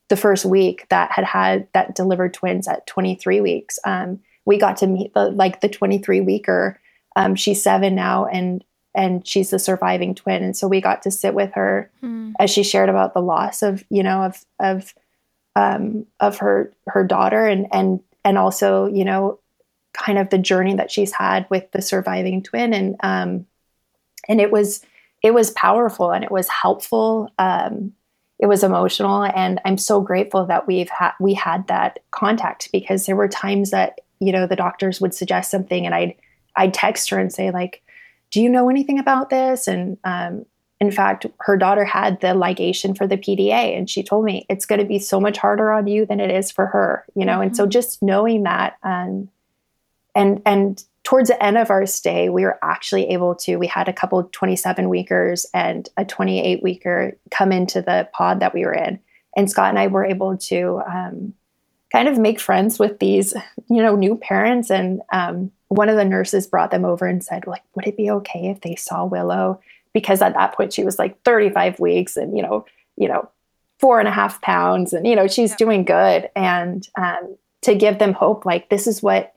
the 0.09 0.17
first 0.17 0.45
week 0.45 0.87
that 0.91 1.11
had 1.11 1.25
had 1.25 1.67
that 1.73 1.95
delivered 1.95 2.35
twins 2.35 2.69
at 2.69 2.87
23 2.87 3.41
weeks. 3.41 3.79
Um, 3.85 4.21
we 4.45 4.59
got 4.59 4.77
to 4.79 4.87
meet 4.87 5.13
the 5.15 5.31
like 5.31 5.61
the 5.61 5.69
23 5.69 6.21
weeker. 6.21 6.81
Um, 7.17 7.35
she's 7.35 7.63
seven 7.63 7.95
now, 7.95 8.27
and 8.27 8.63
and 8.95 9.27
she's 9.27 9.51
the 9.51 9.59
surviving 9.59 10.15
twin. 10.15 10.43
And 10.43 10.57
so 10.57 10.69
we 10.69 10.81
got 10.81 11.03
to 11.03 11.11
sit 11.11 11.35
with 11.35 11.53
her 11.55 11.91
mm. 12.03 12.33
as 12.39 12.51
she 12.51 12.63
shared 12.63 12.89
about 12.89 13.15
the 13.15 13.21
loss 13.21 13.63
of 13.63 13.85
you 13.91 14.03
know 14.03 14.23
of 14.23 14.45
of 14.61 14.95
um, 15.57 16.07
of 16.21 16.39
her 16.39 16.73
her 16.87 17.05
daughter 17.05 17.47
and 17.47 17.67
and 17.73 18.01
and 18.27 18.37
also, 18.39 18.87
you 18.87 19.05
know, 19.05 19.39
kind 19.93 20.19
of 20.19 20.31
the 20.31 20.37
journey 20.37 20.75
that 20.75 20.91
she's 20.91 21.13
had 21.13 21.47
with 21.49 21.71
the 21.71 21.81
surviving 21.81 22.43
twin. 22.43 22.75
And, 22.75 22.97
um, 23.05 23.47
and 24.29 24.41
it 24.41 24.51
was, 24.51 24.85
it 25.23 25.33
was 25.33 25.53
powerful 25.53 26.11
and 26.11 26.25
it 26.25 26.33
was 26.33 26.49
helpful. 26.49 27.31
Um, 27.39 27.93
it 28.41 28.47
was 28.47 28.65
emotional. 28.65 29.23
And 29.23 29.61
I'm 29.65 29.79
so 29.79 30.01
grateful 30.01 30.45
that 30.47 30.67
we've 30.67 30.91
had, 30.91 31.13
we 31.21 31.35
had 31.35 31.69
that 31.69 32.01
contact 32.11 32.71
because 32.73 33.07
there 33.07 33.15
were 33.15 33.29
times 33.29 33.71
that, 33.71 34.01
you 34.19 34.33
know, 34.33 34.49
the 34.49 34.57
doctors 34.57 35.01
would 35.01 35.15
suggest 35.15 35.49
something 35.53 35.87
and 35.87 35.95
I'd, 35.95 36.17
I'd 36.57 36.75
text 36.75 37.09
her 37.11 37.19
and 37.21 37.33
say 37.33 37.53
like, 37.53 37.81
do 38.33 38.43
you 38.43 38.49
know 38.51 38.69
anything 38.69 38.99
about 38.99 39.31
this? 39.31 39.69
And, 39.69 39.99
um, 40.03 40.47
in 40.81 40.91
fact, 40.91 41.27
her 41.41 41.57
daughter 41.57 41.85
had 41.85 42.21
the 42.21 42.29
ligation 42.29 42.97
for 42.97 43.07
the 43.07 43.17
PDA, 43.17 43.77
and 43.77 43.89
she 43.89 44.03
told 44.03 44.25
me 44.25 44.45
it's 44.51 44.67
going 44.67 44.81
to 44.81 44.85
be 44.85 44.99
so 44.99 45.19
much 45.19 45.39
harder 45.39 45.73
on 45.73 45.87
you 45.87 46.05
than 46.05 46.21
it 46.21 46.31
is 46.31 46.51
for 46.51 46.67
her, 46.67 47.05
you 47.15 47.25
know. 47.25 47.35
Mm-hmm. 47.35 47.43
And 47.43 47.57
so 47.57 47.65
mm-hmm. 47.65 47.71
just 47.71 48.03
knowing 48.03 48.43
that, 48.43 48.77
um, 48.83 49.29
and 50.15 50.43
and 50.45 50.83
towards 51.03 51.29
the 51.29 51.43
end 51.43 51.57
of 51.57 51.71
our 51.71 51.87
stay, 51.87 52.29
we 52.29 52.43
were 52.43 52.59
actually 52.63 53.09
able 53.09 53.35
to. 53.37 53.57
We 53.57 53.67
had 53.67 53.89
a 53.89 53.93
couple 53.93 54.23
27 54.25 54.89
weekers 54.89 55.47
and 55.55 55.89
a 55.97 56.05
28 56.05 56.63
weeker 56.63 57.17
come 57.31 57.53
into 57.53 57.81
the 57.81 58.09
pod 58.13 58.41
that 58.41 58.53
we 58.53 58.67
were 58.67 58.75
in, 58.75 59.01
and 59.35 59.51
Scott 59.51 59.71
and 59.71 59.79
I 59.79 59.87
were 59.87 60.05
able 60.05 60.37
to 60.37 60.83
um, 60.87 61.33
kind 61.91 62.09
of 62.09 62.19
make 62.19 62.39
friends 62.39 62.79
with 62.79 62.99
these, 62.99 63.33
you 63.71 63.83
know, 63.83 63.97
new 63.97 64.17
parents. 64.17 64.71
And 64.71 65.01
um, 65.11 65.53
one 65.69 65.89
of 65.89 65.97
the 65.97 66.05
nurses 66.05 66.47
brought 66.47 66.71
them 66.71 66.85
over 66.85 67.07
and 67.07 67.25
said, 67.25 67.47
like, 67.47 67.63
would 67.75 67.87
it 67.87 67.97
be 67.97 68.11
okay 68.11 68.49
if 68.49 68.61
they 68.61 68.75
saw 68.75 69.07
Willow? 69.07 69.61
Because 69.97 70.21
at 70.21 70.35
that 70.35 70.55
point 70.55 70.75
she 70.75 70.85
was 70.85 70.99
like 70.99 71.19
35 71.23 71.81
weeks 71.81 72.19
and 72.19 72.37
you 72.37 72.43
know 72.43 72.67
you 72.99 73.09
know 73.09 73.27
four 73.81 73.99
and 73.99 74.07
a 74.07 74.11
half 74.11 74.43
pounds 74.43 74.93
and 74.93 75.07
you 75.07 75.17
know 75.17 75.27
she's 75.27 75.53
yeah. 75.53 75.57
doing 75.57 75.87
good 75.87 76.29
and 76.37 76.87
um, 76.99 77.35
to 77.63 77.75
give 77.75 77.99
them 77.99 78.13
hope 78.13 78.45
like 78.45 78.69
this 78.69 78.87
is 78.87 79.03
what 79.03 79.33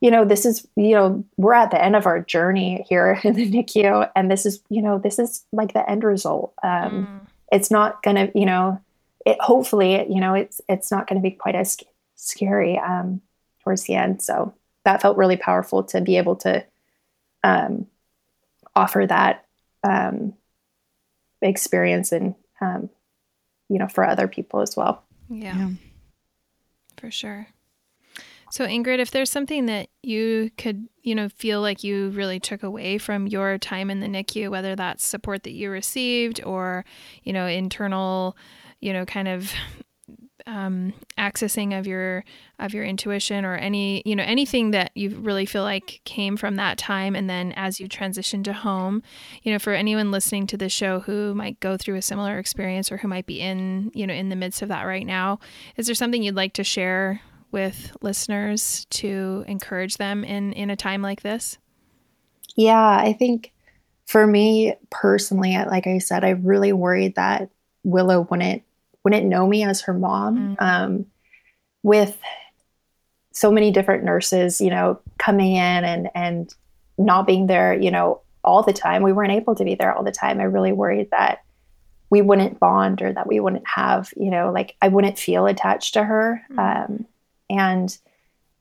you 0.00 0.10
know 0.10 0.24
this 0.24 0.44
is 0.44 0.66
you 0.74 0.90
know 0.90 1.24
we're 1.36 1.52
at 1.52 1.70
the 1.70 1.80
end 1.80 1.94
of 1.94 2.04
our 2.04 2.18
journey 2.20 2.84
here 2.88 3.20
in 3.24 3.34
the 3.34 3.48
nicu 3.48 4.04
and 4.16 4.28
this 4.28 4.44
is 4.44 4.60
you 4.70 4.82
know 4.82 4.98
this 4.98 5.20
is 5.20 5.44
like 5.52 5.72
the 5.72 5.88
end 5.88 6.02
result 6.02 6.52
um, 6.64 7.06
mm. 7.06 7.26
it's 7.52 7.70
not 7.70 8.02
gonna 8.02 8.28
you 8.34 8.44
know 8.44 8.80
it 9.24 9.40
hopefully 9.40 10.04
you 10.12 10.20
know 10.20 10.34
it's 10.34 10.60
it's 10.68 10.90
not 10.90 11.06
gonna 11.06 11.20
be 11.20 11.30
quite 11.30 11.54
as 11.54 11.76
scary 12.16 12.76
um, 12.76 13.20
towards 13.62 13.84
the 13.84 13.94
end 13.94 14.20
so 14.20 14.52
that 14.84 15.00
felt 15.00 15.16
really 15.16 15.36
powerful 15.36 15.84
to 15.84 16.00
be 16.00 16.16
able 16.16 16.34
to 16.34 16.64
um, 17.44 17.86
offer 18.74 19.06
that 19.06 19.46
um, 19.82 20.34
experience 21.40 22.12
and 22.12 22.34
um, 22.60 22.90
you 23.68 23.78
know 23.78 23.88
for 23.88 24.06
other 24.06 24.28
people 24.28 24.60
as 24.60 24.76
well. 24.76 25.02
Yeah. 25.28 25.56
yeah. 25.56 25.70
For 26.96 27.10
sure. 27.10 27.48
So 28.50 28.66
ingrid 28.66 28.98
if 28.98 29.10
there's 29.10 29.30
something 29.30 29.66
that 29.66 29.88
you 30.02 30.50
could 30.58 30.86
you 31.02 31.14
know 31.14 31.28
feel 31.30 31.62
like 31.62 31.82
you 31.82 32.10
really 32.10 32.38
took 32.38 32.62
away 32.62 32.98
from 32.98 33.26
your 33.26 33.56
time 33.56 33.90
in 33.90 34.00
the 34.00 34.08
nicu 34.08 34.50
whether 34.50 34.76
that's 34.76 35.04
support 35.04 35.44
that 35.44 35.52
you 35.52 35.70
received 35.70 36.44
or 36.44 36.84
you 37.22 37.32
know 37.32 37.46
internal 37.46 38.36
you 38.80 38.92
know 38.92 39.06
kind 39.06 39.26
of 39.26 39.52
um, 40.46 40.92
accessing 41.18 41.78
of 41.78 41.86
your 41.86 42.24
of 42.58 42.74
your 42.74 42.84
intuition 42.84 43.44
or 43.44 43.56
any 43.56 44.02
you 44.04 44.16
know 44.16 44.24
anything 44.24 44.70
that 44.72 44.90
you 44.94 45.10
really 45.10 45.46
feel 45.46 45.62
like 45.62 46.00
came 46.04 46.36
from 46.36 46.56
that 46.56 46.78
time. 46.78 47.14
And 47.14 47.28
then 47.28 47.52
as 47.52 47.80
you 47.80 47.88
transition 47.88 48.42
to 48.44 48.52
home 48.52 49.02
you 49.42 49.52
know 49.52 49.58
for 49.58 49.72
anyone 49.72 50.10
listening 50.10 50.46
to 50.48 50.56
this 50.56 50.72
show 50.72 51.00
who 51.00 51.34
might 51.34 51.60
go 51.60 51.76
through 51.76 51.96
a 51.96 52.02
similar 52.02 52.38
experience 52.38 52.90
or 52.90 52.98
who 52.98 53.08
might 53.08 53.26
be 53.26 53.40
in 53.40 53.90
you 53.94 54.06
know 54.06 54.14
in 54.14 54.28
the 54.28 54.36
midst 54.36 54.62
of 54.62 54.68
that 54.68 54.84
right 54.84 55.06
now 55.06 55.38
is 55.76 55.86
there 55.86 55.94
something 55.94 56.22
you'd 56.22 56.34
like 56.34 56.52
to 56.54 56.64
share 56.64 57.20
with 57.50 57.94
listeners 58.00 58.86
to 58.90 59.44
encourage 59.46 59.96
them 59.96 60.24
in 60.24 60.52
in 60.52 60.70
a 60.70 60.76
time 60.76 61.02
like 61.02 61.22
this? 61.22 61.58
Yeah 62.56 62.96
i 63.00 63.12
think 63.12 63.52
for 64.06 64.26
me 64.26 64.74
personally 64.90 65.56
like 65.56 65.86
i 65.86 65.98
said 65.98 66.24
i 66.24 66.30
really 66.30 66.72
worried 66.72 67.14
that 67.14 67.48
willow 67.84 68.26
wouldn't 68.30 68.62
wouldn't 69.04 69.26
know 69.26 69.46
me 69.46 69.64
as 69.64 69.82
her 69.82 69.94
mom. 69.94 70.56
Mm-hmm. 70.56 70.64
Um, 70.64 71.06
with 71.82 72.18
so 73.32 73.50
many 73.50 73.70
different 73.70 74.04
nurses, 74.04 74.60
you 74.60 74.70
know, 74.70 75.00
coming 75.18 75.52
in 75.52 75.84
and 75.84 76.08
and 76.14 76.54
not 76.98 77.26
being 77.26 77.46
there, 77.46 77.74
you 77.74 77.90
know, 77.90 78.20
all 78.44 78.62
the 78.62 78.72
time. 78.72 79.02
We 79.02 79.12
weren't 79.12 79.32
able 79.32 79.54
to 79.54 79.64
be 79.64 79.74
there 79.74 79.94
all 79.94 80.04
the 80.04 80.12
time. 80.12 80.40
I 80.40 80.44
really 80.44 80.72
worried 80.72 81.10
that 81.10 81.42
we 82.10 82.20
wouldn't 82.20 82.60
bond 82.60 83.00
or 83.00 83.12
that 83.12 83.26
we 83.26 83.40
wouldn't 83.40 83.66
have, 83.66 84.12
you 84.16 84.30
know, 84.30 84.52
like 84.52 84.76
I 84.82 84.88
wouldn't 84.88 85.18
feel 85.18 85.46
attached 85.46 85.94
to 85.94 86.04
her. 86.04 86.42
Mm-hmm. 86.50 86.58
Um, 86.92 87.06
and 87.48 87.96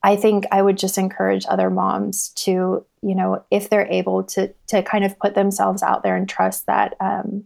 I 0.03 0.15
think 0.15 0.45
I 0.51 0.61
would 0.61 0.77
just 0.77 0.97
encourage 0.97 1.45
other 1.47 1.69
moms 1.69 2.29
to, 2.29 2.85
you 3.01 3.15
know, 3.15 3.43
if 3.51 3.69
they're 3.69 3.87
able 3.87 4.23
to 4.23 4.53
to 4.67 4.81
kind 4.83 5.03
of 5.03 5.19
put 5.19 5.35
themselves 5.35 5.83
out 5.83 6.01
there 6.01 6.15
and 6.15 6.27
trust 6.27 6.65
that, 6.67 6.95
um, 6.99 7.43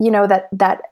you 0.00 0.10
know, 0.10 0.26
that 0.26 0.48
that 0.52 0.82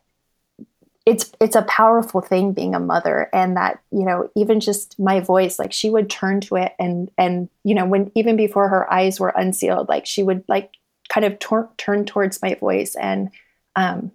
it's 1.04 1.32
it's 1.40 1.56
a 1.56 1.62
powerful 1.62 2.20
thing 2.20 2.52
being 2.52 2.74
a 2.74 2.80
mother 2.80 3.28
and 3.32 3.56
that 3.56 3.80
you 3.90 4.04
know 4.04 4.30
even 4.36 4.60
just 4.60 4.98
my 4.98 5.20
voice 5.20 5.58
like 5.58 5.72
she 5.72 5.90
would 5.90 6.08
turn 6.08 6.40
to 6.40 6.56
it 6.56 6.72
and 6.78 7.10
and 7.18 7.48
you 7.64 7.74
know 7.74 7.84
when 7.84 8.12
even 8.14 8.36
before 8.36 8.68
her 8.68 8.90
eyes 8.92 9.18
were 9.18 9.32
unsealed 9.36 9.88
like 9.88 10.06
she 10.06 10.22
would 10.22 10.44
like 10.48 10.70
kind 11.08 11.24
of 11.24 11.38
tor- 11.38 11.70
turn 11.76 12.04
towards 12.04 12.40
my 12.40 12.54
voice 12.54 12.94
and 12.94 13.30
um 13.74 14.12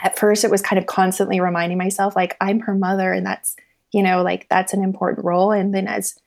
at 0.00 0.18
first 0.18 0.44
it 0.44 0.50
was 0.50 0.62
kind 0.62 0.78
of 0.78 0.86
constantly 0.86 1.40
reminding 1.40 1.78
myself 1.78 2.14
like 2.14 2.36
i'm 2.40 2.60
her 2.60 2.74
mother 2.74 3.12
and 3.12 3.26
that's 3.26 3.56
you 3.92 4.02
know 4.02 4.22
like 4.22 4.48
that's 4.48 4.72
an 4.72 4.82
important 4.82 5.24
role. 5.24 5.52
And 5.52 5.74
then 5.74 5.86
as 5.86 6.18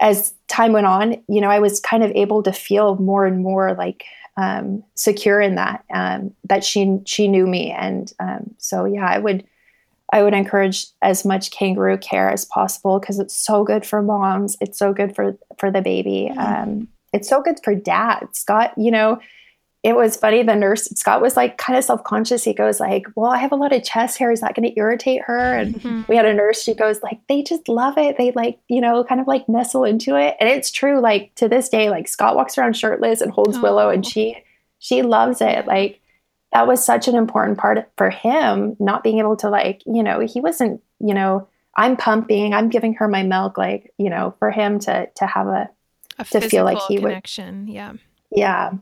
as 0.00 0.34
time 0.46 0.72
went 0.72 0.86
on 0.86 1.22
you 1.28 1.40
know 1.40 1.50
i 1.50 1.58
was 1.58 1.80
kind 1.80 2.04
of 2.04 2.12
able 2.12 2.42
to 2.42 2.52
feel 2.52 2.96
more 2.96 3.26
and 3.26 3.42
more 3.42 3.74
like 3.74 4.04
um, 4.38 4.84
secure 4.94 5.40
in 5.40 5.56
that 5.56 5.84
um, 5.92 6.32
that 6.44 6.64
she 6.64 6.98
she 7.04 7.26
knew 7.26 7.46
me, 7.46 7.72
and 7.72 8.12
um, 8.20 8.54
so 8.58 8.84
yeah, 8.84 9.06
I 9.06 9.18
would 9.18 9.44
I 10.12 10.22
would 10.22 10.32
encourage 10.32 10.86
as 11.02 11.24
much 11.24 11.50
kangaroo 11.50 11.98
care 11.98 12.30
as 12.30 12.44
possible 12.44 13.00
because 13.00 13.18
it's 13.18 13.36
so 13.36 13.64
good 13.64 13.84
for 13.84 14.00
moms. 14.00 14.56
It's 14.60 14.78
so 14.78 14.92
good 14.92 15.14
for 15.14 15.36
for 15.58 15.70
the 15.70 15.82
baby. 15.82 16.30
Mm-hmm. 16.32 16.84
it's 17.12 17.28
so 17.28 17.42
good 17.42 17.58
for 17.64 17.74
dads 17.74 18.38
Scott, 18.38 18.72
you 18.76 18.92
know, 18.92 19.18
it 19.84 19.94
was 19.94 20.16
funny. 20.16 20.42
The 20.42 20.56
nurse 20.56 20.86
Scott 20.96 21.22
was 21.22 21.36
like 21.36 21.56
kind 21.56 21.78
of 21.78 21.84
self 21.84 22.02
conscious. 22.02 22.42
He 22.42 22.52
goes 22.52 22.80
like, 22.80 23.06
"Well, 23.14 23.30
I 23.30 23.38
have 23.38 23.52
a 23.52 23.56
lot 23.56 23.72
of 23.72 23.84
chest 23.84 24.18
hair. 24.18 24.32
Is 24.32 24.40
that 24.40 24.56
going 24.56 24.68
to 24.68 24.76
irritate 24.76 25.22
her?" 25.22 25.56
And 25.56 25.76
mm-hmm. 25.76 26.02
we 26.08 26.16
had 26.16 26.26
a 26.26 26.34
nurse. 26.34 26.62
She 26.62 26.74
goes 26.74 27.00
like, 27.02 27.20
"They 27.28 27.42
just 27.44 27.68
love 27.68 27.96
it. 27.96 28.18
They 28.18 28.32
like 28.32 28.58
you 28.68 28.80
know 28.80 29.04
kind 29.04 29.20
of 29.20 29.28
like 29.28 29.48
nestle 29.48 29.84
into 29.84 30.16
it." 30.16 30.36
And 30.40 30.48
it's 30.48 30.72
true. 30.72 31.00
Like 31.00 31.32
to 31.36 31.48
this 31.48 31.68
day, 31.68 31.90
like 31.90 32.08
Scott 32.08 32.34
walks 32.34 32.58
around 32.58 32.76
shirtless 32.76 33.20
and 33.20 33.30
holds 33.30 33.56
oh. 33.56 33.62
Willow, 33.62 33.88
and 33.88 34.04
she 34.04 34.36
she 34.80 35.02
loves 35.02 35.40
it. 35.40 35.66
Like 35.66 36.00
that 36.52 36.66
was 36.66 36.84
such 36.84 37.06
an 37.06 37.14
important 37.14 37.58
part 37.58 37.88
for 37.96 38.10
him. 38.10 38.76
Not 38.80 39.04
being 39.04 39.20
able 39.20 39.36
to 39.36 39.48
like 39.48 39.82
you 39.86 40.02
know 40.02 40.18
he 40.18 40.40
wasn't 40.40 40.82
you 40.98 41.14
know 41.14 41.46
I'm 41.76 41.96
pumping. 41.96 42.52
I'm 42.52 42.68
giving 42.68 42.94
her 42.94 43.06
my 43.06 43.22
milk. 43.22 43.56
Like 43.56 43.94
you 43.96 44.10
know 44.10 44.34
for 44.40 44.50
him 44.50 44.80
to 44.80 45.08
to 45.14 45.26
have 45.26 45.46
a, 45.46 45.70
a 46.18 46.24
to 46.24 46.40
feel 46.40 46.64
like 46.64 46.78
he 46.88 46.96
connection. 46.96 47.66
would 47.66 47.74
yeah 47.74 47.92
yeah 48.32 48.72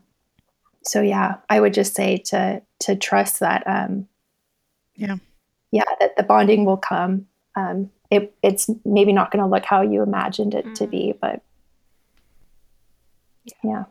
so 0.86 1.00
yeah, 1.02 1.36
I 1.48 1.60
would 1.60 1.74
just 1.74 1.94
say 1.94 2.18
to 2.26 2.62
to 2.80 2.96
trust 2.96 3.40
that 3.40 3.66
um 3.66 4.08
yeah. 4.94 5.16
Yeah, 5.72 5.84
that 6.00 6.16
the 6.16 6.22
bonding 6.22 6.64
will 6.64 6.76
come. 6.76 7.26
Um 7.54 7.90
it 8.10 8.34
it's 8.42 8.70
maybe 8.84 9.12
not 9.12 9.30
going 9.30 9.42
to 9.42 9.50
look 9.50 9.64
how 9.64 9.82
you 9.82 10.02
imagined 10.02 10.54
it 10.54 10.64
mm. 10.64 10.74
to 10.74 10.86
be, 10.86 11.12
mm. 11.12 11.20
but 11.20 11.42
yeah. 13.62 13.84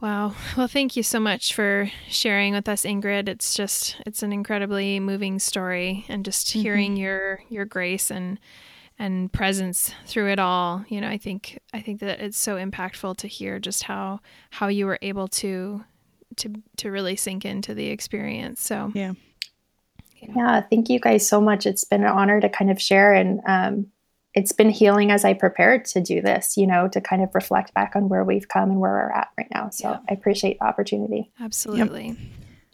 Wow. 0.00 0.34
Well, 0.56 0.66
thank 0.66 0.96
you 0.96 1.04
so 1.04 1.20
much 1.20 1.54
for 1.54 1.88
sharing 2.08 2.54
with 2.54 2.68
us, 2.68 2.82
Ingrid. 2.84 3.28
It's 3.28 3.54
just 3.54 3.96
it's 4.04 4.24
an 4.24 4.32
incredibly 4.32 4.98
moving 4.98 5.38
story 5.38 6.04
and 6.08 6.24
just 6.24 6.48
mm-hmm. 6.48 6.60
hearing 6.60 6.96
your 6.96 7.40
your 7.48 7.64
grace 7.64 8.10
and 8.10 8.40
and 9.02 9.32
presence 9.32 9.94
through 10.06 10.30
it 10.30 10.38
all 10.38 10.84
you 10.88 11.00
know 11.00 11.08
i 11.08 11.18
think 11.18 11.58
i 11.74 11.80
think 11.80 12.00
that 12.00 12.20
it's 12.20 12.38
so 12.38 12.56
impactful 12.56 13.16
to 13.16 13.26
hear 13.26 13.58
just 13.58 13.82
how 13.82 14.20
how 14.50 14.68
you 14.68 14.86
were 14.86 14.98
able 15.02 15.26
to 15.26 15.82
to 16.36 16.52
to 16.78 16.90
really 16.90 17.16
sink 17.16 17.44
into 17.44 17.74
the 17.74 17.88
experience. 17.88 18.60
So 18.60 18.90
yeah. 18.94 19.12
yeah. 20.20 20.60
Thank 20.62 20.88
you 20.88 21.00
guys 21.00 21.26
so 21.26 21.40
much. 21.40 21.66
It's 21.66 21.84
been 21.84 22.02
an 22.02 22.10
honor 22.10 22.40
to 22.40 22.48
kind 22.48 22.70
of 22.70 22.80
share 22.80 23.12
and 23.12 23.40
um, 23.46 23.86
it's 24.34 24.52
been 24.52 24.70
healing 24.70 25.10
as 25.10 25.26
i 25.26 25.34
prepared 25.34 25.84
to 25.84 26.00
do 26.00 26.22
this 26.22 26.56
you 26.56 26.66
know 26.66 26.88
to 26.88 27.02
kind 27.02 27.22
of 27.22 27.34
reflect 27.34 27.74
back 27.74 27.94
on 27.94 28.08
where 28.08 28.24
we've 28.24 28.48
come 28.48 28.70
and 28.70 28.80
where 28.80 28.92
we're 28.92 29.12
at 29.12 29.28
right 29.36 29.48
now. 29.54 29.70
So 29.70 29.90
yeah. 29.90 29.98
i 30.08 30.12
appreciate 30.14 30.58
the 30.58 30.66
opportunity. 30.66 31.30
Absolutely. 31.40 32.08
Yep. 32.08 32.16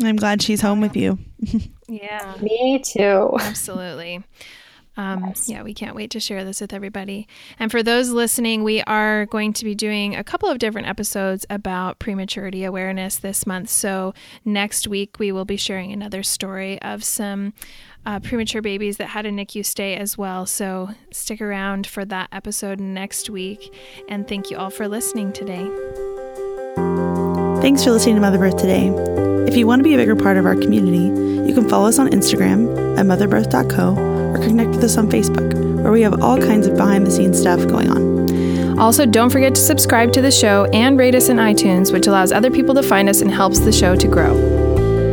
i'm 0.04 0.16
glad 0.16 0.42
she's 0.42 0.60
home 0.60 0.80
with 0.80 0.96
you. 0.96 1.18
Yeah. 1.90 2.34
Me 2.42 2.80
too. 2.84 3.30
Absolutely 3.40 4.22
um, 4.98 5.26
yes. 5.26 5.48
Yeah, 5.48 5.62
we 5.62 5.72
can't 5.72 5.94
wait 5.94 6.10
to 6.10 6.20
share 6.20 6.44
this 6.44 6.60
with 6.60 6.72
everybody. 6.72 7.28
And 7.58 7.70
for 7.70 7.84
those 7.84 8.10
listening, 8.10 8.64
we 8.64 8.82
are 8.82 9.26
going 9.26 9.52
to 9.54 9.64
be 9.64 9.76
doing 9.76 10.16
a 10.16 10.24
couple 10.24 10.48
of 10.48 10.58
different 10.58 10.88
episodes 10.88 11.46
about 11.48 12.00
prematurity 12.00 12.64
awareness 12.64 13.16
this 13.16 13.46
month. 13.46 13.70
So 13.70 14.12
next 14.44 14.88
week, 14.88 15.20
we 15.20 15.30
will 15.30 15.44
be 15.44 15.56
sharing 15.56 15.92
another 15.92 16.24
story 16.24 16.82
of 16.82 17.04
some 17.04 17.54
uh, 18.06 18.18
premature 18.18 18.60
babies 18.60 18.96
that 18.96 19.06
had 19.06 19.24
a 19.24 19.30
NICU 19.30 19.64
stay 19.64 19.94
as 19.94 20.18
well. 20.18 20.46
So 20.46 20.90
stick 21.12 21.40
around 21.40 21.86
for 21.86 22.04
that 22.06 22.28
episode 22.32 22.80
next 22.80 23.30
week. 23.30 23.72
And 24.08 24.26
thank 24.26 24.50
you 24.50 24.56
all 24.56 24.70
for 24.70 24.88
listening 24.88 25.32
today. 25.32 25.64
Thanks 27.60 27.84
for 27.84 27.92
listening 27.92 28.16
to 28.16 28.20
Mother 28.20 28.38
Birth 28.38 28.56
today. 28.56 28.88
If 29.46 29.56
you 29.56 29.68
want 29.68 29.78
to 29.78 29.84
be 29.84 29.94
a 29.94 29.96
bigger 29.96 30.16
part 30.16 30.38
of 30.38 30.44
our 30.44 30.56
community, 30.56 31.06
you 31.46 31.54
can 31.54 31.68
follow 31.68 31.86
us 31.86 32.00
on 32.00 32.08
Instagram 32.08 32.98
at 32.98 33.06
motherbirth.co 33.06 34.17
or 34.28 34.38
connect 34.38 34.70
with 34.70 34.84
us 34.84 34.96
on 34.96 35.08
Facebook, 35.08 35.82
where 35.82 35.92
we 35.92 36.02
have 36.02 36.22
all 36.22 36.38
kinds 36.38 36.66
of 36.66 36.76
behind 36.76 37.06
the 37.06 37.10
scenes 37.10 37.38
stuff 37.38 37.66
going 37.66 37.90
on. 37.90 38.78
Also, 38.78 39.04
don't 39.04 39.30
forget 39.30 39.54
to 39.54 39.60
subscribe 39.60 40.12
to 40.12 40.20
the 40.20 40.30
show 40.30 40.66
and 40.72 40.98
rate 40.98 41.14
us 41.14 41.28
in 41.28 41.36
iTunes, 41.36 41.92
which 41.92 42.06
allows 42.06 42.30
other 42.30 42.50
people 42.50 42.74
to 42.74 42.82
find 42.82 43.08
us 43.08 43.20
and 43.20 43.30
helps 43.30 43.58
the 43.58 43.72
show 43.72 43.96
to 43.96 44.06
grow. 44.06 44.36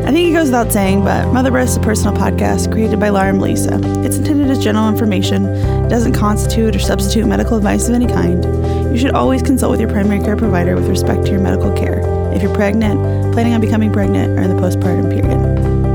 I 0.05 0.11
think 0.11 0.29
it 0.29 0.33
goes 0.33 0.49
without 0.49 0.71
saying, 0.71 1.03
but 1.03 1.33
Mother 1.33 1.49
Birth 1.49 1.69
is 1.69 1.77
a 1.77 1.79
personal 1.79 2.13
podcast 2.15 2.71
created 2.71 2.99
by 2.99 3.09
Laura 3.09 3.29
and 3.29 3.39
Melissa. 3.39 3.79
It's 4.05 4.17
intended 4.17 4.51
as 4.51 4.63
general 4.63 4.87
information. 4.87 5.45
It 5.45 5.89
doesn't 5.89 6.13
constitute 6.13 6.75
or 6.75 6.79
substitute 6.79 7.25
medical 7.25 7.57
advice 7.57 7.89
of 7.89 7.95
any 7.95 8.05
kind. 8.05 8.45
You 8.91 8.99
should 8.99 9.15
always 9.15 9.41
consult 9.41 9.71
with 9.71 9.79
your 9.79 9.89
primary 9.89 10.19
care 10.19 10.37
provider 10.37 10.75
with 10.75 10.87
respect 10.87 11.25
to 11.25 11.31
your 11.31 11.39
medical 11.39 11.73
care 11.75 12.01
if 12.35 12.43
you're 12.43 12.53
pregnant, 12.53 13.33
planning 13.33 13.55
on 13.55 13.61
becoming 13.61 13.91
pregnant, 13.91 14.37
or 14.37 14.43
in 14.43 14.55
the 14.55 14.61
postpartum 14.61 15.09
period. 15.09 15.94